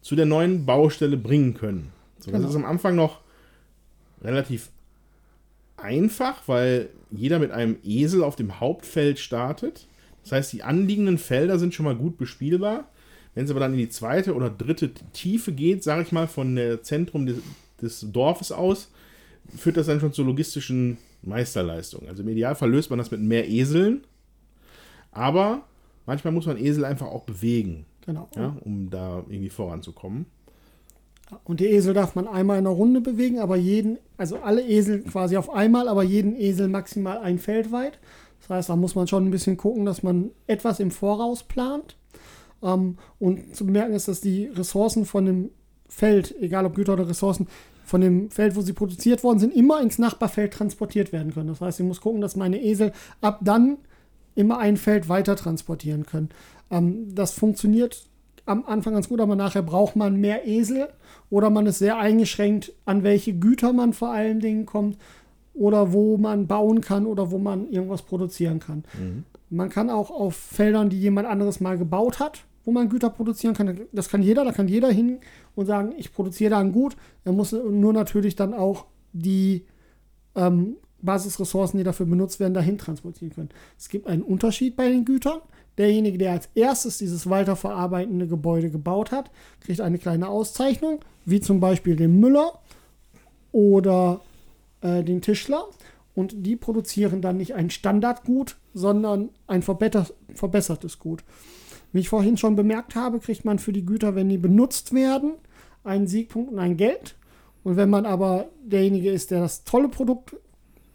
zu 0.00 0.16
der 0.16 0.26
neuen 0.26 0.66
Baustelle 0.66 1.16
bringen 1.16 1.54
können. 1.54 1.92
So, 2.18 2.30
das 2.30 2.40
genau. 2.40 2.50
ist 2.50 2.56
am 2.56 2.64
Anfang 2.64 2.96
noch 2.96 3.20
relativ 4.22 4.70
einfach, 5.76 6.42
weil 6.46 6.88
jeder 7.10 7.38
mit 7.38 7.52
einem 7.52 7.76
Esel 7.84 8.24
auf 8.24 8.36
dem 8.36 8.60
Hauptfeld 8.60 9.18
startet. 9.18 9.86
Das 10.22 10.32
heißt, 10.32 10.52
die 10.52 10.62
anliegenden 10.62 11.18
Felder 11.18 11.58
sind 11.58 11.74
schon 11.74 11.84
mal 11.84 11.96
gut 11.96 12.18
bespielbar. 12.18 12.88
Wenn 13.34 13.44
es 13.44 13.50
aber 13.50 13.60
dann 13.60 13.72
in 13.72 13.78
die 13.78 13.88
zweite 13.88 14.34
oder 14.34 14.50
dritte 14.50 14.92
Tiefe 15.12 15.52
geht, 15.52 15.82
sage 15.82 16.02
ich 16.02 16.12
mal, 16.12 16.26
von 16.26 16.54
der 16.54 16.82
Zentrum 16.82 17.26
des, 17.26 17.38
des 17.80 18.06
Dorfes 18.12 18.52
aus, 18.52 18.90
führt 19.56 19.76
das 19.76 19.86
dann 19.86 20.00
schon 20.00 20.12
zu 20.12 20.22
logistischen 20.22 20.98
Meisterleistungen. 21.22 22.08
Also 22.08 22.22
im 22.22 22.28
Idealfall 22.28 22.70
löst 22.70 22.90
man 22.90 22.98
das 22.98 23.10
mit 23.10 23.20
mehr 23.20 23.48
Eseln, 23.48 24.02
aber 25.10 25.62
manchmal 26.06 26.32
muss 26.32 26.46
man 26.46 26.56
Esel 26.58 26.84
einfach 26.84 27.06
auch 27.06 27.24
bewegen, 27.24 27.86
Genau. 28.06 28.28
ja, 28.36 28.56
um 28.64 28.90
da 28.90 29.24
irgendwie 29.28 29.50
voranzukommen. 29.50 30.26
Und 31.44 31.60
die 31.60 31.66
Esel 31.66 31.94
darf 31.94 32.14
man 32.14 32.28
einmal 32.28 32.58
in 32.58 32.66
einer 32.66 32.74
Runde 32.74 33.00
bewegen, 33.00 33.38
aber 33.38 33.56
jeden, 33.56 33.98
also 34.18 34.38
alle 34.38 34.66
Esel 34.66 35.02
quasi 35.02 35.36
auf 35.36 35.48
einmal, 35.50 35.88
aber 35.88 36.02
jeden 36.02 36.36
Esel 36.38 36.68
maximal 36.68 37.18
ein 37.18 37.38
Feld 37.38 37.72
weit. 37.72 37.98
Das 38.40 38.50
heißt, 38.50 38.68
da 38.68 38.76
muss 38.76 38.94
man 38.94 39.06
schon 39.06 39.24
ein 39.26 39.30
bisschen 39.30 39.56
gucken, 39.56 39.86
dass 39.86 40.02
man 40.02 40.30
etwas 40.46 40.78
im 40.80 40.90
Voraus 40.90 41.42
plant. 41.44 41.96
Ähm, 42.62 42.98
und 43.18 43.56
zu 43.56 43.64
bemerken 43.64 43.94
ist, 43.94 44.08
dass 44.08 44.20
die 44.20 44.46
Ressourcen 44.46 45.06
von 45.06 45.24
dem 45.24 45.50
Feld, 45.88 46.34
egal 46.40 46.66
ob 46.66 46.74
Güter 46.74 46.94
oder 46.94 47.08
Ressourcen, 47.08 47.46
von 47.84 48.00
dem 48.00 48.30
Feld, 48.30 48.56
wo 48.56 48.60
sie 48.60 48.72
produziert 48.72 49.22
worden 49.24 49.38
sind, 49.38 49.54
immer 49.54 49.80
ins 49.80 49.98
Nachbarfeld 49.98 50.52
transportiert 50.52 51.12
werden 51.12 51.32
können. 51.34 51.48
Das 51.48 51.60
heißt, 51.60 51.80
ich 51.80 51.86
muss 51.86 52.00
gucken, 52.00 52.20
dass 52.20 52.36
meine 52.36 52.62
Esel 52.62 52.92
ab 53.20 53.40
dann 53.42 53.78
immer 54.34 54.58
ein 54.58 54.76
Feld 54.76 55.08
weiter 55.08 55.36
transportieren 55.36 56.06
können. 56.06 56.30
Ähm, 56.70 57.14
das 57.14 57.32
funktioniert 57.32 58.06
am 58.44 58.64
Anfang 58.66 58.94
ganz 58.94 59.08
gut, 59.08 59.20
aber 59.20 59.36
nachher 59.36 59.62
braucht 59.62 59.94
man 59.94 60.16
mehr 60.16 60.46
Esel 60.46 60.88
oder 61.30 61.50
man 61.50 61.66
ist 61.66 61.78
sehr 61.78 61.98
eingeschränkt, 61.98 62.72
an 62.84 63.02
welche 63.02 63.34
Güter 63.34 63.72
man 63.72 63.92
vor 63.92 64.10
allen 64.10 64.40
Dingen 64.40 64.66
kommt 64.66 64.98
oder 65.54 65.92
wo 65.92 66.16
man 66.16 66.46
bauen 66.46 66.80
kann 66.80 67.06
oder 67.06 67.30
wo 67.30 67.38
man 67.38 67.70
irgendwas 67.70 68.02
produzieren 68.02 68.58
kann. 68.58 68.84
Man 69.50 69.68
kann 69.68 69.90
auch 69.90 70.10
auf 70.10 70.34
Feldern, 70.34 70.88
die 70.88 70.98
jemand 70.98 71.28
anderes 71.28 71.60
mal 71.60 71.78
gebaut 71.78 72.18
hat, 72.18 72.44
wo 72.64 72.70
man 72.72 72.88
Güter 72.88 73.10
produzieren 73.10 73.54
kann, 73.54 73.80
das 73.92 74.08
kann 74.08 74.22
jeder, 74.22 74.44
da 74.44 74.52
kann 74.52 74.68
jeder 74.68 74.90
hin 74.90 75.18
und 75.54 75.66
sagen, 75.66 75.92
ich 75.96 76.12
produziere 76.12 76.50
da 76.50 76.58
ein 76.58 76.72
Gut. 76.72 76.96
Er 77.24 77.32
muss 77.32 77.52
nur 77.52 77.92
natürlich 77.92 78.36
dann 78.36 78.54
auch 78.54 78.86
die 79.12 79.66
ähm, 80.34 80.76
Basisressourcen, 81.02 81.78
die 81.78 81.84
dafür 81.84 82.06
benutzt 82.06 82.40
werden, 82.40 82.54
dahin 82.54 82.78
transportieren 82.78 83.34
können. 83.34 83.48
Es 83.78 83.88
gibt 83.88 84.06
einen 84.06 84.22
Unterschied 84.22 84.76
bei 84.76 84.88
den 84.88 85.04
Gütern. 85.04 85.40
Derjenige, 85.78 86.18
der 86.18 86.32
als 86.32 86.48
erstes 86.54 86.98
dieses 86.98 87.28
weiterverarbeitende 87.28 88.26
Gebäude 88.26 88.70
gebaut 88.70 89.10
hat, 89.10 89.30
kriegt 89.60 89.80
eine 89.80 89.98
kleine 89.98 90.28
Auszeichnung, 90.28 91.00
wie 91.24 91.40
zum 91.40 91.60
Beispiel 91.60 91.96
den 91.96 92.20
Müller 92.20 92.60
oder 93.52 94.20
äh, 94.82 95.02
den 95.02 95.22
Tischler. 95.22 95.64
Und 96.14 96.46
die 96.46 96.56
produzieren 96.56 97.22
dann 97.22 97.38
nicht 97.38 97.54
ein 97.54 97.70
Standardgut, 97.70 98.56
sondern 98.74 99.30
ein 99.46 99.62
verbesser 99.62 100.06
verbessertes 100.34 100.98
Gut. 100.98 101.24
Wie 101.92 102.00
ich 102.00 102.08
vorhin 102.08 102.36
schon 102.36 102.56
bemerkt 102.56 102.94
habe, 102.94 103.20
kriegt 103.20 103.44
man 103.44 103.58
für 103.58 103.72
die 103.72 103.84
Güter, 103.84 104.14
wenn 104.14 104.28
die 104.28 104.38
benutzt 104.38 104.92
werden, 104.94 105.34
einen 105.84 106.06
Siegpunkt 106.06 106.52
und 106.52 106.58
ein 106.58 106.76
Geld. 106.76 107.16
Und 107.64 107.76
wenn 107.76 107.90
man 107.90 108.06
aber 108.06 108.48
derjenige 108.64 109.10
ist, 109.10 109.30
der 109.30 109.40
das 109.40 109.64
tolle 109.64 109.88
Produkt 109.88 110.36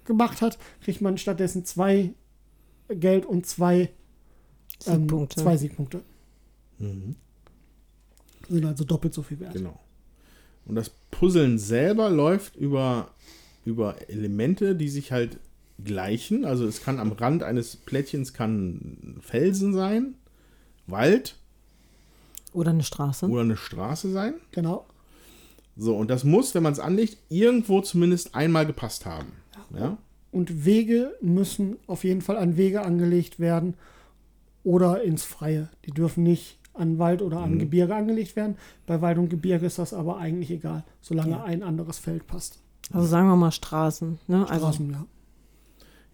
gemacht 0.05 0.41
hat, 0.41 0.57
kriegt 0.81 1.01
man 1.01 1.17
stattdessen 1.17 1.65
zwei 1.65 2.13
Geld 2.89 3.25
und 3.25 3.45
zwei 3.45 3.89
ähm, 4.85 5.01
Siegpunkte. 5.01 5.41
zwei 5.41 5.57
Siegpunkte. 5.57 6.01
Sind 8.49 8.65
also 8.65 8.83
doppelt 8.83 9.13
so 9.13 9.21
viel 9.21 9.39
wert. 9.39 9.53
Genau. 9.53 9.79
Und 10.65 10.75
das 10.75 10.89
Puzzeln 11.11 11.57
selber 11.59 12.09
läuft 12.09 12.55
über, 12.55 13.11
über 13.65 14.09
Elemente, 14.09 14.75
die 14.75 14.89
sich 14.89 15.11
halt 15.11 15.39
gleichen. 15.83 16.45
Also 16.45 16.65
es 16.65 16.81
kann 16.81 16.99
am 16.99 17.11
Rand 17.11 17.43
eines 17.43 17.75
Plättchens 17.75 18.33
kann 18.33 19.17
Felsen 19.21 19.73
sein, 19.73 20.15
Wald 20.87 21.35
Oder 22.53 22.71
eine 22.71 22.83
Straße. 22.83 23.27
oder 23.27 23.41
eine 23.41 23.57
Straße 23.57 24.11
sein. 24.11 24.35
Genau. 24.51 24.85
So, 25.75 25.95
und 25.95 26.09
das 26.09 26.23
muss, 26.23 26.55
wenn 26.55 26.63
man 26.63 26.73
es 26.73 26.79
anlegt, 26.79 27.17
irgendwo 27.29 27.81
zumindest 27.81 28.33
einmal 28.33 28.65
gepasst 28.65 29.05
haben. 29.05 29.33
Ja? 29.77 29.97
Und 30.31 30.65
Wege 30.65 31.13
müssen 31.21 31.77
auf 31.85 32.03
jeden 32.03 32.21
Fall 32.21 32.37
an 32.37 32.57
Wege 32.57 32.81
angelegt 32.81 33.39
werden 33.39 33.75
oder 34.63 35.03
ins 35.03 35.23
Freie. 35.23 35.69
Die 35.85 35.91
dürfen 35.91 36.23
nicht 36.23 36.57
an 36.73 36.99
Wald 36.99 37.21
oder 37.21 37.39
an 37.39 37.57
Gebirge 37.59 37.95
angelegt 37.95 38.35
werden. 38.35 38.55
Bei 38.85 39.01
Wald 39.01 39.17
und 39.17 39.29
Gebirge 39.29 39.65
ist 39.65 39.79
das 39.79 39.93
aber 39.93 40.17
eigentlich 40.17 40.51
egal, 40.51 40.83
solange 41.01 41.43
ein 41.43 41.63
anderes 41.63 41.97
Feld 41.97 42.27
passt. 42.27 42.59
Also 42.91 43.07
sagen 43.07 43.27
wir 43.27 43.35
mal 43.35 43.51
Straßen. 43.51 44.19
Ne? 44.27 44.47
Also, 44.49 44.67
Straßen, 44.67 44.91
ja. 44.91 45.05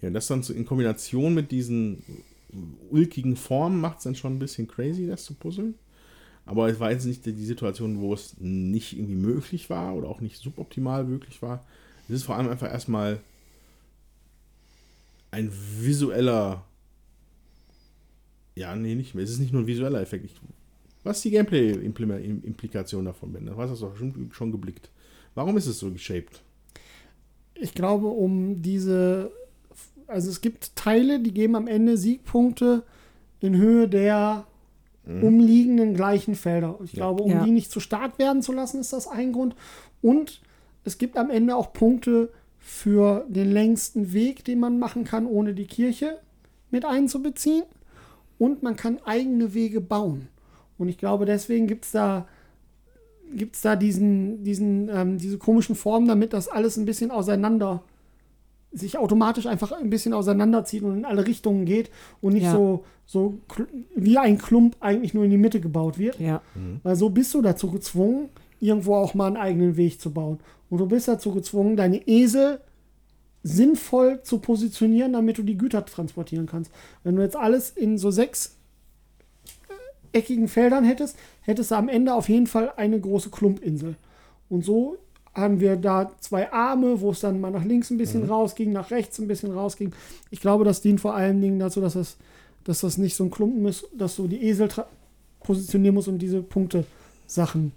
Ja, 0.02 0.10
das 0.10 0.28
dann 0.28 0.44
so 0.44 0.54
in 0.54 0.66
Kombination 0.66 1.34
mit 1.34 1.52
diesen 1.52 2.04
ulkigen 2.90 3.36
Formen 3.36 3.82
macht 3.82 3.98
es 3.98 4.04
dann 4.04 4.16
schon 4.16 4.36
ein 4.36 4.40
bisschen 4.40 4.68
crazy, 4.68 5.08
das 5.08 5.26
zu 5.26 5.34
puzzeln. 5.34 5.76
Aber 6.46 6.70
es 6.70 6.80
war 6.80 6.92
jetzt 6.92 7.06
nicht 7.06 7.26
die 7.26 7.46
Situation, 7.46 8.02
wo 8.02 8.14
es 8.14 8.36
nicht 8.40 8.94
irgendwie 8.94 9.16
möglich 9.16 9.70
war 9.70 9.96
oder 9.96 10.10
auch 10.10 10.20
nicht 10.20 10.38
suboptimal 10.38 11.06
möglich 11.06 11.42
war. 11.42 11.66
Es 12.08 12.16
ist 12.16 12.24
vor 12.24 12.36
allem 12.36 12.50
einfach 12.50 12.70
erstmal 12.70 13.22
ein 15.32 15.52
visueller. 15.80 16.66
Ja, 18.56 18.76
nee, 18.76 18.96
nicht 18.96 19.16
mehr. 19.16 19.24
Es 19.24 19.32
ist 19.32 19.40
nicht 19.40 19.54
nur 19.54 19.64
ein 19.64 19.68
visueller 19.68 20.02
Effekt. 20.02 20.26
Ich, 20.26 20.36
was 21.04 21.18
ist 21.18 21.26
die 21.26 21.32
Gameplay-Implikation 21.32 23.06
davon, 23.06 23.34
Ben? 23.34 23.46
Du 23.46 23.58
hast 23.58 23.72
das 23.72 23.80
doch 23.80 23.96
schon, 23.96 24.32
schon 24.32 24.52
geblickt. 24.52 24.90
Warum 25.36 25.58
ist 25.58 25.66
es 25.66 25.80
so 25.80 25.92
geshaped? 25.92 26.42
Ich 27.56 27.74
glaube, 27.74 28.08
um 28.08 28.62
diese, 28.62 29.32
also 30.08 30.30
es 30.30 30.42
gibt 30.42 30.76
Teile, 30.76 31.20
die 31.20 31.34
geben 31.34 31.56
am 31.56 31.68
Ende 31.68 31.98
Siegpunkte 31.98 32.84
in 33.40 33.58
Höhe 33.58 33.88
der 33.88 34.46
umliegenden 35.06 35.96
gleichen 35.96 36.34
Felder. 36.34 36.80
Ich 36.84 36.94
glaube, 36.94 37.24
um 37.24 37.32
Ja. 37.32 37.44
die 37.44 37.52
nicht 37.52 37.70
zu 37.70 37.82
stark 37.82 38.20
werden 38.20 38.42
zu 38.42 38.54
lassen, 38.54 38.80
ist 38.80 38.94
das 38.94 39.06
ein 39.08 39.34
Grund. 39.34 39.54
Und 40.02 40.42
es 40.86 40.98
gibt 40.98 41.18
am 41.18 41.30
Ende 41.30 41.58
auch 41.58 41.74
Punkte 41.74 42.30
für 42.58 43.26
den 43.28 43.52
längsten 43.52 44.14
Weg, 44.14 44.46
den 44.46 44.62
man 44.62 44.80
machen 44.80 45.04
kann, 45.04 45.26
ohne 45.26 45.54
die 45.54 45.66
Kirche 45.68 46.20
mit 46.72 46.86
einzubeziehen. 46.86 47.64
Und 48.40 48.64
man 48.64 48.78
kann 48.78 49.00
eigene 49.04 49.54
Wege 49.54 49.82
bauen. 49.82 50.30
Und 50.78 50.88
ich 50.88 50.98
glaube, 50.98 51.26
deswegen 51.26 51.68
gibt 51.68 51.84
es 51.84 51.92
da, 51.92 52.26
gibt's 53.36 53.62
da 53.62 53.76
diesen, 53.76 54.44
diesen, 54.46 54.88
ähm, 54.90 55.18
diese 55.18 55.38
komischen 55.38 55.76
Formen, 55.76 56.08
damit 56.08 56.32
das 56.32 56.48
alles 56.48 56.78
ein 56.78 56.86
bisschen 56.86 57.12
auseinander, 57.12 57.84
sich 58.74 58.98
automatisch 58.98 59.46
einfach 59.46 59.72
ein 59.72 59.90
bisschen 59.90 60.14
auseinanderzieht 60.14 60.84
und 60.84 60.98
in 60.98 61.06
alle 61.06 61.26
Richtungen 61.28 61.66
geht 61.66 61.90
und 62.22 62.34
nicht 62.34 62.44
Ja. 62.44 62.54
so, 62.54 62.84
so 63.06 63.38
wie 63.96 64.18
ein 64.18 64.38
Klump 64.38 64.76
eigentlich 64.80 65.14
nur 65.14 65.24
in 65.26 65.30
die 65.32 65.38
Mitte 65.38 65.60
gebaut 65.62 65.98
wird. 65.98 66.20
ja. 66.20 66.42
Weil 66.84 66.96
so 66.96 67.10
bist 67.10 67.34
du 67.34 67.42
dazu 67.42 67.70
gezwungen, 67.70 68.30
irgendwo 68.60 68.96
auch 68.96 69.14
mal 69.14 69.28
einen 69.28 69.38
eigenen 69.38 69.78
Weg 69.78 70.00
zu 70.02 70.12
bauen. 70.12 70.40
Und 70.70 70.80
du 70.80 70.88
bist 70.88 71.08
dazu 71.08 71.32
gezwungen, 71.34 71.76
deine 71.78 72.08
Esel 72.08 72.60
sinnvoll 73.44 74.22
zu 74.24 74.40
positionieren, 74.40 75.14
damit 75.14 75.38
du 75.38 75.44
die 75.44 75.58
Güter 75.58 75.86
transportieren 75.86 76.46
kannst. 76.46 76.72
Wenn 77.04 77.16
du 77.16 77.22
jetzt 77.22 77.36
alles 77.36 77.70
in 77.72 77.98
so 77.98 78.10
sechs 78.10 78.56
äh, 80.14 80.18
eckigen 80.18 80.48
Feldern 80.48 80.86
hättest, 80.86 81.18
hättest 81.42 81.72
du 81.72 81.76
am 81.76 81.90
Ende 81.90 82.14
auf 82.14 82.30
jeden 82.30 82.48
Fall 82.48 82.72
eine 82.78 83.00
große 83.00 83.30
Klumpinsel. 83.32 83.96
Und 84.50 84.64
so 84.64 84.98
haben 85.34 85.60
wir 85.60 85.76
da 85.76 86.12
zwei 86.20 86.52
Arme, 86.52 87.02
wo 87.02 87.12
es 87.12 87.22
dann 87.22 87.42
mal 87.42 87.52
nach 87.52 87.66
links 87.66 87.90
ein 87.90 87.98
bisschen 87.98 88.26
rausging, 88.26 88.72
nach 88.72 88.92
rechts 88.92 89.20
ein 89.20 89.28
bisschen 89.28 89.52
rausging. 89.52 89.94
Ich 90.30 90.42
glaube, 90.42 90.64
das 90.64 90.82
dient 90.82 91.02
vor 91.02 91.16
allen 91.16 91.42
Dingen 91.42 91.60
dazu, 91.60 91.82
dass 91.82 91.94
das, 91.94 92.18
dass 92.64 92.82
das 92.82 92.98
nicht 92.98 93.16
so 93.16 93.24
ein 93.24 93.32
Klumpen 93.32 93.66
ist, 93.66 93.88
dass 93.98 94.16
du 94.16 94.28
die 94.28 94.44
Esel 94.44 94.70
positionieren 95.42 95.96
musst 95.96 96.08
und 96.08 96.20
diese 96.20 96.42
Punkte-Sachen 96.42 97.72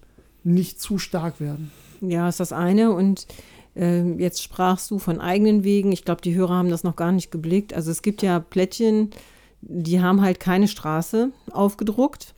nicht 0.45 0.81
zu 0.81 0.99
stark 0.99 1.41
werden. 1.41 1.71
Ja, 2.01 2.29
ist 2.29 2.41
das 2.41 2.53
eine. 2.53 2.93
Und 2.93 3.27
ähm, 3.75 4.19
jetzt 4.19 4.43
sprachst 4.43 4.91
du 4.91 4.99
von 4.99 5.21
eigenen 5.21 5.65
Wegen. 5.65 5.93
Ich 5.93 6.05
glaube, 6.05 6.21
die 6.21 6.35
Hörer 6.35 6.55
haben 6.55 6.71
das 6.71 6.85
noch 6.85 6.97
gar 6.97 7.13
nicht 7.13 7.31
geblickt. 7.31 7.73
Also 7.73 7.91
es 7.91 8.03
gibt 8.03 8.23
ja 8.23 8.39
Plättchen, 8.39 9.11
die 9.63 10.01
haben 10.01 10.21
halt 10.21 10.41
keine 10.41 10.69
Straße 10.69 11.31
aufgedruckt. 11.51 12.35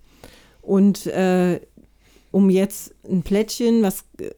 Und 0.63 1.07
äh, 1.07 1.61
um 2.31 2.51
jetzt 2.51 2.95
ein 3.09 3.23
Plättchen, 3.23 3.83
was 3.83 4.05
äh, 4.21 4.31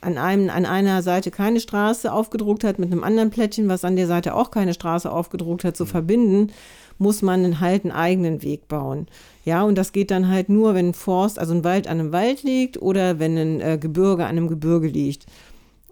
an, 0.00 0.18
einem, 0.18 0.50
an 0.50 0.66
einer 0.66 1.02
Seite 1.02 1.30
keine 1.30 1.60
Straße 1.60 2.12
aufgedruckt 2.12 2.64
hat, 2.64 2.78
mit 2.78 2.90
einem 2.90 3.04
anderen 3.04 3.30
Plättchen, 3.30 3.68
was 3.68 3.84
an 3.84 3.96
der 3.96 4.06
Seite 4.06 4.34
auch 4.34 4.50
keine 4.50 4.74
Straße 4.74 5.10
aufgedruckt 5.10 5.64
hat, 5.64 5.76
zu 5.76 5.86
verbinden, 5.86 6.52
muss 6.98 7.22
man 7.22 7.60
halt 7.60 7.84
einen 7.84 7.92
eigenen 7.92 8.42
Weg 8.42 8.68
bauen. 8.68 9.06
Ja, 9.44 9.62
und 9.62 9.76
das 9.76 9.92
geht 9.92 10.10
dann 10.10 10.28
halt 10.28 10.48
nur, 10.48 10.74
wenn 10.74 10.88
ein 10.88 10.94
Forst, 10.94 11.38
also 11.38 11.54
ein 11.54 11.64
Wald 11.64 11.88
an 11.88 12.00
einem 12.00 12.12
Wald 12.12 12.42
liegt 12.42 12.80
oder 12.80 13.18
wenn 13.18 13.36
ein 13.36 13.60
äh, 13.60 13.78
Gebirge 13.78 14.24
an 14.24 14.30
einem 14.30 14.48
Gebirge 14.48 14.88
liegt. 14.88 15.26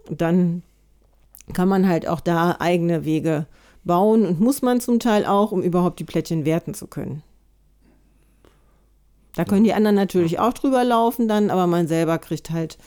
Dann 0.09 0.63
kann 1.53 1.69
man 1.69 1.87
halt 1.87 2.07
auch 2.07 2.21
da 2.21 2.57
eigene 2.59 3.05
Wege 3.05 3.45
bauen 3.83 4.25
und 4.25 4.39
muss 4.39 4.61
man 4.61 4.81
zum 4.81 4.99
Teil 4.99 5.25
auch, 5.25 5.51
um 5.51 5.61
überhaupt 5.61 5.99
die 5.99 6.05
Plättchen 6.05 6.43
werten 6.43 6.73
zu 6.73 6.87
können. 6.87 7.21
Da 9.35 9.45
können 9.45 9.63
die 9.63 9.73
anderen 9.73 9.95
natürlich 9.95 10.39
auch 10.39 10.53
drüber 10.53 10.83
laufen 10.83 11.27
dann, 11.27 11.49
aber 11.49 11.67
man 11.67 11.87
selber 11.87 12.17
kriegt 12.17 12.51
halt 12.51 12.77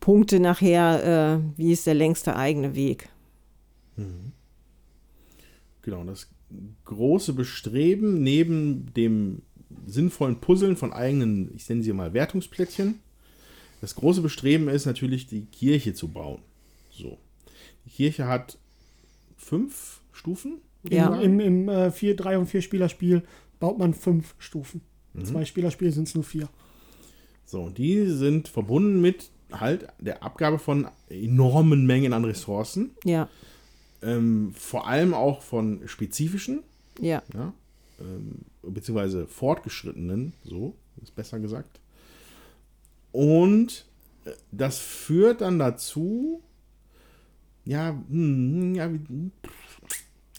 Punkte 0.00 0.40
nachher, 0.40 1.40
äh, 1.40 1.58
wie 1.58 1.72
ist 1.72 1.86
der 1.86 1.94
längste 1.94 2.36
eigene 2.36 2.74
Weg. 2.74 3.08
Genau, 5.82 6.04
das 6.04 6.28
große 6.84 7.32
Bestreben, 7.32 8.22
neben 8.22 8.92
dem 8.94 9.42
sinnvollen 9.86 10.40
Puzzeln 10.40 10.76
von 10.76 10.92
eigenen, 10.92 11.54
ich 11.54 11.68
nenne 11.68 11.82
sie 11.82 11.92
mal 11.92 12.14
Wertungsplättchen, 12.14 13.00
das 13.80 13.94
große 13.94 14.22
Bestreben 14.22 14.68
ist 14.68 14.86
natürlich, 14.86 15.26
die 15.26 15.44
Kirche 15.46 15.94
zu 15.94 16.08
bauen. 16.08 16.40
So. 16.90 17.18
Die 17.84 17.90
Kirche 17.90 18.26
hat 18.26 18.56
fünf 19.36 20.00
Stufen. 20.12 20.62
Ja. 20.88 21.20
Im, 21.20 21.40
im 21.40 21.68
äh, 21.68 21.90
4, 21.90 22.16
3 22.16 22.38
und 22.38 22.46
4 22.46 22.62
Spielerspiel 22.62 23.22
baut 23.60 23.78
man 23.78 23.92
fünf 23.94 24.34
Stufen. 24.38 24.80
Mhm. 25.14 25.24
Zwei 25.24 25.44
Spielerspiele 25.44 25.92
sind 25.92 26.08
es 26.08 26.14
nur 26.14 26.24
vier. 26.24 26.48
So, 27.46 27.62
und 27.62 27.78
die 27.78 28.06
sind 28.06 28.48
verbunden 28.48 29.00
mit 29.00 29.30
halt 29.52 29.86
der 29.98 30.22
Abgabe 30.22 30.58
von 30.58 30.88
enormen 31.08 31.86
Mengen 31.86 32.12
an 32.12 32.24
Ressourcen. 32.24 32.90
Ja. 33.04 33.28
Ähm, 34.02 34.52
vor 34.54 34.86
allem 34.86 35.14
auch 35.14 35.42
von 35.42 35.82
spezifischen. 35.86 36.62
Ja. 37.00 37.22
ja 37.32 37.52
ähm, 38.00 38.40
beziehungsweise 38.62 39.26
fortgeschrittenen, 39.26 40.32
so 40.44 40.74
ist 41.02 41.14
besser 41.14 41.38
gesagt. 41.40 41.80
Und 43.12 43.86
äh, 44.24 44.32
das 44.50 44.78
führt 44.78 45.40
dann 45.40 45.58
dazu, 45.58 46.42
ja, 47.64 47.96
hm, 48.08 48.74
ja, 48.74 48.90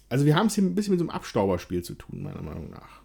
also 0.09 0.25
wir 0.25 0.35
haben 0.35 0.47
es 0.47 0.55
hier 0.55 0.63
ein 0.63 0.75
bisschen 0.75 0.91
mit 0.91 0.99
so 0.99 1.05
einem 1.05 1.15
Abstauberspiel 1.15 1.83
zu 1.83 1.95
tun, 1.95 2.23
meiner 2.23 2.41
Meinung 2.41 2.69
nach. 2.69 3.01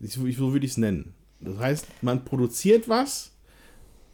So 0.00 0.22
würde 0.22 0.64
ich 0.64 0.72
es 0.72 0.76
nennen. 0.76 1.14
Das 1.40 1.58
heißt, 1.58 1.86
man 2.02 2.24
produziert 2.24 2.88
was, 2.88 3.32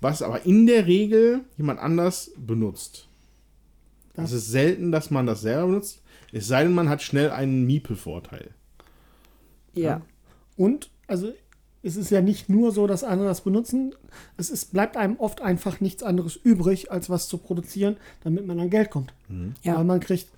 was 0.01 0.23
aber 0.23 0.45
in 0.45 0.67
der 0.67 0.87
Regel 0.87 1.41
jemand 1.57 1.81
anders 1.81 2.33
benutzt. 2.37 3.09
Es 4.17 4.33
ist 4.33 4.49
selten, 4.49 4.93
dass 4.93 5.11
man 5.11 5.27
das 5.27 5.41
selber 5.41 5.67
benutzt, 5.67 6.03
es 6.33 6.47
sei 6.47 6.65
denn, 6.65 6.75
man 6.75 6.89
hat 6.89 7.03
schnell 7.03 7.31
einen 7.31 7.65
Miepel-Vorteil. 7.65 8.51
Ja. 9.73 9.83
ja. 9.83 10.03
Und, 10.57 10.91
also, 11.07 11.33
es 11.83 11.97
ist 11.97 12.11
ja 12.11 12.21
nicht 12.23 12.49
nur 12.49 12.73
so, 12.73 12.87
dass 12.87 13.05
andere 13.05 13.29
das 13.29 13.43
benutzen, 13.43 13.95
es 14.37 14.51
ist, 14.51 14.73
bleibt 14.73 14.97
einem 14.97 15.17
oft 15.17 15.41
einfach 15.41 15.81
nichts 15.81 16.03
anderes 16.03 16.37
übrig, 16.37 16.91
als 16.91 17.11
was 17.11 17.29
zu 17.29 17.39
produzieren, 17.39 17.97
damit 18.23 18.47
man 18.47 18.59
an 18.59 18.71
Geld 18.71 18.91
kommt. 18.91 19.15
Mhm. 19.29 19.55
Ja. 19.63 19.77
Weil 19.77 19.85
man 19.85 20.01
kriegt, 20.01 20.29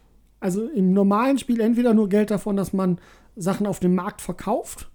also 0.40 0.66
im 0.68 0.92
normalen 0.92 1.38
Spiel 1.38 1.60
entweder 1.60 1.94
nur 1.94 2.08
Geld 2.08 2.30
davon, 2.30 2.56
dass 2.56 2.72
man 2.72 2.98
Sachen 3.36 3.66
auf 3.66 3.80
dem 3.80 3.94
Markt 3.94 4.20
verkauft 4.20 4.90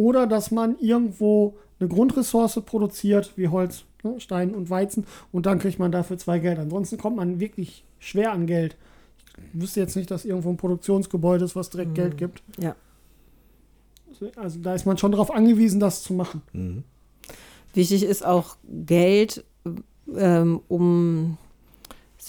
oder 0.00 0.26
dass 0.26 0.50
man 0.50 0.78
irgendwo 0.78 1.58
eine 1.78 1.90
Grundressource 1.90 2.62
produziert, 2.64 3.32
wie 3.36 3.48
Holz, 3.48 3.84
ne, 4.02 4.18
Stein 4.18 4.54
und 4.54 4.70
Weizen, 4.70 5.04
und 5.30 5.44
dann 5.44 5.58
kriegt 5.58 5.78
man 5.78 5.92
dafür 5.92 6.16
zwei 6.16 6.38
Geld. 6.38 6.58
Ansonsten 6.58 6.96
kommt 6.96 7.16
man 7.16 7.38
wirklich 7.38 7.84
schwer 7.98 8.32
an 8.32 8.46
Geld. 8.46 8.78
Ich 9.52 9.60
wüsste 9.60 9.80
jetzt 9.80 9.96
nicht, 9.96 10.10
dass 10.10 10.24
irgendwo 10.24 10.48
ein 10.48 10.56
Produktionsgebäude 10.56 11.44
ist, 11.44 11.54
was 11.54 11.68
direkt 11.68 11.90
mhm. 11.90 11.94
Geld 11.94 12.16
gibt. 12.16 12.42
Ja. 12.58 12.74
Also 14.36 14.58
da 14.60 14.74
ist 14.74 14.86
man 14.86 14.96
schon 14.96 15.12
darauf 15.12 15.30
angewiesen, 15.30 15.80
das 15.80 16.02
zu 16.02 16.14
machen. 16.14 16.40
Mhm. 16.54 16.84
Wichtig 17.74 18.02
ist 18.02 18.24
auch 18.24 18.56
Geld, 18.64 19.44
ähm, 20.16 20.60
um 20.68 21.36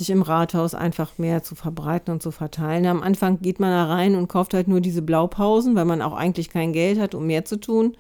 sich 0.02 0.10
im 0.10 0.22
Rathaus 0.22 0.76
einfach 0.76 1.18
mehr 1.18 1.44
zu 1.44 1.56
verbreiten 1.56 2.12
und 2.14 2.22
zu 2.22 2.32
verteilen. 2.32 2.86
Am 2.86 3.02
Anfang 3.02 3.40
geht 3.42 3.60
man 3.60 3.72
da 3.72 3.86
rein 3.86 4.16
und 4.16 4.28
kauft 4.28 4.54
halt 4.54 4.68
nur 4.68 4.82
diese 4.82 5.02
Blaupausen, 5.02 5.76
weil 5.76 5.86
man 5.86 6.02
auch 6.02 6.14
eigentlich 6.14 6.50
kein 6.50 6.74
Geld 6.74 7.00
hat, 7.00 7.16
um 7.16 7.28
mehr 7.28 7.46
zu 7.46 7.60
tun. 7.60 7.96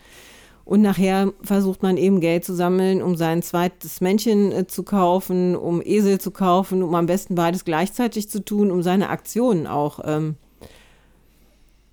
Und 0.66 0.82
nachher 0.82 1.34
versucht 1.41 1.84
man 1.84 1.97
eben 1.97 2.20
Geld 2.20 2.45
zu 2.45 2.54
sammeln, 2.54 3.02
um 3.02 3.16
sein 3.16 3.41
zweites 3.41 4.02
Männchen 4.02 4.52
äh, 4.52 4.68
zu 4.68 4.84
kaufen, 4.84 5.56
um 5.56 5.82
Esel 5.84 6.20
zu 6.20 6.32
kaufen, 6.32 6.84
um 6.84 6.93
am 6.95 7.06
besten 7.06 7.36
beides 7.36 7.66
gleichzeitig 7.66 8.30
zu 8.30 8.43
tun, 8.43 8.72
um 8.72 8.82
seine 8.82 9.10
Aktionen 9.10 9.68
auch 9.68 9.99
ähm, 10.04 10.36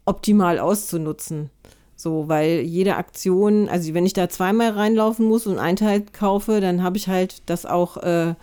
optimal 0.05 0.59
auszunutzen. 0.59 1.51
So, 1.97 2.29
weil 2.29 2.61
jede 2.61 2.97
Aktion, 2.97 3.69
also 3.69 3.93
wenn 3.93 4.07
ich 4.07 4.13
da 4.13 4.29
zweimal 4.29 4.71
reinlaufen 4.71 5.27
muss 5.27 5.47
und 5.47 5.59
einen 5.59 5.77
Teil 5.77 6.05
kaufe, 6.13 6.61
dann 6.61 6.83
habe 6.83 6.97
ich 6.97 7.09
halt 7.09 7.43
das 7.47 7.67
auch, 7.67 7.97
äh, 7.99 8.35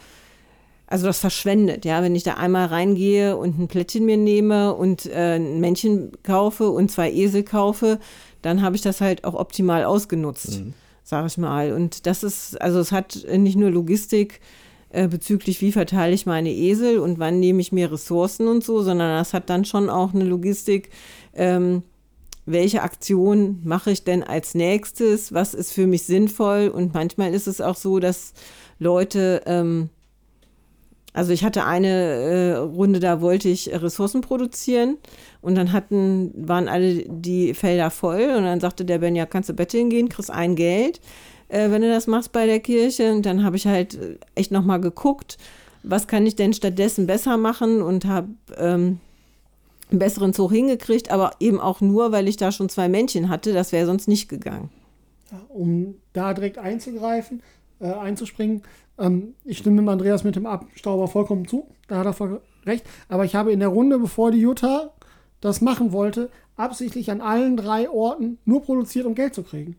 also 0.87 1.07
das 1.07 1.19
verschwendet, 1.19 1.85
ja. 1.85 2.01
Wenn 2.03 2.15
ich 2.15 2.23
da 2.23 2.35
einmal 2.35 2.67
reingehe 2.67 3.37
und 3.37 3.59
ein 3.59 3.67
Plättchen 3.67 4.05
mir 4.05 4.17
nehme 4.17 4.73
und 4.73 5.05
äh, 5.07 5.35
ein 5.35 5.59
Männchen 5.59 6.11
kaufe 6.23 6.69
und 6.69 6.91
zwei 6.91 7.11
Esel 7.11 7.43
kaufe, 7.43 7.99
dann 8.41 8.61
habe 8.61 8.75
ich 8.75 8.81
das 8.81 9.01
halt 9.01 9.23
auch 9.23 9.33
optimal 9.33 9.83
ausgenutzt, 9.83 10.59
mhm. 10.59 10.73
sage 11.03 11.27
ich 11.27 11.37
mal. 11.37 11.73
Und 11.73 12.05
das 12.05 12.23
ist, 12.23 12.61
also 12.61 12.79
es 12.79 12.91
hat 12.91 13.25
nicht 13.35 13.57
nur 13.57 13.71
Logistik 13.71 14.41
äh, 14.89 15.07
bezüglich, 15.07 15.59
wie 15.61 15.71
verteile 15.71 16.13
ich 16.13 16.27
meine 16.27 16.53
Esel 16.53 16.99
und 16.99 17.17
wann 17.17 17.39
nehme 17.39 17.61
ich 17.61 17.71
mir 17.71 17.91
Ressourcen 17.91 18.47
und 18.47 18.63
so, 18.63 18.83
sondern 18.83 19.17
das 19.17 19.33
hat 19.33 19.49
dann 19.49 19.65
schon 19.65 19.89
auch 19.89 20.13
eine 20.13 20.23
Logistik, 20.23 20.89
ähm, 21.33 21.81
welche 22.45 22.83
Aktion 22.83 23.59
mache 23.63 23.89
ich 23.89 24.03
denn 24.03 24.23
als 24.23 24.53
nächstes, 24.53 25.33
was 25.33 25.55
ist 25.55 25.73
für 25.73 25.87
mich 25.87 26.03
sinnvoll. 26.03 26.67
Und 26.67 26.93
manchmal 26.93 27.33
ist 27.33 27.47
es 27.47 27.59
auch 27.59 27.75
so, 27.75 27.99
dass 27.99 28.33
Leute, 28.77 29.41
ähm, 29.47 29.89
also 31.15 31.31
ich 31.31 31.45
hatte 31.45 31.65
eine 31.65 31.87
äh, 31.87 32.55
Runde, 32.57 32.99
da 32.99 33.21
wollte 33.21 33.47
ich 33.47 33.69
Ressourcen 33.71 34.19
produzieren 34.19 34.97
und 35.41 35.55
dann 35.55 35.71
hatten, 35.71 36.33
waren 36.35 36.67
alle 36.67 37.05
die 37.07 37.53
Felder 37.53 37.89
voll 37.89 38.33
und 38.35 38.43
dann 38.43 38.59
sagte 38.59 38.83
der 38.83 38.97
Ben, 38.97 39.15
ja, 39.15 39.25
kannst 39.25 39.47
du 39.47 39.53
betteln 39.53 39.89
gehen, 39.89 40.09
kriegst 40.09 40.29
ein 40.29 40.57
Geld, 40.57 40.99
äh, 41.47 41.71
wenn 41.71 41.81
du 41.81 41.87
das 41.87 42.07
machst 42.07 42.33
bei 42.33 42.45
der 42.45 42.59
Kirche. 42.59 43.13
Und 43.13 43.25
dann 43.25 43.45
habe 43.45 43.55
ich 43.55 43.65
halt 43.65 43.97
echt 44.35 44.51
nochmal 44.51 44.81
geguckt, 44.81 45.37
was 45.83 46.07
kann 46.07 46.25
ich 46.25 46.35
denn 46.35 46.51
stattdessen 46.51 47.07
besser 47.07 47.37
machen 47.37 47.81
und 47.81 48.03
habe 48.03 48.27
ähm, 48.57 48.99
einen 49.91 49.99
besseren 49.99 50.33
Zug 50.33 50.51
hingekriegt, 50.51 51.11
aber 51.11 51.31
eben 51.39 51.61
auch 51.61 51.79
nur, 51.79 52.11
weil 52.11 52.27
ich 52.27 52.35
da 52.35 52.51
schon 52.51 52.67
zwei 52.67 52.89
Männchen 52.89 53.29
hatte. 53.29 53.53
Das 53.53 53.71
wäre 53.71 53.85
sonst 53.85 54.09
nicht 54.09 54.27
gegangen. 54.27 54.69
Um 55.47 55.95
da 56.11 56.33
direkt 56.33 56.57
einzugreifen, 56.57 57.41
äh, 57.79 57.85
einzuspringen, 57.93 58.63
ähm, 58.97 59.35
ich 59.43 59.57
stimme 59.57 59.81
mit 59.81 59.91
Andreas 59.91 60.23
mit 60.23 60.35
dem 60.35 60.45
Abstauber 60.45 61.07
vollkommen 61.07 61.47
zu. 61.47 61.67
Da 61.87 61.97
hat 62.03 62.19
er 62.19 62.41
recht. 62.65 62.85
Aber 63.09 63.25
ich 63.25 63.35
habe 63.35 63.51
in 63.51 63.59
der 63.59 63.69
Runde, 63.69 63.99
bevor 63.99 64.31
die 64.31 64.39
Jutta 64.39 64.91
das 65.41 65.61
machen 65.61 65.91
wollte, 65.91 66.29
absichtlich 66.55 67.11
an 67.11 67.21
allen 67.21 67.57
drei 67.57 67.89
Orten 67.89 68.39
nur 68.45 68.63
produziert, 68.63 69.05
um 69.05 69.15
Geld 69.15 69.35
zu 69.35 69.43
kriegen. 69.43 69.75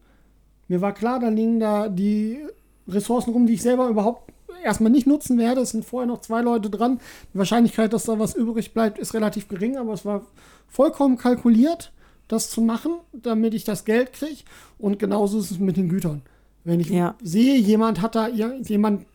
Mir 0.68 0.80
war 0.80 0.92
klar, 0.92 1.20
da 1.20 1.28
liegen 1.28 1.60
da 1.60 1.88
die 1.88 2.38
Ressourcen 2.88 3.32
rum, 3.32 3.46
die 3.46 3.54
ich 3.54 3.62
selber 3.62 3.88
überhaupt 3.88 4.32
erstmal 4.62 4.90
nicht 4.90 5.06
nutzen 5.06 5.38
werde. 5.38 5.62
Es 5.62 5.70
sind 5.70 5.84
vorher 5.84 6.06
noch 6.06 6.20
zwei 6.20 6.42
Leute 6.42 6.70
dran. 6.70 7.00
Die 7.32 7.38
Wahrscheinlichkeit, 7.38 7.92
dass 7.92 8.04
da 8.04 8.18
was 8.18 8.34
übrig 8.34 8.74
bleibt, 8.74 8.98
ist 8.98 9.14
relativ 9.14 9.48
gering, 9.48 9.76
aber 9.76 9.92
es 9.92 10.04
war 10.04 10.22
vollkommen 10.68 11.16
kalkuliert, 11.16 11.92
das 12.28 12.50
zu 12.50 12.60
machen, 12.60 12.92
damit 13.12 13.54
ich 13.54 13.64
das 13.64 13.84
Geld 13.84 14.12
kriege. 14.12 14.42
Und 14.78 14.99
genauso 14.99 15.38
ist 15.38 15.50
es 15.50 15.58
mit 15.58 15.76
den 15.76 15.88
Gütern. 15.88 16.22
Wenn 16.67 16.80
ich 16.80 16.91
ja. 16.91 17.14
sehe, 17.22 17.57
jemand 17.57 18.03
hat 18.03 18.17
da 18.17 18.29
jemand 18.29 19.07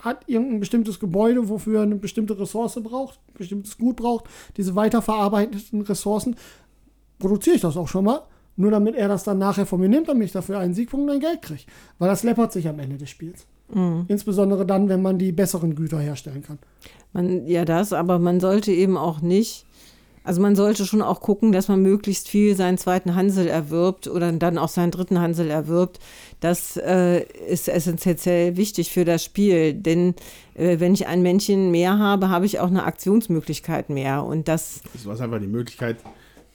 hat 0.00 0.22
irgendein 0.26 0.60
bestimmtes 0.60 1.00
Gebäude, 1.00 1.48
wofür 1.48 1.80
er 1.80 1.82
eine 1.82 1.96
bestimmte 1.96 2.38
Ressource 2.38 2.78
braucht, 2.82 3.18
ein 3.28 3.34
bestimmtes 3.38 3.78
Gut 3.78 3.96
braucht, 3.96 4.26
diese 4.56 4.76
weiterverarbeiteten 4.76 5.80
Ressourcen, 5.82 6.36
produziere 7.18 7.56
ich 7.56 7.62
das 7.62 7.76
auch 7.76 7.88
schon 7.88 8.04
mal. 8.04 8.22
Nur 8.56 8.70
damit 8.70 8.96
er 8.96 9.08
das 9.08 9.24
dann 9.24 9.38
nachher 9.38 9.64
von 9.64 9.80
mir 9.80 9.88
nimmt, 9.88 10.08
damit 10.08 10.26
ich 10.26 10.32
dafür 10.32 10.58
einen 10.58 10.74
Siegpunkt 10.74 11.08
und 11.08 11.14
ein 11.14 11.20
Geld 11.20 11.40
kriege. 11.40 11.62
Weil 11.98 12.08
das 12.08 12.22
läppert 12.22 12.52
sich 12.52 12.68
am 12.68 12.78
Ende 12.78 12.98
des 12.98 13.08
Spiels. 13.08 13.46
Mhm. 13.72 14.04
Insbesondere 14.08 14.66
dann, 14.66 14.90
wenn 14.90 15.00
man 15.00 15.18
die 15.18 15.32
besseren 15.32 15.74
Güter 15.74 16.00
herstellen 16.00 16.42
kann. 16.42 16.58
Man, 17.14 17.46
ja, 17.46 17.64
das, 17.64 17.94
aber 17.94 18.18
man 18.18 18.40
sollte 18.40 18.72
eben 18.72 18.98
auch 18.98 19.22
nicht, 19.22 19.64
also 20.22 20.40
man 20.42 20.54
sollte 20.54 20.84
schon 20.84 21.02
auch 21.02 21.20
gucken, 21.20 21.52
dass 21.52 21.68
man 21.68 21.80
möglichst 21.80 22.28
viel 22.28 22.54
seinen 22.54 22.78
zweiten 22.78 23.14
Hansel 23.14 23.46
erwirbt 23.46 24.06
oder 24.06 24.30
dann 24.32 24.58
auch 24.58 24.68
seinen 24.68 24.90
dritten 24.90 25.18
Hansel 25.18 25.50
erwirbt. 25.50 25.98
Das 26.40 26.76
äh, 26.76 27.22
ist 27.48 27.68
essentiell 27.68 28.56
wichtig 28.56 28.90
für 28.92 29.04
das 29.04 29.24
Spiel, 29.24 29.74
denn 29.74 30.14
äh, 30.54 30.78
wenn 30.78 30.92
ich 30.92 31.06
ein 31.06 31.22
Männchen 31.22 31.70
mehr 31.70 31.98
habe, 31.98 32.28
habe 32.28 32.46
ich 32.46 32.60
auch 32.60 32.68
eine 32.68 32.84
Aktionsmöglichkeit 32.84 33.88
mehr 33.88 34.24
und 34.24 34.48
das. 34.48 34.82
Das 34.92 35.06
war 35.06 35.18
einfach 35.18 35.40
die 35.40 35.46
Möglichkeit, 35.46 35.96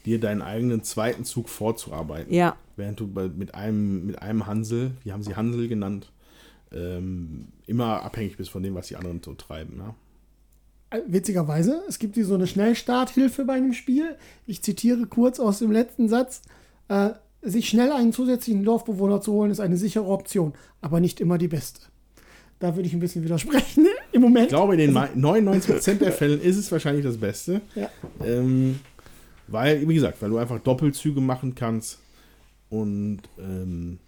dir 0.06 0.20
deinen 0.20 0.42
eigenen 0.42 0.84
zweiten 0.84 1.26
Zug 1.26 1.50
vorzuarbeiten. 1.50 2.34
Ja. 2.34 2.56
Während 2.76 3.00
du 3.00 3.08
mit 3.36 3.56
einem, 3.56 4.06
mit 4.06 4.22
einem 4.22 4.46
Hansel, 4.46 4.92
wie 5.04 5.12
haben 5.12 5.24
sie 5.24 5.36
Hansel 5.36 5.68
genannt, 5.68 6.12
ähm, 6.72 7.48
immer 7.66 8.04
abhängig 8.04 8.38
bist 8.38 8.50
von 8.50 8.62
dem, 8.62 8.76
was 8.76 8.88
die 8.88 8.96
anderen 8.96 9.22
so 9.24 9.34
treiben. 9.34 9.78
Ja? 9.78 9.96
Äh, 10.90 11.02
witzigerweise, 11.08 11.84
es 11.88 12.00
gibt 12.00 12.16
hier 12.16 12.26
so 12.26 12.36
eine 12.36 12.48
Schnellstarthilfe 12.48 13.46
bei 13.46 13.54
einem 13.54 13.74
Spiel. 13.74 14.16
Ich 14.46 14.62
zitiere 14.62 15.06
kurz 15.08 15.40
aus 15.40 15.60
dem 15.60 15.72
letzten 15.72 16.08
Satz. 16.08 16.42
Äh, 16.88 17.12
sich 17.42 17.70
schnell 17.70 17.92
einen 17.92 18.12
zusätzlichen 18.12 18.64
Dorfbewohner 18.64 19.22
zu 19.22 19.34
holen, 19.34 19.52
ist 19.52 19.60
eine 19.60 19.78
sichere 19.78 20.06
Option, 20.06 20.54
aber 20.82 21.00
nicht 21.00 21.22
immer 21.22 21.38
die 21.38 21.48
beste. 21.48 21.82
Da 22.60 22.76
würde 22.76 22.88
ich 22.88 22.94
ein 22.94 23.00
bisschen 23.00 23.24
widersprechen 23.24 23.86
im 24.12 24.22
Moment. 24.22 24.46
Ich 24.46 24.50
glaube, 24.50 24.74
in 24.74 24.80
den 24.80 24.98
also, 24.98 25.14
99% 25.14 25.96
der 25.96 26.12
Fällen 26.12 26.42
ist 26.42 26.58
es 26.58 26.72
wahrscheinlich 26.72 27.06
das 27.06 27.18
Beste. 27.18 27.62
Ja. 27.76 27.90
Ähm, 28.24 28.80
weil, 29.48 29.88
wie 29.88 29.94
gesagt, 29.94 30.22
weil 30.22 30.30
du 30.30 30.38
einfach 30.38 30.60
Doppelzüge 30.60 31.22
machen 31.22 31.54
kannst 31.54 32.00
und 32.70 33.20
ähm, 33.38 34.00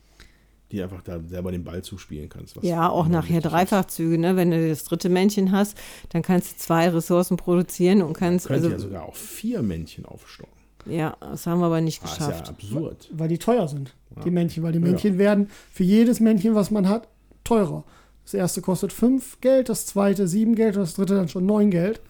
die 0.72 0.82
einfach 0.84 1.02
da 1.02 1.20
selber 1.26 1.52
den 1.52 1.64
Ball 1.64 1.82
zuspielen 1.82 2.30
kannst. 2.30 2.58
ja, 2.62 2.90
auch 2.90 3.08
nachher 3.08 3.42
Dreifachzüge, 3.42 4.18
ne? 4.18 4.36
Wenn 4.36 4.52
du 4.52 4.68
das 4.68 4.84
dritte 4.84 5.10
Männchen 5.10 5.52
hast, 5.52 5.78
dann 6.10 6.22
kannst 6.22 6.52
du 6.52 6.58
zwei 6.58 6.90
Ressourcen 6.90 7.38
produzieren 7.38 8.02
und 8.02 8.14
kannst. 8.14 8.50
Man 8.50 8.60
könnte 8.60 8.74
also, 8.74 8.88
ja 8.88 8.90
sogar 8.90 9.06
auch 9.08 9.16
vier 9.16 9.62
Männchen 9.62 10.06
aufstocken. 10.06 10.58
Ja, 10.86 11.18
das 11.20 11.46
haben 11.46 11.60
wir 11.60 11.66
aber 11.66 11.82
nicht 11.82 12.02
geschafft. 12.02 12.22
Ah, 12.22 12.32
ist 12.32 12.48
ja 12.48 12.50
absurd. 12.50 13.10
Weil 13.12 13.28
die 13.28 13.38
teuer 13.38 13.68
sind, 13.68 13.94
ja. 14.16 14.24
die 14.24 14.32
Männchen. 14.32 14.64
Weil 14.64 14.72
die 14.72 14.80
Männchen 14.80 15.14
ja. 15.14 15.20
werden 15.20 15.50
für 15.72 15.84
jedes 15.84 16.20
Männchen, 16.20 16.56
was 16.56 16.72
man 16.72 16.88
hat, 16.88 17.08
teurer. 17.44 17.84
Das 18.24 18.34
erste 18.34 18.62
kostet 18.62 18.92
5 18.92 19.40
Geld, 19.40 19.70
das 19.70 19.86
zweite 19.86 20.28
7 20.28 20.56
Geld 20.56 20.76
und 20.76 20.82
das 20.82 20.96
dritte 20.96 21.16
dann 21.16 21.30
schon 21.30 21.46
9 21.46 21.72
Geld. 21.72 22.02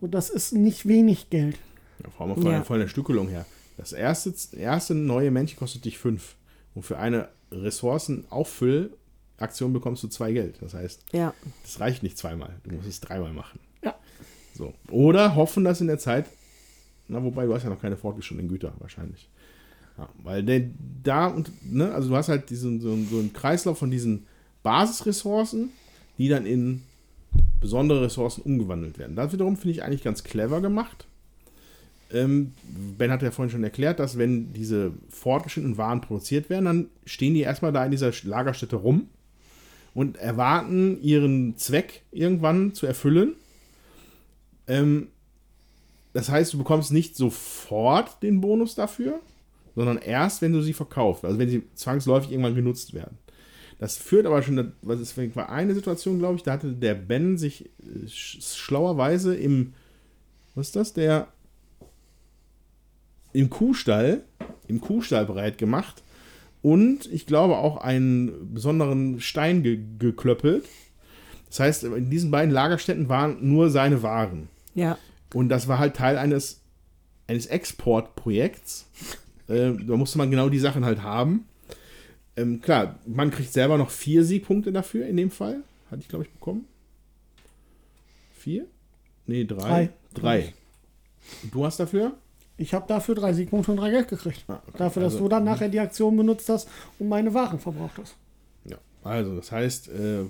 Und 0.00 0.14
das 0.14 0.30
ist 0.30 0.52
nicht 0.52 0.86
wenig 0.88 1.30
Geld. 1.30 1.58
Ja, 2.02 2.10
vor 2.10 2.26
allem 2.26 2.36
von, 2.36 2.52
ja. 2.52 2.64
von 2.64 2.78
der 2.80 2.88
Stückelung 2.88 3.28
her. 3.28 3.46
Das 3.76 3.92
erste, 3.92 4.32
erste 4.56 4.94
neue 4.94 5.30
Männchen 5.30 5.58
kostet 5.58 5.84
dich 5.84 5.98
5. 5.98 6.36
Und 6.74 6.84
für 6.84 6.98
eine 6.98 7.28
Ressourcen-Auffüllaktion 7.52 9.72
bekommst 9.72 10.02
du 10.02 10.08
2 10.08 10.32
Geld. 10.32 10.56
Das 10.60 10.74
heißt, 10.74 11.04
ja. 11.12 11.32
das 11.62 11.80
reicht 11.80 12.02
nicht 12.02 12.18
zweimal. 12.18 12.56
Du 12.64 12.74
musst 12.74 12.88
es 12.88 13.00
dreimal 13.00 13.32
machen. 13.32 13.60
Ja. 13.82 13.94
So. 14.54 14.74
Oder 14.90 15.36
hoffen, 15.36 15.64
dass 15.64 15.80
in 15.80 15.86
der 15.86 15.98
Zeit, 15.98 16.26
na, 17.08 17.22
wobei 17.22 17.46
du 17.46 17.54
hast 17.54 17.64
ja 17.64 17.70
noch 17.70 17.80
keine 17.80 17.96
fortgeschrittenen 17.96 18.48
Güter 18.48 18.72
wahrscheinlich. 18.78 19.28
Ja, 19.98 20.08
weil 20.22 20.42
der, 20.42 20.62
da 21.02 21.26
und, 21.26 21.50
ne, 21.70 21.92
also 21.92 22.10
du 22.10 22.16
hast 22.16 22.28
halt 22.28 22.50
diesen, 22.50 22.80
so, 22.80 22.96
so 23.10 23.18
einen 23.18 23.32
Kreislauf 23.32 23.78
von 23.78 23.90
diesen 23.90 24.26
Basisressourcen, 24.62 25.70
die 26.18 26.28
dann 26.28 26.46
in 26.46 26.82
besondere 27.60 28.02
Ressourcen 28.02 28.42
umgewandelt 28.42 28.98
werden. 28.98 29.16
Das 29.16 29.32
wiederum 29.32 29.56
finde 29.56 29.72
ich 29.72 29.82
eigentlich 29.82 30.02
ganz 30.02 30.24
clever 30.24 30.60
gemacht. 30.60 31.06
Ähm, 32.12 32.52
ben 32.98 33.10
hat 33.10 33.22
ja 33.22 33.30
vorhin 33.30 33.50
schon 33.50 33.64
erklärt, 33.64 34.00
dass 34.00 34.18
wenn 34.18 34.52
diese 34.52 34.92
fortgeschrittenen 35.08 35.78
Waren 35.78 36.00
produziert 36.00 36.50
werden, 36.50 36.64
dann 36.64 36.88
stehen 37.04 37.34
die 37.34 37.40
erstmal 37.40 37.72
da 37.72 37.84
in 37.84 37.90
dieser 37.90 38.12
Lagerstätte 38.24 38.76
rum 38.76 39.08
und 39.94 40.16
erwarten 40.16 41.00
ihren 41.02 41.56
Zweck 41.56 42.02
irgendwann 42.10 42.74
zu 42.74 42.86
erfüllen. 42.86 43.34
Ähm, 44.66 45.08
das 46.12 46.28
heißt, 46.28 46.52
du 46.52 46.58
bekommst 46.58 46.92
nicht 46.92 47.16
sofort 47.16 48.22
den 48.22 48.40
Bonus 48.40 48.74
dafür, 48.74 49.20
sondern 49.76 49.98
erst, 49.98 50.42
wenn 50.42 50.52
du 50.52 50.60
sie 50.62 50.72
verkaufst, 50.72 51.24
also 51.24 51.38
wenn 51.38 51.48
sie 51.48 51.62
zwangsläufig 51.74 52.32
irgendwann 52.32 52.54
genutzt 52.54 52.94
werden. 52.94 53.18
Das 53.78 53.96
führt 53.96 54.26
aber 54.26 54.42
schon, 54.42 54.72
was 54.82 55.00
ist, 55.00 55.16
war 55.36 55.48
eine 55.48 55.74
Situation, 55.74 56.18
glaube 56.18 56.36
ich, 56.36 56.42
da 56.42 56.52
hatte 56.52 56.72
der 56.72 56.94
Ben 56.94 57.38
sich 57.38 57.64
äh, 57.64 58.08
schlauerweise 58.08 59.34
im, 59.34 59.72
was 60.54 60.68
ist 60.68 60.76
das, 60.76 60.92
der 60.92 61.28
im 63.32 63.50
Kuhstall, 63.50 64.24
im 64.68 64.80
Kuhstall 64.80 65.26
bereit 65.26 65.58
gemacht 65.58 66.02
und 66.62 67.10
ich 67.10 67.26
glaube 67.26 67.56
auch 67.56 67.78
einen 67.78 68.52
besonderen 68.52 69.20
Stein 69.20 69.62
ge 69.62 69.80
geklöppelt. 69.98 70.64
Das 71.48 71.60
heißt, 71.60 71.84
in 71.84 72.10
diesen 72.10 72.30
beiden 72.30 72.52
Lagerstätten 72.52 73.08
waren 73.08 73.38
nur 73.48 73.70
seine 73.70 74.02
Waren. 74.02 74.48
Ja. 74.74 74.98
Und 75.34 75.48
das 75.48 75.68
war 75.68 75.78
halt 75.78 75.96
Teil 75.96 76.16
eines, 76.16 76.60
eines 77.26 77.46
Exportprojekts. 77.46 78.86
Äh, 79.48 79.72
da 79.72 79.96
musste 79.96 80.18
man 80.18 80.30
genau 80.30 80.48
die 80.48 80.58
Sachen 80.58 80.84
halt 80.84 81.02
haben. 81.02 81.46
Ähm, 82.36 82.60
klar, 82.60 82.98
man 83.06 83.30
kriegt 83.30 83.52
selber 83.52 83.78
noch 83.78 83.90
vier 83.90 84.24
Siegpunkte 84.24 84.70
dafür 84.70 85.06
in 85.06 85.16
dem 85.16 85.30
Fall. 85.30 85.62
Hatte 85.90 86.02
ich, 86.02 86.08
glaube 86.08 86.24
ich, 86.24 86.30
bekommen. 86.30 86.66
Vier? 88.34 88.66
Nee, 89.26 89.44
drei. 89.44 89.90
Drei. 90.14 90.40
drei. 90.42 90.54
du 91.50 91.64
hast 91.64 91.80
dafür? 91.80 92.14
Ich 92.60 92.74
habe 92.74 92.86
dafür 92.86 93.14
drei 93.14 93.32
Siegpunkte 93.32 93.70
und 93.70 93.78
drei 93.78 93.90
Geld 93.90 94.08
gekriegt. 94.08 94.44
Ah, 94.46 94.60
okay. 94.66 94.76
Dafür, 94.76 95.02
dass 95.02 95.14
also, 95.14 95.24
du 95.24 95.30
dann 95.30 95.44
nachher 95.44 95.70
die 95.70 95.80
Aktion 95.80 96.14
benutzt 96.14 96.46
hast 96.50 96.68
und 96.98 97.08
meine 97.08 97.32
Waren 97.32 97.58
verbraucht 97.58 97.96
hast. 97.98 98.16
Ja, 98.66 98.76
also 99.02 99.34
das 99.34 99.50
heißt, 99.50 99.88
äh, 99.88 100.26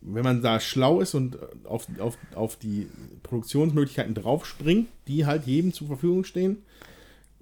wenn 0.00 0.22
man 0.22 0.42
da 0.42 0.60
schlau 0.60 1.00
ist 1.00 1.14
und 1.14 1.36
auf, 1.64 1.88
auf, 1.98 2.16
auf 2.36 2.54
die 2.54 2.88
Produktionsmöglichkeiten 3.24 4.14
draufspringt, 4.14 4.90
die 5.08 5.26
halt 5.26 5.46
jedem 5.46 5.72
zur 5.72 5.88
Verfügung 5.88 6.22
stehen, 6.22 6.58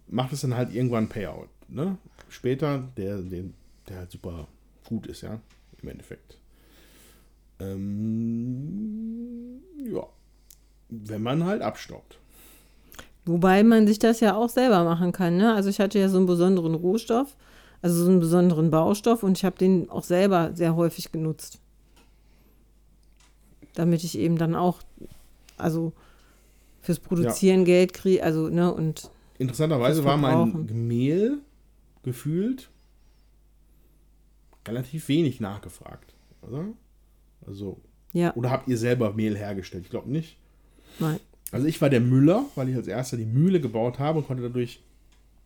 macht 0.09 0.33
es 0.33 0.41
dann 0.41 0.57
halt 0.57 0.75
irgendwann 0.75 1.11
Payout. 1.11 1.51
Ne? 1.69 1.99
Später, 2.31 2.89
der, 2.97 3.19
den, 3.19 3.53
der 3.91 3.99
halt 3.99 4.11
super 4.11 4.49
gut 4.87 5.07
ist, 5.07 5.21
ja, 5.21 5.39
im 5.83 5.89
Endeffekt. 5.91 6.39
Ähm, 7.61 9.61
ja, 9.85 10.07
wenn 10.89 11.23
man 11.23 11.45
halt 11.45 11.61
abstaubt. 11.61 12.20
Wobei 13.27 13.63
man 13.63 13.87
sich 13.87 13.99
das 13.99 14.21
ja 14.21 14.35
auch 14.35 14.49
selber 14.49 14.85
machen 14.85 15.13
kann. 15.13 15.37
Ne? 15.37 15.55
Also 15.55 15.69
ich 15.69 15.81
hatte 15.81 15.99
ja 15.99 16.09
so 16.09 16.17
einen 16.17 16.27
besonderen 16.27 16.75
Rohstoff, 16.75 17.37
also 17.83 18.05
so 18.05 18.11
einen 18.11 18.21
besonderen 18.21 18.71
Baustoff 18.71 19.23
und 19.23 19.37
ich 19.37 19.45
habe 19.45 19.57
den 19.59 19.91
auch 19.91 20.05
selber 20.05 20.51
sehr 20.55 20.75
häufig 20.75 21.13
genutzt. 21.13 21.61
Damit 23.75 24.03
ich 24.03 24.19
eben 24.19 24.37
dann 24.37 24.55
auch, 24.55 24.81
also 25.57 25.93
fürs 26.81 26.99
Produzieren 26.99 27.61
ja. 27.61 27.67
Geld 27.67 27.93
kriege, 27.93 28.23
also, 28.23 28.49
ne, 28.49 28.73
und. 28.73 29.11
Interessanterweise 29.39 30.05
war 30.05 30.17
mein 30.17 30.67
Mehl 30.89 31.39
gefühlt 32.03 32.71
relativ 34.67 35.09
wenig 35.09 35.41
nachgefragt, 35.41 36.15
oder? 36.43 36.67
Also. 37.47 37.81
Ja. 38.13 38.35
Oder 38.35 38.51
habt 38.51 38.69
ihr 38.69 38.77
selber 38.77 39.13
Mehl 39.13 39.37
hergestellt? 39.37 39.85
Ich 39.85 39.91
glaube 39.91 40.11
nicht. 40.11 40.37
Nein. 40.99 41.21
Also 41.53 41.67
ich 41.67 41.81
war 41.81 41.91
der 41.91 42.01
Müller, 42.01 42.45
weil 42.55 42.69
ich 42.69 42.77
als 42.77 42.87
erster 42.87 43.17
die 43.17 43.27
Mühle 43.27 43.61
gebaut 43.61 43.99
habe 43.99 44.19
und 44.19 44.27
konnte 44.27 44.43
dadurch 44.43 44.81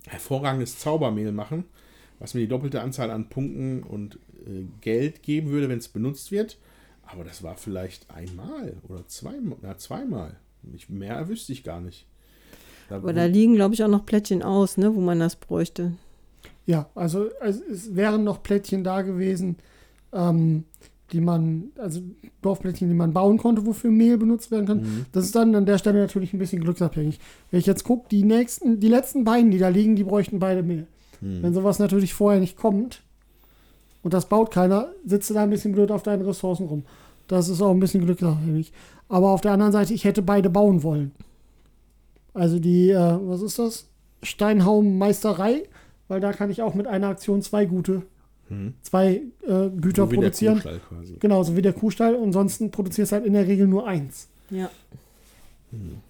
hervorragendes 0.06 0.78
Zaubermehl 0.78 1.32
machen, 1.32 1.64
was 2.18 2.34
mir 2.34 2.40
die 2.40 2.48
doppelte 2.48 2.82
Anzahl 2.82 3.10
an 3.10 3.28
Punkten 3.28 3.82
und 3.82 4.16
äh, 4.46 4.64
Geld 4.80 5.22
geben 5.22 5.50
würde, 5.50 5.68
wenn 5.68 5.78
es 5.78 5.88
benutzt 5.88 6.30
wird. 6.30 6.58
Aber 7.06 7.24
das 7.24 7.42
war 7.42 7.56
vielleicht 7.56 8.10
einmal 8.10 8.74
oder 8.88 9.06
zweimal. 9.06 9.58
Na, 9.62 9.76
zweimal. 9.78 10.36
Ich, 10.74 10.88
mehr 10.88 11.28
wüsste 11.28 11.52
ich 11.52 11.64
gar 11.64 11.80
nicht. 11.80 12.06
Da 12.88 12.96
Aber 12.96 13.12
da 13.12 13.24
liegen, 13.24 13.54
glaube 13.54 13.74
ich, 13.74 13.82
auch 13.82 13.88
noch 13.88 14.06
Plättchen 14.06 14.42
aus, 14.42 14.76
ne, 14.76 14.94
wo 14.94 15.00
man 15.00 15.20
das 15.20 15.36
bräuchte. 15.36 15.92
Ja, 16.66 16.88
also, 16.94 17.30
also 17.40 17.62
es 17.70 17.94
wären 17.94 18.24
noch 18.24 18.42
Plättchen 18.42 18.84
da 18.84 19.02
gewesen, 19.02 19.56
ähm, 20.12 20.64
die 21.14 21.20
man, 21.20 21.70
also 21.78 22.00
Dorfplättchen, 22.42 22.88
die 22.88 22.94
man 22.94 23.12
bauen 23.12 23.38
konnte, 23.38 23.64
wofür 23.64 23.90
Mehl 23.90 24.18
benutzt 24.18 24.50
werden 24.50 24.66
kann. 24.66 24.80
Mhm. 24.80 25.06
Das 25.12 25.24
ist 25.24 25.36
dann 25.36 25.54
an 25.54 25.64
der 25.64 25.78
Stelle 25.78 26.00
natürlich 26.00 26.32
ein 26.32 26.38
bisschen 26.38 26.60
glücksabhängig. 26.60 27.20
Wenn 27.50 27.60
ich 27.60 27.66
jetzt 27.66 27.84
gucke, 27.84 28.08
die 28.10 28.24
nächsten, 28.24 28.80
die 28.80 28.88
letzten 28.88 29.24
beiden, 29.24 29.50
die 29.52 29.58
da 29.58 29.68
liegen, 29.68 29.94
die 29.94 30.04
bräuchten 30.04 30.40
beide 30.40 30.62
Mehl. 30.62 30.86
Mhm. 31.20 31.42
Wenn 31.42 31.54
sowas 31.54 31.78
natürlich 31.78 32.14
vorher 32.14 32.40
nicht 32.40 32.56
kommt 32.56 33.02
und 34.02 34.12
das 34.12 34.28
baut 34.28 34.50
keiner, 34.50 34.88
sitzt 35.06 35.30
du 35.30 35.34
da 35.34 35.44
ein 35.44 35.50
bisschen 35.50 35.72
blöd 35.72 35.92
auf 35.92 36.02
deinen 36.02 36.22
Ressourcen 36.22 36.66
rum. 36.66 36.82
Das 37.28 37.48
ist 37.48 37.62
auch 37.62 37.70
ein 37.70 37.80
bisschen 37.80 38.04
glücksabhängig. 38.04 38.72
Aber 39.08 39.30
auf 39.30 39.40
der 39.40 39.52
anderen 39.52 39.72
Seite, 39.72 39.94
ich 39.94 40.04
hätte 40.04 40.22
beide 40.22 40.50
bauen 40.50 40.82
wollen. 40.82 41.12
Also 42.32 42.58
die, 42.58 42.90
äh, 42.90 43.18
was 43.22 43.40
ist 43.40 43.60
das? 43.60 43.86
Steinhaum-Meisterei, 44.22 45.62
weil 46.08 46.20
da 46.20 46.32
kann 46.32 46.50
ich 46.50 46.60
auch 46.60 46.74
mit 46.74 46.88
einer 46.88 47.08
Aktion 47.08 47.40
zwei 47.40 47.66
gute 47.66 48.02
hm. 48.48 48.74
zwei 48.82 49.22
äh, 49.42 49.70
Güter 49.70 50.04
so 50.04 50.12
wie 50.12 50.16
produzieren. 50.16 50.60
Der 50.62 50.62
Kuhstall 50.62 50.80
quasi. 50.88 51.16
Genau, 51.18 51.42
so 51.42 51.56
wie 51.56 51.62
der 51.62 51.72
Kuhstall. 51.72 52.14
Und 52.14 52.28
ansonsten 52.28 52.70
produzierst 52.70 53.12
halt 53.12 53.26
in 53.26 53.32
der 53.32 53.46
Regel 53.46 53.66
nur 53.66 53.86
eins. 53.86 54.28
Ja. 54.50 54.70
Hm. 55.70 56.00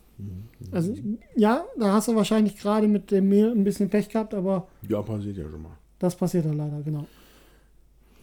Also, 0.71 0.95
ja, 1.35 1.65
da 1.79 1.93
hast 1.93 2.09
du 2.09 2.15
wahrscheinlich 2.15 2.57
gerade 2.57 2.89
mit 2.89 3.11
dem 3.11 3.29
Mehl 3.29 3.51
ein 3.51 3.65
bisschen 3.65 3.91
Pech 3.91 4.09
gehabt, 4.09 4.35
aber. 4.35 4.69
Ja, 4.89 5.03
passiert 5.03 5.37
ja 5.37 5.49
schon 5.49 5.63
mal. 5.63 5.77
Das 5.99 6.17
passiert 6.17 6.45
dann 6.45 6.57
leider, 6.57 6.81
genau. 6.83 7.07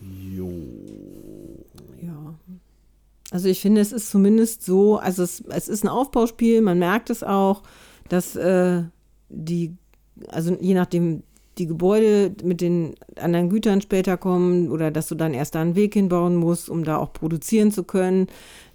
Jo. 0.02 0.52
Ja. 2.02 2.36
Also 3.32 3.48
ich 3.48 3.62
finde, 3.62 3.82
es 3.82 3.92
ist 3.92 4.10
zumindest 4.10 4.64
so, 4.64 4.98
also 4.98 5.24
es, 5.24 5.42
es 5.42 5.70
ist 5.70 5.84
ein 5.84 5.88
Aufbauspiel, 5.88 6.62
man 6.62 6.80
merkt 6.80 7.10
es 7.10 7.24
auch, 7.24 7.64
dass 8.10 8.36
äh, 8.36 8.84
die, 9.30 9.76
also 10.28 10.58
je 10.60 10.74
nachdem, 10.74 11.24
die 11.58 11.68
Gebäude 11.68 12.34
mit 12.44 12.62
den 12.62 12.96
anderen 13.18 13.50
Gütern 13.50 13.82
später 13.82 14.18
kommen 14.18 14.70
oder 14.70 14.90
dass 14.90 15.08
du 15.08 15.16
dann 15.16 15.34
erst 15.34 15.56
da 15.56 15.62
einen 15.62 15.76
Weg 15.76 15.94
hinbauen 15.94 16.36
musst, 16.36 16.70
um 16.70 16.84
da 16.84 16.98
auch 16.98 17.14
produzieren 17.14 17.72
zu 17.72 17.84
können. 17.84 18.28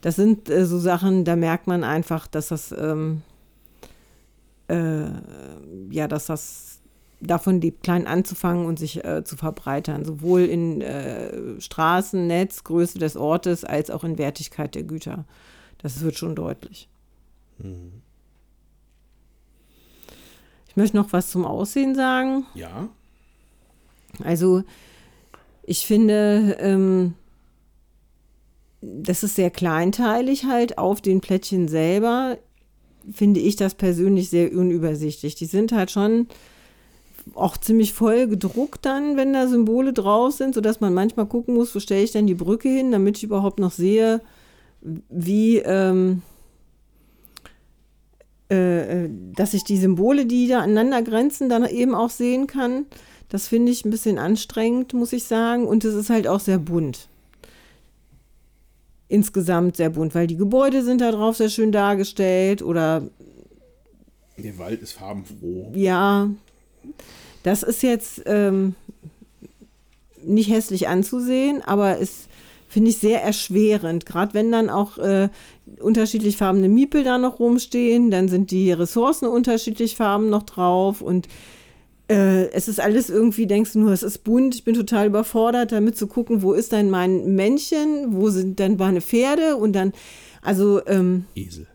Das 0.03 0.17
sind 0.17 0.51
äh, 0.51 0.67
so 0.67 0.79
Sachen, 0.79 1.25
da 1.25 1.37
merkt 1.37 1.67
man 1.67 1.85
einfach, 1.85 2.27
dass 2.27 2.49
das, 2.49 2.73
ähm, 2.73 3.23
äh, 4.69 5.07
ja, 5.91 6.07
dass 6.07 6.27
das 6.27 6.81
davon 7.21 7.63
lebt, 7.63 7.83
klein 7.83 8.07
anzufangen 8.07 8.67
und 8.67 8.79
sich 8.79 9.03
äh, 9.05 9.25
zu 9.25 9.37
verbreitern, 9.37 10.05
sowohl 10.05 10.43
in 10.43 10.83
äh, 10.83 11.59
Straßennetz, 11.61 12.65
Größe 12.65 12.99
des 12.99 13.17
Ortes, 13.17 13.65
als 13.65 13.91
auch 13.91 14.05
in 14.05 14.19
Wertigkeit 14.19 14.75
der 14.75 14.83
Güter. 14.83 15.25
Das 15.79 16.03
wird 16.03 16.17
schon 16.17 16.35
deutlich. 16.35 16.89
Mhm. 17.59 18.03
Ich 20.77 20.79
möchte 20.79 20.99
noch 20.99 21.15
was 21.15 21.31
zum 21.31 21.47
Aussehen 21.47 21.95
sagen. 21.95 22.45
Ja. 22.55 22.91
Also, 24.23 24.63
ich 25.63 25.87
finde, 25.87 26.59
ähm, 26.61 27.15
das 28.83 29.23
ist 29.23 29.37
sehr 29.37 29.49
kleinteilig 29.49 30.45
halt 30.45 30.77
auf 30.77 31.01
den 31.01 31.23
Plättchen 31.23 31.67
selber. 31.69 32.37
Finde 33.11 33.41
ich 33.41 33.57
das 33.57 33.73
persönlich 33.73 34.29
sehr 34.29 34.53
unübersichtlich. 34.53 35.35
Die 35.35 35.47
sind 35.47 35.73
halt 35.73 35.91
schon 35.91 36.27
auch 37.33 37.57
ziemlich 37.57 37.95
voll 37.95 38.29
gedruckt 38.29 38.85
dann, 38.85 39.17
wenn 39.17 39.33
da 39.33 39.49
Symbole 39.49 39.95
drauf 39.95 40.35
sind, 40.35 40.55
sodass 40.55 40.81
man 40.81 40.93
manchmal 40.93 41.25
gucken 41.25 41.55
muss, 41.55 41.75
wo 41.75 41.81
stelle 41.81 42.03
ich 42.03 42.13
denn 42.13 42.27
die 42.27 42.35
Brücke 42.35 42.69
hin, 42.69 42.93
damit 42.93 43.17
ich 43.17 43.25
überhaupt 43.25 43.61
noch 43.61 43.73
sehe, 43.73 44.21
wie, 44.83 45.57
ähm, 45.57 46.21
äh, 48.51 49.05
äh, 49.05 49.11
dass 49.35 49.55
ich 49.55 49.65
die 49.65 49.77
Symbole, 49.77 50.25
die 50.25 50.47
da 50.47 50.61
aneinander 50.61 51.03
grenzen, 51.03 51.49
dann 51.49 51.67
eben 51.67 51.95
auch 51.95 52.11
sehen 52.11 52.47
kann. 52.47 52.87
Das 53.29 53.49
finde 53.49 53.73
ich 53.73 53.85
ein 53.85 53.91
bisschen 53.91 54.19
anstrengend, 54.19 54.95
muss 54.95 55.13
ich 55.13 55.25
sagen. 55.25 55.67
Und 55.67 55.85
es 55.85 55.95
ist 55.95 56.11
halt 56.11 56.29
auch 56.29 56.39
sehr 56.39 56.59
bunt. 56.59 57.09
Insgesamt 59.09 59.77
sehr 59.77 59.91
bunt, 59.91 60.15
weil 60.15 60.29
die 60.29 60.37
Gebäude 60.37 60.85
sind 60.85 61.01
da 61.01 61.11
drauf 61.11 61.37
sehr 61.37 61.49
schön 61.49 61.73
dargestellt 61.73 62.63
oder. 62.63 63.03
Der 64.39 64.59
Wald 64.59 64.81
ist 64.81 64.93
farbenfroh. 64.93 65.73
Ja, 65.75 66.31
das 67.43 67.63
ist 67.63 67.83
jetzt 67.83 68.23
ähm, 68.27 68.75
nicht 70.25 70.51
hässlich 70.51 70.89
anzusehen, 70.89 71.63
aber 71.63 72.01
es 72.01 72.29
finde 72.69 72.91
ich 72.91 72.99
sehr 72.99 73.23
erschwerend. 73.23 74.07
Gerade 74.07 74.35
wenn 74.35 74.53
dann 74.53 74.71
auch 74.71 74.99
äh, 74.99 75.29
unterschiedlich 75.81 76.37
farbene 76.37 76.69
Miepel 76.69 77.05
da 77.05 77.19
noch 77.19 77.39
rumstehen, 77.39 78.11
dann 78.11 78.29
sind 78.29 78.51
die 78.51 78.73
Ressourcen 78.73 79.27
unterschiedlich 79.27 79.97
farben 79.97 80.31
noch 80.31 80.43
drauf 80.43 81.01
und 81.01 81.29
äh, 82.09 82.51
es 82.51 82.69
ist 82.69 82.81
alles 82.81 83.11
irgendwie, 83.11 83.47
denkst 83.47 83.73
du 83.73 83.81
nur, 83.81 83.93
es 83.93 84.03
ist 84.03 84.19
bunt, 84.19 84.55
ich 84.55 84.65
bin 84.65 84.75
total 84.75 85.09
überfordert, 85.09 85.73
damit 85.73 85.97
zu 85.97 86.07
gucken, 86.07 86.43
wo 86.43 86.53
ist 86.53 86.73
denn 86.73 86.89
mein 86.89 87.35
Männchen, 87.35 88.15
wo 88.15 88.31
sind 88.31 88.61
dann 88.61 88.77
meine 88.77 89.01
Pferde 89.01 89.57
und 89.57 89.73
dann, 89.73 89.93
also 90.43 90.85
ähm, 90.87 91.25
Esel. 91.35 91.67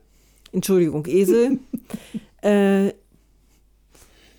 Entschuldigung, 0.53 1.05
Esel. 1.07 1.59
äh, 2.41 2.93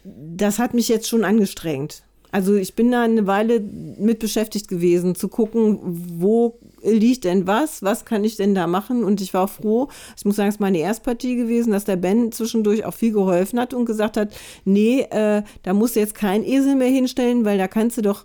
das 0.04 0.58
hat 0.58 0.74
mich 0.74 0.88
jetzt 0.88 1.08
schon 1.08 1.24
angestrengt. 1.24 2.02
Also 2.32 2.54
ich 2.54 2.74
bin 2.74 2.90
da 2.90 3.02
eine 3.02 3.26
Weile 3.26 3.60
mit 3.60 4.18
beschäftigt 4.18 4.66
gewesen, 4.66 5.14
zu 5.14 5.28
gucken, 5.28 5.78
wo 5.82 6.59
liegt 6.82 7.24
denn 7.24 7.46
was, 7.46 7.82
was 7.82 8.06
kann 8.06 8.24
ich 8.24 8.36
denn 8.36 8.54
da 8.54 8.66
machen? 8.66 9.04
Und 9.04 9.20
ich 9.20 9.34
war 9.34 9.48
froh, 9.48 9.88
ich 10.16 10.24
muss 10.24 10.36
sagen, 10.36 10.48
es 10.48 10.54
ist 10.54 10.60
meine 10.60 10.78
Erstpartie 10.78 11.36
gewesen, 11.36 11.72
dass 11.72 11.84
der 11.84 11.96
Ben 11.96 12.32
zwischendurch 12.32 12.86
auch 12.86 12.94
viel 12.94 13.12
geholfen 13.12 13.60
hat 13.60 13.74
und 13.74 13.84
gesagt 13.84 14.16
hat, 14.16 14.34
nee, 14.64 15.02
äh, 15.10 15.42
da 15.62 15.74
musst 15.74 15.94
du 15.94 16.00
jetzt 16.00 16.14
kein 16.14 16.42
Esel 16.42 16.74
mehr 16.74 16.88
hinstellen, 16.88 17.44
weil 17.44 17.59
da 17.59 17.68
kannst 17.68 17.98
du 17.98 18.02
doch 18.02 18.24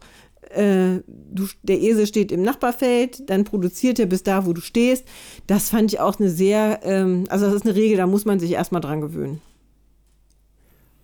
äh, 0.51 1.01
du, 1.05 1.45
der 1.63 1.81
Esel 1.81 2.07
steht 2.07 2.31
im 2.31 2.43
Nachbarfeld, 2.43 3.29
dann 3.29 3.43
produziert 3.43 3.99
er 3.99 4.05
bis 4.05 4.23
da, 4.23 4.45
wo 4.45 4.53
du 4.53 4.61
stehst. 4.61 5.03
Das 5.47 5.69
fand 5.69 5.91
ich 5.91 5.99
auch 5.99 6.17
eine 6.17 6.29
sehr, 6.29 6.79
ähm, 6.84 7.25
also 7.27 7.45
das 7.45 7.55
ist 7.55 7.65
eine 7.65 7.75
Regel, 7.75 7.97
da 7.97 8.07
muss 8.07 8.23
man 8.23 8.39
sich 8.39 8.51
erstmal 8.51 8.79
dran 8.79 9.01
gewöhnen. 9.01 9.41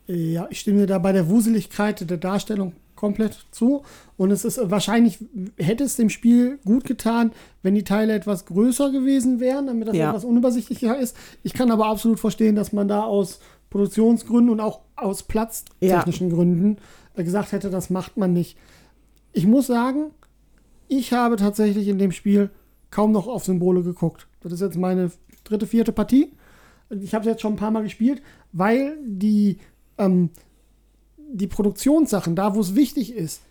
Ja, 0.07 0.47
ich 0.49 0.61
stimme 0.61 0.85
da 0.85 0.99
bei 0.99 1.11
der 1.11 1.29
Wuseligkeit 1.29 2.09
der 2.09 2.17
Darstellung 2.17 2.73
komplett 2.95 3.45
zu. 3.51 3.83
Und 4.17 4.31
es 4.31 4.45
ist 4.45 4.59
wahrscheinlich, 4.63 5.19
hätte 5.57 5.83
es 5.83 5.95
dem 5.95 6.09
Spiel 6.09 6.59
gut 6.65 6.83
getan, 6.83 7.31
wenn 7.61 7.75
die 7.75 7.83
Teile 7.83 8.13
etwas 8.13 8.45
größer 8.45 8.91
gewesen 8.91 9.39
wären, 9.39 9.67
damit 9.67 9.87
das 9.87 9.95
ja. 9.95 10.09
etwas 10.09 10.25
unübersichtlicher 10.25 10.97
ist. 10.97 11.15
Ich 11.43 11.53
kann 11.53 11.71
aber 11.71 11.87
absolut 11.87 12.19
verstehen, 12.19 12.55
dass 12.55 12.73
man 12.73 12.87
da 12.87 13.03
aus 13.03 13.39
Produktionsgründen 13.69 14.49
und 14.49 14.59
auch 14.59 14.81
aus 14.95 15.23
platztechnischen 15.23 16.29
ja. 16.29 16.35
Gründen 16.35 16.77
gesagt 17.15 17.51
hätte, 17.51 17.69
das 17.69 17.89
macht 17.89 18.17
man 18.17 18.33
nicht. 18.33 18.57
Ich 19.31 19.45
muss 19.45 19.67
sagen, 19.67 20.11
ich 20.87 21.13
habe 21.13 21.35
tatsächlich 21.37 21.87
in 21.87 21.97
dem 21.97 22.11
Spiel 22.11 22.49
kaum 22.91 23.11
noch 23.11 23.27
auf 23.27 23.43
Symbole 23.43 23.81
geguckt. 23.81 24.27
Das 24.41 24.51
ist 24.51 24.61
jetzt 24.61 24.77
meine 24.77 25.11
dritte, 25.43 25.67
vierte 25.67 25.91
Partie. 25.91 26.31
Ich 26.89 27.13
habe 27.13 27.23
es 27.23 27.31
jetzt 27.31 27.41
schon 27.41 27.53
ein 27.53 27.57
paar 27.57 27.71
Mal 27.71 27.83
gespielt, 27.83 28.21
weil 28.51 28.97
die 29.03 29.57
ähm, 29.97 30.29
die 31.33 31.47
Produktionssachen, 31.47 32.35
da 32.35 32.55
wo 32.55 32.61
es 32.61 32.75
wichtig 32.75 33.13
ist, 33.13 33.41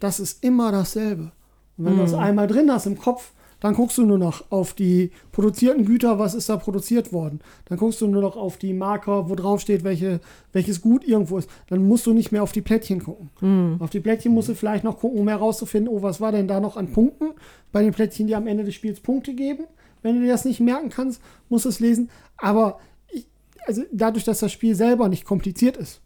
das 0.00 0.20
ist 0.20 0.44
immer 0.44 0.72
dasselbe. 0.72 1.32
Und 1.76 1.86
wenn 1.86 1.94
mhm. 1.94 1.98
du 1.98 2.02
das 2.02 2.12
mhm. 2.12 2.18
einmal 2.18 2.46
drin 2.46 2.70
hast 2.70 2.86
im 2.86 2.98
Kopf, 2.98 3.32
dann 3.60 3.74
guckst 3.74 3.96
du 3.96 4.04
nur 4.04 4.18
noch 4.18 4.50
auf 4.50 4.74
die 4.74 5.10
produzierten 5.32 5.86
Güter, 5.86 6.18
was 6.18 6.34
ist 6.34 6.50
da 6.50 6.58
produziert 6.58 7.14
worden. 7.14 7.40
Dann 7.64 7.78
guckst 7.78 7.98
du 8.02 8.06
nur 8.06 8.20
noch 8.20 8.36
auf 8.36 8.58
die 8.58 8.74
Marker, 8.74 9.30
wo 9.30 9.34
drauf 9.34 9.62
steht, 9.62 9.84
welche, 9.84 10.20
welches 10.52 10.82
Gut 10.82 11.02
irgendwo 11.02 11.38
ist. 11.38 11.48
Dann 11.68 11.86
musst 11.88 12.04
du 12.04 12.12
nicht 12.12 12.30
mehr 12.30 12.42
auf 12.42 12.52
die 12.52 12.60
Plättchen 12.60 13.02
gucken. 13.02 13.30
Mhm. 13.40 13.76
Auf 13.80 13.88
die 13.88 14.00
Plättchen 14.00 14.34
musst 14.34 14.50
du 14.50 14.54
vielleicht 14.54 14.84
noch 14.84 14.98
gucken, 14.98 15.18
um 15.18 15.28
herauszufinden, 15.28 15.90
oh, 15.90 16.02
was 16.02 16.20
war 16.20 16.30
denn 16.30 16.46
da 16.46 16.60
noch 16.60 16.76
an 16.76 16.92
Punkten? 16.92 17.30
Bei 17.72 17.82
den 17.82 17.92
Plättchen, 17.92 18.26
die 18.26 18.34
am 18.34 18.46
Ende 18.46 18.64
des 18.64 18.74
Spiels 18.74 19.00
Punkte 19.00 19.32
geben. 19.32 19.64
Wenn 20.02 20.16
du 20.16 20.20
dir 20.20 20.32
das 20.32 20.44
nicht 20.44 20.60
merken 20.60 20.90
kannst, 20.90 21.22
musst 21.48 21.64
du 21.64 21.70
es 21.70 21.80
lesen. 21.80 22.10
Aber 22.36 22.80
ich, 23.10 23.26
also 23.66 23.82
dadurch, 23.92 24.24
dass 24.24 24.40
das 24.40 24.52
Spiel 24.52 24.74
selber 24.74 25.08
nicht 25.08 25.24
kompliziert 25.24 25.78
ist, 25.78 26.02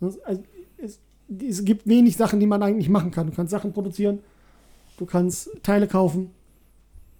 also 0.00 0.18
es, 0.78 1.00
es, 1.28 1.64
gibt 1.64 1.86
wenig 1.86 2.16
Sachen, 2.16 2.40
die 2.40 2.46
man 2.46 2.62
eigentlich 2.62 2.88
machen 2.88 3.10
kann. 3.10 3.26
Du 3.26 3.32
kannst 3.32 3.50
Sachen 3.50 3.72
produzieren, 3.72 4.20
du 4.98 5.06
kannst 5.06 5.50
Teile 5.62 5.86
kaufen, 5.86 6.30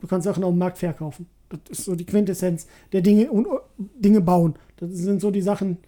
du 0.00 0.06
kannst 0.06 0.24
Sachen 0.24 0.44
auf 0.44 0.52
dem 0.52 0.58
Markt 0.58 0.78
verkaufen. 0.78 1.26
Das 1.48 1.78
ist 1.78 1.84
so 1.84 1.94
die 1.94 2.04
Quintessenz 2.04 2.66
der 2.92 3.02
Dinge 3.02 3.30
und 3.30 3.46
Dinge 3.78 4.20
bauen. 4.20 4.54
Das 4.78 4.90
sind 4.90 5.20
so 5.20 5.30
die 5.30 5.42
Sachen, 5.42 5.78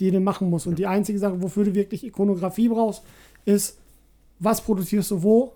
die 0.00 0.10
du 0.10 0.20
machen 0.20 0.50
musst. 0.50 0.66
Und 0.66 0.78
die 0.78 0.86
einzige 0.86 1.18
Sache, 1.18 1.40
wofür 1.42 1.64
du 1.64 1.74
wirklich 1.74 2.04
Ikonografie 2.04 2.68
brauchst, 2.68 3.02
ist, 3.44 3.78
was 4.38 4.60
produzierst 4.60 5.10
du 5.10 5.22
wo 5.22 5.54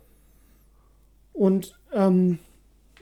und 1.32 1.78
ähm, 1.92 2.38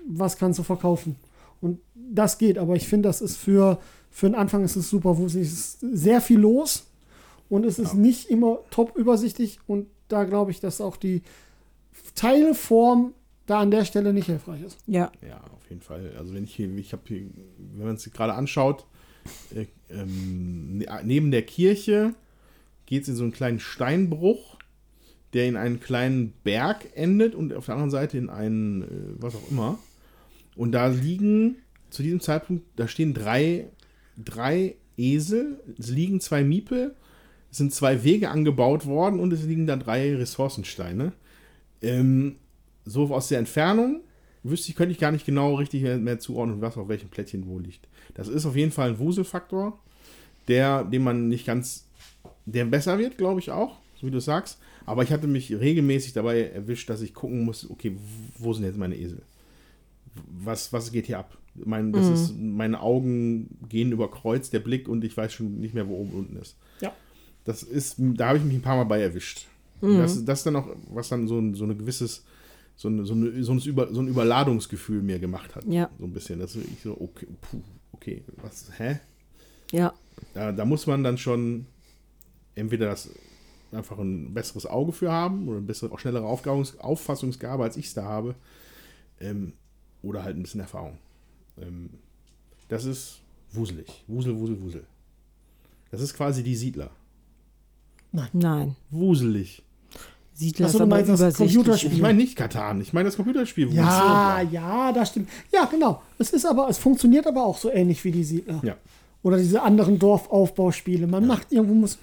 was 0.07 0.37
kannst 0.37 0.59
du 0.59 0.63
verkaufen. 0.63 1.17
Und 1.61 1.79
das 1.95 2.39
geht, 2.39 2.59
aber 2.59 2.75
ich 2.75 2.89
finde, 2.89 3.09
das 3.09 3.21
ist 3.21 3.37
für, 3.37 3.79
für 4.11 4.27
den 4.27 4.35
Anfang 4.35 4.65
ist 4.65 4.77
es 4.77 4.91
super, 4.91 5.17
wo 5.19 5.27
es 5.27 5.35
ist 5.35 5.79
sehr 5.81 6.21
viel 6.21 6.41
los 6.41 6.90
und 7.51 7.67
es 7.67 7.79
ist 7.79 7.93
ja. 7.93 7.99
nicht 7.99 8.31
immer 8.31 8.61
top 8.71 8.97
übersichtlich 8.97 9.59
und 9.67 9.89
da 10.09 10.25
glaube 10.25 10.51
ich, 10.53 10.61
dass 10.61 10.81
auch 10.81 10.97
die 10.97 11.23
Teilform 12.15 13.13
da 13.47 13.61
an 13.61 13.71
der 13.71 13.85
Stelle 13.85 14.13
nicht 14.13 14.27
hilfreich 14.27 14.63
ist. 14.63 14.79
Ja. 14.87 15.11
Ja, 15.27 15.43
auf 15.55 15.69
jeden 15.69 15.83
Fall. 15.83 16.15
Also 16.17 16.33
wenn 16.33 16.45
ich 16.45 16.55
hier, 16.55 16.75
ich 16.77 16.93
habe 16.93 17.03
hier, 17.07 17.23
wenn 17.75 17.87
man 17.87 17.97
es 17.97 18.11
gerade 18.13 18.35
anschaut, 18.35 18.87
äh, 19.55 19.67
ähm, 19.91 20.79
ne, 20.79 20.87
neben 21.05 21.31
der 21.31 21.43
Kirche 21.43 22.15
geht 22.87 23.03
es 23.03 23.09
in 23.09 23.17
so 23.17 23.25
einen 23.25 23.33
kleinen 23.33 23.61
Steinbruch, 23.61 24.57
der 25.33 25.47
in 25.47 25.57
einen 25.57 25.81
kleinen 25.81 26.33
Berg 26.45 26.87
endet 26.95 27.35
und 27.35 27.53
auf 27.53 27.67
der 27.67 27.75
anderen 27.75 27.91
Seite 27.91 28.19
in 28.19 28.31
einen, 28.31 28.83
äh, 28.83 28.87
was 29.19 29.35
auch 29.35 29.51
immer. 29.51 29.79
Und 30.57 30.73
da 30.73 30.87
liegen 30.87 31.57
zu 31.91 32.03
diesem 32.03 32.21
Zeitpunkt, 32.21 32.65
da 32.77 32.87
stehen 32.87 33.15
drei, 33.15 33.69
drei 34.17 34.77
Esel, 34.97 35.61
es 35.79 35.89
liegen 35.89 36.21
zwei 36.21 36.45
Miepel 36.45 36.95
es 37.51 37.59
sind 37.59 37.75
zwei 37.75 38.05
Wege 38.05 38.31
angebaut 38.31 38.87
worden 38.87 39.19
und 39.19 39.33
es 39.33 39.45
liegen 39.45 39.67
da 39.67 39.77
drei 39.77 40.15
Ressourcensteine. 40.15 41.13
Ähm, 41.83 42.37
so 42.85 43.13
aus 43.15 43.29
der 43.29 43.39
Entfernung 43.39 44.03
wüsste 44.43 44.71
ich, 44.71 44.77
könnte 44.77 44.93
ich 44.93 45.01
gar 45.01 45.13
nicht 45.13 45.27
genau 45.27 45.57
richtig 45.57 45.83
mehr, 45.83 45.99
mehr 45.99 46.19
zuordnen, 46.19 46.61
was 46.61 46.77
auf 46.77 46.89
welchem 46.89 47.09
Plättchen 47.09 47.47
wo 47.47 47.59
liegt. 47.59 47.89
Das 48.15 48.29
ist 48.29 48.47
auf 48.47 48.57
jeden 48.57 48.73
Fall 48.73 48.91
ein 48.91 48.99
Wuselfaktor, 48.99 49.79
der, 50.49 50.85
den 50.85 51.03
man 51.03 51.29
nicht 51.29 51.47
ganz, 51.47 51.87
der 52.47 52.65
besser 52.65 52.99
wird, 52.99 53.19
glaube 53.19 53.41
ich 53.41 53.51
auch, 53.51 53.79
so 54.01 54.07
wie 54.07 54.11
du 54.11 54.21
sagst. 54.21 54.59
Aber 54.87 55.03
ich 55.03 55.13
hatte 55.13 55.27
mich 55.27 55.53
regelmäßig 55.53 56.13
dabei 56.15 56.43
erwischt, 56.49 56.89
dass 56.89 57.03
ich 57.03 57.15
gucken 57.15 57.45
muss, 57.45 57.69
okay, 57.69 57.97
wo 58.39 58.53
sind 58.53 58.65
jetzt 58.65 58.79
meine 58.79 58.97
Esel? 58.97 59.23
Was, 60.43 60.73
was 60.73 60.91
geht 60.91 61.07
hier 61.07 61.19
ab? 61.19 61.37
Mein, 61.55 61.93
das 61.93 62.07
mhm. 62.07 62.15
ist, 62.15 62.35
meine 62.39 62.81
Augen 62.81 63.59
gehen 63.69 63.93
über 63.93 64.11
Kreuz, 64.11 64.51
der 64.51 64.61
Blick 64.61 64.89
und 64.89 65.05
ich 65.05 65.17
weiß 65.17 65.33
schon 65.33 65.61
nicht 65.61 65.75
mehr, 65.75 65.89
wo 65.89 65.97
oben 65.97 66.13
unten 66.13 66.37
ist. 66.37 66.57
Ja. 66.81 66.93
Das 67.45 67.63
ist, 67.63 67.97
da 67.99 68.29
habe 68.29 68.39
ich 68.39 68.45
mich 68.45 68.55
ein 68.55 68.63
paar 68.63 68.77
Mal 68.77 68.85
bei 68.85 69.01
erwischt. 69.01 69.47
Mhm. 69.81 69.99
Das, 69.99 70.25
das 70.25 70.43
dann 70.43 70.57
auch, 70.57 70.69
was 70.91 71.09
dann 71.09 71.27
so, 71.27 71.39
ein, 71.39 71.55
so 71.55 71.65
eine 71.65 71.75
gewisses, 71.75 72.25
so, 72.77 72.89
eine, 72.89 73.05
so, 73.05 73.15
eine, 73.15 73.43
so, 73.43 73.53
ein 73.53 73.59
Über, 73.61 73.93
so 73.93 74.01
ein 74.01 74.09
Überladungsgefühl 74.09 75.03
mir 75.03 75.19
gemacht 75.19 75.55
hat. 75.57 75.65
Ja. 75.67 75.91
So 75.99 76.05
ein 76.05 76.13
bisschen. 76.13 76.39
Dass 76.39 76.55
ich 76.57 76.83
so, 76.83 77.01
okay, 77.01 77.27
puh, 77.41 77.63
okay, 77.93 78.25
was, 78.43 78.67
hä? 78.79 79.01
Ja. 79.73 79.95
Da, 80.35 80.53
da 80.53 80.65
muss 80.65 80.87
man 80.87 81.03
dann 81.03 81.17
schon 81.17 81.67
entweder 82.55 82.87
das 82.87 83.11
einfach 83.73 83.99
ein 83.99 84.35
besseres 84.35 84.67
Auge 84.67 84.93
für 84.93 85.11
haben 85.11 85.49
oder 85.49 85.59
eine 85.59 85.67
bessere, 85.67 85.93
auch 85.93 85.99
schnellere 85.99 86.27
Aufgaungs 86.27 86.79
Auffassungsgabe, 86.79 87.63
als 87.63 87.77
ich 87.77 87.87
es 87.87 87.95
da 87.95 88.05
habe. 88.05 88.35
Ähm, 89.21 89.53
oder 90.03 90.25
halt 90.25 90.37
ein 90.37 90.43
bisschen 90.43 90.61
Erfahrung. 90.61 90.99
Ähm, 91.59 91.91
das 92.69 92.85
ist 92.85 93.21
wuselig. 93.53 94.05
Wusel, 94.07 94.37
wusel, 94.37 94.61
wusel. 94.61 94.87
Das 95.91 96.01
ist 96.01 96.15
quasi 96.15 96.43
die 96.43 96.57
Siedler. 96.57 96.91
Nein. 98.13 98.29
Nein. 98.33 98.77
Wuselig. 98.91 99.63
Siedler 100.33 100.67
Achso, 100.67 100.79
du 100.79 100.87
meinst 100.87 101.21
das 101.21 101.35
Computerspiel? 101.37 101.93
Ich 101.93 102.01
meine 102.01 102.17
nicht 102.17 102.35
Katan, 102.35 102.81
ich 102.81 102.95
meine 102.95 103.09
das 103.09 103.17
Computerspiel. 103.17 103.73
Ja, 103.75 104.41
ja, 104.41 104.91
das 104.91 105.11
stimmt. 105.11 105.29
Ja, 105.53 105.67
genau. 105.67 106.03
Es 106.19 106.31
ist 106.31 106.47
aber, 106.47 106.69
es 106.69 106.79
funktioniert 106.79 107.27
aber 107.27 107.45
auch 107.45 107.59
so 107.59 107.71
ähnlich 107.71 108.03
wie 108.05 108.11
die 108.11 108.25
Siedler. 108.25 108.61
Ja. 108.65 108.77
Oder 109.23 109.37
diese 109.37 109.61
anderen 109.61 109.99
Dorfaufbauspiele. 109.99 111.07
Man 111.07 111.25
ja. 111.25 111.29
macht 111.29 111.53
irgendwo 111.53 111.75
muss 111.75 111.99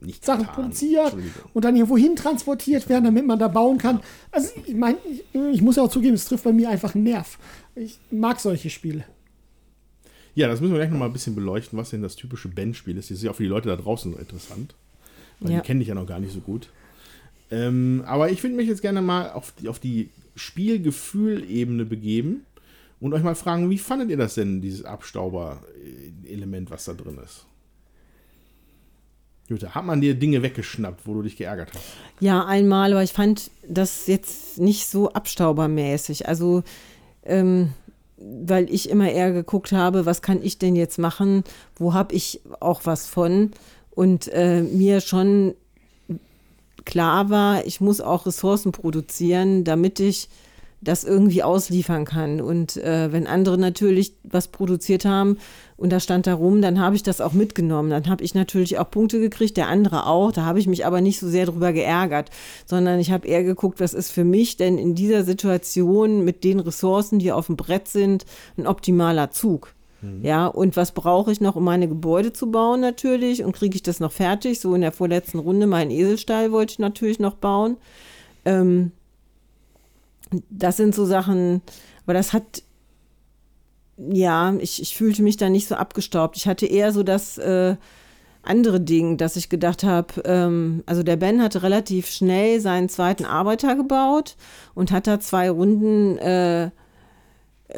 nicht 0.00 0.24
Sachen 0.24 0.46
produziert 0.46 1.14
und 1.52 1.64
dann 1.64 1.76
irgendwo 1.76 1.96
hin 1.96 2.16
transportiert 2.16 2.88
werden, 2.88 3.04
damit 3.04 3.26
man 3.26 3.38
da 3.38 3.48
bauen 3.48 3.78
kann. 3.78 4.00
Also 4.30 4.50
ich 4.64 4.74
meine, 4.74 4.98
ich, 5.10 5.22
ich, 5.52 5.62
muss 5.62 5.76
ja 5.76 5.82
auch 5.82 5.90
zugeben, 5.90 6.14
es 6.14 6.24
trifft 6.24 6.44
bei 6.44 6.52
mir 6.52 6.70
einfach 6.70 6.94
einen 6.94 7.04
Nerv. 7.04 7.38
Ich 7.74 7.98
mag 8.10 8.40
solche 8.40 8.70
Spiele. 8.70 9.04
Ja, 10.34 10.48
das 10.48 10.60
müssen 10.60 10.72
wir 10.72 10.78
gleich 10.78 10.90
noch 10.90 10.98
mal 10.98 11.06
ein 11.06 11.12
bisschen 11.12 11.34
beleuchten, 11.34 11.78
was 11.78 11.90
denn 11.90 12.02
das 12.02 12.16
typische 12.16 12.48
Ben-Spiel 12.48 12.96
ist. 12.96 13.10
Das 13.10 13.18
ist 13.18 13.22
ja 13.22 13.30
auch 13.30 13.36
für 13.36 13.44
die 13.44 13.48
Leute 13.48 13.68
da 13.68 13.76
draußen 13.76 14.12
so 14.12 14.18
interessant. 14.18 14.74
Weil 15.44 15.52
ja. 15.52 15.60
die 15.60 15.66
kenne 15.66 15.82
ich 15.82 15.88
ja 15.88 15.94
noch 15.94 16.06
gar 16.06 16.18
nicht 16.18 16.32
so 16.32 16.40
gut. 16.40 16.70
Ähm, 17.50 18.02
aber 18.06 18.30
ich 18.30 18.42
würde 18.42 18.56
mich 18.56 18.66
jetzt 18.66 18.82
gerne 18.82 19.02
mal 19.02 19.30
auf 19.30 19.52
die, 19.52 19.68
auf 19.68 19.78
die 19.78 20.08
Spielgefühlebene 20.34 21.84
begeben 21.84 22.44
und 23.00 23.12
euch 23.12 23.22
mal 23.22 23.34
fragen, 23.34 23.70
wie 23.70 23.78
fandet 23.78 24.10
ihr 24.10 24.16
das 24.16 24.34
denn, 24.34 24.60
dieses 24.60 24.84
Abstauber-Element, 24.84 26.70
was 26.70 26.86
da 26.86 26.94
drin 26.94 27.18
ist? 27.22 27.44
Jutta, 29.46 29.74
hat 29.74 29.84
man 29.84 30.00
dir 30.00 30.14
Dinge 30.14 30.42
weggeschnappt, 30.42 31.06
wo 31.06 31.14
du 31.14 31.22
dich 31.22 31.36
geärgert 31.36 31.70
hast? 31.74 31.84
Ja, 32.18 32.46
einmal, 32.46 32.92
aber 32.92 33.02
ich 33.02 33.12
fand 33.12 33.50
das 33.68 34.06
jetzt 34.06 34.58
nicht 34.58 34.86
so 34.86 35.10
abstaubermäßig. 35.10 36.26
Also, 36.26 36.62
ähm, 37.24 37.74
weil 38.16 38.72
ich 38.72 38.88
immer 38.88 39.10
eher 39.10 39.32
geguckt 39.32 39.72
habe, 39.72 40.06
was 40.06 40.22
kann 40.22 40.42
ich 40.42 40.56
denn 40.56 40.76
jetzt 40.76 40.98
machen, 40.98 41.44
wo 41.76 41.92
habe 41.92 42.14
ich 42.14 42.40
auch 42.60 42.82
was 42.84 43.06
von 43.06 43.50
und 43.94 44.28
äh, 44.28 44.62
mir 44.62 45.00
schon 45.00 45.54
klar 46.84 47.30
war, 47.30 47.66
ich 47.66 47.80
muss 47.80 48.00
auch 48.00 48.26
Ressourcen 48.26 48.72
produzieren, 48.72 49.64
damit 49.64 50.00
ich 50.00 50.28
das 50.84 51.04
irgendwie 51.04 51.42
ausliefern 51.42 52.04
kann. 52.04 52.40
Und 52.40 52.76
äh, 52.76 53.10
wenn 53.10 53.26
andere 53.26 53.58
natürlich 53.58 54.14
was 54.22 54.48
produziert 54.48 55.04
haben 55.04 55.38
und 55.76 55.90
da 55.90 55.98
stand 55.98 56.26
da 56.26 56.34
rum, 56.34 56.60
dann 56.60 56.78
habe 56.78 56.94
ich 56.94 57.02
das 57.02 57.20
auch 57.20 57.32
mitgenommen. 57.32 57.90
Dann 57.90 58.06
habe 58.08 58.22
ich 58.22 58.34
natürlich 58.34 58.78
auch 58.78 58.90
Punkte 58.90 59.18
gekriegt, 59.18 59.56
der 59.56 59.68
andere 59.68 60.06
auch. 60.06 60.30
Da 60.30 60.44
habe 60.44 60.58
ich 60.58 60.66
mich 60.66 60.84
aber 60.84 61.00
nicht 61.00 61.18
so 61.18 61.28
sehr 61.28 61.46
drüber 61.46 61.72
geärgert, 61.72 62.30
sondern 62.66 63.00
ich 63.00 63.10
habe 63.10 63.26
eher 63.26 63.42
geguckt, 63.42 63.80
was 63.80 63.94
ist 63.94 64.10
für 64.10 64.24
mich 64.24 64.56
denn 64.56 64.78
in 64.78 64.94
dieser 64.94 65.24
Situation 65.24 66.24
mit 66.24 66.44
den 66.44 66.60
Ressourcen, 66.60 67.18
die 67.18 67.32
auf 67.32 67.46
dem 67.46 67.56
Brett 67.56 67.88
sind, 67.88 68.26
ein 68.58 68.66
optimaler 68.66 69.30
Zug. 69.30 69.74
Mhm. 70.04 70.22
Ja, 70.22 70.46
und 70.46 70.76
was 70.76 70.92
brauche 70.92 71.32
ich 71.32 71.40
noch, 71.40 71.56
um 71.56 71.64
meine 71.64 71.88
Gebäude 71.88 72.32
zu 72.32 72.50
bauen 72.50 72.80
natürlich? 72.80 73.42
Und 73.42 73.52
kriege 73.52 73.74
ich 73.74 73.82
das 73.82 74.00
noch 74.00 74.12
fertig? 74.12 74.60
So 74.60 74.74
in 74.74 74.82
der 74.82 74.92
vorletzten 74.92 75.38
Runde, 75.38 75.66
meinen 75.66 75.90
Eselstall 75.90 76.52
wollte 76.52 76.72
ich 76.72 76.78
natürlich 76.78 77.18
noch 77.18 77.34
bauen. 77.34 77.76
Ähm, 78.44 78.92
das 80.50 80.76
sind 80.76 80.94
so 80.94 81.04
Sachen, 81.04 81.62
aber 82.04 82.14
das 82.14 82.32
hat, 82.32 82.62
ja, 83.96 84.54
ich, 84.58 84.82
ich 84.82 84.96
fühlte 84.96 85.22
mich 85.22 85.36
da 85.36 85.48
nicht 85.48 85.68
so 85.68 85.76
abgestaubt. 85.76 86.36
Ich 86.36 86.46
hatte 86.46 86.66
eher 86.66 86.92
so 86.92 87.02
das 87.02 87.38
äh, 87.38 87.76
andere 88.42 88.80
Ding, 88.80 89.16
dass 89.16 89.36
ich 89.36 89.48
gedacht 89.48 89.84
habe, 89.84 90.22
ähm, 90.24 90.82
also 90.86 91.02
der 91.02 91.16
Ben 91.16 91.40
hatte 91.42 91.62
relativ 91.62 92.08
schnell 92.08 92.60
seinen 92.60 92.88
zweiten 92.88 93.24
Arbeiter 93.24 93.74
gebaut 93.76 94.36
und 94.74 94.90
hat 94.90 95.06
da 95.06 95.20
zwei 95.20 95.50
Runden 95.50 96.18
äh, 96.18 96.70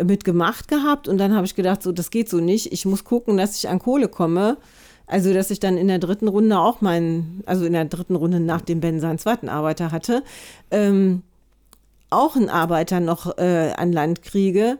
mitgemacht 0.04 0.68
gehabt 0.68 1.08
und 1.08 1.18
dann 1.18 1.34
habe 1.34 1.46
ich 1.46 1.54
gedacht, 1.54 1.82
so, 1.82 1.92
das 1.92 2.10
geht 2.10 2.28
so 2.28 2.38
nicht. 2.38 2.72
Ich 2.72 2.84
muss 2.84 3.04
gucken, 3.04 3.36
dass 3.36 3.56
ich 3.56 3.68
an 3.68 3.78
Kohle 3.78 4.08
komme. 4.08 4.56
Also, 5.08 5.32
dass 5.32 5.50
ich 5.50 5.60
dann 5.60 5.76
in 5.76 5.86
der 5.86 6.00
dritten 6.00 6.26
Runde 6.26 6.58
auch 6.58 6.80
meinen, 6.80 7.42
also 7.46 7.64
in 7.64 7.74
der 7.74 7.84
dritten 7.84 8.16
Runde, 8.16 8.40
nachdem 8.40 8.80
Ben 8.80 8.98
seinen 8.98 9.18
zweiten 9.18 9.48
Arbeiter 9.48 9.92
hatte, 9.92 10.24
ähm, 10.72 11.22
auch 12.10 12.34
einen 12.34 12.48
Arbeiter 12.48 12.98
noch 12.98 13.38
äh, 13.38 13.72
an 13.76 13.92
Land 13.92 14.22
kriege, 14.22 14.78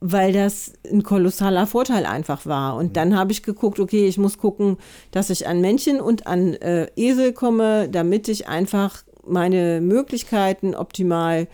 weil 0.00 0.32
das 0.32 0.72
ein 0.90 1.02
kolossaler 1.02 1.66
Vorteil 1.66 2.06
einfach 2.06 2.46
war. 2.46 2.76
Und 2.76 2.96
dann 2.96 3.16
habe 3.16 3.32
ich 3.32 3.42
geguckt, 3.42 3.78
okay, 3.80 4.06
ich 4.06 4.18
muss 4.18 4.38
gucken, 4.38 4.78
dass 5.10 5.30
ich 5.30 5.46
an 5.46 5.60
Männchen 5.60 6.00
und 6.00 6.26
an 6.26 6.54
äh, 6.54 6.88
Esel 6.96 7.32
komme, 7.32 7.88
damit 7.88 8.28
ich 8.28 8.48
einfach 8.48 9.02
meine 9.26 9.80
Möglichkeiten 9.80 10.74
optimal 10.74 11.48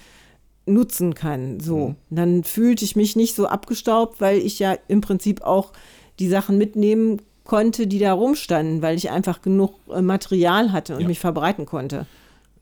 nutzen 0.67 1.15
kann. 1.15 1.61
So, 1.61 1.89
mhm. 1.89 1.97
dann 2.11 2.45
fühlte 2.45 2.85
ich 2.85 2.97
mich 2.97 3.17
nicht 3.17 3.35
so 3.35 3.47
abgestaubt, 3.47 4.21
weil 4.21 4.39
ich 4.39 4.59
ja 4.59 4.77
im 4.89 5.01
Prinzip 5.01 5.43
auch 5.43 5.73
die 6.19 6.29
Sachen 6.29 6.59
mitnehmen 6.59 7.21
konnte, 7.45 7.87
die 7.87 7.99
da 7.99 8.13
rumstanden, 8.13 8.83
weil 8.83 8.97
ich 8.97 9.11
einfach 9.11 9.43
genug 9.43 9.75
äh, 9.93 10.01
Material 10.01 10.73
hatte 10.73 10.95
und 10.95 11.03
ja. 11.03 11.09
mich 11.09 11.19
verbreiten 11.19 11.67
konnte. 11.67 12.07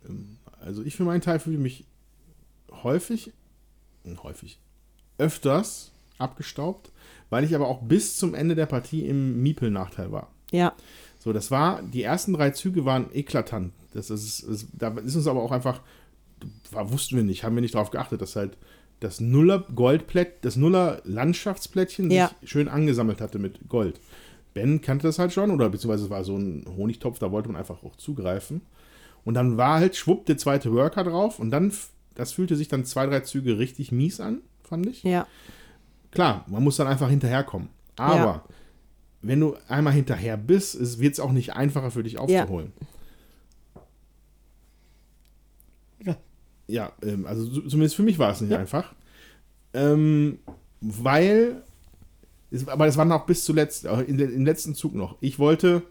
Ähm, 0.09 0.39
also 0.61 0.83
ich 0.83 0.97
für 0.97 1.05
meinen 1.05 1.20
Teil 1.20 1.39
fühle 1.39 1.59
mich 1.59 1.85
häufig, 2.83 3.33
hm, 4.05 4.23
häufig, 4.23 4.59
öfters 5.19 5.93
abgestaubt, 6.19 6.91
weil 7.31 7.45
ich 7.45 7.55
aber 7.55 7.69
auch 7.69 7.83
bis 7.83 8.16
zum 8.16 8.35
Ende 8.35 8.55
der 8.55 8.66
Partie 8.66 9.07
im 9.07 9.43
Miepel-Nachteil 9.43 10.12
war. 10.12 10.29
Ja. 10.51 10.74
So, 11.19 11.33
das 11.33 11.51
war, 11.51 11.83
die 11.83 12.03
ersten 12.03 12.33
drei 12.33 12.51
Züge 12.51 12.85
waren 12.85 13.07
eklatant. 13.15 13.73
Das 13.95 14.11
ist, 14.11 14.47
das, 14.49 14.66
da 14.73 14.89
ist 14.99 15.15
uns 15.15 15.27
aber 15.27 15.43
auch 15.43 15.53
einfach, 15.53 15.81
wussten 16.70 17.16
wir 17.16 17.24
nicht, 17.24 17.44
haben 17.44 17.55
wir 17.55 17.62
nicht 17.62 17.74
darauf 17.74 17.90
geachtet, 17.90 18.23
dass 18.23 18.36
halt 18.36 18.56
das 19.01 19.20
Nuller 19.20 19.64
Goldplätt, 19.74 20.44
das 20.44 20.56
Nuller 20.56 21.01
Landschaftsplättchen 21.05 22.10
ja. 22.10 22.31
sich 22.40 22.51
schön 22.51 22.69
angesammelt 22.69 23.20
hatte 23.20 23.39
mit 23.39 23.69
Gold. 23.69 24.01
Ben 24.55 24.81
kannte 24.81 25.06
das 25.06 25.19
halt 25.19 25.32
schon, 25.32 25.51
oder 25.51 25.70
beziehungsweise 25.70 26.05
es 26.05 26.10
war 26.10 26.24
so 26.24 26.36
ein 26.36 26.64
Honigtopf, 26.77 27.19
da 27.19 27.32
wollte 27.32 27.48
man 27.48 27.56
einfach 27.56 27.82
auch 27.82 27.97
zugreifen. 27.97 28.62
Und 29.24 29.35
dann 29.35 29.56
war 29.56 29.78
halt 29.81 29.97
schwupp 29.97 30.27
der 30.27 30.36
zweite 30.36 30.73
Worker 30.73 31.05
drauf 31.05 31.39
und 31.39 31.51
dann, 31.51 31.73
das 32.14 32.32
fühlte 32.32 32.56
sich 32.56 32.69
dann 32.69 32.85
zwei, 32.85 33.06
drei 33.06 33.20
Züge 33.20 33.59
richtig 33.59 33.93
mies 33.93 34.20
an, 34.20 34.43
fand 34.62 34.86
ich. 34.86 35.02
Ja. 35.02 35.27
Klar, 36.10 36.44
man 36.48 36.62
muss 36.62 36.77
dann 36.77 36.86
einfach 36.86 37.09
hinterherkommen. 37.09 37.69
Aber 37.97 38.16
ja. 38.16 38.44
wenn 39.23 39.40
du 39.40 39.56
einmal 39.69 39.94
hinterher 39.94 40.36
bist, 40.36 41.01
wird 41.01 41.14
es 41.14 41.20
auch 41.20 41.32
nicht 41.32 41.55
einfacher 41.55 41.90
für 41.90 42.02
dich 42.02 42.19
aufzuholen. 42.19 42.73
Ja. 42.78 42.86
Ja, 46.73 46.90
ähm, 47.03 47.27
also 47.27 47.47
zumindest 47.47 47.97
für 47.97 48.03
mich 48.03 48.19
war 48.19 48.32
es 48.32 48.40
nicht 48.40 48.51
ja. 48.51 48.59
einfach. 48.59 48.94
Ähm, 49.74 50.39
weil, 50.81 51.62
aber 52.66 52.86
das 52.86 52.97
war 52.97 53.05
noch 53.05 53.27
bis 53.27 53.44
zuletzt, 53.44 53.85
äh, 53.85 54.01
in, 54.03 54.19
im 54.19 54.47
letzten 54.47 54.74
Zug 54.74 54.94
noch. 54.94 55.16
Ich 55.20 55.39
wollte 55.39 55.82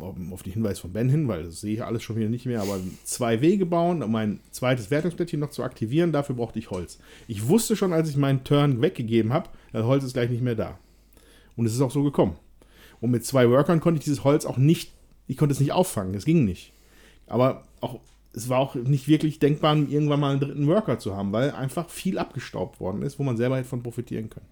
auf 0.00 0.42
den 0.42 0.54
Hinweis 0.54 0.80
von 0.80 0.92
Ben 0.92 1.08
hin, 1.08 1.28
weil 1.28 1.44
das 1.44 1.60
sehe 1.60 1.74
ich 1.74 1.84
alles 1.84 2.02
schon 2.02 2.16
wieder 2.16 2.28
nicht 2.28 2.46
mehr, 2.46 2.62
aber 2.62 2.80
zwei 3.04 3.40
Wege 3.42 3.64
bauen, 3.66 4.02
um 4.02 4.10
mein 4.10 4.40
zweites 4.50 4.90
Wertungsplättchen 4.90 5.38
noch 5.38 5.50
zu 5.50 5.62
aktivieren. 5.62 6.12
Dafür 6.12 6.34
brauchte 6.34 6.58
ich 6.58 6.70
Holz. 6.70 6.98
Ich 7.28 7.46
wusste 7.46 7.76
schon, 7.76 7.92
als 7.92 8.08
ich 8.08 8.16
meinen 8.16 8.42
Turn 8.42 8.82
weggegeben 8.82 9.32
habe, 9.32 9.50
das 9.72 9.84
Holz 9.84 10.02
ist 10.02 10.14
gleich 10.14 10.30
nicht 10.30 10.42
mehr 10.42 10.56
da. 10.56 10.78
Und 11.56 11.66
es 11.66 11.74
ist 11.74 11.80
auch 11.80 11.92
so 11.92 12.02
gekommen. 12.02 12.36
Und 13.00 13.12
mit 13.12 13.24
zwei 13.24 13.48
Workern 13.50 13.80
konnte 13.80 13.98
ich 13.98 14.04
dieses 14.04 14.24
Holz 14.24 14.46
auch 14.46 14.56
nicht, 14.56 14.92
ich 15.28 15.36
konnte 15.36 15.52
es 15.52 15.60
nicht 15.60 15.72
auffangen, 15.72 16.14
es 16.14 16.24
ging 16.24 16.44
nicht. 16.44 16.72
Aber 17.26 17.64
auch, 17.80 18.00
es 18.36 18.50
war 18.50 18.58
auch 18.58 18.74
nicht 18.74 19.08
wirklich 19.08 19.38
denkbar, 19.38 19.74
irgendwann 19.76 20.20
mal 20.20 20.32
einen 20.32 20.40
dritten 20.40 20.66
Worker 20.66 20.98
zu 20.98 21.16
haben, 21.16 21.32
weil 21.32 21.52
einfach 21.52 21.88
viel 21.88 22.18
abgestaubt 22.18 22.80
worden 22.80 23.00
ist, 23.00 23.18
wo 23.18 23.22
man 23.22 23.38
selber 23.38 23.56
hätte 23.56 23.68
von 23.68 23.82
profitieren 23.82 24.28
können. 24.28 24.46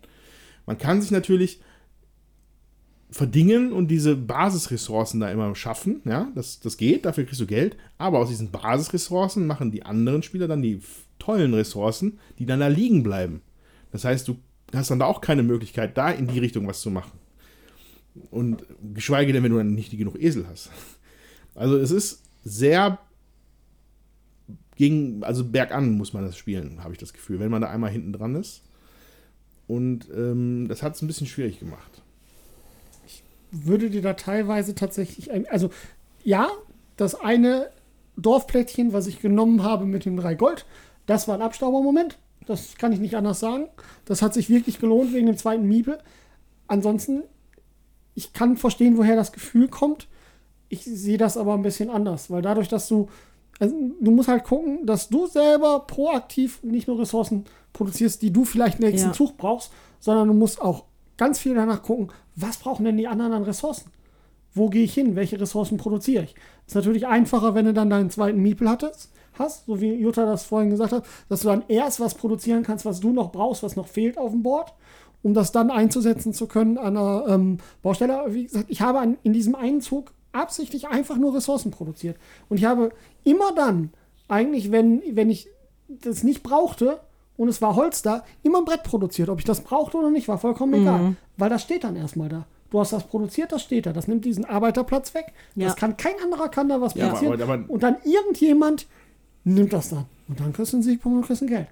Man 0.65 0.79
kann 0.79 1.03
sich 1.03 1.11
natürlich 1.11 1.61
verdingen 3.11 3.73
und 3.73 3.89
diese 3.89 4.17
Basisressourcen 4.17 5.21
da 5.21 5.31
immer 5.31 5.55
schaffen. 5.55 6.01
Ja, 6.07 6.33
das, 6.35 6.61
das 6.61 6.79
geht, 6.79 7.05
dafür 7.05 7.25
kriegst 7.25 7.43
du 7.43 7.47
Geld. 7.47 7.77
Aber 7.99 8.21
aus 8.21 8.31
diesen 8.31 8.51
Basisressourcen 8.51 9.47
machen 9.47 9.71
die 9.71 9.85
anderen 9.85 10.23
Spieler 10.23 10.49
dann 10.49 10.63
die 10.63 10.81
tollen 11.19 11.53
Ressourcen, 11.53 12.19
die 12.39 12.47
dann 12.47 12.61
da 12.61 12.69
liegen 12.69 13.03
bleiben. 13.03 13.43
Das 13.93 14.07
heißt, 14.07 14.27
du 14.27 14.39
hast 14.75 14.91
dann 14.91 14.99
da 14.99 15.05
auch 15.05 15.21
keine 15.21 15.43
Möglichkeit, 15.43 15.99
da 15.99 16.11
in 16.11 16.27
die 16.27 16.39
Richtung 16.39 16.67
was 16.67 16.81
zu 16.81 16.91
machen. 16.91 17.19
Und 18.31 18.65
geschweige 18.95 19.35
denn, 19.35 19.43
wenn 19.43 19.53
du 19.53 19.59
dann 19.59 19.75
nicht 19.75 19.91
genug 19.91 20.19
Esel 20.19 20.47
hast. 20.49 20.71
Also 21.55 21.77
es 21.77 21.91
ist 21.91 22.23
sehr 22.43 22.99
gegen, 24.77 25.23
also 25.23 25.45
bergan 25.45 25.93
muss 25.93 26.13
man 26.13 26.25
das 26.25 26.37
spielen, 26.37 26.83
habe 26.83 26.93
ich 26.93 26.99
das 26.99 27.13
Gefühl, 27.13 27.41
wenn 27.41 27.51
man 27.51 27.63
da 27.63 27.69
einmal 27.69 27.91
hinten 27.91 28.13
dran 28.13 28.35
ist. 28.35 28.63
Und 29.67 30.09
ähm, 30.15 30.67
das 30.69 30.83
hat 30.83 30.95
es 30.95 31.03
ein 31.03 31.07
bisschen 31.07 31.27
schwierig 31.27 31.59
gemacht 31.59 32.03
würde 33.55 33.91
dir 33.91 34.03
da 34.03 34.15
teilweise 34.15 34.75
tatsächlich, 34.75 35.31
also 35.51 35.71
ja, 36.25 36.49
das 36.97 37.15
eine 37.15 37.71
Dorfplättchen, 38.17 38.93
was 38.93 39.07
ich 39.07 39.21
genommen 39.21 39.63
habe 39.63 39.87
mit 39.87 40.05
dem 40.05 40.17
drei 40.17 40.35
Gold, 40.35 40.67
das 41.07 41.29
war 41.29 41.35
ein 41.35 41.43
Abstaubermoment. 41.43 42.19
Das 42.47 42.77
kann 42.77 42.93
ich 42.93 43.01
nicht 43.01 43.17
anders 43.17 43.41
sagen. 43.41 43.69
Das 44.05 44.21
hat 44.21 44.35
sich 44.35 44.51
wirklich 44.51 44.79
gelohnt 44.79 45.15
wegen 45.15 45.27
dem 45.27 45.37
zweiten 45.37 45.67
Miebe. 45.67 45.99
Ansonsten, 46.67 47.23
ich 48.15 48.33
kann 48.33 48.57
verstehen, 48.57 48.99
woher 48.99 49.17
das 49.17 49.33
Gefühl 49.33 49.69
kommt. 49.69 50.09
Ich 50.69 50.85
sehe 50.85 51.17
das 51.17 51.37
aber 51.37 51.55
ein 51.55 51.63
bisschen 51.63 51.89
anders, 51.89 52.31
weil 52.31 52.43
dadurch, 52.43 52.69
dass 52.69 52.89
du, 52.89 53.09
also 53.61 53.75
du 54.01 54.11
musst 54.11 54.29
halt 54.29 54.45
gucken, 54.45 54.85
dass 54.87 55.09
du 55.09 55.27
selber 55.27 55.81
proaktiv 55.81 56.63
nicht 56.63 56.89
nur 56.89 56.99
Ressourcen 56.99 57.45
produzierst, 57.73 58.23
die 58.23 58.33
du 58.33 58.45
vielleicht 58.45 58.81
im 58.81 58.87
nächsten 58.87 59.09
ja. 59.09 59.15
Zug 59.15 59.37
brauchst, 59.37 59.71
sondern 60.01 60.29
du 60.29 60.35
musst 60.35 60.61
auch 60.61 60.85
ganz 61.17 61.39
viel 61.39 61.55
danach 61.55 61.83
gucken, 61.83 62.09
was 62.37 62.59
brauchen 62.59 62.85
denn 62.85 62.97
die 62.97 63.09
anderen 63.09 63.33
an 63.33 63.45
Ressourcen? 63.45 63.91
Wo 64.55 64.69
gehe 64.69 64.85
ich 64.85 64.95
hin? 64.95 65.17
Welche 65.17 65.41
Ressourcen 65.41 65.79
produziere 65.79 66.25
ich? 66.25 66.35
Ist 66.67 66.75
natürlich 66.75 67.07
einfacher, 67.07 67.55
wenn 67.55 67.67
du 67.67 67.75
dann 67.75 67.91
deinen 67.91 68.11
zweiten 68.11 68.41
Miepel 68.41 68.69
hattest, 68.69 69.11
hast, 69.39 69.67
so 69.67 69.81
wie 69.81 69.93
Jutta 69.95 70.27
das 70.27 70.45
vorhin 70.45 70.71
gesagt 70.71 70.93
hat, 70.93 71.05
dass 71.29 71.41
du 71.41 71.49
dann 71.49 71.65
erst 71.69 72.01
was 72.01 72.15
produzieren 72.15 72.63
kannst, 72.63 72.85
was 72.85 73.01
du 73.01 73.13
noch 73.13 73.33
brauchst, 73.33 73.63
was 73.63 73.77
noch 73.77 73.89
fehlt 73.89 74.17
auf 74.17 74.31
dem 74.31 74.43
Board, 74.43 74.73
um 75.23 75.35
das 75.35 75.53
dann 75.53 75.71
einzusetzen 75.71 76.33
zu 76.33 76.47
können 76.47 76.79
an 76.79 76.97
einer 76.97 77.25
ähm, 77.29 77.59
Baustelle. 77.83 78.25
Wie 78.29 78.45
gesagt, 78.45 78.67
ich 78.69 78.81
habe 78.81 79.01
an, 79.01 79.17
in 79.23 79.33
diesem 79.33 79.55
einen 79.55 79.81
Zug 79.81 80.13
absichtlich 80.35 80.89
einfach 80.89 81.17
nur 81.17 81.35
Ressourcen 81.35 81.71
produziert. 81.71 82.17
Und 82.49 82.59
ich 82.59 82.65
habe 82.65 82.91
immer 83.25 83.55
dann, 83.55 83.91
eigentlich, 84.29 84.71
wenn, 84.73 85.03
wenn 85.13 85.31
ich 85.31 85.49
das 85.89 86.23
nicht 86.23 86.43
brauchte, 86.43 87.01
und 87.37 87.49
es 87.49 87.61
war 87.61 87.75
Holz 87.75 88.03
da, 88.03 88.25
immer 88.43 88.59
ein 88.59 88.65
Brett 88.65 88.85
produziert. 88.85 89.29
Ob 89.29 89.39
ich 89.39 89.45
das 89.45 89.63
brauchte 89.63 89.97
oder 89.97 90.11
nicht, 90.11 90.29
war 90.29 90.39
vollkommen 90.39 90.81
mhm. 90.81 90.87
egal. 90.87 91.17
Weil 91.37 91.51
das 91.51 91.63
steht 91.63 91.85
dann 91.85 91.97
erstmal 91.97 92.29
da. 92.29 92.47
Du 92.71 92.81
hast 92.81 92.93
das 92.93 93.07
produziert, 93.07 93.53
das 93.53 93.63
steht 93.63 93.87
da. 93.87 93.93
Das 93.93 94.09
nimmt 94.09 94.25
diesen 94.25 94.45
Arbeiterplatz 94.45 95.15
weg. 95.15 95.27
Ja. 95.55 95.69
Das 95.69 95.77
kann 95.77 95.97
kein 95.97 96.15
anderer 96.23 96.49
kann 96.49 96.69
da 96.69 96.81
was 96.81 96.95
ja, 96.95 97.09
produzieren. 97.09 97.41
Aber, 97.41 97.55
aber, 97.55 97.71
und 97.71 97.83
dann 97.83 97.97
irgendjemand 98.05 98.87
nimmt 99.45 99.73
das 99.73 99.91
dann. 99.91 100.07
Und 100.29 100.41
dann 100.41 100.53
kriegst 100.53 100.73
du 100.73 100.79
einen 100.79 100.83
Siegpunkt 100.83 101.19
und 101.19 101.27
kriegst 101.27 101.43
ein 101.43 101.49
Geld. 101.49 101.69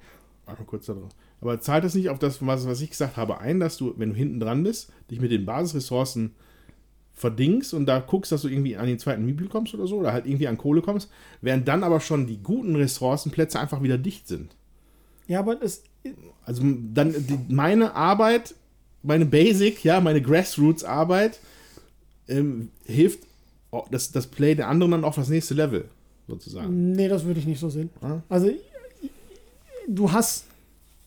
Warte 0.46 0.62
mal 0.62 0.66
kurz 0.66 0.86
da 0.86 0.94
drauf. 0.94 1.10
Aber 1.40 1.60
zahlt 1.60 1.84
das 1.84 1.94
nicht 1.94 2.08
auf 2.08 2.18
das, 2.18 2.44
was, 2.46 2.66
was 2.68 2.80
ich 2.80 2.90
gesagt 2.90 3.16
habe, 3.16 3.38
ein, 3.38 3.58
dass 3.58 3.76
du, 3.76 3.94
wenn 3.96 4.10
du 4.10 4.16
hinten 4.16 4.38
dran 4.38 4.62
bist, 4.62 4.92
dich 5.10 5.20
mit 5.20 5.32
den 5.32 5.44
Basisressourcen 5.44 6.34
verdingst 7.14 7.74
und 7.74 7.86
da 7.86 8.00
guckst, 8.00 8.32
dass 8.32 8.42
du 8.42 8.48
irgendwie 8.48 8.76
an 8.76 8.86
den 8.86 8.98
zweiten 8.98 9.24
Miepel 9.24 9.48
kommst 9.48 9.74
oder 9.74 9.86
so, 9.86 9.96
oder 9.98 10.12
halt 10.12 10.26
irgendwie 10.26 10.48
an 10.48 10.58
Kohle 10.58 10.82
kommst, 10.82 11.10
während 11.40 11.68
dann 11.68 11.84
aber 11.84 12.00
schon 12.00 12.26
die 12.26 12.38
guten 12.42 12.74
Ressourcenplätze 12.76 13.60
einfach 13.60 13.82
wieder 13.82 13.98
dicht 13.98 14.28
sind. 14.28 14.54
Ja, 15.28 15.40
aber 15.40 15.62
es. 15.62 15.84
Also 16.44 16.62
dann 16.64 17.12
die, 17.12 17.38
meine 17.48 17.94
Arbeit, 17.94 18.54
meine 19.02 19.24
Basic, 19.24 19.84
ja, 19.84 20.00
meine 20.00 20.20
Grassroots-Arbeit 20.20 21.38
ähm, 22.26 22.70
hilft 22.84 23.20
oh, 23.70 23.84
das, 23.90 24.10
das 24.10 24.26
Play 24.26 24.56
der 24.56 24.68
anderen 24.68 24.90
dann 24.90 25.04
auf 25.04 25.14
das 25.14 25.28
nächste 25.28 25.54
Level, 25.54 25.88
sozusagen. 26.26 26.92
Nee, 26.92 27.06
das 27.06 27.24
würde 27.24 27.38
ich 27.38 27.46
nicht 27.46 27.60
so 27.60 27.68
sehen. 27.68 27.90
Ah? 28.00 28.20
Also 28.28 28.50
du 29.86 30.10
hast 30.10 30.46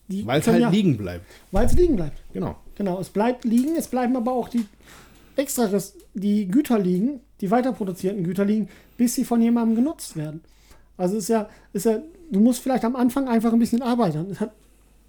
weil 0.07 0.40
es 0.40 0.48
halt 0.48 0.61
ja, 0.61 0.69
liegen 0.69 0.98
bleibt. 0.98 1.26
Weil 1.52 1.65
es 1.65 1.73
liegen 1.73 1.95
bleibt. 1.95 2.22
Genau. 2.32 2.56
Genau, 2.76 2.99
es 2.99 3.10
bleibt 3.10 3.44
liegen, 3.44 3.76
es 3.76 3.88
bleiben 3.88 4.15
aber 4.15 4.34
auch 4.34 4.49
die 4.49 4.65
extra 5.36 5.70
die 6.14 6.48
Güter 6.48 6.80
liegen, 6.80 7.20
die 7.41 7.52
weiterproduzierten 7.52 8.24
Güter 8.24 8.45
liegen, 8.45 8.70
bis 8.98 9.16
sie 9.16 9.26
von 9.26 9.41
jemandem 9.41 9.76
genutzt 9.76 10.16
werden. 10.16 10.41
Also 10.98 11.18
ist 11.18 11.28
ja, 11.28 11.49
ist 11.74 11.86
ja, 11.86 11.99
du 12.32 12.40
musst 12.40 12.62
vielleicht 12.62 12.86
am 12.86 12.95
Anfang 12.95 13.28
einfach 13.28 13.52
ein 13.52 13.60
bisschen 13.60 13.82
arbeiten. 13.82 14.28
Es 14.32 14.40
hat 14.40 14.52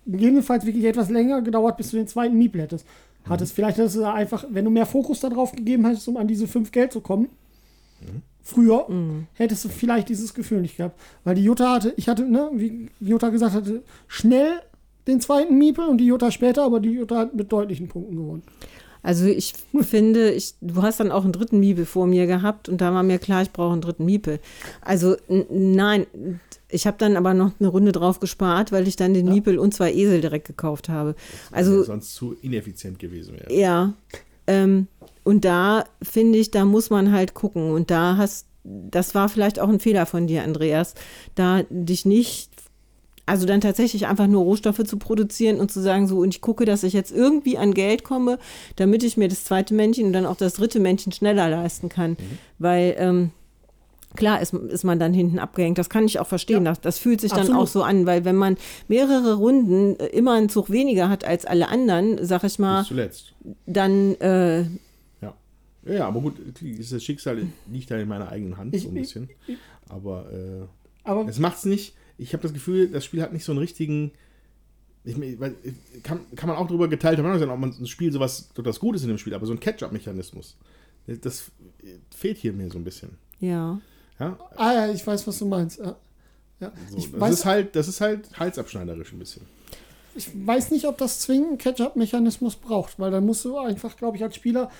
jedenfalls 0.05 0.67
wirklich 0.67 0.85
etwas 0.85 1.11
länger 1.11 1.43
gedauert, 1.43 1.77
bis 1.77 1.91
du 1.91 1.97
den 1.97 2.09
zweiten 2.09 2.37
Miepel 2.37 2.63
hättest. 2.63 2.87
Hattest 3.29 3.53
mhm. 3.53 3.57
vielleicht, 3.57 3.79
dass 3.79 3.95
es 3.95 4.03
einfach, 4.03 4.45
wenn 4.51 4.65
du 4.65 4.71
mehr 4.71 4.87
Fokus 4.87 5.21
darauf 5.21 5.53
gegeben 5.53 5.85
hättest, 5.87 6.09
um 6.09 6.17
an 6.17 6.29
diese 6.29 6.47
fünf 6.47 6.71
Geld 6.73 6.93
zu 6.93 7.01
kommen, 7.01 7.29
mhm. 8.01 8.23
früher, 8.43 8.87
mhm. 8.89 9.27
hättest 9.35 9.65
du 9.65 9.69
vielleicht 9.69 10.09
dieses 10.09 10.35
Gefühl 10.35 10.61
nicht 10.61 10.77
gehabt. 10.77 10.99
Weil 11.25 11.35
die 11.35 11.45
Jutta 11.45 11.75
hatte, 11.75 11.95
ich 11.97 12.09
hatte, 12.09 12.25
ne, 12.25 12.51
wie 12.55 12.89
Jutta 13.01 13.31
gesagt 13.31 13.55
hatte, 13.55 13.83
schnell 14.09 14.61
den 15.07 15.21
zweiten 15.21 15.57
Miepel 15.57 15.87
und 15.87 15.99
die 15.99 16.07
Jutta 16.07 16.31
später, 16.31 16.65
aber 16.65 16.81
die 16.81 16.91
Jutta 16.91 17.19
hat 17.19 17.35
mit 17.35 17.51
deutlichen 17.53 17.89
Punkten 17.89 18.17
gewonnen. 18.17 18.43
Also 19.07 19.27
ich 19.27 19.55
finde, 19.83 20.33
ich, 20.33 20.55
du 20.61 20.83
hast 20.83 20.99
dann 20.99 21.13
auch 21.13 21.23
einen 21.23 21.33
dritten 21.33 21.61
Miepel 21.61 21.87
vor 21.87 22.09
mir 22.09 22.27
gehabt 22.27 22.69
und 22.69 22.81
da 22.81 22.93
war 22.93 23.05
mir 23.05 23.21
klar, 23.21 23.41
ich 23.41 23.53
brauche 23.53 23.73
einen 23.73 23.81
dritten 23.81 24.05
Miepel. 24.05 24.41
Also 24.81 25.15
nein, 25.29 26.09
ich 26.69 26.89
habe 26.89 26.97
dann 26.99 27.17
aber 27.17 27.33
noch 27.33 27.53
eine 27.61 27.69
Runde 27.69 27.93
drauf 27.93 28.19
gespart, 28.19 28.73
weil 28.73 28.89
ich 28.89 28.97
dann 28.97 29.15
den 29.15 29.29
ja. 29.29 29.33
Miepel 29.33 29.61
und 29.61 29.73
zwei 29.73 29.95
Esel 29.95 30.23
direkt 30.23 30.49
gekauft 30.49 30.89
habe. 30.89 31.15
Also 31.53 31.85
sonst 31.85 32.17
zu 32.17 32.35
ineffizient 32.43 32.99
gewesen 32.99 33.35
wäre. 33.39 33.55
Ja. 33.55 33.95
Ähm, 34.49 34.89
und 35.23 35.45
da 35.45 35.85
finde 36.03 36.39
ich, 36.39 36.51
da 36.51 36.65
muss 36.65 36.91
man 36.91 37.13
halt 37.13 37.33
gucken. 37.33 37.71
Und 37.71 37.93
da 37.93 38.17
hast, 38.17 38.49
das 38.65 39.15
war 39.15 39.29
vielleicht 39.29 39.61
auch 39.61 39.69
ein 39.69 39.79
Fehler 39.79 40.07
von 40.07 40.27
dir, 40.27 40.43
Andreas, 40.43 40.95
da 41.37 41.63
dich 41.71 42.07
nicht 42.07 42.51
also 43.27 43.45
dann 43.45 43.61
tatsächlich 43.61 44.07
einfach 44.07 44.29
nur 44.29 44.45
Rohstoffe 44.45 44.85
zu 44.85 44.97
produzieren 44.97 45.59
und 45.59 45.71
zu 45.71 45.81
sagen, 45.81 46.07
so, 46.07 46.19
und 46.19 46.29
ich 46.29 46.41
gucke, 46.41 46.65
dass 46.65 46.85
ich 46.85 46.93
jetzt 46.93 47.13
irgendwie 47.13 47.59
an 47.59 47.75
Geld 47.75 48.05
komme, 48.05 48.39
damit 48.77 49.03
ich 49.03 49.17
mir 49.17 49.29
das 49.29 49.45
zweite 49.45 49.75
Männchen 49.75 50.07
und 50.07 50.13
dann 50.13 50.27
auch 50.27 50.37
das 50.37 50.55
dritte 50.55 50.79
Männchen 50.79 51.13
schneller 51.13 51.49
leisten 51.49 51.89
kann. 51.89 52.13
Mhm. 52.13 52.39
Weil, 52.59 52.95
ähm, 52.99 53.31
klar 54.15 54.41
ist, 54.41 54.55
ist 54.55 54.85
man 54.85 55.01
dann 55.01 55.13
hinten 55.13 55.41
abgehängt. 55.41 55.77
Das 55.77 55.91
kann 55.91 56.07
ich 56.07 56.21
auch 56.21 56.27
verstehen. 56.27 56.65
Ja. 56.65 56.71
Das, 56.71 56.81
das, 56.81 56.99
fühlt 56.99 57.21
sich 57.21 57.33
Absolut. 57.33 57.51
dann 57.51 57.57
auch 57.59 57.67
so 57.67 57.83
an, 57.83 58.07
weil 58.07 58.25
wenn 58.25 58.37
man 58.37 58.57
mehrere 58.87 59.35
Runden 59.35 59.99
äh, 59.99 60.07
immer 60.07 60.35
einen 60.35 60.49
Zug 60.49 60.71
weniger 60.71 61.09
hat 61.09 61.25
als 61.25 61.45
alle 61.45 61.69
anderen, 61.69 62.25
sag 62.25 62.45
ich 62.45 62.59
mal, 62.61 62.85
zuletzt. 62.85 63.35
dann 63.67 64.15
äh, 64.17 64.65
ja. 65.89 66.09
aber 66.09 66.21
gut, 66.21 66.35
das 66.61 67.03
Schicksal 67.03 67.47
liegt 67.71 67.91
ja 67.91 67.97
in 67.99 68.09
meiner 68.09 68.29
eigenen 68.29 68.57
Hand, 68.57 68.79
so 68.79 68.89
ein 68.89 68.95
bisschen. 68.95 69.29
Aber, 69.89 70.27
äh, 70.33 70.67
aber 71.05 71.29
es 71.29 71.39
macht 71.39 71.59
es 71.59 71.65
nicht 71.65 71.95
ich 72.19 72.33
habe 72.33 72.43
das 72.43 72.53
Gefühl, 72.53 72.89
das 72.89 73.05
Spiel 73.05 73.23
hat 73.23 73.33
nicht 73.33 73.45
so 73.45 73.53
einen 73.53 73.59
richtigen. 73.59 74.13
Ich, 75.05 75.17
kann, 76.03 76.21
kann 76.35 76.49
man 76.49 76.57
auch 76.57 76.67
darüber 76.67 76.89
Meinung 77.23 77.39
sein, 77.39 77.51
ob 77.51 77.61
man 77.61 77.71
ein 77.71 77.87
Spiel 77.87 78.11
sowas 78.11 78.49
das 78.55 78.81
Gutes 78.81 79.03
in 79.03 79.09
dem 79.09 79.19
Spiel, 79.19 79.35
aber 79.35 79.47
so 79.47 79.53
ein 79.53 79.61
Catch-up-Mechanismus, 79.61 80.57
das 81.07 81.53
fehlt 82.15 82.39
hier 82.39 82.53
mir 82.53 82.69
so 82.71 82.79
ein 82.79 82.85
bisschen. 82.85 83.11
Ja. 83.39 83.81
ja? 84.19 84.37
Ah 84.57 84.73
ja, 84.73 84.93
ich 84.93 85.07
weiß, 85.07 85.25
was 85.29 85.39
du 85.39 85.47
meinst. 85.47 85.79
Ja. 85.79 85.95
ja. 86.59 86.73
So, 86.91 86.97
das, 86.97 87.21
weiß, 87.21 87.35
ist 87.35 87.45
halt, 87.45 87.77
das 87.77 87.87
ist 87.87 88.01
halt 88.01 88.29
halsabschneiderisch 88.37 89.13
ein 89.13 89.21
bisschen. 89.21 89.43
Ich 90.17 90.29
weiß 90.35 90.73
nicht, 90.73 90.87
ob 90.87 90.99
das 90.99 91.21
zwingend 91.21 91.49
einen 91.49 91.59
Catch-up-Mechanismus 91.59 92.57
braucht, 92.57 92.99
weil 92.99 93.13
dann 93.13 93.25
musst 93.25 93.45
du 93.45 93.59
einfach, 93.59 93.97
glaube 93.97 94.17
ich, 94.17 94.25
als 94.25 94.35
Spieler 94.35 94.71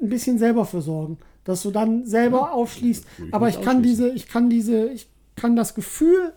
ein 0.00 0.08
bisschen 0.08 0.38
selber 0.38 0.64
versorgen, 0.64 1.18
dass 1.44 1.62
du 1.62 1.70
dann 1.70 2.06
selber 2.06 2.38
ja, 2.38 2.50
aufschließt. 2.52 3.04
Aber 3.32 3.48
ich 3.48 3.60
kann 3.60 3.82
diese, 3.82 4.08
ich 4.10 4.28
kann 4.28 4.48
diese, 4.48 4.88
ich 4.88 5.08
kann 5.36 5.56
das 5.56 5.74
Gefühl 5.74 6.32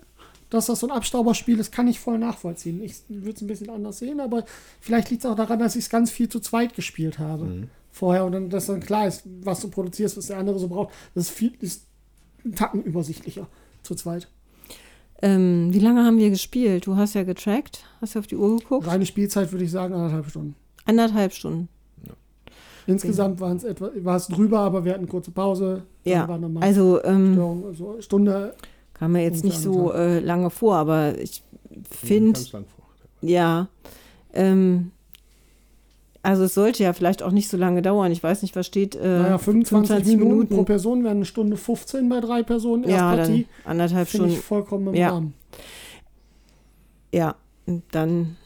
dass 0.52 0.66
das 0.68 0.82
so 0.82 0.88
ein 0.88 0.92
Abstauberspiel 0.92 1.60
ist, 1.60 1.72
kann 1.72 1.88
ich 1.88 2.00
voll 2.00 2.20
nachvollziehen. 2.20 2.84
Ich 2.84 2.98
würde 3.08 3.32
es 3.32 3.42
ein 3.42 3.48
bisschen 3.48 3.70
anders 3.70 4.00
sehen, 4.00 4.20
aber 4.20 4.44
vielleicht 4.82 5.10
liegt 5.10 5.24
es 5.24 5.32
auch 5.32 5.36
daran, 5.36 5.60
dass 5.60 5.76
ich 5.76 5.86
es 5.86 5.90
ganz 5.90 6.12
viel 6.12 6.30
zu 6.30 6.40
zweit 6.40 6.76
gespielt 6.76 7.18
habe. 7.18 7.46
Mhm. 7.46 7.70
Vorher 7.90 8.26
und 8.26 8.34
dann, 8.34 8.50
dass 8.50 8.68
dann 8.68 8.82
klar 8.82 9.08
ist, 9.08 9.24
was 9.42 9.62
du 9.62 9.70
produzierst, 9.70 10.18
was 10.18 10.28
der 10.28 10.38
andere 10.38 10.60
so 10.60 10.68
braucht. 10.68 10.94
Das 11.16 11.30
ist, 11.30 11.32
viel, 11.32 11.54
ist 11.62 11.86
ein 12.44 12.54
Tacken 12.54 12.84
übersichtlicher 12.84 13.48
zu 13.82 13.96
zweit. 13.96 14.28
Ähm, 15.22 15.70
wie 15.72 15.80
lange 15.80 16.04
haben 16.04 16.18
wir 16.18 16.30
gespielt? 16.30 16.86
Du 16.86 16.98
hast 16.98 17.14
ja 17.14 17.24
getrackt, 17.24 17.86
hast 18.02 18.16
du 18.16 18.20
auf 18.20 18.28
die 18.28 18.36
Uhr 18.36 18.58
geguckt? 18.58 18.88
Reine 18.88 19.06
Spielzeit 19.06 19.52
würde 19.54 19.64
ich 19.64 19.72
sagen, 19.72 19.94
anderthalb 19.94 20.30
Stunden. 20.30 20.56
Anderthalb 20.86 21.32
Stunden. 21.32 21.70
Ja. 22.06 22.14
Insgesamt 22.88 23.40
waren 23.40 23.56
es 23.56 23.64
etwa, 23.64 23.92
war 23.96 24.18
es 24.18 24.28
drüber, 24.28 24.60
aber 24.60 24.84
wir 24.84 24.94
hatten 24.94 25.08
kurze 25.08 25.32
Pause. 25.32 25.84
Ja, 26.04 26.28
also, 26.60 27.02
ähm, 27.04 27.64
also 27.66 28.02
Stunde 28.02 28.56
Kam 29.02 29.14
mir 29.14 29.24
jetzt 29.24 29.44
nicht 29.44 29.58
so 29.58 29.92
äh, 29.94 30.20
lange 30.20 30.52
vor, 30.52 30.76
aber 30.76 31.18
ich 31.18 31.42
finde. 31.90 32.40
Ja. 33.22 33.68
Ähm, 34.32 34.92
also 36.22 36.44
es 36.44 36.54
sollte 36.54 36.84
ja 36.84 36.94
vielleicht 36.94 37.24
auch 37.24 37.32
nicht 37.32 37.50
so 37.50 37.58
lange 37.58 37.82
dauern. 37.82 38.12
Ich 38.12 38.22
weiß 38.22 38.44
nicht, 38.44 38.56
was 38.56 38.68
steht. 38.68 38.94
Äh, 38.94 39.00
naja, 39.00 39.38
25, 39.40 39.70
25 39.70 40.06
Minuten, 40.18 40.30
Minuten, 40.30 40.56
pro 40.56 40.64
Person 40.66 41.04
wären 41.04 41.18
eine 41.18 41.26
Stunde 41.26 41.58
15 41.58 42.10
bei 42.10 42.20
drei 42.20 42.44
Personen. 42.44 42.88
Ja, 42.88 43.16
dann 43.16 43.46
anderthalb 43.66 44.08
Stunden. 44.08 44.34
Ich 44.34 44.40
vollkommen 44.40 44.90
im 44.90 44.94
ja. 44.94 45.10
Rahmen. 45.10 45.34
Ja, 47.12 47.34
dann 47.90 48.38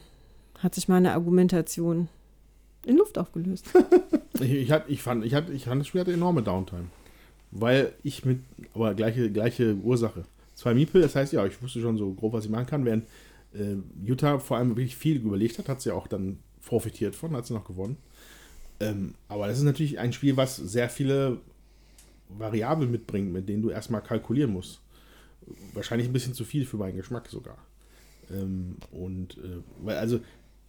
hat 0.60 0.74
sich 0.74 0.88
meine 0.88 1.12
Argumentation 1.12 2.08
in 2.86 2.96
Luft 2.96 3.18
aufgelöst. 3.18 3.66
ich, 4.40 4.52
ich, 4.52 4.70
hat, 4.70 4.84
ich, 4.88 5.02
fand, 5.02 5.22
ich, 5.22 5.34
hat, 5.34 5.50
ich 5.50 5.66
fand, 5.66 5.82
das 5.82 5.88
Spiel 5.88 6.00
hatte 6.00 6.14
enorme 6.14 6.42
Downtime. 6.42 6.86
Weil 7.50 7.92
ich 8.02 8.24
mit, 8.24 8.38
aber 8.72 8.94
gleiche, 8.94 9.30
gleiche 9.30 9.74
Ursache 9.74 10.24
zwei 10.56 10.74
Miepel. 10.74 11.02
Das 11.02 11.14
heißt, 11.14 11.32
ja, 11.32 11.46
ich 11.46 11.62
wusste 11.62 11.80
schon 11.80 11.96
so 11.96 12.12
grob, 12.14 12.32
was 12.32 12.44
ich 12.44 12.50
machen 12.50 12.66
kann. 12.66 12.84
Während 12.84 13.04
äh, 13.54 13.76
Jutta 14.04 14.40
vor 14.40 14.56
allem 14.56 14.70
wirklich 14.70 14.96
viel 14.96 15.16
überlegt 15.18 15.58
hat, 15.58 15.68
hat 15.68 15.80
sie 15.80 15.92
auch 15.92 16.08
dann 16.08 16.38
profitiert 16.64 17.14
von, 17.14 17.36
hat 17.36 17.46
sie 17.46 17.54
noch 17.54 17.64
gewonnen. 17.64 17.96
Ähm, 18.80 19.14
aber 19.28 19.46
das 19.46 19.58
ist 19.58 19.64
natürlich 19.64 19.98
ein 20.00 20.12
Spiel, 20.12 20.36
was 20.36 20.56
sehr 20.56 20.88
viele 20.88 21.38
Variablen 22.28 22.90
mitbringt, 22.90 23.32
mit 23.32 23.48
denen 23.48 23.62
du 23.62 23.70
erstmal 23.70 24.02
kalkulieren 24.02 24.52
musst. 24.52 24.80
Wahrscheinlich 25.74 26.08
ein 26.08 26.12
bisschen 26.12 26.34
zu 26.34 26.44
viel 26.44 26.66
für 26.66 26.76
meinen 26.76 26.96
Geschmack 26.96 27.28
sogar. 27.28 27.58
Ähm, 28.30 28.76
und 28.90 29.38
äh, 29.38 29.62
weil, 29.82 29.96
also, 29.96 30.20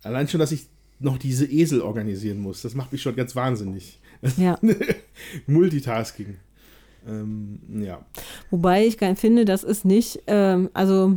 allein 0.04 0.28
schon, 0.28 0.40
dass 0.40 0.52
ich 0.52 0.68
noch 1.00 1.18
diese 1.18 1.46
Esel 1.46 1.82
organisieren 1.82 2.40
muss, 2.40 2.62
das 2.62 2.76
macht 2.76 2.92
mich 2.92 3.02
schon 3.02 3.16
ganz 3.16 3.36
wahnsinnig. 3.36 4.00
Ja. 4.38 4.60
Multitasking. 5.48 6.38
Ähm, 7.08 7.60
ja. 7.82 8.00
Wobei 8.52 8.86
ich 8.86 8.98
finde, 8.98 9.46
das 9.46 9.64
ist 9.64 9.86
nicht, 9.86 10.22
ähm, 10.28 10.70
also 10.74 11.16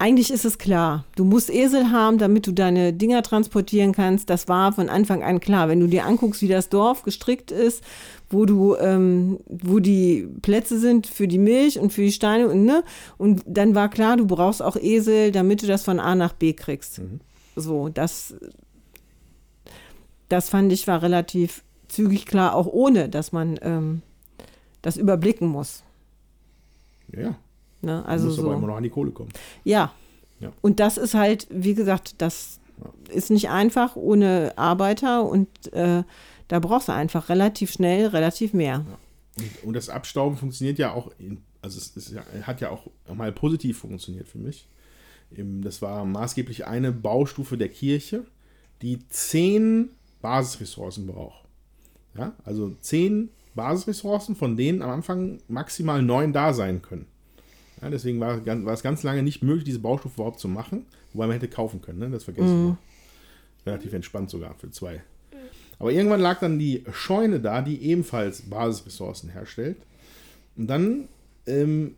eigentlich 0.00 0.30
ist 0.30 0.44
es 0.44 0.58
klar. 0.58 1.04
Du 1.16 1.24
musst 1.24 1.50
Esel 1.50 1.90
haben, 1.90 2.18
damit 2.18 2.46
du 2.46 2.52
deine 2.52 2.92
Dinger 2.92 3.22
transportieren 3.22 3.92
kannst. 3.92 4.30
Das 4.30 4.46
war 4.46 4.72
von 4.72 4.88
Anfang 4.88 5.24
an 5.24 5.40
klar. 5.40 5.68
Wenn 5.68 5.80
du 5.80 5.88
dir 5.88 6.06
anguckst, 6.06 6.40
wie 6.40 6.48
das 6.48 6.68
Dorf 6.68 7.02
gestrickt 7.02 7.50
ist, 7.50 7.82
wo 8.30 8.44
du, 8.44 8.76
ähm, 8.76 9.40
wo 9.48 9.80
die 9.80 10.28
Plätze 10.42 10.78
sind 10.78 11.08
für 11.08 11.26
die 11.26 11.38
Milch 11.38 11.80
und 11.80 11.92
für 11.92 12.02
die 12.02 12.12
Steine 12.12 12.48
und 12.48 12.64
ne, 12.64 12.84
und 13.16 13.42
dann 13.46 13.74
war 13.74 13.88
klar, 13.88 14.16
du 14.16 14.26
brauchst 14.26 14.62
auch 14.62 14.76
Esel, 14.76 15.32
damit 15.32 15.62
du 15.62 15.66
das 15.66 15.82
von 15.82 15.98
A 15.98 16.14
nach 16.14 16.32
B 16.32 16.52
kriegst. 16.52 17.00
Mhm. 17.00 17.20
So, 17.56 17.88
das, 17.88 18.34
das 20.28 20.48
fand 20.48 20.72
ich 20.72 20.86
war 20.86 21.02
relativ 21.02 21.64
zügig 21.88 22.26
klar, 22.26 22.54
auch 22.54 22.66
ohne, 22.66 23.08
dass 23.08 23.32
man 23.32 23.58
ähm, 23.62 24.02
das 24.82 24.96
überblicken 24.96 25.48
muss. 25.48 25.82
Ja. 27.12 27.36
Ne? 27.80 28.04
Also 28.06 28.24
du 28.24 28.28
musst 28.28 28.40
so. 28.40 28.46
aber 28.46 28.56
immer 28.56 28.66
noch 28.68 28.76
an 28.76 28.82
die 28.82 28.90
Kohle 28.90 29.10
kommen. 29.10 29.30
Ja. 29.64 29.92
ja. 30.40 30.52
Und 30.60 30.80
das 30.80 30.98
ist 30.98 31.14
halt, 31.14 31.46
wie 31.50 31.74
gesagt, 31.74 32.16
das 32.18 32.60
ja. 32.82 33.14
ist 33.14 33.30
nicht 33.30 33.50
einfach 33.50 33.96
ohne 33.96 34.52
Arbeiter 34.56 35.24
und 35.24 35.72
äh, 35.72 36.02
da 36.48 36.58
brauchst 36.60 36.88
du 36.88 36.92
einfach 36.92 37.28
relativ 37.28 37.72
schnell 37.72 38.06
relativ 38.06 38.54
mehr. 38.54 38.84
Ja. 38.88 38.98
Und, 39.36 39.64
und, 39.64 39.74
das 39.74 39.88
Abstauben 39.88 40.36
funktioniert 40.36 40.78
ja 40.78 40.92
auch, 40.92 41.10
in, 41.18 41.42
also 41.62 41.78
es, 41.78 41.96
es, 41.96 42.14
hat 42.42 42.60
ja 42.60 42.70
auch 42.70 42.88
mal 43.14 43.32
positiv 43.32 43.78
funktioniert 43.78 44.28
für 44.28 44.38
mich. 44.38 44.68
Das 45.30 45.82
war 45.82 46.04
maßgeblich 46.06 46.66
eine 46.66 46.90
Baustufe 46.90 47.58
der 47.58 47.68
Kirche, 47.68 48.24
die 48.80 49.06
zehn 49.10 49.90
Basisressourcen 50.22 51.06
braucht. 51.06 51.44
Ja, 52.16 52.32
also 52.44 52.74
zehn 52.80 53.28
Basisressourcen, 53.58 54.36
von 54.36 54.56
denen 54.56 54.82
am 54.82 54.90
Anfang 54.90 55.38
maximal 55.48 56.00
neun 56.00 56.32
da 56.32 56.54
sein 56.54 56.80
können. 56.80 57.06
Ja, 57.82 57.90
deswegen 57.90 58.20
war, 58.20 58.46
war, 58.46 58.72
es 58.72 58.82
ganz 58.82 59.02
lange 59.02 59.22
nicht 59.22 59.42
möglich, 59.42 59.64
diese 59.64 59.80
Baustufe 59.80 60.14
überhaupt 60.14 60.38
zu 60.38 60.48
machen, 60.48 60.86
wobei 61.12 61.26
man 61.26 61.34
hätte 61.34 61.48
kaufen 61.48 61.82
können. 61.82 61.98
Ne? 61.98 62.10
Das 62.10 62.24
vergessen 62.24 62.62
mhm. 62.62 62.66
wir. 62.68 62.78
Relativ 63.66 63.92
entspannt 63.92 64.30
sogar 64.30 64.54
für 64.54 64.70
zwei. 64.70 65.02
Aber 65.78 65.92
irgendwann 65.92 66.20
lag 66.20 66.40
dann 66.40 66.58
die 66.58 66.84
Scheune 66.92 67.40
da, 67.40 67.60
die 67.60 67.82
ebenfalls 67.82 68.42
Basisressourcen 68.42 69.30
herstellt. 69.30 69.76
Und 70.56 70.68
dann, 70.68 71.08
ähm, 71.46 71.94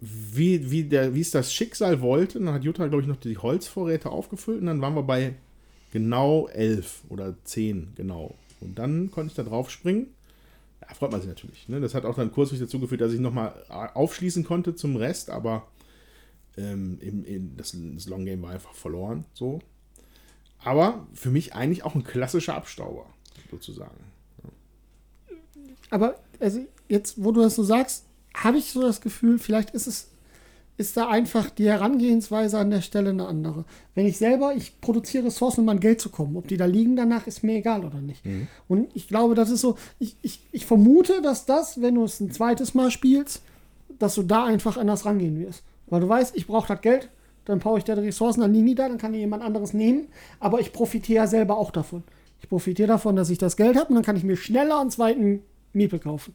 wie, 0.00 0.70
wie, 0.70 0.84
der, 0.84 1.14
wie 1.14 1.20
es 1.20 1.30
das 1.30 1.52
Schicksal 1.52 2.00
wollte, 2.00 2.38
dann 2.38 2.54
hat 2.54 2.64
Jutta, 2.64 2.86
glaube 2.86 3.02
ich, 3.02 3.08
noch 3.08 3.16
die 3.16 3.36
Holzvorräte 3.36 4.10
aufgefüllt 4.10 4.60
und 4.60 4.66
dann 4.66 4.80
waren 4.80 4.94
wir 4.94 5.02
bei 5.02 5.34
genau 5.92 6.48
elf 6.48 7.02
oder 7.08 7.34
zehn, 7.44 7.88
genau. 7.96 8.34
Und 8.60 8.78
dann 8.78 9.10
konnte 9.10 9.30
ich 9.30 9.36
da 9.36 9.42
drauf 9.42 9.70
springen. 9.70 10.06
Ja, 10.88 10.94
freut 10.94 11.12
man 11.12 11.20
sich 11.20 11.28
natürlich. 11.28 11.68
Ne? 11.68 11.80
Das 11.80 11.94
hat 11.94 12.04
auch 12.04 12.14
dann 12.14 12.32
kurzfristig 12.32 12.66
dazu 12.66 12.80
geführt, 12.80 13.00
dass 13.00 13.12
ich 13.12 13.20
nochmal 13.20 13.52
aufschließen 13.68 14.44
konnte 14.44 14.74
zum 14.74 14.96
Rest, 14.96 15.30
aber 15.30 15.68
ähm, 16.56 16.98
in, 17.00 17.24
in 17.24 17.56
das, 17.56 17.76
das 17.94 18.08
Long 18.08 18.24
Game 18.24 18.42
war 18.42 18.50
einfach 18.50 18.74
verloren. 18.74 19.24
So. 19.34 19.60
Aber 20.64 21.06
für 21.14 21.30
mich 21.30 21.54
eigentlich 21.54 21.84
auch 21.84 21.94
ein 21.94 22.04
klassischer 22.04 22.54
Abstauber 22.54 23.06
sozusagen. 23.50 23.96
Ja. 24.42 25.36
Aber 25.90 26.18
also 26.40 26.66
jetzt, 26.88 27.22
wo 27.22 27.32
du 27.32 27.42
das 27.42 27.54
so 27.54 27.62
sagst, 27.62 28.04
habe 28.34 28.58
ich 28.58 28.72
so 28.72 28.82
das 28.82 29.00
Gefühl, 29.00 29.38
vielleicht 29.38 29.70
ist 29.70 29.86
es 29.86 30.10
ist 30.78 30.96
da 30.96 31.08
einfach 31.08 31.50
die 31.50 31.66
Herangehensweise 31.66 32.56
an 32.56 32.70
der 32.70 32.82
Stelle 32.82 33.10
eine 33.10 33.26
andere. 33.26 33.64
Wenn 33.96 34.06
ich 34.06 34.16
selber, 34.16 34.54
ich 34.54 34.80
produziere 34.80 35.26
Ressourcen, 35.26 35.62
um 35.62 35.68
an 35.68 35.80
Geld 35.80 36.00
zu 36.00 36.08
kommen. 36.08 36.36
Ob 36.36 36.46
die 36.46 36.56
da 36.56 36.66
liegen 36.66 36.94
danach, 36.94 37.26
ist 37.26 37.42
mir 37.42 37.56
egal 37.56 37.84
oder 37.84 38.00
nicht. 38.00 38.24
Mhm. 38.24 38.46
Und 38.68 38.88
ich 38.94 39.08
glaube, 39.08 39.34
das 39.34 39.50
ist 39.50 39.60
so, 39.60 39.76
ich, 39.98 40.16
ich, 40.22 40.40
ich 40.52 40.66
vermute, 40.66 41.20
dass 41.20 41.46
das, 41.46 41.82
wenn 41.82 41.96
du 41.96 42.04
es 42.04 42.20
ein 42.20 42.30
zweites 42.30 42.74
Mal 42.74 42.92
spielst, 42.92 43.42
dass 43.98 44.14
du 44.14 44.22
da 44.22 44.44
einfach 44.44 44.76
anders 44.76 45.04
rangehen 45.04 45.40
wirst. 45.40 45.64
Weil 45.88 46.00
du 46.00 46.08
weißt, 46.08 46.36
ich 46.36 46.46
brauche 46.46 46.68
das 46.68 46.80
Geld, 46.80 47.08
dann 47.44 47.58
baue 47.58 47.78
ich 47.78 47.84
da 47.84 47.96
die 47.96 48.02
Ressourcen, 48.02 48.40
dann 48.40 48.52
liegen 48.52 48.66
die 48.66 48.74
da, 48.76 48.88
dann 48.88 48.98
kann 48.98 49.12
die 49.12 49.18
jemand 49.18 49.42
anderes 49.42 49.72
nehmen, 49.72 50.06
aber 50.38 50.60
ich 50.60 50.72
profitiere 50.72 51.24
ja 51.24 51.26
selber 51.26 51.56
auch 51.58 51.72
davon. 51.72 52.04
Ich 52.40 52.48
profitiere 52.48 52.86
davon, 52.86 53.16
dass 53.16 53.30
ich 53.30 53.38
das 53.38 53.56
Geld 53.56 53.76
habe 53.76 53.88
und 53.88 53.96
dann 53.96 54.04
kann 54.04 54.16
ich 54.16 54.22
mir 54.22 54.36
schneller 54.36 54.80
einen 54.80 54.90
zweiten 54.90 55.42
Miepel 55.72 55.98
kaufen. 55.98 56.34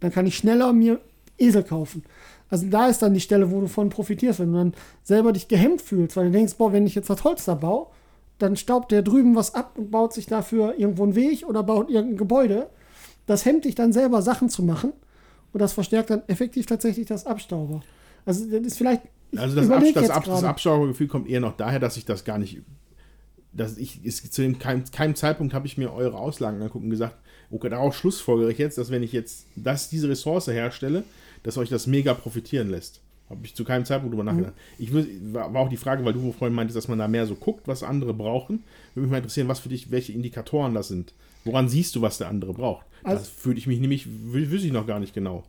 Dann 0.00 0.10
kann 0.10 0.26
ich 0.26 0.36
schneller 0.36 0.72
mir 0.72 1.00
Esel 1.38 1.62
kaufen. 1.62 2.02
Also 2.50 2.66
da 2.66 2.88
ist 2.88 3.02
dann 3.02 3.14
die 3.14 3.20
Stelle, 3.20 3.50
wo 3.50 3.60
du 3.60 3.66
von 3.66 3.88
profitierst, 3.88 4.40
wenn 4.40 4.52
du 4.52 4.58
dann 4.58 4.74
selber 5.02 5.32
dich 5.32 5.48
gehemmt 5.48 5.80
fühlst, 5.80 6.16
weil 6.16 6.26
du 6.26 6.32
denkst, 6.32 6.54
boah, 6.56 6.72
wenn 6.72 6.86
ich 6.86 6.94
jetzt 6.94 7.10
das 7.10 7.24
Holz 7.24 7.44
da 7.44 7.54
baue, 7.54 7.86
dann 8.38 8.56
staubt 8.56 8.92
der 8.92 9.02
drüben 9.02 9.34
was 9.34 9.54
ab 9.54 9.72
und 9.76 9.90
baut 9.90 10.12
sich 10.12 10.26
dafür 10.26 10.74
irgendwo 10.78 11.04
einen 11.04 11.14
Weg 11.14 11.46
oder 11.48 11.62
baut 11.62 11.90
irgendein 11.90 12.18
Gebäude. 12.18 12.68
Das 13.26 13.44
hemmt 13.44 13.64
dich 13.64 13.74
dann 13.74 13.92
selber 13.92 14.22
Sachen 14.22 14.50
zu 14.50 14.62
machen 14.62 14.92
und 15.52 15.60
das 15.60 15.72
verstärkt 15.72 16.10
dann 16.10 16.22
effektiv 16.26 16.66
tatsächlich 16.66 17.06
das 17.06 17.26
Abstauber. 17.26 17.82
Also 18.26 18.44
das 18.46 18.66
ist 18.66 18.78
vielleicht. 18.78 19.02
Also 19.36 19.56
das, 19.56 19.70
Abs 19.70 19.92
das, 19.94 20.10
Ab 20.10 20.24
das 20.24 20.44
Abstaubergefühl 20.44 21.08
kommt 21.08 21.28
eher 21.28 21.40
noch 21.40 21.56
daher, 21.56 21.80
dass 21.80 21.96
ich 21.96 22.04
das 22.04 22.24
gar 22.24 22.38
nicht 22.38 22.62
dass 23.54 23.78
ich 23.78 24.04
ist, 24.04 24.32
zu 24.32 24.42
dem 24.42 24.58
keinem, 24.58 24.84
keinem 24.90 25.14
Zeitpunkt 25.14 25.54
habe 25.54 25.66
ich 25.66 25.78
mir 25.78 25.92
eure 25.92 26.18
Auslagen 26.18 26.60
angucken 26.60 26.86
und 26.86 26.90
gesagt, 26.90 27.16
okay, 27.50 27.68
daraus 27.68 27.94
schlussfolgere 27.94 28.50
ich 28.50 28.58
jetzt, 28.58 28.78
dass 28.78 28.90
wenn 28.90 29.02
ich 29.02 29.12
jetzt 29.12 29.46
das, 29.56 29.88
diese 29.88 30.08
Ressource 30.08 30.48
herstelle, 30.48 31.04
dass 31.44 31.56
euch 31.56 31.68
das 31.68 31.86
mega 31.86 32.12
profitieren 32.14 32.70
lässt. 32.70 33.00
Habe 33.30 33.40
ich 33.44 33.54
zu 33.54 33.64
keinem 33.64 33.84
Zeitpunkt 33.84 34.12
drüber 34.12 34.24
nachgedacht. 34.24 34.54
Mhm. 34.54 34.84
Ich 34.84 34.92
will, 34.92 35.08
war 35.32 35.56
auch 35.56 35.68
die 35.68 35.76
Frage, 35.76 36.04
weil 36.04 36.12
du 36.12 36.32
vorhin 36.32 36.54
meintest, 36.54 36.76
dass 36.76 36.88
man 36.88 36.98
da 36.98 37.08
mehr 37.08 37.26
so 37.26 37.36
guckt, 37.36 37.68
was 37.68 37.82
andere 37.82 38.12
brauchen. 38.12 38.64
Würde 38.94 39.02
mich 39.02 39.10
mal 39.10 39.18
interessieren, 39.18 39.48
was 39.48 39.60
für 39.60 39.68
dich, 39.68 39.90
welche 39.90 40.12
Indikatoren 40.12 40.74
das 40.74 40.88
sind. 40.88 41.14
Woran 41.44 41.68
siehst 41.68 41.94
du, 41.94 42.02
was 42.02 42.18
der 42.18 42.28
andere 42.28 42.52
braucht? 42.52 42.86
Also, 43.02 43.20
das 43.20 43.28
fühle 43.28 43.56
ich 43.56 43.66
mich 43.66 43.80
nämlich, 43.80 44.06
wüsste 44.06 44.66
ich 44.66 44.72
noch 44.72 44.86
gar 44.86 44.98
nicht 44.98 45.14
genau. 45.14 45.44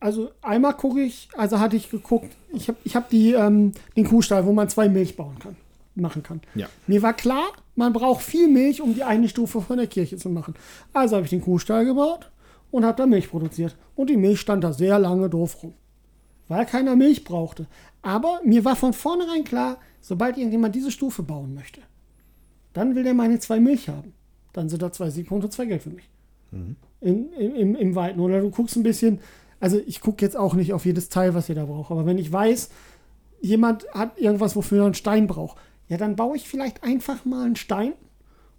Also 0.00 0.30
einmal 0.42 0.74
gucke 0.74 1.02
ich, 1.02 1.28
also 1.36 1.58
hatte 1.58 1.76
ich 1.76 1.90
geguckt, 1.90 2.32
ich 2.52 2.68
habe 2.68 2.78
ich 2.84 2.94
hab 2.94 3.12
ähm, 3.12 3.72
den 3.96 4.06
Kuhstall, 4.06 4.46
wo 4.46 4.52
man 4.52 4.68
zwei 4.68 4.88
Milch 4.88 5.16
bauen 5.16 5.38
kann 5.38 5.56
machen 5.98 6.22
kann. 6.22 6.40
Ja. 6.54 6.68
Mir 6.86 7.02
war 7.02 7.12
klar, 7.12 7.48
man 7.74 7.92
braucht 7.92 8.22
viel 8.22 8.48
Milch, 8.48 8.80
um 8.80 8.94
die 8.94 9.02
eine 9.02 9.28
Stufe 9.28 9.60
von 9.60 9.78
der 9.78 9.86
Kirche 9.86 10.16
zu 10.16 10.30
machen. 10.30 10.54
Also 10.92 11.16
habe 11.16 11.24
ich 11.24 11.30
den 11.30 11.42
Kuhstall 11.42 11.84
gebaut 11.84 12.30
und 12.70 12.84
habe 12.84 12.96
da 12.96 13.06
Milch 13.06 13.30
produziert. 13.30 13.76
Und 13.94 14.10
die 14.10 14.16
Milch 14.16 14.40
stand 14.40 14.64
da 14.64 14.72
sehr 14.72 14.98
lange 14.98 15.28
doof 15.28 15.62
rum, 15.62 15.74
weil 16.48 16.66
keiner 16.66 16.96
Milch 16.96 17.24
brauchte. 17.24 17.66
Aber 18.02 18.40
mir 18.44 18.64
war 18.64 18.76
von 18.76 18.92
vornherein 18.92 19.44
klar, 19.44 19.78
sobald 20.00 20.36
irgendjemand 20.36 20.74
diese 20.74 20.90
Stufe 20.90 21.22
bauen 21.22 21.54
möchte, 21.54 21.80
dann 22.72 22.94
will 22.94 23.04
der 23.04 23.14
meine 23.14 23.38
zwei 23.38 23.60
Milch 23.60 23.88
haben. 23.88 24.12
Dann 24.52 24.68
sind 24.68 24.82
da 24.82 24.92
zwei 24.92 25.10
Siegpunkte, 25.10 25.50
zwei 25.50 25.66
Geld 25.66 25.82
für 25.82 25.90
mich. 25.90 26.08
Mhm. 26.50 26.76
In, 27.00 27.32
im, 27.32 27.74
Im 27.76 27.94
Weiten. 27.94 28.20
Oder 28.20 28.40
du 28.40 28.50
guckst 28.50 28.76
ein 28.76 28.82
bisschen, 28.82 29.20
also 29.60 29.80
ich 29.86 30.00
gucke 30.00 30.24
jetzt 30.24 30.36
auch 30.36 30.54
nicht 30.54 30.72
auf 30.72 30.84
jedes 30.84 31.08
Teil, 31.08 31.34
was 31.34 31.48
ihr 31.48 31.54
da 31.54 31.64
braucht, 31.64 31.90
aber 31.90 32.06
wenn 32.06 32.18
ich 32.18 32.32
weiß, 32.32 32.70
jemand 33.40 33.88
hat 33.90 34.18
irgendwas, 34.18 34.56
wofür 34.56 34.80
er 34.80 34.84
einen 34.86 34.94
Stein 34.94 35.26
braucht, 35.26 35.58
ja, 35.88 35.96
dann 35.96 36.16
baue 36.16 36.36
ich 36.36 36.48
vielleicht 36.48 36.82
einfach 36.82 37.24
mal 37.24 37.46
einen 37.46 37.56
Stein 37.56 37.92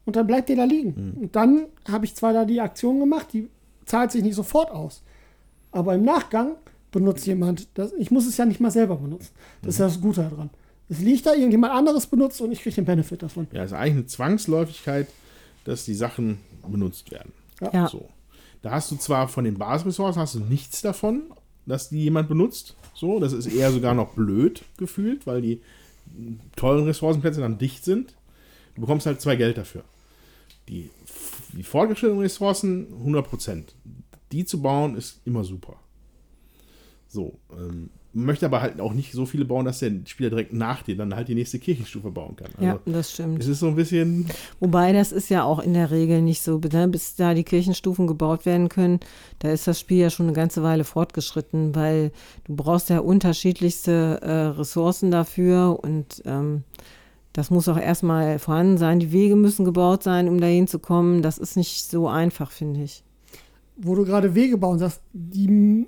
und 0.06 0.16
dann 0.16 0.28
bleibt 0.28 0.50
der 0.50 0.56
da 0.56 0.64
liegen. 0.64 1.14
Mhm. 1.16 1.22
Und 1.24 1.36
dann 1.36 1.66
habe 1.90 2.06
ich 2.06 2.16
zwar 2.16 2.34
da 2.34 2.46
die 2.46 2.62
Aktion 2.62 3.00
gemacht, 3.00 3.28
die 3.34 3.50
zahlt 3.90 4.12
sich 4.12 4.24
nicht 4.24 4.36
sofort 4.36 4.72
aus. 4.72 5.02
Aber 5.72 5.96
im 5.96 6.04
Nachgang 6.04 6.56
benutzt 6.92 7.26
jemand 7.28 7.68
das. 7.74 7.92
Ich 7.94 8.12
muss 8.12 8.28
es 8.28 8.38
ja 8.38 8.46
nicht 8.46 8.60
mal 8.60 8.72
selber 8.72 8.96
benutzen. 8.96 9.30
Das 9.62 9.80
mhm. 9.80 9.86
ist 9.86 9.96
das 9.96 10.02
Gute 10.02 10.22
daran. 10.22 10.50
Es 10.88 11.00
liegt 11.00 11.26
da, 11.26 11.34
irgendjemand 11.34 11.74
anderes 11.74 12.08
benutzt 12.08 12.42
und 12.42 12.52
ich 12.52 12.62
kriege 12.62 12.76
den 12.76 12.86
Benefit 12.86 13.22
davon. 13.22 13.48
Ja, 13.52 13.64
es 13.64 13.72
ist 13.72 13.78
eigentlich 13.78 13.94
eine 13.94 14.06
Zwangsläufigkeit, 14.08 15.08
dass 15.66 15.86
die 15.86 15.94
Sachen 15.94 16.40
benutzt 16.68 17.12
werden. 17.12 17.32
Ja. 17.74 17.88
So. 17.88 18.10
Da 18.62 18.72
hast 18.72 18.92
du 18.92 18.96
zwar 18.96 19.28
von 19.28 19.44
den 19.44 19.58
Basisressourcen 19.58 20.22
hast 20.22 20.36
du 20.36 20.40
nichts 20.40 20.82
davon, 20.82 21.24
dass 21.66 21.90
die 21.90 22.04
jemand 22.04 22.28
benutzt. 22.28 22.76
So, 22.96 23.20
das 23.20 23.34
ist 23.34 23.46
eher 23.46 23.72
sogar 23.72 23.94
noch 23.94 24.14
blöd 24.14 24.64
gefühlt, 24.78 25.28
weil 25.28 25.42
die 25.42 25.62
tollen 26.56 26.86
Ressourcenplätze 26.86 27.42
dann 27.42 27.58
dicht 27.58 27.86
sind. 27.86 28.16
Du 28.76 28.82
bekommst 28.82 29.06
halt 29.06 29.22
zwei 29.22 29.36
Geld 29.36 29.58
dafür. 29.58 29.84
Die, 30.68 30.90
die 31.54 31.64
fortgeschrittenen 31.64 32.22
Ressourcen 32.22 32.88
100%. 33.06 33.64
Die 34.32 34.46
zu 34.46 34.62
bauen 34.62 34.96
ist 34.96 35.22
immer 35.26 35.44
super. 35.44 35.78
So, 37.08 37.40
ähm, 37.52 37.90
möchte 38.14 38.46
aber 38.46 38.62
halt 38.62 38.80
auch 38.80 38.94
nicht 38.94 39.12
so 39.12 39.26
viele 39.26 39.46
bauen, 39.46 39.66
dass 39.66 39.80
der 39.80 39.92
Spieler 40.06 40.30
direkt 40.30 40.54
nach 40.54 40.82
dir 40.82 40.96
dann 40.96 41.16
halt 41.16 41.28
die 41.28 41.36
nächste 41.36 41.60
Kirchenstufe 41.60 42.10
bauen 42.12 42.36
kann. 42.36 42.50
Also 42.56 42.66
ja, 42.66 42.80
das 42.86 43.14
stimmt. 43.14 43.40
Es 43.42 43.48
ist 43.48 43.60
so 43.60 43.68
ein 43.68 43.76
bisschen. 43.76 44.28
Wobei 44.60 44.94
das 44.94 45.12
ist 45.12 45.30
ja 45.30 45.44
auch 45.44 45.60
in 45.60 45.74
der 45.74 45.92
Regel 45.92 46.22
nicht 46.22 46.42
so, 46.42 46.60
ne? 46.60 46.88
bis 46.88 47.16
da 47.16 47.34
die 47.34 47.44
Kirchenstufen 47.44 48.08
gebaut 48.08 48.46
werden 48.46 48.70
können, 48.70 49.00
da 49.40 49.52
ist 49.52 49.68
das 49.68 49.80
Spiel 49.80 50.00
ja 50.00 50.10
schon 50.10 50.28
eine 50.28 50.34
ganze 50.34 50.64
Weile 50.64 50.84
fortgeschritten, 50.84 51.76
weil 51.76 52.12
du 52.46 52.56
brauchst 52.56 52.90
ja 52.90 53.00
unterschiedlichste 53.00 54.20
äh, 54.22 54.58
Ressourcen 54.58 55.12
dafür 55.12 55.80
und 55.82 56.22
ähm, 56.26 56.64
das 57.40 57.52
muss 57.52 57.70
auch 57.70 57.80
erstmal 57.80 58.38
vorhanden 58.38 58.78
sein. 58.78 59.00
Die 59.00 59.14
Wege 59.14 59.38
müssen 59.38 59.64
gebaut 59.64 60.04
sein, 60.04 60.28
um 60.28 60.42
dahin 60.42 60.68
zu 60.68 60.78
kommen. 60.78 61.22
Das 61.22 61.38
ist 61.38 61.56
nicht 61.56 61.90
so 61.90 62.10
einfach, 62.10 62.52
finde 62.52 62.84
ich. 62.84 63.02
Wo 63.78 63.96
du 63.96 64.04
gerade 64.04 64.36
Wege 64.36 64.58
bauen 64.58 64.78
sagst, 64.78 65.00
die, 65.14 65.88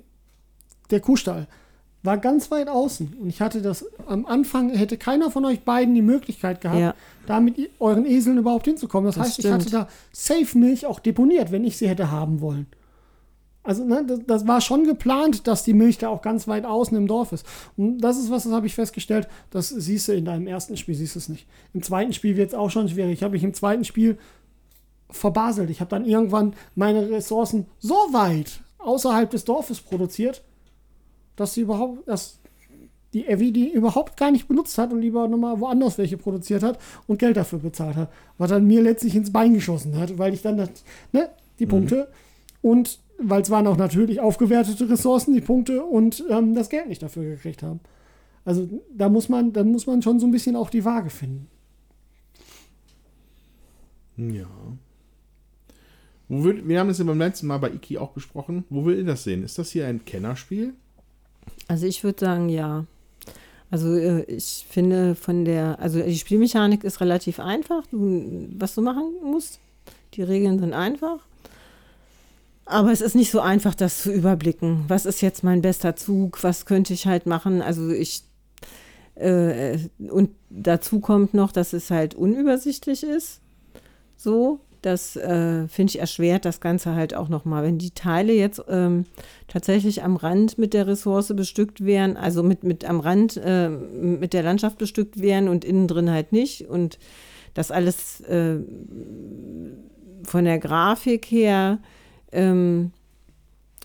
der 0.90 1.00
Kuhstall 1.00 1.46
war 2.02 2.16
ganz 2.16 2.50
weit 2.50 2.68
außen. 2.68 3.16
Und 3.20 3.28
ich 3.28 3.42
hatte 3.42 3.60
das 3.60 3.84
am 4.06 4.24
Anfang, 4.24 4.70
hätte 4.70 4.96
keiner 4.96 5.30
von 5.30 5.44
euch 5.44 5.60
beiden 5.60 5.94
die 5.94 6.00
Möglichkeit 6.00 6.62
gehabt, 6.62 6.80
ja. 6.80 6.94
da 7.26 7.38
mit 7.38 7.56
euren 7.78 8.06
Eseln 8.06 8.38
überhaupt 8.38 8.64
hinzukommen. 8.64 9.04
Das, 9.04 9.16
das 9.16 9.26
heißt, 9.26 9.34
stimmt. 9.34 9.46
ich 9.46 9.52
hatte 9.52 9.70
da 9.70 9.88
Safe-Milch 10.10 10.86
auch 10.86 11.00
deponiert, 11.00 11.52
wenn 11.52 11.64
ich 11.64 11.76
sie 11.76 11.86
hätte 11.86 12.10
haben 12.10 12.40
wollen. 12.40 12.66
Also, 13.64 13.84
ne, 13.84 14.04
das, 14.06 14.20
das, 14.26 14.46
war 14.46 14.60
schon 14.60 14.84
geplant, 14.84 15.46
dass 15.46 15.62
die 15.62 15.72
Milch 15.72 15.98
da 15.98 16.08
auch 16.08 16.22
ganz 16.22 16.48
weit 16.48 16.64
außen 16.64 16.96
im 16.96 17.06
Dorf 17.06 17.30
ist. 17.32 17.46
Und 17.76 17.98
das 17.98 18.18
ist 18.18 18.30
was, 18.30 18.42
das 18.42 18.52
habe 18.52 18.66
ich 18.66 18.74
festgestellt, 18.74 19.28
das 19.50 19.68
siehst 19.68 20.08
du 20.08 20.12
in 20.12 20.24
deinem 20.24 20.48
ersten 20.48 20.76
Spiel, 20.76 20.96
siehst 20.96 21.14
du 21.14 21.20
es 21.20 21.28
nicht. 21.28 21.46
Im 21.72 21.82
zweiten 21.82 22.12
Spiel 22.12 22.36
wird 22.36 22.48
es 22.48 22.54
auch 22.54 22.70
schon 22.70 22.88
schwierig. 22.88 23.12
Ich 23.12 23.22
habe 23.22 23.34
mich 23.34 23.44
im 23.44 23.54
zweiten 23.54 23.84
Spiel 23.84 24.18
verbaselt. 25.10 25.70
Ich 25.70 25.80
habe 25.80 25.90
dann 25.90 26.04
irgendwann 26.04 26.54
meine 26.74 27.08
Ressourcen 27.10 27.66
so 27.78 27.94
weit 28.10 28.60
außerhalb 28.78 29.30
des 29.30 29.44
Dorfes 29.44 29.80
produziert, 29.80 30.42
dass 31.36 31.54
sie 31.54 31.60
überhaupt, 31.60 32.08
dass 32.08 32.38
die 33.12 33.26
Evi 33.26 33.52
die 33.52 33.70
überhaupt 33.70 34.16
gar 34.16 34.30
nicht 34.30 34.48
benutzt 34.48 34.78
hat 34.78 34.92
und 34.92 35.02
lieber 35.02 35.28
nochmal 35.28 35.60
woanders 35.60 35.98
welche 35.98 36.16
produziert 36.16 36.62
hat 36.62 36.78
und 37.06 37.18
Geld 37.18 37.36
dafür 37.36 37.58
bezahlt 37.58 37.96
hat. 37.96 38.10
Was 38.38 38.50
dann 38.50 38.66
mir 38.66 38.82
letztlich 38.82 39.14
ins 39.14 39.32
Bein 39.32 39.54
geschossen 39.54 39.96
hat, 39.98 40.18
weil 40.18 40.32
ich 40.34 40.42
dann 40.42 40.56
das, 40.56 40.70
ne, 41.12 41.28
die 41.58 41.66
mhm. 41.66 41.70
Punkte 41.70 42.08
und 42.62 42.98
weil 43.24 43.42
es 43.42 43.50
waren 43.50 43.66
auch 43.66 43.76
natürlich 43.76 44.20
aufgewertete 44.20 44.88
Ressourcen, 44.88 45.34
die 45.34 45.40
Punkte 45.40 45.82
und 45.82 46.24
ähm, 46.30 46.54
das 46.54 46.68
Geld 46.68 46.88
nicht 46.88 47.02
dafür 47.02 47.24
gekriegt 47.24 47.62
haben. 47.62 47.80
Also 48.44 48.68
da 48.94 49.08
muss 49.08 49.28
man, 49.28 49.52
da 49.52 49.62
muss 49.64 49.86
man 49.86 50.02
schon 50.02 50.18
so 50.18 50.26
ein 50.26 50.32
bisschen 50.32 50.56
auch 50.56 50.70
die 50.70 50.84
Waage 50.84 51.10
finden. 51.10 51.48
Ja. 54.16 54.46
Wo 56.28 56.44
würd, 56.44 56.66
wir 56.66 56.80
haben 56.80 56.88
es 56.88 56.98
ja 56.98 57.04
beim 57.04 57.18
letzten 57.18 57.46
Mal 57.46 57.58
bei 57.58 57.70
Iki 57.70 57.98
auch 57.98 58.10
besprochen. 58.10 58.64
Wo 58.70 58.84
will 58.84 58.98
ihr 58.98 59.04
das 59.04 59.24
sehen? 59.24 59.42
Ist 59.42 59.58
das 59.58 59.70
hier 59.70 59.86
ein 59.86 60.04
Kennerspiel? 60.04 60.74
Also 61.68 61.86
ich 61.86 62.02
würde 62.04 62.20
sagen, 62.20 62.48
ja. 62.48 62.86
Also 63.70 63.94
äh, 63.94 64.22
ich 64.24 64.66
finde 64.68 65.14
von 65.14 65.44
der, 65.44 65.78
also 65.80 66.00
die 66.00 66.18
Spielmechanik 66.18 66.84
ist 66.84 67.00
relativ 67.00 67.40
einfach, 67.40 67.84
was 67.90 68.74
du 68.74 68.82
machen 68.82 69.12
musst. 69.22 69.60
Die 70.14 70.22
Regeln 70.22 70.58
sind 70.58 70.74
einfach. 70.74 71.20
Aber 72.64 72.92
es 72.92 73.00
ist 73.00 73.14
nicht 73.14 73.30
so 73.30 73.40
einfach, 73.40 73.74
das 73.74 74.02
zu 74.02 74.12
überblicken. 74.12 74.84
Was 74.88 75.04
ist 75.04 75.20
jetzt 75.20 75.42
mein 75.42 75.62
bester 75.62 75.96
Zug? 75.96 76.42
Was 76.42 76.64
könnte 76.64 76.92
ich 76.92 77.06
halt 77.06 77.26
machen? 77.26 77.60
Also 77.60 77.90
ich 77.90 78.22
äh, 79.14 79.78
und 79.98 80.30
dazu 80.48 81.00
kommt 81.00 81.34
noch, 81.34 81.52
dass 81.52 81.72
es 81.72 81.90
halt 81.90 82.14
unübersichtlich 82.14 83.02
ist. 83.02 83.40
So, 84.16 84.60
das 84.80 85.16
äh, 85.16 85.68
finde 85.68 85.90
ich 85.90 86.00
erschwert 86.00 86.44
das 86.44 86.60
Ganze 86.60 86.94
halt 86.94 87.14
auch 87.14 87.28
nochmal. 87.28 87.62
Wenn 87.62 87.78
die 87.78 87.92
Teile 87.92 88.32
jetzt 88.32 88.62
ähm, 88.68 89.06
tatsächlich 89.48 90.02
am 90.02 90.16
Rand 90.16 90.58
mit 90.58 90.74
der 90.74 90.86
Ressource 90.86 91.32
bestückt 91.34 91.84
wären, 91.84 92.16
also 92.16 92.42
mit, 92.42 92.64
mit 92.64 92.84
am 92.84 93.00
Rand 93.00 93.36
äh, 93.36 93.68
mit 93.68 94.32
der 94.32 94.42
Landschaft 94.42 94.78
bestückt 94.78 95.20
wären 95.20 95.48
und 95.48 95.64
innen 95.64 95.86
drin 95.86 96.10
halt 96.10 96.32
nicht 96.32 96.68
und 96.68 96.98
das 97.54 97.70
alles 97.70 98.20
äh, 98.22 98.56
von 100.24 100.44
der 100.44 100.58
Grafik 100.58 101.26
her 101.26 101.78
ähm, 102.32 102.92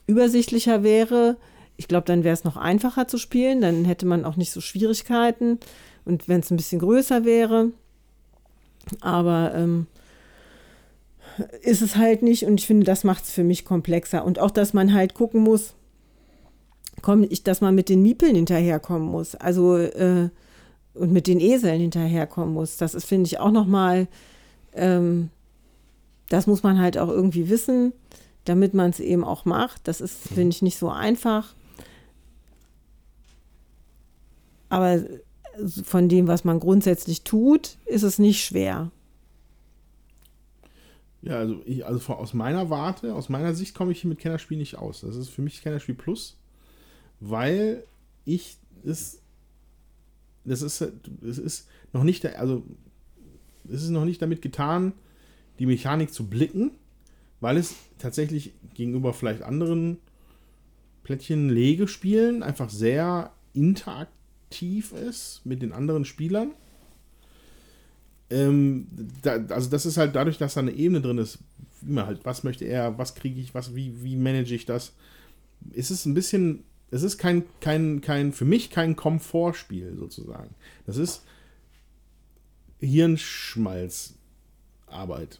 übersichtlicher 0.07 0.83
wäre, 0.83 1.37
ich 1.75 1.87
glaube, 1.87 2.05
dann 2.05 2.23
wäre 2.23 2.33
es 2.33 2.43
noch 2.43 2.57
einfacher 2.57 3.07
zu 3.07 3.17
spielen, 3.17 3.61
dann 3.61 3.85
hätte 3.85 4.05
man 4.05 4.25
auch 4.25 4.35
nicht 4.35 4.51
so 4.51 4.61
Schwierigkeiten 4.61 5.59
und 6.05 6.27
wenn 6.27 6.39
es 6.39 6.49
ein 6.49 6.57
bisschen 6.57 6.79
größer 6.79 7.23
wäre. 7.23 7.71
Aber 9.01 9.53
ähm, 9.53 9.87
ist 11.61 11.81
es 11.81 11.97
halt 11.97 12.23
nicht 12.23 12.45
und 12.45 12.59
ich 12.59 12.65
finde, 12.65 12.85
das 12.85 13.03
macht 13.03 13.25
es 13.25 13.31
für 13.31 13.43
mich 13.43 13.65
komplexer. 13.65 14.25
Und 14.25 14.39
auch, 14.39 14.51
dass 14.51 14.73
man 14.73 14.93
halt 14.93 15.13
gucken 15.13 15.41
muss, 15.41 15.75
komm, 17.01 17.23
ich, 17.29 17.43
dass 17.43 17.61
man 17.61 17.75
mit 17.75 17.89
den 17.89 18.01
Miepeln 18.01 18.35
hinterherkommen 18.35 19.07
muss. 19.07 19.35
Also 19.35 19.77
äh, 19.77 20.29
und 20.97 21.11
mit 21.11 21.27
den 21.27 21.39
Eseln 21.39 21.79
hinterherkommen 21.79 22.53
muss. 22.53 22.77
Das 22.77 22.95
ist, 22.95 23.05
finde 23.05 23.27
ich, 23.27 23.39
auch 23.39 23.51
nochmal, 23.51 24.07
ähm, 24.73 25.29
das 26.29 26.47
muss 26.47 26.63
man 26.63 26.79
halt 26.79 26.97
auch 26.97 27.09
irgendwie 27.09 27.49
wissen, 27.49 27.93
damit 28.49 28.73
man 28.73 28.89
es 28.89 28.99
eben 28.99 29.23
auch 29.23 29.45
macht. 29.45 29.87
Das 29.87 30.01
ist, 30.01 30.31
mhm. 30.31 30.35
finde 30.35 30.55
ich, 30.55 30.61
nicht 30.61 30.77
so 30.77 30.89
einfach. 30.89 31.53
Aber 34.69 35.03
von 35.83 36.09
dem, 36.09 36.27
was 36.27 36.43
man 36.43 36.59
grundsätzlich 36.59 37.23
tut, 37.23 37.77
ist 37.85 38.03
es 38.03 38.19
nicht 38.19 38.43
schwer. 38.43 38.91
Ja, 41.21 41.39
also, 41.39 41.61
ich, 41.65 41.85
also 41.85 42.13
aus 42.13 42.33
meiner 42.33 42.69
Warte, 42.69 43.13
aus 43.13 43.29
meiner 43.29 43.53
Sicht 43.53 43.73
komme 43.73 43.91
ich 43.91 44.01
hier 44.01 44.09
mit 44.09 44.19
Kennerspiel 44.19 44.57
nicht 44.57 44.77
aus. 44.77 45.01
Das 45.01 45.15
ist 45.15 45.29
für 45.29 45.41
mich 45.41 45.61
Kennerspiel 45.61 45.95
Plus, 45.95 46.37
weil 47.19 47.83
ich 48.23 48.57
es, 48.85 49.21
das 50.45 50.61
ist, 50.61 50.81
das 51.21 51.37
ist 51.37 51.67
noch 51.91 52.03
nicht, 52.03 52.25
also 52.25 52.63
es 53.67 53.83
ist 53.83 53.89
noch 53.89 54.05
nicht 54.05 54.21
damit 54.21 54.41
getan, 54.41 54.93
die 55.59 55.65
Mechanik 55.65 56.13
zu 56.13 56.27
blicken, 56.27 56.71
weil 57.39 57.57
es 57.57 57.76
tatsächlich 57.99 58.53
gegenüber 58.73 59.14
vielleicht 59.14 59.43
anderen 59.43 59.97
Plättchen-Legespielen 61.03 62.43
einfach 62.43 62.69
sehr 62.69 63.31
interaktiv 63.53 64.91
ist 64.91 65.41
mit 65.45 65.61
den 65.61 65.72
anderen 65.72 66.05
Spielern. 66.05 66.51
Ähm, 68.30 68.88
da, 69.22 69.45
also 69.49 69.69
das 69.69 69.85
ist 69.85 69.97
halt 69.97 70.15
dadurch, 70.15 70.38
dass 70.38 70.55
da 70.55 70.59
eine 70.59 70.72
Ebene 70.72 71.01
drin 71.01 71.18
ist, 71.18 71.39
immer 71.81 72.05
halt, 72.05 72.26
was 72.26 72.43
möchte 72.43 72.65
er, 72.65 72.97
was 72.97 73.15
kriege 73.15 73.39
ich, 73.39 73.53
was, 73.53 73.73
wie, 73.73 74.03
wie 74.03 74.18
manage 74.18 74.53
ich 74.53 74.65
das, 74.65 74.93
ist 75.72 75.91
es 75.91 76.05
ein 76.05 76.14
bisschen, 76.14 76.65
es 76.91 77.03
ist 77.03 77.18
kein, 77.18 77.45
kein, 77.61 78.01
kein, 78.01 78.34
für 78.34 78.45
mich 78.45 78.69
kein 78.69 78.97
Komfortspiel 78.97 79.95
sozusagen. 79.95 80.53
Das 80.85 80.97
ist 80.97 81.23
Hirnschmalzarbeit. 82.80 85.39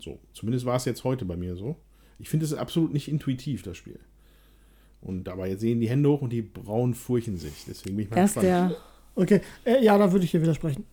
So, 0.00 0.18
zumindest 0.32 0.64
war 0.64 0.76
es 0.76 0.84
jetzt 0.84 1.04
heute 1.04 1.24
bei 1.24 1.36
mir 1.36 1.56
so. 1.56 1.76
Ich 2.18 2.28
finde 2.28 2.46
es 2.46 2.54
absolut 2.54 2.92
nicht 2.92 3.08
intuitiv, 3.08 3.62
das 3.62 3.76
Spiel. 3.76 3.98
Und 5.00 5.24
dabei 5.24 5.56
sehen 5.56 5.80
die 5.80 5.88
Hände 5.88 6.08
hoch 6.08 6.22
und 6.22 6.30
die 6.30 6.42
Brauen 6.42 6.94
furchen 6.94 7.36
sich. 7.36 7.64
Deswegen 7.66 7.96
bin 7.96 8.04
ich 8.04 8.10
mal 8.10 8.18
Erst 8.18 8.34
gespannt. 8.34 8.72
Der. 8.72 8.76
Okay, 9.14 9.40
äh, 9.64 9.84
ja, 9.84 9.98
da 9.98 10.12
würde 10.12 10.24
ich 10.24 10.30
hier 10.30 10.40
widersprechen. 10.40 10.84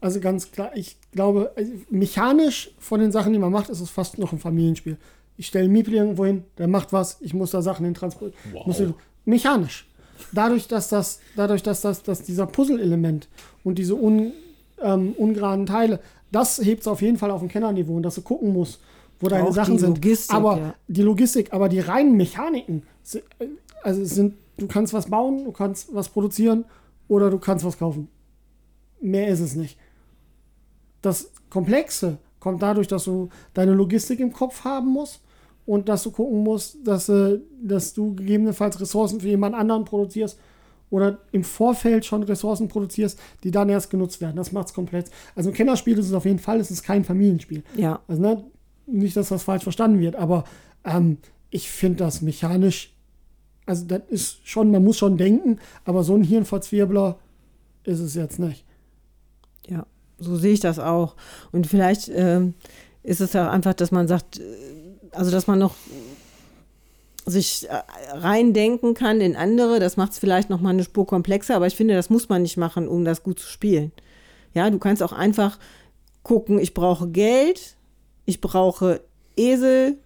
Also 0.00 0.20
ganz 0.20 0.50
klar, 0.50 0.70
ich 0.74 0.96
glaube, 1.12 1.52
also 1.56 1.72
mechanisch 1.90 2.70
von 2.78 3.00
den 3.00 3.12
Sachen, 3.12 3.32
die 3.32 3.38
man 3.38 3.52
macht, 3.52 3.68
ist 3.68 3.80
es 3.80 3.90
fast 3.90 4.18
noch 4.18 4.32
ein 4.32 4.38
Familienspiel. 4.38 4.96
Ich 5.36 5.48
stelle 5.48 5.68
Miepel 5.68 5.94
irgendwo 5.94 6.24
hin, 6.24 6.44
der 6.56 6.68
macht 6.68 6.92
was, 6.92 7.18
ich 7.20 7.34
muss 7.34 7.50
da 7.50 7.62
Sachen 7.62 7.84
hin 7.84 7.94
transportieren. 7.94 8.52
Wow. 8.52 8.94
Mechanisch. 9.24 9.86
Dadurch, 10.32 10.66
dass 10.66 10.88
das, 10.88 11.20
dadurch, 11.36 11.62
dass 11.62 11.80
das, 11.80 12.02
dass 12.02 12.22
dieser 12.22 12.46
Puzzle-Element 12.46 13.28
und 13.64 13.78
diese 13.78 13.94
un, 13.94 14.32
ähm, 14.82 15.14
ungeraden 15.16 15.66
Teile, 15.66 16.00
das 16.30 16.58
hebt 16.58 16.82
es 16.82 16.88
auf 16.88 17.02
jeden 17.02 17.18
Fall 17.18 17.30
auf 17.30 17.42
ein 17.42 17.48
Kennerniveau 17.48 17.96
und 17.96 18.02
dass 18.02 18.16
du 18.16 18.22
gucken 18.22 18.52
musst, 18.52 18.80
wo 19.20 19.28
deine 19.28 19.48
Auch 19.48 19.52
Sachen 19.52 19.78
sind. 19.78 19.96
Logistik, 19.96 20.34
aber 20.34 20.58
ja. 20.58 20.74
die 20.86 21.02
Logistik, 21.02 21.52
aber 21.52 21.68
die 21.68 21.80
reinen 21.80 22.16
Mechaniken, 22.16 22.82
also 23.82 24.04
sind, 24.04 24.34
du 24.56 24.66
kannst 24.66 24.92
was 24.92 25.06
bauen, 25.06 25.44
du 25.44 25.52
kannst 25.52 25.94
was 25.94 26.08
produzieren 26.08 26.64
oder 27.08 27.30
du 27.30 27.38
kannst 27.38 27.64
was 27.64 27.78
kaufen. 27.78 28.08
Mehr 29.00 29.28
ist 29.28 29.40
es 29.40 29.54
nicht 29.54 29.78
das 31.02 31.30
Komplexe 31.50 32.18
kommt 32.40 32.62
dadurch, 32.62 32.88
dass 32.88 33.04
du 33.04 33.28
deine 33.54 33.72
Logistik 33.72 34.20
im 34.20 34.32
Kopf 34.32 34.64
haben 34.64 34.88
musst 34.88 35.20
und 35.66 35.88
dass 35.88 36.02
du 36.02 36.10
gucken 36.10 36.42
musst, 36.42 36.76
dass, 36.84 37.08
äh, 37.08 37.40
dass 37.62 37.94
du 37.94 38.14
gegebenenfalls 38.14 38.80
Ressourcen 38.80 39.20
für 39.20 39.28
jemand 39.28 39.54
anderen 39.54 39.84
produzierst 39.84 40.38
oder 40.90 41.18
im 41.32 41.44
Vorfeld 41.44 42.04
schon 42.04 42.22
Ressourcen 42.22 42.68
produzierst, 42.68 43.18
die 43.44 43.50
dann 43.50 43.68
erst 43.68 43.90
genutzt 43.90 44.20
werden. 44.20 44.36
Das 44.36 44.52
macht 44.52 44.68
es 44.68 44.74
komplett. 44.74 45.10
Also 45.34 45.50
ein 45.50 45.54
Kennerspiel 45.54 45.98
ist 45.98 46.06
es 46.06 46.12
auf 46.12 46.24
jeden 46.24 46.38
Fall, 46.38 46.60
es 46.60 46.70
ist 46.70 46.82
kein 46.82 47.04
Familienspiel. 47.04 47.62
Ja. 47.76 48.00
Also 48.08 48.22
ne, 48.22 48.44
nicht, 48.86 49.16
dass 49.16 49.28
das 49.28 49.42
falsch 49.42 49.64
verstanden 49.64 50.00
wird, 50.00 50.16
aber 50.16 50.44
ähm, 50.84 51.18
ich 51.50 51.70
finde 51.70 51.98
das 51.98 52.22
mechanisch, 52.22 52.94
also 53.66 53.84
das 53.84 54.02
ist 54.08 54.48
schon, 54.48 54.70
man 54.70 54.84
muss 54.84 54.98
schon 54.98 55.18
denken, 55.18 55.58
aber 55.84 56.02
so 56.04 56.14
ein 56.14 56.24
Hirnverzwirbler 56.24 57.18
ist 57.84 58.00
es 58.00 58.14
jetzt 58.14 58.38
nicht. 58.38 58.64
Ja 59.66 59.86
so 60.18 60.36
sehe 60.36 60.52
ich 60.52 60.60
das 60.60 60.78
auch. 60.78 61.14
Und 61.52 61.66
vielleicht 61.66 62.10
ähm, 62.12 62.54
ist 63.02 63.20
es 63.20 63.32
ja 63.32 63.50
einfach, 63.50 63.74
dass 63.74 63.90
man 63.90 64.08
sagt, 64.08 64.38
äh, 64.38 64.42
also 65.12 65.30
dass 65.30 65.46
man 65.46 65.58
noch 65.58 65.74
sich 67.28 67.68
äh, 67.68 67.82
reindenken 68.12 68.94
kann 68.94 69.20
in 69.20 69.36
andere, 69.36 69.80
das 69.80 69.96
macht 69.96 70.12
es 70.12 70.18
vielleicht 70.18 70.50
noch 70.50 70.60
mal 70.60 70.70
eine 70.70 70.84
Spur 70.84 71.06
komplexer, 71.06 71.56
aber 71.56 71.66
ich 71.66 71.76
finde, 71.76 71.94
das 71.94 72.10
muss 72.10 72.28
man 72.28 72.42
nicht 72.42 72.56
machen, 72.56 72.88
um 72.88 73.04
das 73.04 73.22
gut 73.22 73.38
zu 73.38 73.48
spielen. 73.48 73.92
Ja, 74.54 74.70
du 74.70 74.78
kannst 74.78 75.02
auch 75.02 75.12
einfach 75.12 75.58
gucken, 76.22 76.58
ich 76.58 76.74
brauche 76.74 77.08
Geld, 77.08 77.76
ich 78.24 78.40
brauche 78.40 79.00
Esel, 79.36 79.98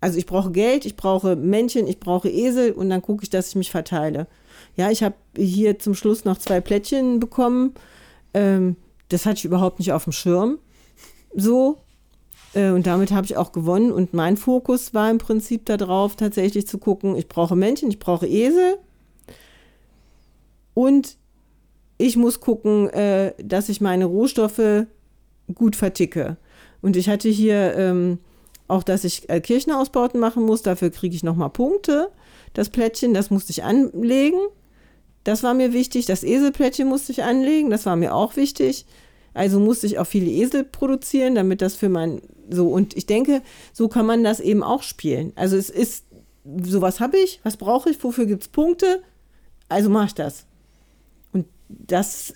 also 0.00 0.18
ich 0.18 0.26
brauche 0.26 0.50
Geld, 0.50 0.84
ich 0.86 0.96
brauche 0.96 1.36
Männchen, 1.36 1.86
ich 1.86 2.00
brauche 2.00 2.28
Esel 2.28 2.72
und 2.72 2.90
dann 2.90 3.02
gucke 3.02 3.24
ich, 3.24 3.30
dass 3.30 3.48
ich 3.48 3.56
mich 3.56 3.70
verteile. 3.70 4.26
Ja, 4.76 4.90
ich 4.90 5.02
habe 5.02 5.16
hier 5.36 5.78
zum 5.78 5.94
Schluss 5.94 6.24
noch 6.24 6.38
zwei 6.38 6.60
Plättchen 6.60 7.20
bekommen. 7.20 7.74
Ähm, 8.34 8.76
das 9.08 9.26
hatte 9.26 9.38
ich 9.38 9.44
überhaupt 9.44 9.78
nicht 9.78 9.92
auf 9.92 10.04
dem 10.04 10.12
Schirm. 10.12 10.58
So. 11.34 11.78
Äh, 12.54 12.70
und 12.70 12.86
damit 12.86 13.10
habe 13.10 13.26
ich 13.26 13.36
auch 13.36 13.52
gewonnen. 13.52 13.92
Und 13.92 14.14
mein 14.14 14.36
Fokus 14.36 14.94
war 14.94 15.10
im 15.10 15.18
Prinzip 15.18 15.66
darauf, 15.66 16.16
tatsächlich 16.16 16.66
zu 16.66 16.78
gucken, 16.78 17.16
ich 17.16 17.28
brauche 17.28 17.56
Männchen, 17.56 17.90
ich 17.90 17.98
brauche 17.98 18.26
Esel. 18.26 18.78
Und 20.74 21.16
ich 21.98 22.16
muss 22.16 22.40
gucken, 22.40 22.88
äh, 22.90 23.34
dass 23.42 23.68
ich 23.68 23.80
meine 23.80 24.04
Rohstoffe 24.04 24.86
gut 25.54 25.76
verticke. 25.76 26.36
Und 26.80 26.96
ich 26.96 27.08
hatte 27.08 27.28
hier 27.28 27.74
ähm, 27.76 28.18
auch, 28.68 28.84
dass 28.84 29.04
ich 29.04 29.28
äh, 29.28 29.40
Kirchenausbauten 29.40 30.20
machen 30.20 30.44
muss. 30.44 30.62
Dafür 30.62 30.90
kriege 30.90 31.16
ich 31.16 31.24
nochmal 31.24 31.50
Punkte. 31.50 32.10
Das 32.54 32.68
Plättchen, 32.68 33.14
das 33.14 33.30
musste 33.30 33.50
ich 33.50 33.64
anlegen. 33.64 34.38
Das 35.24 35.42
war 35.42 35.54
mir 35.54 35.72
wichtig. 35.72 36.06
Das 36.06 36.22
Eselplättchen 36.22 36.88
musste 36.88 37.12
ich 37.12 37.24
anlegen. 37.24 37.70
Das 37.70 37.84
war 37.86 37.96
mir 37.96 38.14
auch 38.14 38.36
wichtig. 38.36 38.86
Also 39.34 39.58
musste 39.58 39.86
ich 39.86 39.98
auch 39.98 40.06
viele 40.06 40.30
Esel 40.30 40.64
produzieren, 40.64 41.34
damit 41.34 41.62
das 41.62 41.74
für 41.74 41.88
mein 41.88 42.22
so 42.50 42.68
und 42.68 42.96
ich 42.96 43.06
denke, 43.06 43.42
so 43.72 43.88
kann 43.88 44.06
man 44.06 44.24
das 44.24 44.40
eben 44.40 44.62
auch 44.62 44.82
spielen. 44.82 45.32
Also 45.36 45.56
es 45.56 45.70
ist 45.70 46.04
so 46.62 46.80
was 46.80 47.00
habe 47.00 47.18
ich, 47.18 47.40
was 47.42 47.56
brauche 47.56 47.90
ich, 47.90 48.02
wofür 48.02 48.26
gibt 48.26 48.42
es 48.42 48.48
Punkte? 48.48 49.02
Also 49.68 49.90
mache 49.90 50.06
ich 50.06 50.14
das. 50.14 50.46
Und 51.32 51.46
das 51.68 52.32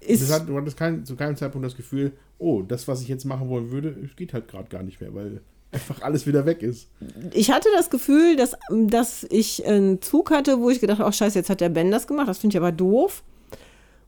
ist. 0.00 0.22
Das 0.22 0.32
hat, 0.32 0.48
du 0.48 0.56
hattest 0.56 0.76
kein, 0.76 1.04
zu 1.04 1.16
keinem 1.16 1.36
Zeitpunkt 1.36 1.64
das 1.64 1.76
Gefühl, 1.76 2.12
oh, 2.38 2.62
das, 2.62 2.88
was 2.88 3.00
ich 3.00 3.08
jetzt 3.08 3.24
machen 3.24 3.48
wollen 3.48 3.70
würde, 3.70 4.10
geht 4.16 4.34
halt 4.34 4.48
gerade 4.48 4.68
gar 4.68 4.82
nicht 4.82 5.00
mehr, 5.00 5.14
weil 5.14 5.40
einfach 5.72 6.02
alles 6.02 6.26
wieder 6.26 6.46
weg 6.46 6.62
ist. 6.62 6.88
Ich 7.32 7.50
hatte 7.50 7.68
das 7.74 7.90
Gefühl, 7.90 8.36
dass, 8.36 8.56
dass 8.70 9.24
ich 9.30 9.66
einen 9.66 10.00
Zug 10.02 10.30
hatte, 10.30 10.60
wo 10.60 10.70
ich 10.70 10.80
gedacht 10.80 10.98
habe, 10.98 11.08
oh 11.08 11.12
scheiße, 11.12 11.38
jetzt 11.38 11.50
hat 11.50 11.60
der 11.60 11.68
Ben 11.68 11.90
das 11.90 12.06
gemacht, 12.06 12.28
das 12.28 12.38
finde 12.38 12.54
ich 12.54 12.58
aber 12.58 12.72
doof. 12.72 13.24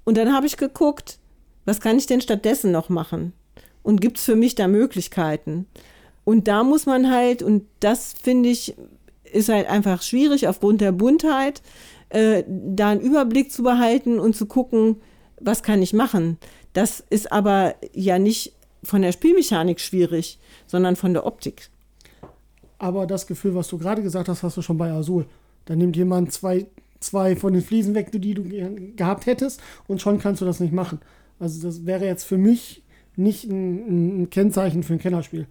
Und 0.05 0.17
dann 0.17 0.33
habe 0.33 0.47
ich 0.47 0.57
geguckt, 0.57 1.19
was 1.65 1.81
kann 1.81 1.99
ich 1.99 2.07
denn 2.07 2.21
stattdessen 2.21 2.71
noch 2.71 2.89
machen? 2.89 3.33
Und 3.87 4.01
gibt 4.01 4.19
es 4.19 4.25
für 4.25 4.35
mich 4.35 4.57
da 4.57 4.67
Möglichkeiten? 4.67 5.67
Und 6.25 6.49
da 6.49 6.65
muss 6.65 6.87
man 6.87 7.09
halt, 7.09 7.41
und 7.41 7.63
das 7.79 8.15
finde 8.21 8.49
ich, 8.49 8.75
ist 9.33 9.49
halt 9.49 9.69
einfach 9.69 10.03
schwierig 10.03 10.49
aufgrund 10.49 10.81
der 10.81 10.91
Buntheit, 10.91 11.63
äh, 12.09 12.43
da 12.49 12.91
einen 12.91 13.01
Überblick 13.01 13.53
zu 13.53 13.63
behalten 13.63 14.19
und 14.19 14.35
zu 14.35 14.47
gucken, 14.47 14.97
was 15.41 15.63
kann 15.63 15.83
ich 15.83 15.93
machen. 15.93 16.39
Das 16.73 17.05
ist 17.11 17.31
aber 17.31 17.77
ja 17.93 18.19
nicht 18.19 18.55
von 18.83 19.03
der 19.03 19.13
Spielmechanik 19.13 19.79
schwierig, 19.79 20.41
sondern 20.67 20.97
von 20.97 21.13
der 21.13 21.25
Optik. 21.25 21.71
aber 22.79 23.07
das 23.07 23.27
Gefühl, 23.27 23.55
was 23.55 23.69
du 23.69 23.79
gerade 23.79 24.03
gesagt 24.03 24.29
hast, 24.29 24.43
hast 24.43 24.57
du 24.57 24.63
schon 24.63 24.79
bei 24.79 24.91
Azul. 24.91 25.27
Da 25.65 25.75
nimmt 25.77 25.97
jemand 25.97 26.33
zwei, 26.33 26.67
zwei 27.01 27.37
von 27.37 27.53
den 27.53 27.63
Fliesen 27.63 27.95
weg, 27.95 28.11
die 28.13 28.35
du 28.35 28.43
gehabt 28.97 29.27
hättest, 29.27 29.61
und 29.87 30.01
schon 30.01 30.19
kannst 30.19 30.41
du 30.41 30.45
das 30.45 30.61
nicht 30.61 30.73
machen. 30.73 31.01
Also 31.39 31.67
das 31.67 31.87
wäre 31.87 32.05
jetzt 32.05 32.25
für 32.25 32.39
mich 32.39 32.83
nicht 33.17 33.45
ein, 33.45 34.23
ein 34.23 34.31
Kennzeichen 34.31 34.83
für 34.83 34.95
ein 34.95 34.99
Kennerspiel. 34.99 35.47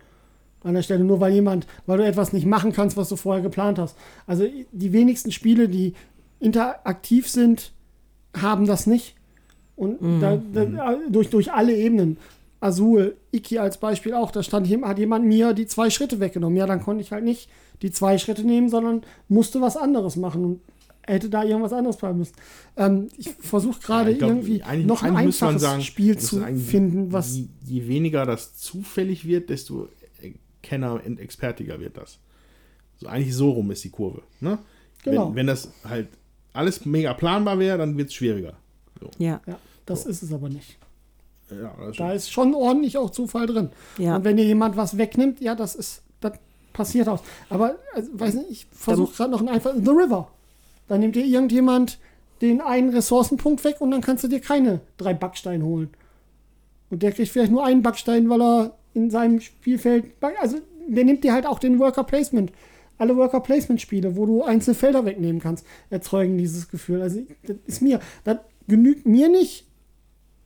An 0.64 0.74
der 0.74 0.82
Stelle, 0.82 1.04
nur 1.04 1.20
weil 1.20 1.34
jemand, 1.34 1.68
weil 1.86 2.00
du 2.00 2.06
etwas 2.06 2.34
nicht 2.34 2.48
machen 2.48 2.72
kannst, 2.72 2.98
was 2.98 3.10
du 3.10 3.16
vorher 3.16 3.44
geplant 3.44 3.78
hast. 3.78 3.96
Also 4.26 4.48
die 4.72 4.94
wenigsten 4.94 5.32
Spiele, 5.32 5.70
die 5.70 5.94
interaktiv 6.40 7.28
sind, 7.28 7.72
haben 8.36 8.66
das 8.66 8.88
nicht. 8.88 9.16
Und 9.76 10.02
mhm. 10.02 10.22
da, 10.22 10.42
da, 10.54 10.98
durch, 11.10 11.30
durch 11.30 11.52
alle 11.52 11.76
Ebenen. 11.76 12.18
Azul, 12.62 13.16
Iki 13.32 13.60
als 13.60 13.78
Beispiel 13.78 14.14
auch, 14.14 14.32
da 14.32 14.42
stand, 14.42 14.68
hat 14.84 14.98
jemand 14.98 15.26
mir 15.26 15.54
die 15.54 15.68
zwei 15.68 15.90
Schritte 15.90 16.20
weggenommen. 16.20 16.58
Ja, 16.58 16.66
dann 16.66 16.82
konnte 16.82 17.04
ich 17.04 17.12
halt 17.12 17.24
nicht 17.24 17.50
die 17.82 17.92
zwei 17.92 18.18
Schritte 18.18 18.44
nehmen, 18.44 18.70
sondern 18.70 19.04
musste 19.28 19.62
was 19.62 19.78
anderes 19.78 20.16
machen 20.16 20.46
und 20.46 20.62
hätte 21.08 21.30
da 21.30 21.44
irgendwas 21.44 21.74
anderes 21.74 21.98
bleiben 21.98 22.20
müssen. 22.20 22.36
Ähm, 22.78 23.10
ich 23.18 23.30
versuche 23.30 23.80
gerade 23.80 24.12
ja, 24.12 24.28
irgendwie 24.28 24.62
noch 24.86 25.04
ein 25.04 25.16
einfaches 25.16 25.62
sagen, 25.62 25.82
Spiel 25.82 26.18
zu 26.18 26.42
finden, 26.58 27.12
was. 27.12 27.36
Je, 27.36 27.48
je, 27.64 27.88
weniger 27.88 28.26
das 28.26 28.58
zufällig 28.58 29.26
wird, 29.26 29.50
desto 29.50 29.90
Kenner 30.62 31.00
und 31.06 31.20
expertiger 31.20 31.80
wird 31.80 31.98
das. 31.98 32.20
So, 32.98 33.08
eigentlich 33.08 33.36
so 33.36 33.52
rum 33.52 33.72
ist 33.72 33.84
die 33.84 33.90
Kurve. 33.90 34.24
Ne? 34.40 34.58
Genau. 35.04 35.30
Wenn, 35.30 35.36
wenn 35.36 35.48
das 35.48 35.70
halt 35.84 36.08
alles 36.54 36.86
mega 36.86 37.14
planbar 37.14 37.60
wäre, 37.60 37.78
dann 37.78 37.98
wird 37.98 38.10
es 38.10 38.16
schwieriger. 38.16 38.54
So. 39.00 39.10
Ja. 39.18 39.42
ja. 39.46 39.60
Das 39.86 40.04
so. 40.04 40.10
ist 40.10 40.24
es 40.24 40.34
aber 40.34 40.50
nicht. 40.50 40.78
Ja, 41.52 41.76
da 41.96 42.12
ist 42.14 42.32
schon 42.32 42.56
ordentlich 42.56 42.98
auch 42.98 43.12
Zufall 43.12 43.46
drin. 43.46 43.70
Ja. 44.00 44.16
Und 44.16 44.24
wenn 44.24 44.38
dir 44.38 44.46
jemand 44.46 44.78
was 44.78 44.98
wegnimmt, 44.98 45.42
ja, 45.42 45.54
das 45.54 45.76
ist, 45.76 46.02
das 46.20 46.34
passiert 46.74 47.08
auch. 47.08 47.22
Aber, 47.50 47.76
also, 47.94 48.10
weiß 48.14 48.34
nicht, 48.36 48.50
ich 48.50 48.68
versuche 48.72 49.16
gerade 49.16 49.32
noch 49.32 49.42
ein 49.42 49.50
einfaches. 49.50 49.82
The 49.84 49.92
River. 49.92 50.32
Da 50.88 50.98
nimmt 50.98 51.16
dir 51.16 51.26
irgendjemand 51.26 52.00
den 52.42 52.62
einen 52.62 52.90
Ressourcenpunkt 52.90 53.64
weg 53.64 53.78
und 53.80 53.92
dann 53.92 54.02
kannst 54.02 54.24
du 54.24 54.28
dir 54.28 54.40
keine 54.40 54.82
drei 54.98 55.14
Backsteine 55.14 55.64
holen. 55.64 55.90
Und 56.90 57.02
der 57.02 57.12
kriegt 57.12 57.30
vielleicht 57.30 57.52
nur 57.52 57.66
einen 57.66 57.82
Backstein, 57.82 58.30
weil 58.30 58.42
er 58.42 58.78
in 58.94 59.10
seinem 59.10 59.40
Spielfeld. 59.42 60.06
Also, 60.40 60.58
der 60.88 61.04
nimmt 61.04 61.24
dir 61.24 61.34
halt 61.34 61.46
auch 61.46 61.60
den 61.60 61.80
Worker 61.80 62.04
Placement. 62.04 62.52
Alle 62.98 63.18
Worker 63.18 63.40
Placement 63.40 63.82
Spiele, 63.82 64.16
wo 64.16 64.26
du 64.26 64.44
einzelne 64.44 64.76
Felder 64.76 65.06
wegnehmen 65.06 65.42
kannst, 65.42 65.66
erzeugen 65.90 66.38
dieses 66.38 66.70
Gefühl. 66.70 67.02
Also, 67.02 67.22
das 67.44 67.58
ist 67.66 67.82
mir, 67.82 68.00
das 68.24 68.38
genügt 68.68 69.06
mir 69.06 69.30
nicht, 69.30 69.66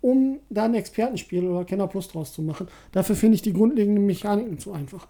um 0.02 0.40
da 0.50 0.66
ein 0.66 0.76
Expertenspiel 0.76 1.46
oder 1.46 1.66
Kenner 1.66 1.88
Plus 1.88 2.08
draus 2.08 2.34
zu 2.34 2.42
machen. 2.42 2.68
Dafür 2.92 3.16
finde 3.16 3.36
ich 3.36 3.42
die 3.42 3.54
grundlegenden 3.54 4.06
Mechaniken 4.06 4.58
zu 4.58 4.72
einfach. 4.72 5.08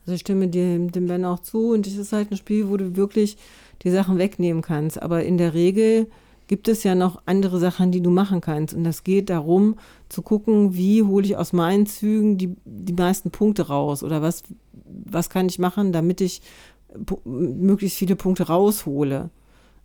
Also 0.00 0.14
ich 0.14 0.20
stimme 0.20 0.48
dem, 0.48 0.90
dem 0.90 1.06
Ben 1.06 1.24
auch 1.24 1.40
zu 1.40 1.72
und 1.72 1.86
es 1.86 1.96
ist 1.96 2.12
halt 2.12 2.30
ein 2.30 2.36
Spiel, 2.36 2.68
wo 2.68 2.76
du 2.76 2.96
wirklich 2.96 3.36
die 3.82 3.90
Sachen 3.90 4.18
wegnehmen 4.18 4.62
kannst. 4.62 5.02
Aber 5.02 5.24
in 5.24 5.38
der 5.38 5.54
Regel 5.54 6.08
gibt 6.48 6.68
es 6.68 6.82
ja 6.82 6.94
noch 6.94 7.22
andere 7.26 7.58
Sachen, 7.58 7.92
die 7.92 8.02
du 8.02 8.10
machen 8.10 8.40
kannst. 8.40 8.74
Und 8.74 8.84
das 8.84 9.04
geht 9.04 9.30
darum, 9.30 9.76
zu 10.08 10.22
gucken, 10.22 10.74
wie 10.74 11.02
hole 11.02 11.24
ich 11.24 11.36
aus 11.36 11.52
meinen 11.52 11.86
Zügen 11.86 12.36
die, 12.36 12.54
die 12.64 12.92
meisten 12.92 13.30
Punkte 13.30 13.68
raus 13.68 14.02
oder 14.02 14.22
was, 14.22 14.42
was 14.84 15.30
kann 15.30 15.46
ich 15.46 15.58
machen, 15.58 15.92
damit 15.92 16.20
ich 16.20 16.42
möglichst 17.24 17.96
viele 17.96 18.16
Punkte 18.16 18.48
raushole. 18.48 19.30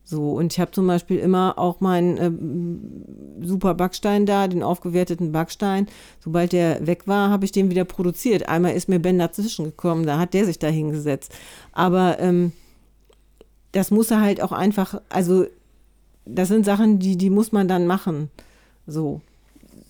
So, 0.04 0.32
und 0.32 0.54
ich 0.54 0.60
habe 0.62 0.72
zum 0.72 0.88
Beispiel 0.88 1.20
immer 1.20 1.58
auch 1.58 1.82
meinen 1.82 2.18
äh, 2.18 3.46
super 3.46 3.74
Backstein 3.74 4.26
da, 4.26 4.48
den 4.48 4.64
aufgewerteten 4.64 5.34
Backstein. 5.34 5.88
Sobald 6.22 6.54
der 6.54 6.88
weg 6.88 7.08
war, 7.08 7.30
habe 7.30 7.44
ich 7.44 7.52
den 7.52 7.70
wieder 7.70 7.84
produziert. 7.84 8.48
Einmal 8.48 8.74
ist 8.74 8.88
mir 8.88 9.00
Ben 9.00 9.20
dazwischen 9.20 9.66
gekommen, 9.66 10.06
da 10.06 10.18
hat 10.18 10.34
der 10.34 10.46
sich 10.46 10.60
da 10.60 10.68
hingesetzt. 10.68 11.34
Aber 11.74 12.20
ähm, 12.20 12.54
das 13.78 13.92
muss 13.92 14.10
er 14.10 14.22
halt 14.22 14.42
auch 14.42 14.52
einfach, 14.52 15.00
also 15.08 15.46
das 16.26 16.48
sind 16.48 16.66
Sachen, 16.66 16.98
die, 16.98 17.16
die 17.16 17.30
muss 17.30 17.52
man 17.52 17.68
dann 17.68 17.86
machen. 17.86 18.32
So. 18.88 19.22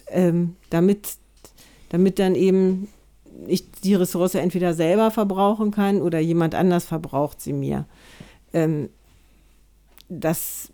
Ähm, 0.10 0.58
damit, 0.70 1.08
damit 1.88 2.20
dann 2.20 2.36
eben 2.36 2.90
ich 3.48 3.72
die 3.72 3.96
Ressource 3.96 4.36
entweder 4.36 4.74
selber 4.74 5.10
verbrauchen 5.10 5.72
kann 5.72 6.02
oder 6.02 6.20
jemand 6.20 6.54
anders 6.54 6.84
verbraucht 6.84 7.40
sie 7.40 7.54
mir. 7.54 7.86
Ähm, 8.52 8.90
das, 10.10 10.70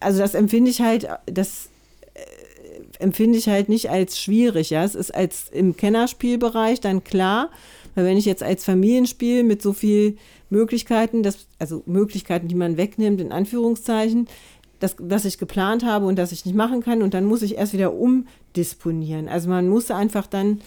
also 0.00 0.20
das 0.20 0.34
empfinde 0.34 0.70
ich 0.70 0.80
halt, 0.80 1.06
das 1.26 1.68
äh, 2.14 3.02
empfinde 3.02 3.36
ich 3.36 3.48
halt 3.50 3.68
nicht 3.68 3.90
als 3.90 4.18
schwierig. 4.18 4.70
Ja, 4.70 4.84
es 4.84 4.94
ist 4.94 5.14
als 5.14 5.50
im 5.50 5.76
Kennerspielbereich 5.76 6.80
dann 6.80 7.04
klar, 7.04 7.50
weil 7.94 8.06
wenn 8.06 8.16
ich 8.16 8.24
jetzt 8.24 8.42
als 8.42 8.64
Familienspiel 8.64 9.44
mit 9.44 9.60
so 9.60 9.74
viel 9.74 10.16
Möglichkeiten, 10.50 11.22
das, 11.22 11.46
also 11.58 11.82
Möglichkeiten, 11.86 12.48
die 12.48 12.54
man 12.54 12.76
wegnimmt, 12.76 13.20
in 13.20 13.32
Anführungszeichen, 13.32 14.28
das, 14.78 14.96
was 14.98 15.24
ich 15.24 15.38
geplant 15.38 15.84
habe 15.84 16.06
und 16.06 16.16
das 16.16 16.32
ich 16.32 16.44
nicht 16.44 16.54
machen 16.54 16.82
kann 16.82 17.02
und 17.02 17.14
dann 17.14 17.24
muss 17.24 17.42
ich 17.42 17.56
erst 17.56 17.72
wieder 17.72 17.94
umdisponieren. 17.94 19.28
Also 19.28 19.48
man 19.48 19.68
muss 19.68 19.90
einfach 19.90 20.26
dann 20.26 20.60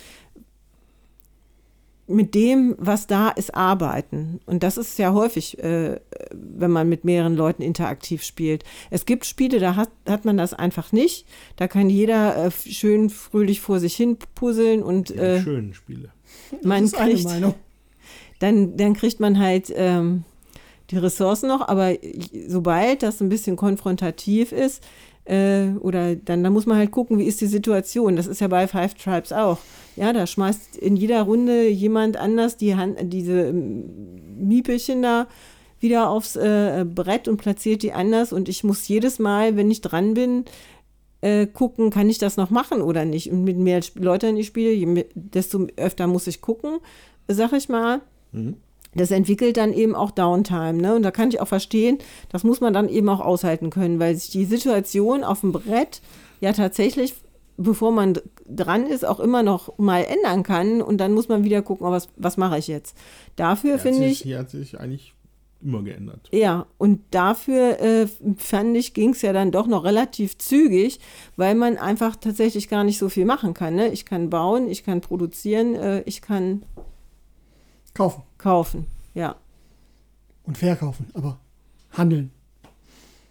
mit 2.07 2.35
dem, 2.35 2.75
was 2.77 3.07
da 3.07 3.29
ist, 3.29 3.55
arbeiten. 3.55 4.41
Und 4.45 4.63
das 4.63 4.77
ist 4.77 4.99
ja 4.99 5.13
häufig, 5.13 5.59
äh, 5.59 5.99
wenn 6.31 6.71
man 6.71 6.89
mit 6.89 7.05
mehreren 7.05 7.35
Leuten 7.35 7.61
interaktiv 7.61 8.23
spielt. 8.23 8.63
Es 8.89 9.05
gibt 9.05 9.25
Spiele, 9.25 9.59
da 9.59 9.75
hat, 9.75 9.89
hat 10.07 10.25
man 10.25 10.37
das 10.37 10.53
einfach 10.53 10.91
nicht. 10.91 11.25
Da 11.55 11.67
kann 11.67 11.89
jeder 11.89 12.47
äh, 12.47 12.51
schön 12.51 13.09
fröhlich 13.09 13.61
vor 13.61 13.79
sich 13.79 13.95
hin 13.95 14.17
puzzeln 14.35 14.83
und 14.83 15.11
äh, 15.11 15.41
schönen 15.41 15.73
Spiele. 15.73 16.09
Man 16.63 16.83
das 16.83 16.93
ist 16.93 16.99
kriegt, 16.99 17.27
eine 17.27 17.39
Meinung. 17.39 17.55
Dann, 18.41 18.75
dann 18.75 18.93
kriegt 18.93 19.19
man 19.19 19.39
halt 19.39 19.71
ähm, 19.75 20.23
die 20.89 20.97
Ressourcen 20.97 21.47
noch, 21.47 21.67
aber 21.67 21.93
sobald 22.47 23.03
das 23.03 23.21
ein 23.21 23.29
bisschen 23.29 23.55
konfrontativ 23.55 24.51
ist, 24.51 24.83
äh, 25.25 25.69
oder 25.79 26.15
dann, 26.15 26.43
dann 26.43 26.51
muss 26.51 26.65
man 26.65 26.77
halt 26.77 26.91
gucken, 26.91 27.19
wie 27.19 27.25
ist 27.25 27.41
die 27.41 27.47
Situation. 27.47 28.15
Das 28.15 28.27
ist 28.27 28.41
ja 28.41 28.47
bei 28.47 28.67
Five 28.67 28.95
Tribes 28.95 29.31
auch. 29.31 29.59
Ja, 29.95 30.13
da 30.13 30.25
schmeißt 30.25 30.77
in 30.77 30.95
jeder 30.95 31.21
Runde 31.21 31.67
jemand 31.67 32.17
anders 32.17 32.57
die 32.57 32.75
Hand, 32.75 32.97
diese 33.03 33.49
ähm, 33.49 34.47
Miepelchen 34.47 35.01
da 35.01 35.27
wieder 35.79 36.09
aufs 36.09 36.35
äh, 36.35 36.85
Brett 36.87 37.27
und 37.27 37.37
platziert 37.37 37.83
die 37.83 37.93
anders. 37.93 38.33
Und 38.33 38.49
ich 38.49 38.63
muss 38.63 38.87
jedes 38.87 39.19
Mal, 39.19 39.55
wenn 39.55 39.69
ich 39.69 39.81
dran 39.81 40.15
bin, 40.15 40.45
äh, 41.21 41.45
gucken, 41.45 41.91
kann 41.91 42.09
ich 42.09 42.17
das 42.17 42.37
noch 42.37 42.49
machen 42.49 42.81
oder 42.81 43.05
nicht. 43.05 43.31
Und 43.31 43.43
mit 43.43 43.57
mehr 43.57 43.81
Leuten 43.95 44.37
ich 44.37 44.47
spiele, 44.47 45.05
desto 45.13 45.67
öfter 45.77 46.07
muss 46.07 46.27
ich 46.27 46.41
gucken, 46.41 46.79
sag 47.27 47.53
ich 47.53 47.69
mal. 47.69 48.01
Mhm 48.31 48.55
das 48.93 49.11
entwickelt 49.11 49.57
dann 49.57 49.73
eben 49.73 49.95
auch 49.95 50.11
Downtime. 50.11 50.73
Ne? 50.73 50.95
Und 50.95 51.03
da 51.03 51.11
kann 51.11 51.29
ich 51.29 51.39
auch 51.39 51.47
verstehen, 51.47 51.97
das 52.29 52.43
muss 52.43 52.61
man 52.61 52.73
dann 52.73 52.89
eben 52.89 53.07
auch 53.09 53.19
aushalten 53.21 53.69
können, 53.69 53.99
weil 53.99 54.15
sich 54.15 54.29
die 54.29 54.45
Situation 54.45 55.23
auf 55.23 55.41
dem 55.41 55.51
Brett 55.51 56.01
ja 56.41 56.51
tatsächlich, 56.53 57.15
bevor 57.57 57.91
man 57.91 58.19
dran 58.45 58.85
ist, 58.85 59.05
auch 59.05 59.19
immer 59.19 59.43
noch 59.43 59.77
mal 59.77 60.03
ändern 60.03 60.43
kann. 60.43 60.81
Und 60.81 60.97
dann 60.97 61.13
muss 61.13 61.29
man 61.29 61.43
wieder 61.43 61.61
gucken, 61.61 61.87
oh, 61.87 61.91
was, 61.91 62.09
was 62.17 62.37
mache 62.37 62.57
ich 62.57 62.67
jetzt. 62.67 62.97
Dafür 63.35 63.79
finde 63.79 64.07
ich. 64.07 64.21
Hier 64.21 64.39
hat 64.39 64.49
sich 64.49 64.79
eigentlich 64.79 65.13
immer 65.63 65.83
geändert. 65.83 66.27
Ja, 66.31 66.65
und 66.79 67.01
dafür 67.11 67.79
äh, 67.79 68.07
fand 68.35 68.75
ich, 68.75 68.95
ging 68.95 69.11
es 69.11 69.21
ja 69.21 69.31
dann 69.31 69.51
doch 69.51 69.67
noch 69.67 69.83
relativ 69.83 70.37
zügig, 70.39 70.99
weil 71.37 71.53
man 71.53 71.77
einfach 71.77 72.15
tatsächlich 72.15 72.67
gar 72.67 72.83
nicht 72.83 72.97
so 72.97 73.09
viel 73.09 73.25
machen 73.25 73.53
kann. 73.53 73.75
Ne? 73.75 73.89
Ich 73.89 74.05
kann 74.05 74.31
bauen, 74.31 74.67
ich 74.67 74.83
kann 74.83 75.01
produzieren, 75.01 75.75
äh, 75.75 76.01
ich 76.01 76.21
kann 76.21 76.63
Kaufen. 77.93 78.23
Kaufen, 78.37 78.87
ja. 79.13 79.35
Und 80.43 80.57
verkaufen, 80.57 81.07
aber 81.13 81.39
handeln. 81.91 82.31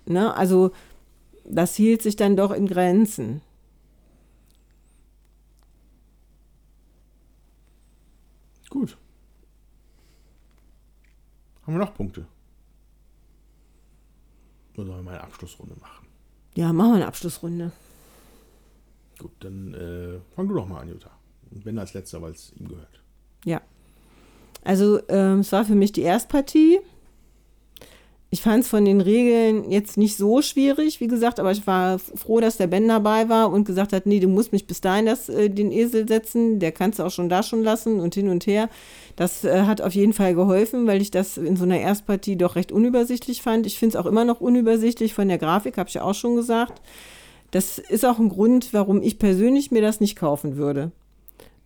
Ne, 0.07 0.35
also 0.35 0.73
das 1.45 1.75
hielt 1.77 2.03
sich 2.03 2.17
dann 2.17 2.37
doch 2.37 2.51
in 2.51 2.67
Grenzen. 2.67 3.43
Gut. 8.69 8.97
Haben 11.63 11.75
wir 11.75 11.85
noch 11.85 11.95
Punkte? 11.95 12.27
Oder 14.75 14.87
sollen 14.87 14.99
wir 14.99 15.03
mal 15.03 15.15
eine 15.15 15.25
Abschlussrunde 15.25 15.75
machen? 15.81 16.07
Ja, 16.55 16.73
machen 16.73 16.91
wir 16.91 16.97
eine 16.97 17.07
Abschlussrunde. 17.07 17.73
Gut, 19.19 19.33
dann 19.41 19.75
äh, 19.75 20.21
fang 20.35 20.49
du 20.49 20.55
doch 20.55 20.67
mal 20.67 20.81
an, 20.81 20.89
Jutta. 20.89 21.11
Und 21.51 21.65
wenn 21.65 21.79
als 21.79 21.95
letzter, 21.95 22.23
weil 22.23 22.33
es 22.33 22.53
ihm 22.57 22.69
gehört. 22.69 23.03
Ja. 23.45 23.61
Also 24.63 25.01
ähm, 25.09 25.41
es 25.41 25.53
war 25.53 25.65
für 25.65 25.75
mich 25.75 25.93
die 25.93 26.03
Erstpartie. 26.03 26.81
Ich 28.33 28.43
fand 28.43 28.63
es 28.63 28.69
von 28.69 28.85
den 28.85 29.01
Regeln 29.01 29.69
jetzt 29.69 29.97
nicht 29.97 30.17
so 30.17 30.41
schwierig, 30.41 31.01
wie 31.01 31.09
gesagt, 31.09 31.41
aber 31.41 31.51
ich 31.51 31.67
war 31.67 31.99
froh, 31.99 32.39
dass 32.39 32.59
der 32.59 32.69
Ben 32.69 32.87
dabei 32.87 33.29
war 33.29 33.51
und 33.51 33.65
gesagt 33.65 33.93
hat, 33.93 34.07
nee, 34.07 34.21
du 34.21 34.29
musst 34.29 34.53
mich 34.53 34.69
bis 34.69 34.81
dahin 34.81 35.07
das, 35.07 35.29
äh, 35.29 35.51
den 35.51 35.73
Esel 35.73 36.07
setzen, 36.07 36.61
der 36.61 36.71
kannst 36.71 37.01
du 37.01 37.03
auch 37.03 37.11
schon 37.11 37.29
da 37.29 37.43
schon 37.43 37.65
lassen 37.65 37.99
und 37.99 38.15
hin 38.15 38.29
und 38.29 38.47
her. 38.47 38.69
Das 39.17 39.45
äh, 39.45 39.63
hat 39.63 39.81
auf 39.81 39.95
jeden 39.95 40.13
Fall 40.13 40.37
geholfen, 40.37 40.87
weil 40.87 41.03
ich 41.03 41.11
das 41.11 41.39
in 41.39 41.57
so 41.57 41.65
einer 41.65 41.81
Erstpartie 41.81 42.37
doch 42.37 42.55
recht 42.55 42.71
unübersichtlich 42.71 43.43
fand. 43.43 43.67
Ich 43.67 43.81
finde 43.81 43.97
es 43.97 44.01
auch 44.05 44.07
immer 44.07 44.25
noch 44.25 44.41
unübersichtlich 44.41 45.13
von 45.13 45.27
der 45.27 45.39
Grafik, 45.39 45.77
habe 45.77 45.89
ich 45.89 45.95
ja 45.95 46.03
auch 46.03 46.15
schon 46.15 46.37
gesagt. 46.37 46.81
Das 47.51 47.79
ist 47.79 48.07
auch 48.07 48.21
ein 48.21 48.29
Grund, 48.29 48.73
warum 48.73 49.03
ich 49.03 49.19
persönlich 49.19 49.73
mir 49.73 49.83
das 49.83 49.99
nicht 49.99 50.15
kaufen 50.15 50.57
würde, 50.57 50.93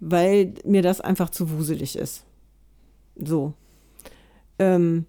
weil 0.00 0.54
mir 0.64 0.80
das 0.80 1.02
einfach 1.02 1.28
zu 1.28 1.50
wuselig 1.50 1.96
ist. 1.96 2.24
So. 3.16 3.54
Ähm, 4.58 5.06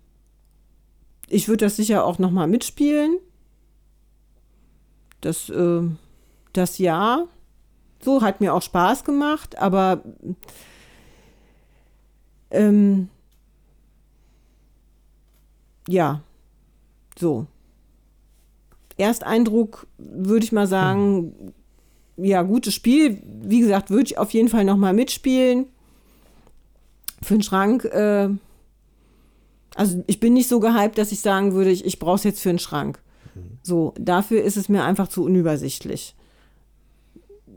ich 1.28 1.48
würde 1.48 1.66
das 1.66 1.76
sicher 1.76 2.06
auch 2.06 2.20
nochmal 2.20 2.48
mitspielen. 2.48 3.18
Das, 5.22 5.50
äh, 5.50 5.82
das 6.54 6.78
ja. 6.78 7.28
So, 8.02 8.22
hat 8.22 8.42
mir 8.42 8.54
auch 8.54 8.62
Spaß 8.62 9.04
gemacht, 9.04 9.58
aber 9.58 10.04
ähm, 12.52 13.10
ja, 15.88 16.22
so. 17.18 17.48
Ersteindruck 18.98 19.88
würde 19.98 20.46
ich 20.46 20.52
mal 20.52 20.68
sagen, 20.68 21.34
hm. 22.18 22.26
ja, 22.26 22.44
gutes 22.44 22.74
Spiel. 22.74 23.22
Wie 23.42 23.60
gesagt, 23.60 23.90
würde 23.90 24.06
ich 24.06 24.18
auf 24.18 24.32
jeden 24.32 24.50
Fall 24.50 24.64
nochmal 24.64 24.94
mitspielen. 24.94 25.68
Für 27.26 27.34
den 27.34 27.42
Schrank, 27.42 27.86
äh, 27.86 28.30
also 29.74 30.04
ich 30.06 30.20
bin 30.20 30.34
nicht 30.34 30.48
so 30.48 30.60
gehypt, 30.60 31.00
dass 31.00 31.12
ich 31.12 31.22
sagen 31.22 31.54
würde, 31.54 31.72
ich, 31.72 31.84
ich 31.84 31.98
brauche 31.98 32.18
es 32.18 32.24
jetzt 32.24 32.40
für 32.40 32.50
einen 32.50 32.60
Schrank. 32.60 33.02
Mhm. 33.34 33.58
So, 33.64 33.96
dafür 34.00 34.44
ist 34.44 34.58
es 34.58 34.70
mir 34.70 34.84
einfach 34.84 35.08
zu 35.08 35.24
unübersichtlich. 35.24 36.16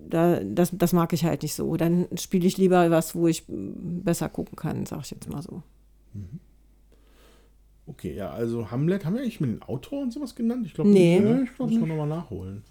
Da, 0.08 0.40
das, 0.42 0.70
das 0.72 0.94
mag 0.94 1.12
ich 1.12 1.24
halt 1.24 1.42
nicht 1.42 1.54
so. 1.54 1.76
Dann 1.76 2.08
spiele 2.16 2.46
ich 2.46 2.56
lieber 2.56 2.90
was, 2.90 3.14
wo 3.14 3.28
ich 3.28 3.44
besser 3.46 4.30
gucken 4.30 4.56
kann, 4.56 4.86
sag 4.86 5.02
ich 5.02 5.10
jetzt 5.10 5.28
mal 5.28 5.42
so. 5.42 5.62
Mhm. 6.14 6.40
Okay, 7.86 8.14
ja, 8.14 8.30
also 8.30 8.70
Hamlet, 8.70 9.04
haben 9.04 9.16
wir 9.16 9.20
eigentlich 9.20 9.40
mit 9.40 9.50
dem 9.50 9.62
Autor 9.62 10.00
und 10.00 10.14
sowas 10.14 10.34
genannt? 10.34 10.64
Ich 10.64 10.72
glaube, 10.72 10.88
nee. 10.88 11.20
nee, 11.20 11.42
ich 11.42 11.54
glaube, 11.54 11.72
muss 11.72 11.80
man 11.80 11.90
nochmal 11.90 12.08
nachholen. 12.08 12.62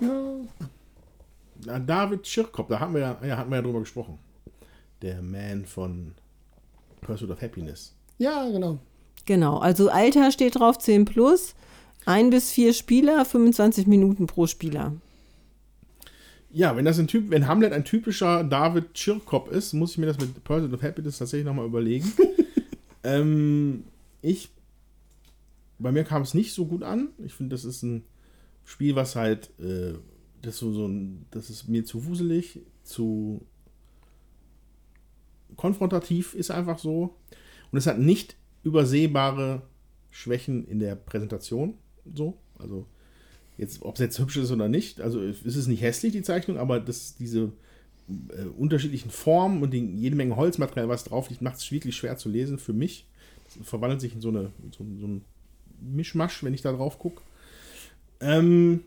Ja. 0.00 0.36
Na, 1.66 1.78
David 1.78 2.26
Schirkop, 2.26 2.68
da 2.68 2.80
haben 2.80 2.94
wir 2.94 3.00
ja, 3.02 3.18
ja, 3.26 3.36
hatten 3.36 3.50
wir 3.50 3.56
ja 3.56 3.62
drüber 3.62 3.80
gesprochen. 3.80 4.18
Der 5.02 5.22
Man 5.22 5.64
von 5.64 6.14
Pursuit 7.00 7.30
of 7.30 7.40
Happiness. 7.40 7.94
Ja, 8.18 8.48
genau. 8.50 8.78
Genau, 9.26 9.58
also 9.58 9.90
Alter 9.90 10.32
steht 10.32 10.58
drauf 10.58 10.78
10 10.78 11.04
plus, 11.04 11.54
ein 12.06 12.30
bis 12.30 12.50
vier 12.50 12.72
Spieler, 12.72 13.24
25 13.24 13.86
Minuten 13.86 14.26
pro 14.26 14.46
Spieler. 14.46 14.94
Ja, 16.50 16.74
wenn 16.76 16.86
das 16.86 16.98
ein 16.98 17.08
Typ, 17.08 17.30
wenn 17.30 17.46
Hamlet 17.46 17.72
ein 17.72 17.84
typischer 17.84 18.42
David 18.42 18.94
Chirkop 18.94 19.50
ist, 19.52 19.74
muss 19.74 19.92
ich 19.92 19.98
mir 19.98 20.06
das 20.06 20.18
mit 20.18 20.42
Pursuit 20.44 20.72
of 20.72 20.82
Happiness 20.82 21.18
tatsächlich 21.18 21.44
nochmal 21.44 21.66
überlegen. 21.66 22.10
ähm, 23.04 23.84
ich, 24.22 24.48
bei 25.78 25.92
mir 25.92 26.04
kam 26.04 26.22
es 26.22 26.32
nicht 26.32 26.54
so 26.54 26.64
gut 26.64 26.82
an. 26.82 27.08
Ich 27.24 27.34
finde, 27.34 27.54
das 27.54 27.66
ist 27.66 27.82
ein 27.82 28.04
Spiel, 28.64 28.96
was 28.96 29.14
halt, 29.14 29.50
äh, 29.60 29.92
das 30.40 30.56
so, 30.56 30.72
so 30.72 30.86
ein, 30.86 31.26
das 31.30 31.50
ist 31.50 31.68
mir 31.68 31.84
zu 31.84 32.06
wuselig, 32.06 32.60
zu 32.82 33.42
konfrontativ 35.56 36.34
ist 36.34 36.50
einfach 36.50 36.78
so. 36.78 37.16
Und 37.70 37.78
es 37.78 37.86
hat 37.86 37.98
nicht 37.98 38.36
übersehbare 38.62 39.62
Schwächen 40.10 40.66
in 40.66 40.78
der 40.78 40.94
Präsentation. 40.94 41.74
So, 42.14 42.38
also 42.58 42.86
jetzt, 43.56 43.82
ob 43.82 43.94
es 43.94 44.00
jetzt 44.00 44.18
hübsch 44.18 44.36
ist 44.36 44.50
oder 44.50 44.68
nicht. 44.68 45.00
Also 45.00 45.20
es 45.20 45.44
ist 45.44 45.66
nicht 45.66 45.82
hässlich, 45.82 46.12
die 46.12 46.22
Zeichnung, 46.22 46.58
aber 46.58 46.80
das, 46.80 47.16
diese 47.16 47.52
äh, 48.08 48.44
unterschiedlichen 48.56 49.10
Formen 49.10 49.62
und 49.62 49.72
die, 49.72 49.84
jede 49.96 50.16
Menge 50.16 50.36
Holzmaterial, 50.36 50.88
was 50.88 51.04
drauf 51.04 51.28
liegt, 51.28 51.42
macht 51.42 51.56
es 51.56 51.70
wirklich 51.70 51.96
schwer 51.96 52.16
zu 52.16 52.28
lesen 52.28 52.58
für 52.58 52.72
mich. 52.72 53.06
Das 53.44 53.68
verwandelt 53.68 54.00
sich 54.00 54.14
in 54.14 54.20
so, 54.20 54.28
eine, 54.28 54.52
so, 54.76 54.84
so 54.98 55.06
ein 55.06 55.24
Mischmasch, 55.80 56.42
wenn 56.42 56.54
ich 56.54 56.62
da 56.62 56.72
drauf 56.72 56.98
gucke. 56.98 57.22
Ähm, 58.20 58.82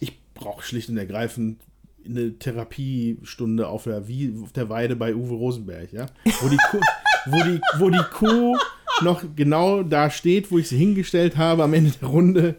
ich 0.00 0.18
brauche 0.34 0.62
schlicht 0.62 0.88
und 0.88 0.96
ergreifend 0.96 1.60
eine 2.08 2.38
Therapiestunde 2.38 3.68
auf 3.68 3.84
der, 3.84 4.08
wie 4.08 4.34
auf 4.42 4.52
der 4.52 4.68
Weide 4.68 4.96
bei 4.96 5.14
Uwe 5.14 5.34
Rosenberg, 5.34 5.92
ja. 5.92 6.06
Wo 6.40 6.48
die, 6.48 6.56
Kuh, 6.70 6.80
wo, 7.26 7.42
die, 7.42 7.60
wo 7.78 7.90
die 7.90 8.04
Kuh 8.12 8.56
noch 9.02 9.24
genau 9.34 9.82
da 9.82 10.10
steht, 10.10 10.50
wo 10.50 10.58
ich 10.58 10.68
sie 10.68 10.78
hingestellt 10.78 11.36
habe 11.36 11.64
am 11.64 11.74
Ende 11.74 11.92
der 12.00 12.08
Runde 12.08 12.56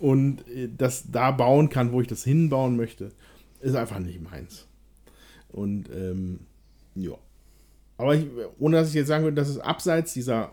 und 0.00 0.46
äh, 0.48 0.68
das 0.76 1.10
da 1.10 1.30
bauen 1.30 1.68
kann, 1.68 1.92
wo 1.92 2.00
ich 2.00 2.08
das 2.08 2.24
hinbauen 2.24 2.76
möchte, 2.76 3.10
ist 3.60 3.74
einfach 3.74 3.98
nicht 3.98 4.22
meins. 4.22 4.66
Und 5.48 5.88
ähm, 5.94 6.40
ja. 6.94 7.14
Aber 7.96 8.14
ich, 8.14 8.26
ohne 8.58 8.76
dass 8.76 8.88
ich 8.88 8.94
jetzt 8.94 9.08
sagen 9.08 9.24
würde, 9.24 9.36
dass 9.36 9.48
es 9.48 9.58
abseits 9.58 10.12
dieser 10.12 10.52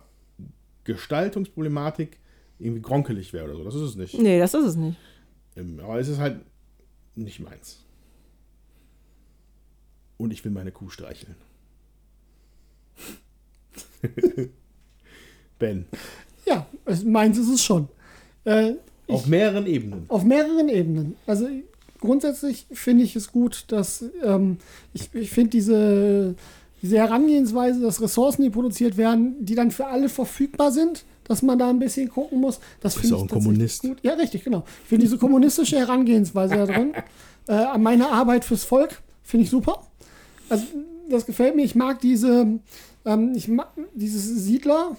Gestaltungsproblematik 0.83 2.17
irgendwie 2.59 2.81
gronkelig 2.81 3.33
wäre 3.33 3.45
oder 3.45 3.55
so. 3.55 3.63
Das 3.63 3.75
ist 3.75 3.81
es 3.81 3.95
nicht. 3.95 4.19
Nee, 4.19 4.39
das 4.39 4.53
ist 4.53 4.65
es 4.65 4.75
nicht. 4.75 4.97
Ähm, 5.55 5.79
aber 5.79 5.99
es 5.99 6.07
ist 6.07 6.19
halt 6.19 6.41
nicht 7.15 7.39
meins. 7.39 7.83
Und 10.21 10.31
ich 10.31 10.45
will 10.45 10.51
meine 10.51 10.71
Kuh 10.71 10.89
streicheln. 10.89 11.35
ben. 15.57 15.85
Ja, 16.45 16.67
meins 17.05 17.39
ist 17.39 17.49
es 17.49 17.63
schon. 17.63 17.87
Äh, 18.45 18.73
auf 19.07 19.25
mehreren 19.25 19.65
Ebenen. 19.65 20.05
Auf 20.09 20.23
mehreren 20.23 20.69
Ebenen. 20.69 21.15
Also 21.25 21.47
grundsätzlich 21.99 22.67
finde 22.71 23.03
ich 23.03 23.15
es 23.15 23.31
gut, 23.31 23.65
dass 23.69 24.05
ähm, 24.23 24.57
ich, 24.93 25.09
ich 25.15 25.31
finde 25.31 25.49
diese, 25.49 26.35
diese 26.83 26.97
Herangehensweise, 26.97 27.81
dass 27.81 27.99
Ressourcen, 27.99 28.43
die 28.43 28.51
produziert 28.51 28.97
werden, 28.97 29.43
die 29.43 29.55
dann 29.55 29.71
für 29.71 29.87
alle 29.87 30.07
verfügbar 30.07 30.71
sind, 30.71 31.03
dass 31.23 31.41
man 31.41 31.57
da 31.57 31.67
ein 31.71 31.79
bisschen 31.79 32.09
gucken 32.09 32.39
muss. 32.39 32.59
Das 32.79 32.93
finde 32.93 33.07
ich 33.07 33.13
auch 33.15 33.23
ein 33.23 33.27
Kommunist. 33.27 33.81
Gut. 33.81 33.97
Ja, 34.03 34.13
richtig, 34.13 34.43
genau. 34.43 34.65
Ich 34.83 34.89
finde 34.89 35.05
diese 35.05 35.17
kommunistische 35.17 35.79
Herangehensweise 35.79 36.57
da 36.57 36.67
drin, 36.67 36.93
äh, 37.47 37.53
an 37.53 37.81
meine 37.81 38.11
Arbeit 38.11 38.45
fürs 38.45 38.63
Volk, 38.63 39.01
finde 39.23 39.45
ich 39.45 39.49
super 39.49 39.90
also 40.51 40.65
das 41.09 41.25
gefällt 41.25 41.55
mir. 41.55 41.63
Ich 41.63 41.75
mag 41.75 41.99
diese, 41.99 42.59
ähm, 43.05 43.33
ich 43.35 43.47
mag 43.47 43.69
dieses 43.93 44.25
Siedler, 44.43 44.95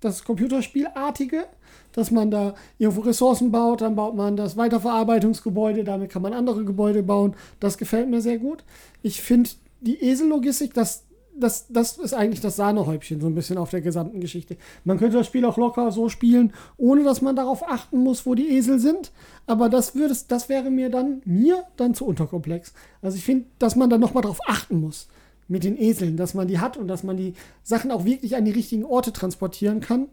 das 0.00 0.24
Computerspielartige, 0.24 1.44
dass 1.92 2.10
man 2.10 2.30
da 2.30 2.54
irgendwo 2.78 3.02
Ressourcen 3.02 3.50
baut, 3.50 3.82
dann 3.82 3.96
baut 3.96 4.14
man 4.14 4.36
das 4.36 4.56
Weiterverarbeitungsgebäude, 4.56 5.84
damit 5.84 6.10
kann 6.10 6.22
man 6.22 6.32
andere 6.32 6.64
Gebäude 6.64 7.02
bauen. 7.02 7.34
Das 7.58 7.76
gefällt 7.76 8.08
mir 8.08 8.20
sehr 8.20 8.38
gut. 8.38 8.64
Ich 9.02 9.20
finde 9.20 9.50
die 9.80 10.02
Esellogistik, 10.02 10.72
das, 10.74 11.04
das, 11.40 11.66
das 11.68 11.98
ist 11.98 12.14
eigentlich 12.14 12.40
das 12.40 12.56
Sahnehäubchen 12.56 13.20
so 13.20 13.26
ein 13.26 13.34
bisschen 13.34 13.58
auf 13.58 13.70
der 13.70 13.80
gesamten 13.80 14.20
Geschichte. 14.20 14.56
Man 14.84 14.98
könnte 14.98 15.18
das 15.18 15.26
Spiel 15.26 15.44
auch 15.44 15.56
locker 15.56 15.90
so 15.92 16.08
spielen, 16.08 16.52
ohne 16.76 17.02
dass 17.02 17.22
man 17.22 17.36
darauf 17.36 17.68
achten 17.68 17.98
muss, 17.98 18.26
wo 18.26 18.34
die 18.34 18.56
Esel 18.56 18.78
sind. 18.78 19.12
Aber 19.46 19.68
das, 19.68 19.94
würde, 19.94 20.14
das 20.28 20.48
wäre 20.48 20.70
mir 20.70 20.90
dann, 20.90 21.22
mir 21.24 21.64
dann 21.76 21.94
zu 21.94 22.06
unterkomplex. 22.06 22.72
Also 23.02 23.16
ich 23.16 23.24
finde, 23.24 23.46
dass 23.58 23.76
man 23.76 23.90
dann 23.90 24.00
nochmal 24.00 24.22
darauf 24.22 24.40
achten 24.46 24.80
muss 24.80 25.08
mit 25.48 25.64
den 25.64 25.76
Eseln, 25.76 26.16
dass 26.16 26.34
man 26.34 26.46
die 26.46 26.60
hat 26.60 26.76
und 26.76 26.86
dass 26.86 27.02
man 27.02 27.16
die 27.16 27.34
Sachen 27.64 27.90
auch 27.90 28.04
wirklich 28.04 28.36
an 28.36 28.44
die 28.44 28.52
richtigen 28.52 28.84
Orte 28.84 29.12
transportieren 29.12 29.80
kann. 29.80 30.06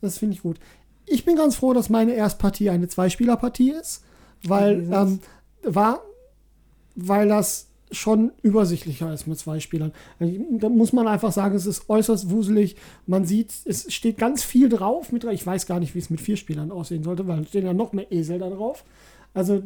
Das 0.00 0.18
finde 0.18 0.34
ich 0.34 0.42
gut. 0.42 0.58
Ich 1.06 1.24
bin 1.24 1.36
ganz 1.36 1.56
froh, 1.56 1.72
dass 1.72 1.90
meine 1.90 2.12
Erstpartie 2.12 2.70
eine 2.70 2.88
Zweispielerpartie 2.88 3.70
ist, 3.70 4.02
weil 4.44 4.88
ähm, 4.92 5.20
war, 5.62 6.00
weil 6.96 7.28
das 7.28 7.69
schon 7.90 8.32
übersichtlicher 8.42 9.12
ist 9.12 9.26
mit 9.26 9.38
zwei 9.38 9.60
Spielern. 9.60 9.92
Da 10.18 10.68
muss 10.68 10.92
man 10.92 11.08
einfach 11.08 11.32
sagen, 11.32 11.56
es 11.56 11.66
ist 11.66 11.88
äußerst 11.88 12.30
wuselig. 12.30 12.76
Man 13.06 13.24
sieht, 13.24 13.52
es 13.64 13.92
steht 13.92 14.18
ganz 14.18 14.42
viel 14.42 14.68
drauf. 14.68 15.12
Mit, 15.12 15.24
ich 15.24 15.46
weiß 15.46 15.66
gar 15.66 15.80
nicht, 15.80 15.94
wie 15.94 15.98
es 15.98 16.10
mit 16.10 16.20
vier 16.20 16.36
Spielern 16.36 16.70
aussehen 16.70 17.02
sollte, 17.02 17.26
weil 17.26 17.46
stehen 17.46 17.66
ja 17.66 17.72
noch 17.72 17.92
mehr 17.92 18.10
Esel 18.12 18.38
da 18.38 18.48
drauf. 18.50 18.84
Also 19.34 19.62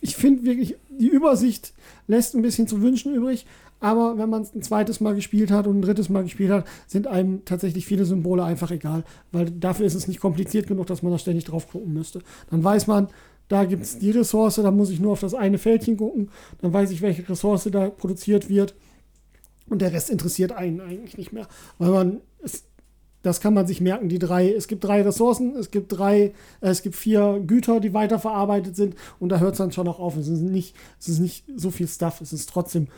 ich 0.00 0.16
finde 0.16 0.44
wirklich, 0.44 0.76
die 0.88 1.08
Übersicht 1.08 1.72
lässt 2.06 2.34
ein 2.34 2.42
bisschen 2.42 2.66
zu 2.66 2.82
wünschen 2.82 3.14
übrig. 3.14 3.46
Aber 3.80 4.18
wenn 4.18 4.28
man 4.28 4.42
es 4.42 4.54
ein 4.54 4.62
zweites 4.62 5.00
Mal 5.00 5.14
gespielt 5.14 5.52
hat 5.52 5.68
und 5.68 5.78
ein 5.78 5.82
drittes 5.82 6.08
Mal 6.08 6.24
gespielt 6.24 6.50
hat, 6.50 6.66
sind 6.88 7.06
einem 7.06 7.44
tatsächlich 7.44 7.86
viele 7.86 8.04
Symbole 8.04 8.42
einfach 8.42 8.72
egal. 8.72 9.04
Weil 9.30 9.50
dafür 9.50 9.86
ist 9.86 9.94
es 9.94 10.08
nicht 10.08 10.20
kompliziert 10.20 10.66
genug, 10.66 10.86
dass 10.86 11.02
man 11.02 11.12
da 11.12 11.18
ständig 11.18 11.44
drauf 11.44 11.70
gucken 11.70 11.92
müsste. 11.92 12.20
Dann 12.50 12.64
weiß 12.64 12.88
man, 12.88 13.08
da 13.48 13.64
gibt 13.64 13.82
es 13.82 13.98
die 13.98 14.10
Ressource, 14.10 14.56
da 14.56 14.70
muss 14.70 14.90
ich 14.90 15.00
nur 15.00 15.12
auf 15.12 15.20
das 15.20 15.34
eine 15.34 15.58
Fältchen 15.58 15.96
gucken. 15.96 16.30
Dann 16.60 16.72
weiß 16.72 16.90
ich, 16.90 17.02
welche 17.02 17.28
Ressource 17.28 17.68
da 17.72 17.88
produziert 17.88 18.48
wird. 18.48 18.74
Und 19.68 19.82
der 19.82 19.92
Rest 19.92 20.10
interessiert 20.10 20.52
einen 20.52 20.80
eigentlich 20.80 21.16
nicht 21.16 21.32
mehr. 21.32 21.48
Weil 21.78 21.90
man, 21.90 22.20
es, 22.42 22.64
das 23.22 23.40
kann 23.40 23.54
man 23.54 23.66
sich 23.66 23.80
merken, 23.80 24.08
die 24.08 24.18
drei, 24.18 24.52
es 24.52 24.68
gibt 24.68 24.84
drei 24.84 25.02
Ressourcen, 25.02 25.56
es 25.56 25.70
gibt 25.70 25.92
drei, 25.98 26.32
äh, 26.60 26.68
es 26.68 26.82
gibt 26.82 26.96
vier 26.96 27.42
Güter, 27.46 27.80
die 27.80 27.94
weiterverarbeitet 27.94 28.76
sind 28.76 28.94
und 29.18 29.30
da 29.30 29.38
hört 29.38 29.52
es 29.52 29.58
dann 29.58 29.72
schon 29.72 29.88
auch 29.88 29.98
auf. 29.98 30.16
Es 30.16 30.28
ist 30.28 30.40
nicht, 30.40 30.76
es 31.00 31.08
ist 31.08 31.18
nicht 31.18 31.44
so 31.56 31.70
viel 31.70 31.88
Stuff, 31.88 32.20
es 32.20 32.32
ist 32.32 32.48
trotzdem 32.48 32.88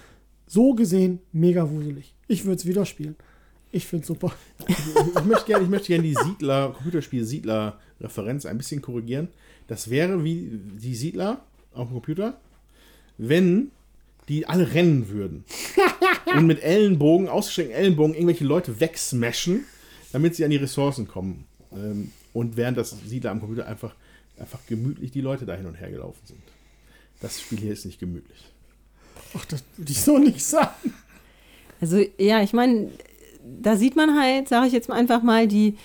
so 0.46 0.74
gesehen 0.74 1.20
mega 1.32 1.70
wuselig. 1.70 2.14
Ich 2.28 2.44
würde 2.44 2.56
es 2.56 2.66
wieder 2.66 2.84
spielen. 2.84 3.16
Ich 3.72 3.86
finde 3.86 4.02
es 4.02 4.08
super. 4.08 4.32
ich 4.68 5.24
möchte 5.24 5.46
gerne 5.46 5.78
gern 5.78 6.02
die 6.02 6.14
Siedler, 6.14 6.72
Computerspiel-Siedler-Referenz 6.72 8.46
ein 8.46 8.58
bisschen 8.58 8.82
korrigieren. 8.82 9.28
Das 9.70 9.88
wäre 9.88 10.24
wie 10.24 10.50
die 10.52 10.96
Siedler 10.96 11.44
auf 11.74 11.86
dem 11.86 11.92
Computer, 11.92 12.40
wenn 13.18 13.70
die 14.26 14.44
alle 14.44 14.74
rennen 14.74 15.10
würden. 15.10 15.44
und 16.34 16.48
mit 16.48 16.60
Ellenbogen, 16.60 17.28
ausgestreckten 17.28 17.76
Ellenbogen, 17.76 18.14
irgendwelche 18.14 18.42
Leute 18.42 18.80
wegsmashen, 18.80 19.64
damit 20.10 20.34
sie 20.34 20.44
an 20.44 20.50
die 20.50 20.56
Ressourcen 20.56 21.06
kommen. 21.06 21.44
Ähm, 21.72 22.10
und 22.32 22.56
während 22.56 22.78
das 22.78 22.96
Siedler 23.06 23.30
am 23.30 23.38
Computer 23.38 23.64
einfach, 23.68 23.94
einfach 24.40 24.58
gemütlich 24.66 25.12
die 25.12 25.20
Leute 25.20 25.46
da 25.46 25.54
hin 25.54 25.66
und 25.66 25.76
her 25.76 25.92
gelaufen 25.92 26.20
sind. 26.24 26.40
Das 27.20 27.40
Spiel 27.40 27.60
hier 27.60 27.72
ist 27.72 27.84
nicht 27.84 28.00
gemütlich. 28.00 28.38
Ach, 29.34 29.44
das 29.44 29.62
würde 29.76 29.92
ich 29.92 30.00
so 30.00 30.18
nicht 30.18 30.44
sagen. 30.44 30.94
Also, 31.80 32.04
ja, 32.18 32.42
ich 32.42 32.52
meine, 32.52 32.90
da 33.62 33.76
sieht 33.76 33.94
man 33.94 34.20
halt, 34.20 34.48
sage 34.48 34.66
ich 34.66 34.72
jetzt 34.72 34.90
einfach 34.90 35.22
mal, 35.22 35.46
die, 35.46 35.76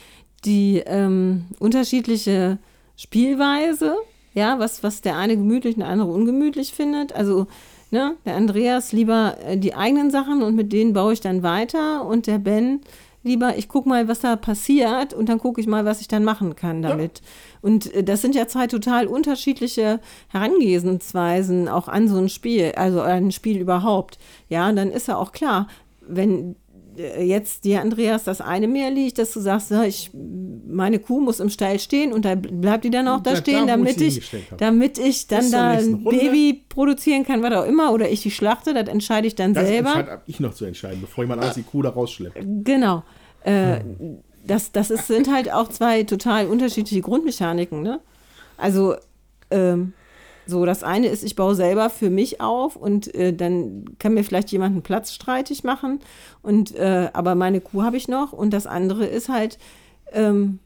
die 0.44 0.82
ähm, 0.88 1.46
unterschiedliche 1.60 2.58
Spielweise, 2.98 3.96
ja, 4.34 4.60
was, 4.60 4.84
was 4.84 5.02
der 5.02 5.18
eine 5.18 5.36
gemütlich 5.38 5.76
und 5.76 5.82
der 5.82 5.90
andere 5.90 6.12
ungemütlich 6.12 6.74
findet. 6.74 7.14
Also, 7.14 7.48
ne, 7.92 8.16
der 8.26 8.36
Andreas 8.36 8.92
lieber 8.92 9.38
äh, 9.46 9.58
die 9.58 9.76
eigenen 9.76 10.12
Sachen 10.12 10.44
und 10.44 10.56
mit 10.56 10.74
denen 10.74 10.94
baue 10.94 11.14
ich 11.14 11.22
dann 11.22 11.44
weiter 11.44 12.06
und 12.06 12.28
der 12.28 12.40
Ben 12.40 12.82
lieber, 13.26 13.58
ich 13.58 13.68
gucke 13.68 13.90
mal, 13.90 14.08
was 14.08 14.20
da 14.20 14.36
passiert 14.36 15.14
und 15.14 15.28
dann 15.28 15.40
gucke 15.40 15.60
ich 15.60 15.68
mal, 15.68 15.84
was 15.84 16.00
ich 16.00 16.08
dann 16.08 16.24
machen 16.24 16.56
kann 16.56 16.84
damit. 16.84 17.20
Ja. 17.20 17.26
Und 17.64 17.94
äh, 17.94 18.04
das 18.04 18.22
sind 18.22 18.36
ja 18.36 18.48
zwei 18.48 18.68
total 18.68 19.08
unterschiedliche 19.08 20.00
Herangehensweisen 20.30 21.68
auch 21.68 21.88
an 21.88 22.08
so 22.08 22.18
ein 22.18 22.30
Spiel, 22.30 22.74
also 22.76 23.02
ein 23.02 23.32
Spiel 23.32 23.60
überhaupt. 23.60 24.20
Ja, 24.48 24.70
und 24.70 24.76
dann 24.76 24.92
ist 24.92 25.08
ja 25.08 25.18
auch 25.18 25.32
klar, 25.32 25.68
wenn 26.08 26.56
jetzt 26.98 27.64
dir, 27.64 27.82
Andreas, 27.82 28.24
das 28.24 28.42
eine 28.42 28.68
mehr 28.68 28.90
liegt, 28.92 29.18
dass 29.18 29.32
du 29.32 29.40
sagst, 29.40 29.72
ich, 29.72 30.12
meine 30.14 31.00
Kuh 31.00 31.20
muss 31.20 31.40
im 31.40 31.50
Stall 31.50 31.80
stehen 31.80 32.14
und 32.14 32.26
da 32.26 32.36
bleibt 32.36 32.86
die 32.86 32.90
dann 32.90 33.08
auch 33.08 33.22
da 33.22 33.32
Bleib 33.32 33.44
stehen, 33.44 33.68
da, 33.68 33.76
damit, 33.76 34.00
ich, 34.02 34.30
damit 34.58 34.98
ich 34.98 35.28
dann 35.28 35.52
da 35.52 35.72
ein 35.72 36.04
Baby 36.04 36.64
produzieren 36.70 37.26
kann, 37.26 37.42
was 37.44 37.54
auch 37.54 37.66
immer, 37.66 37.92
oder 37.92 38.10
ich 38.10 38.22
die 38.22 38.32
schlachte, 38.32 38.74
das 38.74 38.88
entscheide 38.88 39.28
ich 39.28 39.36
dann 39.36 39.54
das 39.54 39.68
selber. 39.68 39.90
Das 39.90 39.98
entscheide 39.98 40.22
ich 40.28 40.40
noch 40.40 40.54
zu 40.54 40.66
entscheiden, 40.66 41.02
bevor 41.02 41.24
jemand 41.24 41.42
anders 41.42 41.56
die 41.56 41.64
Kuh 41.64 41.82
da 41.82 41.90
rausschleppt. 41.90 42.38
Genau. 42.64 43.04
Äh, 43.44 43.80
hm. 43.80 44.20
Das, 44.48 44.72
das 44.72 44.92
ist, 44.92 45.08
sind 45.08 45.32
halt 45.32 45.52
auch 45.52 45.70
zwei 45.70 46.04
total 46.04 46.48
unterschiedliche 46.48 47.02
Grundmechaniken. 47.02 47.82
Ne? 47.82 48.00
Also, 48.58 48.96
ähm, 49.50 49.94
so, 50.48 50.66
das 50.66 50.84
eine 50.84 51.08
ist, 51.08 51.24
ich 51.24 51.36
baue 51.36 51.56
selber 51.56 51.90
für 51.90 52.10
mich 52.10 52.42
auf 52.42 52.76
und 52.76 53.14
äh, 53.16 53.34
dann 53.34 53.86
kann 54.00 54.14
mir 54.14 54.24
vielleicht 54.24 54.52
jemand 54.52 54.74
einen 54.74 54.84
Platz 54.84 55.14
streitig 55.14 55.64
machen. 55.64 56.00
Und, 56.42 56.76
äh, 56.76 57.10
aber 57.14 57.36
meine 57.36 57.62
Kuh 57.62 57.84
habe 57.84 57.98
ich 57.98 58.08
noch. 58.08 58.32
Und 58.34 58.52
das 58.52 58.68
andere 58.68 59.06
ist 59.06 59.30
halt, 59.30 59.58
ähm, 60.12 60.60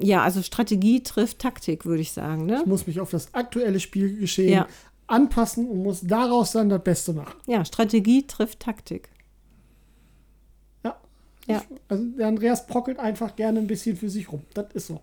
ja, 0.00 0.22
also 0.22 0.42
Strategie 0.42 1.02
trifft 1.02 1.38
Taktik, 1.38 1.86
würde 1.86 2.02
ich 2.02 2.12
sagen. 2.12 2.46
Ne? 2.46 2.60
Ich 2.60 2.66
muss 2.66 2.86
mich 2.86 3.00
auf 3.00 3.10
das 3.10 3.32
aktuelle 3.34 3.80
Spielgeschehen 3.80 4.52
ja. 4.52 4.66
anpassen 5.06 5.68
und 5.68 5.82
muss 5.82 6.00
daraus 6.02 6.52
dann 6.52 6.68
das 6.68 6.82
Beste 6.82 7.12
machen. 7.12 7.34
Ja, 7.46 7.64
Strategie 7.64 8.26
trifft 8.26 8.60
Taktik. 8.60 9.08
Ja. 10.84 10.96
ja. 11.46 11.62
Also 11.88 12.04
der 12.04 12.28
Andreas 12.28 12.66
brockelt 12.66 12.98
einfach 12.98 13.36
gerne 13.36 13.60
ein 13.60 13.66
bisschen 13.66 13.96
für 13.96 14.10
sich 14.10 14.30
rum. 14.30 14.42
Das 14.54 14.66
ist 14.74 14.88
so. 14.88 15.00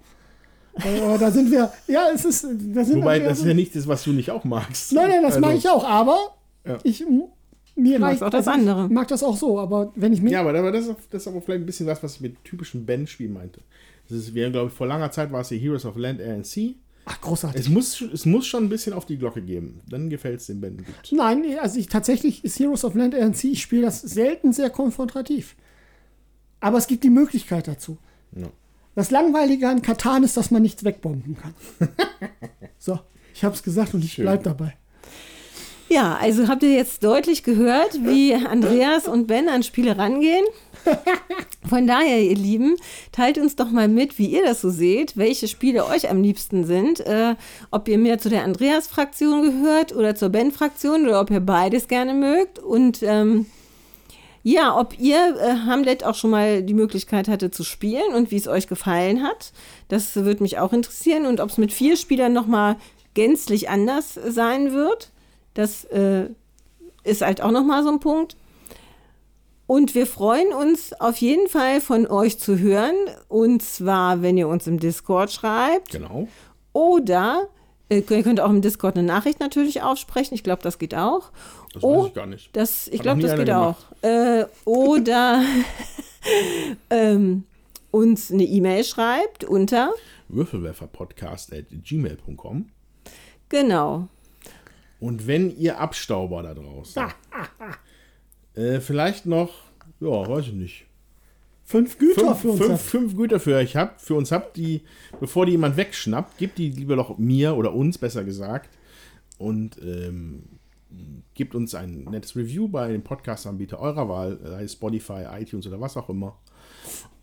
Aber 0.76 1.18
da 1.18 1.30
sind 1.32 1.52
wir, 1.52 1.72
ja, 1.88 2.08
es 2.14 2.26
ist. 2.26 2.44
Da 2.44 2.84
sind 2.84 2.98
Wobei, 3.02 3.20
das 3.20 3.40
ist 3.40 3.46
ja 3.46 3.54
nicht 3.54 3.76
das, 3.76 3.88
was 3.88 4.04
du 4.04 4.12
nicht 4.12 4.32
auch 4.32 4.44
magst. 4.44 4.92
Nein, 4.92 5.10
nein, 5.10 5.22
das 5.22 5.36
also, 5.36 5.48
mag 5.48 5.56
ich 5.56 5.70
auch, 5.70 5.84
aber 5.84 6.36
ja. 6.66 6.80
ich, 6.84 7.06
mir 7.76 8.02
reicht 8.02 8.24
auch 8.24 8.30
das 8.30 8.48
also 8.48 8.60
andere. 8.60 8.86
Ich 8.86 8.92
mag 8.92 9.08
das 9.08 9.24
auch 9.24 9.38
so, 9.38 9.60
aber 9.60 9.92
wenn 9.96 10.14
ich 10.14 10.22
mir. 10.22 10.32
Ja, 10.32 10.42
aber 10.42 10.72
das 10.72 10.88
ist, 10.88 10.96
das 11.12 11.24
ist 11.24 11.28
aber 11.28 11.42
vielleicht 11.42 11.62
ein 11.62 11.66
bisschen 11.66 11.88
das, 11.88 12.02
was 12.02 12.16
ich 12.16 12.22
mit 12.22 12.44
typischen 12.44 12.86
Ben-Spiel 12.86 13.30
meinte. 13.30 13.62
Das 14.10 14.18
ist, 14.18 14.34
wir 14.34 14.50
glaube 14.50 14.70
ich, 14.70 14.74
vor 14.74 14.88
langer 14.88 15.12
Zeit 15.12 15.32
war 15.32 15.42
es 15.42 15.50
hier 15.50 15.60
Heroes 15.60 15.86
of 15.86 15.96
Land, 15.96 16.20
Air 16.20 16.36
and 16.36 16.46
Sea. 16.46 16.74
Ach, 17.06 17.20
großartig. 17.20 17.62
Es 17.62 17.70
muss, 17.70 18.02
es 18.02 18.26
muss 18.26 18.48
schon 18.48 18.64
ein 18.64 18.70
bisschen 18.70 18.94
auf 18.94 19.06
die 19.06 19.18
Glocke 19.18 19.42
geben. 19.42 19.82
Dann 19.90 20.10
gefällt 20.10 20.40
es 20.40 20.48
den 20.48 20.62
Ben 20.62 20.78
gut. 20.78 21.12
Nein, 21.12 21.44
also 21.62 21.78
ich 21.78 21.88
tatsächlich 21.88 22.44
ist 22.46 22.60
Heroes 22.60 22.86
of 22.86 22.96
Land, 22.96 23.14
Air 23.14 23.26
and 23.26 23.38
Sea, 23.38 23.52
ich 23.52 23.62
spiele 23.62 23.84
das 23.84 24.02
selten 24.02 24.54
sehr 24.54 24.70
konfrontativ. 24.70 25.56
Aber 26.60 26.78
es 26.78 26.88
gibt 26.88 27.04
die 27.04 27.10
Möglichkeit 27.10 27.68
dazu. 27.68 27.98
Ja. 28.36 28.48
Das 28.96 29.12
Langweilige 29.12 29.68
an 29.68 29.82
Katan 29.82 30.24
ist, 30.24 30.38
dass 30.38 30.52
man 30.52 30.62
nichts 30.62 30.84
wegbomben 30.84 31.38
kann. 31.38 31.54
so, 32.78 33.00
ich 33.34 33.44
habe 33.44 33.56
es 33.56 33.64
gesagt 33.64 33.94
und 33.94 34.04
ich 34.04 34.18
bleibe 34.18 34.44
dabei. 34.44 34.76
Ja, 35.90 36.18
also 36.20 36.48
habt 36.48 36.64
ihr 36.64 36.74
jetzt 36.74 37.04
deutlich 37.04 37.44
gehört, 37.44 38.04
wie 38.04 38.34
Andreas 38.34 39.08
und 39.08 39.28
Ben 39.28 39.48
an 39.48 39.64
Spiele 39.64 39.98
rangehen. 39.98 40.44
Von 41.70 41.86
daher, 41.86 42.22
ihr 42.22 42.36
Lieben, 42.36 42.78
teilt 43.12 43.38
uns 43.38 43.56
doch 43.56 43.70
mal 43.70 43.88
mit, 43.88 44.18
wie 44.18 44.28
ihr 44.28 44.44
das 44.44 44.62
so 44.62 44.70
seht, 44.70 45.18
welche 45.18 45.48
Spiele 45.48 45.86
euch 45.86 46.10
am 46.10 46.22
liebsten 46.22 46.66
sind. 46.66 47.00
Äh, 47.02 47.36
ob 47.70 47.88
ihr 47.88 47.98
mehr 47.98 48.18
zu 48.18 48.30
der 48.30 48.44
Andreas-Fraktion 48.44 49.44
gehört 49.44 49.96
oder 49.96 50.16
zur 50.16 50.30
Ben-Fraktion 50.30 51.06
oder 51.06 51.22
ob 51.22 51.30
ihr 51.30 51.42
beides 51.42 51.88
gerne 51.88 52.14
mögt. 52.14 52.60
Und 52.60 53.04
ähm, 53.04 53.46
ja, 54.44 54.78
ob 54.78 55.00
ihr 55.00 55.38
äh, 55.40 55.56
Hamlet 55.66 56.04
auch 56.04 56.16
schon 56.16 56.30
mal 56.30 56.64
die 56.64 56.74
Möglichkeit 56.74 57.30
hatte 57.30 57.50
zu 57.50 57.64
spielen 57.64 58.14
und 58.14 58.30
wie 58.30 58.36
es 58.36 58.50
euch 58.50 58.68
gefallen 58.68 59.24
hat. 59.24 59.54
Das 59.88 60.16
würde 60.18 60.44
mich 60.44 60.60
auch 60.60 60.74
interessieren. 60.74 61.26
Und 61.26 61.40
ob 61.40 61.50
es 61.50 61.58
mit 61.58 61.72
vier 61.72 61.96
Spielern 61.96 62.34
nochmal 62.34 62.76
gänzlich 63.14 63.70
anders 63.70 64.14
sein 64.14 64.74
wird. 64.74 65.12
Das 65.54 65.86
äh, 65.86 66.28
ist 67.04 67.22
halt 67.22 67.42
auch 67.42 67.52
nochmal 67.52 67.84
so 67.84 67.90
ein 67.90 68.02
Punkt. 68.02 68.36
Und 69.66 69.96
wir 69.96 70.06
freuen 70.06 70.52
uns 70.52 70.92
auf 71.00 71.18
jeden 71.18 71.48
Fall 71.48 71.80
von 71.80 72.06
euch 72.06 72.38
zu 72.38 72.60
hören. 72.60 72.96
Und 73.30 73.62
zwar, 73.62 74.22
wenn 74.22 74.38
ihr 74.38 74.50
uns 74.50 74.68
im 74.68 74.78
Discord 74.78 75.32
schreibt. 75.32 75.92
Genau. 75.92 76.28
Oder 76.74 77.48
äh, 77.88 78.00
ihr 78.00 78.24
könnt 78.24 78.42
auch 78.42 78.50
im 78.50 78.62
Discord 78.62 78.98
eine 78.98 79.08
Nachricht 79.08 79.40
natürlich 79.40 79.82
aufsprechen. 79.82 80.36
Ich 80.36 80.44
glaube, 80.44 80.62
das 80.62 80.80
geht 80.80 80.96
auch. 80.96 81.32
Das 81.74 81.84
oh, 81.84 82.04
weiß 82.04 82.08
ich 82.08 82.14
gar 82.14 82.28
nicht. 82.28 82.56
Das, 82.56 82.88
ich 82.88 83.02
glaube, 83.02 83.22
das 83.22 83.36
geht 83.36 83.52
auch. 83.52 83.76
Äh, 84.02 84.46
oder 84.64 85.44
ähm, 86.90 87.44
uns 87.92 88.32
eine 88.32 88.44
E-Mail 88.44 88.84
schreibt 88.84 89.44
unter 89.44 89.92
würfelwerferpodcast.gmail.com. 90.30 92.70
Genau. 93.50 94.08
Und 95.00 95.28
wenn 95.28 95.56
ihr 95.58 95.80
Abstauber 95.80 96.44
da 96.44 96.54
draußen 96.54 97.04
äh, 98.56 98.80
vielleicht 98.80 99.26
noch, 99.26 99.50
ja, 100.00 100.28
weiß 100.28 100.48
ich 100.48 100.54
nicht. 100.54 100.86
Fünf 101.66 101.98
Güter 101.98 102.36
fünf, 102.36 102.42
für 102.42 102.50
uns 102.50 102.60
fünf. 102.60 102.82
Fünf 102.82 103.16
Güter 103.16 103.40
für 103.40 103.56
euch 103.56 103.76
habt, 103.76 104.02
für 104.02 104.16
uns 104.16 104.32
habt, 104.32 104.58
die, 104.58 104.82
bevor 105.20 105.46
die 105.46 105.54
jemand 105.54 105.78
wegschnappt, 105.78 106.38
gebt 106.38 106.58
die 106.58 106.70
lieber 106.70 106.96
doch 106.96 107.18
mir 107.18 107.56
oder 107.56 107.74
uns, 107.74 107.98
besser 107.98 108.24
gesagt. 108.24 108.70
Und 109.38 109.78
ähm, 109.82 110.44
gebt 111.34 111.56
uns 111.56 111.76
ein 111.76 112.04
nettes 112.06 112.36
Review 112.36 112.68
bei 112.68 112.92
dem 112.92 113.04
Podcast-Anbieter 113.04 113.80
eurer 113.80 114.08
Wahl, 114.10 114.40
sei 114.44 114.64
es 114.64 114.74
Spotify, 114.74 115.26
iTunes 115.40 115.68
oder 115.68 115.80
was 115.80 115.98
auch 115.98 116.10
immer. 116.10 116.38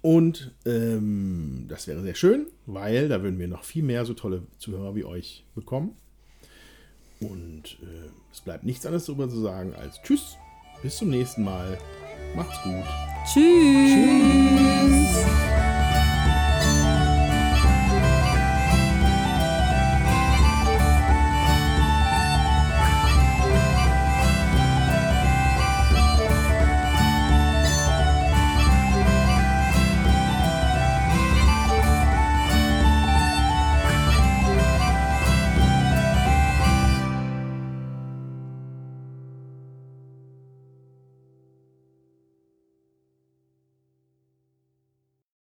Und 0.03 0.55
ähm, 0.65 1.67
das 1.69 1.87
wäre 1.87 2.03
sehr 2.03 2.15
schön, 2.15 2.47
weil 2.67 3.09
da 3.09 3.23
würden 3.23 3.39
wir 3.39 3.49
noch 3.49 3.65
viel 3.65 3.83
mehr 3.83 4.05
so 4.05 4.15
tolle 4.15 4.43
Zuhörer 4.59 4.95
wie 4.95 5.05
euch 5.05 5.45
bekommen. 5.55 5.97
Und 7.21 7.79
äh, 7.83 8.09
es 8.33 8.41
bleibt 8.41 8.65
nichts 8.65 8.87
anderes 8.87 9.05
darüber 9.05 9.29
zu 9.29 9.41
sagen 9.41 9.75
als 9.75 10.01
Tschüss, 10.03 10.37
bis 10.83 10.97
zum 10.97 11.11
nächsten 11.11 11.45
Mal. 11.45 11.77
Macht's 12.35 12.63
gut. 12.63 12.85
Tschüss. 13.27 13.93
Tschüss. 13.93 15.60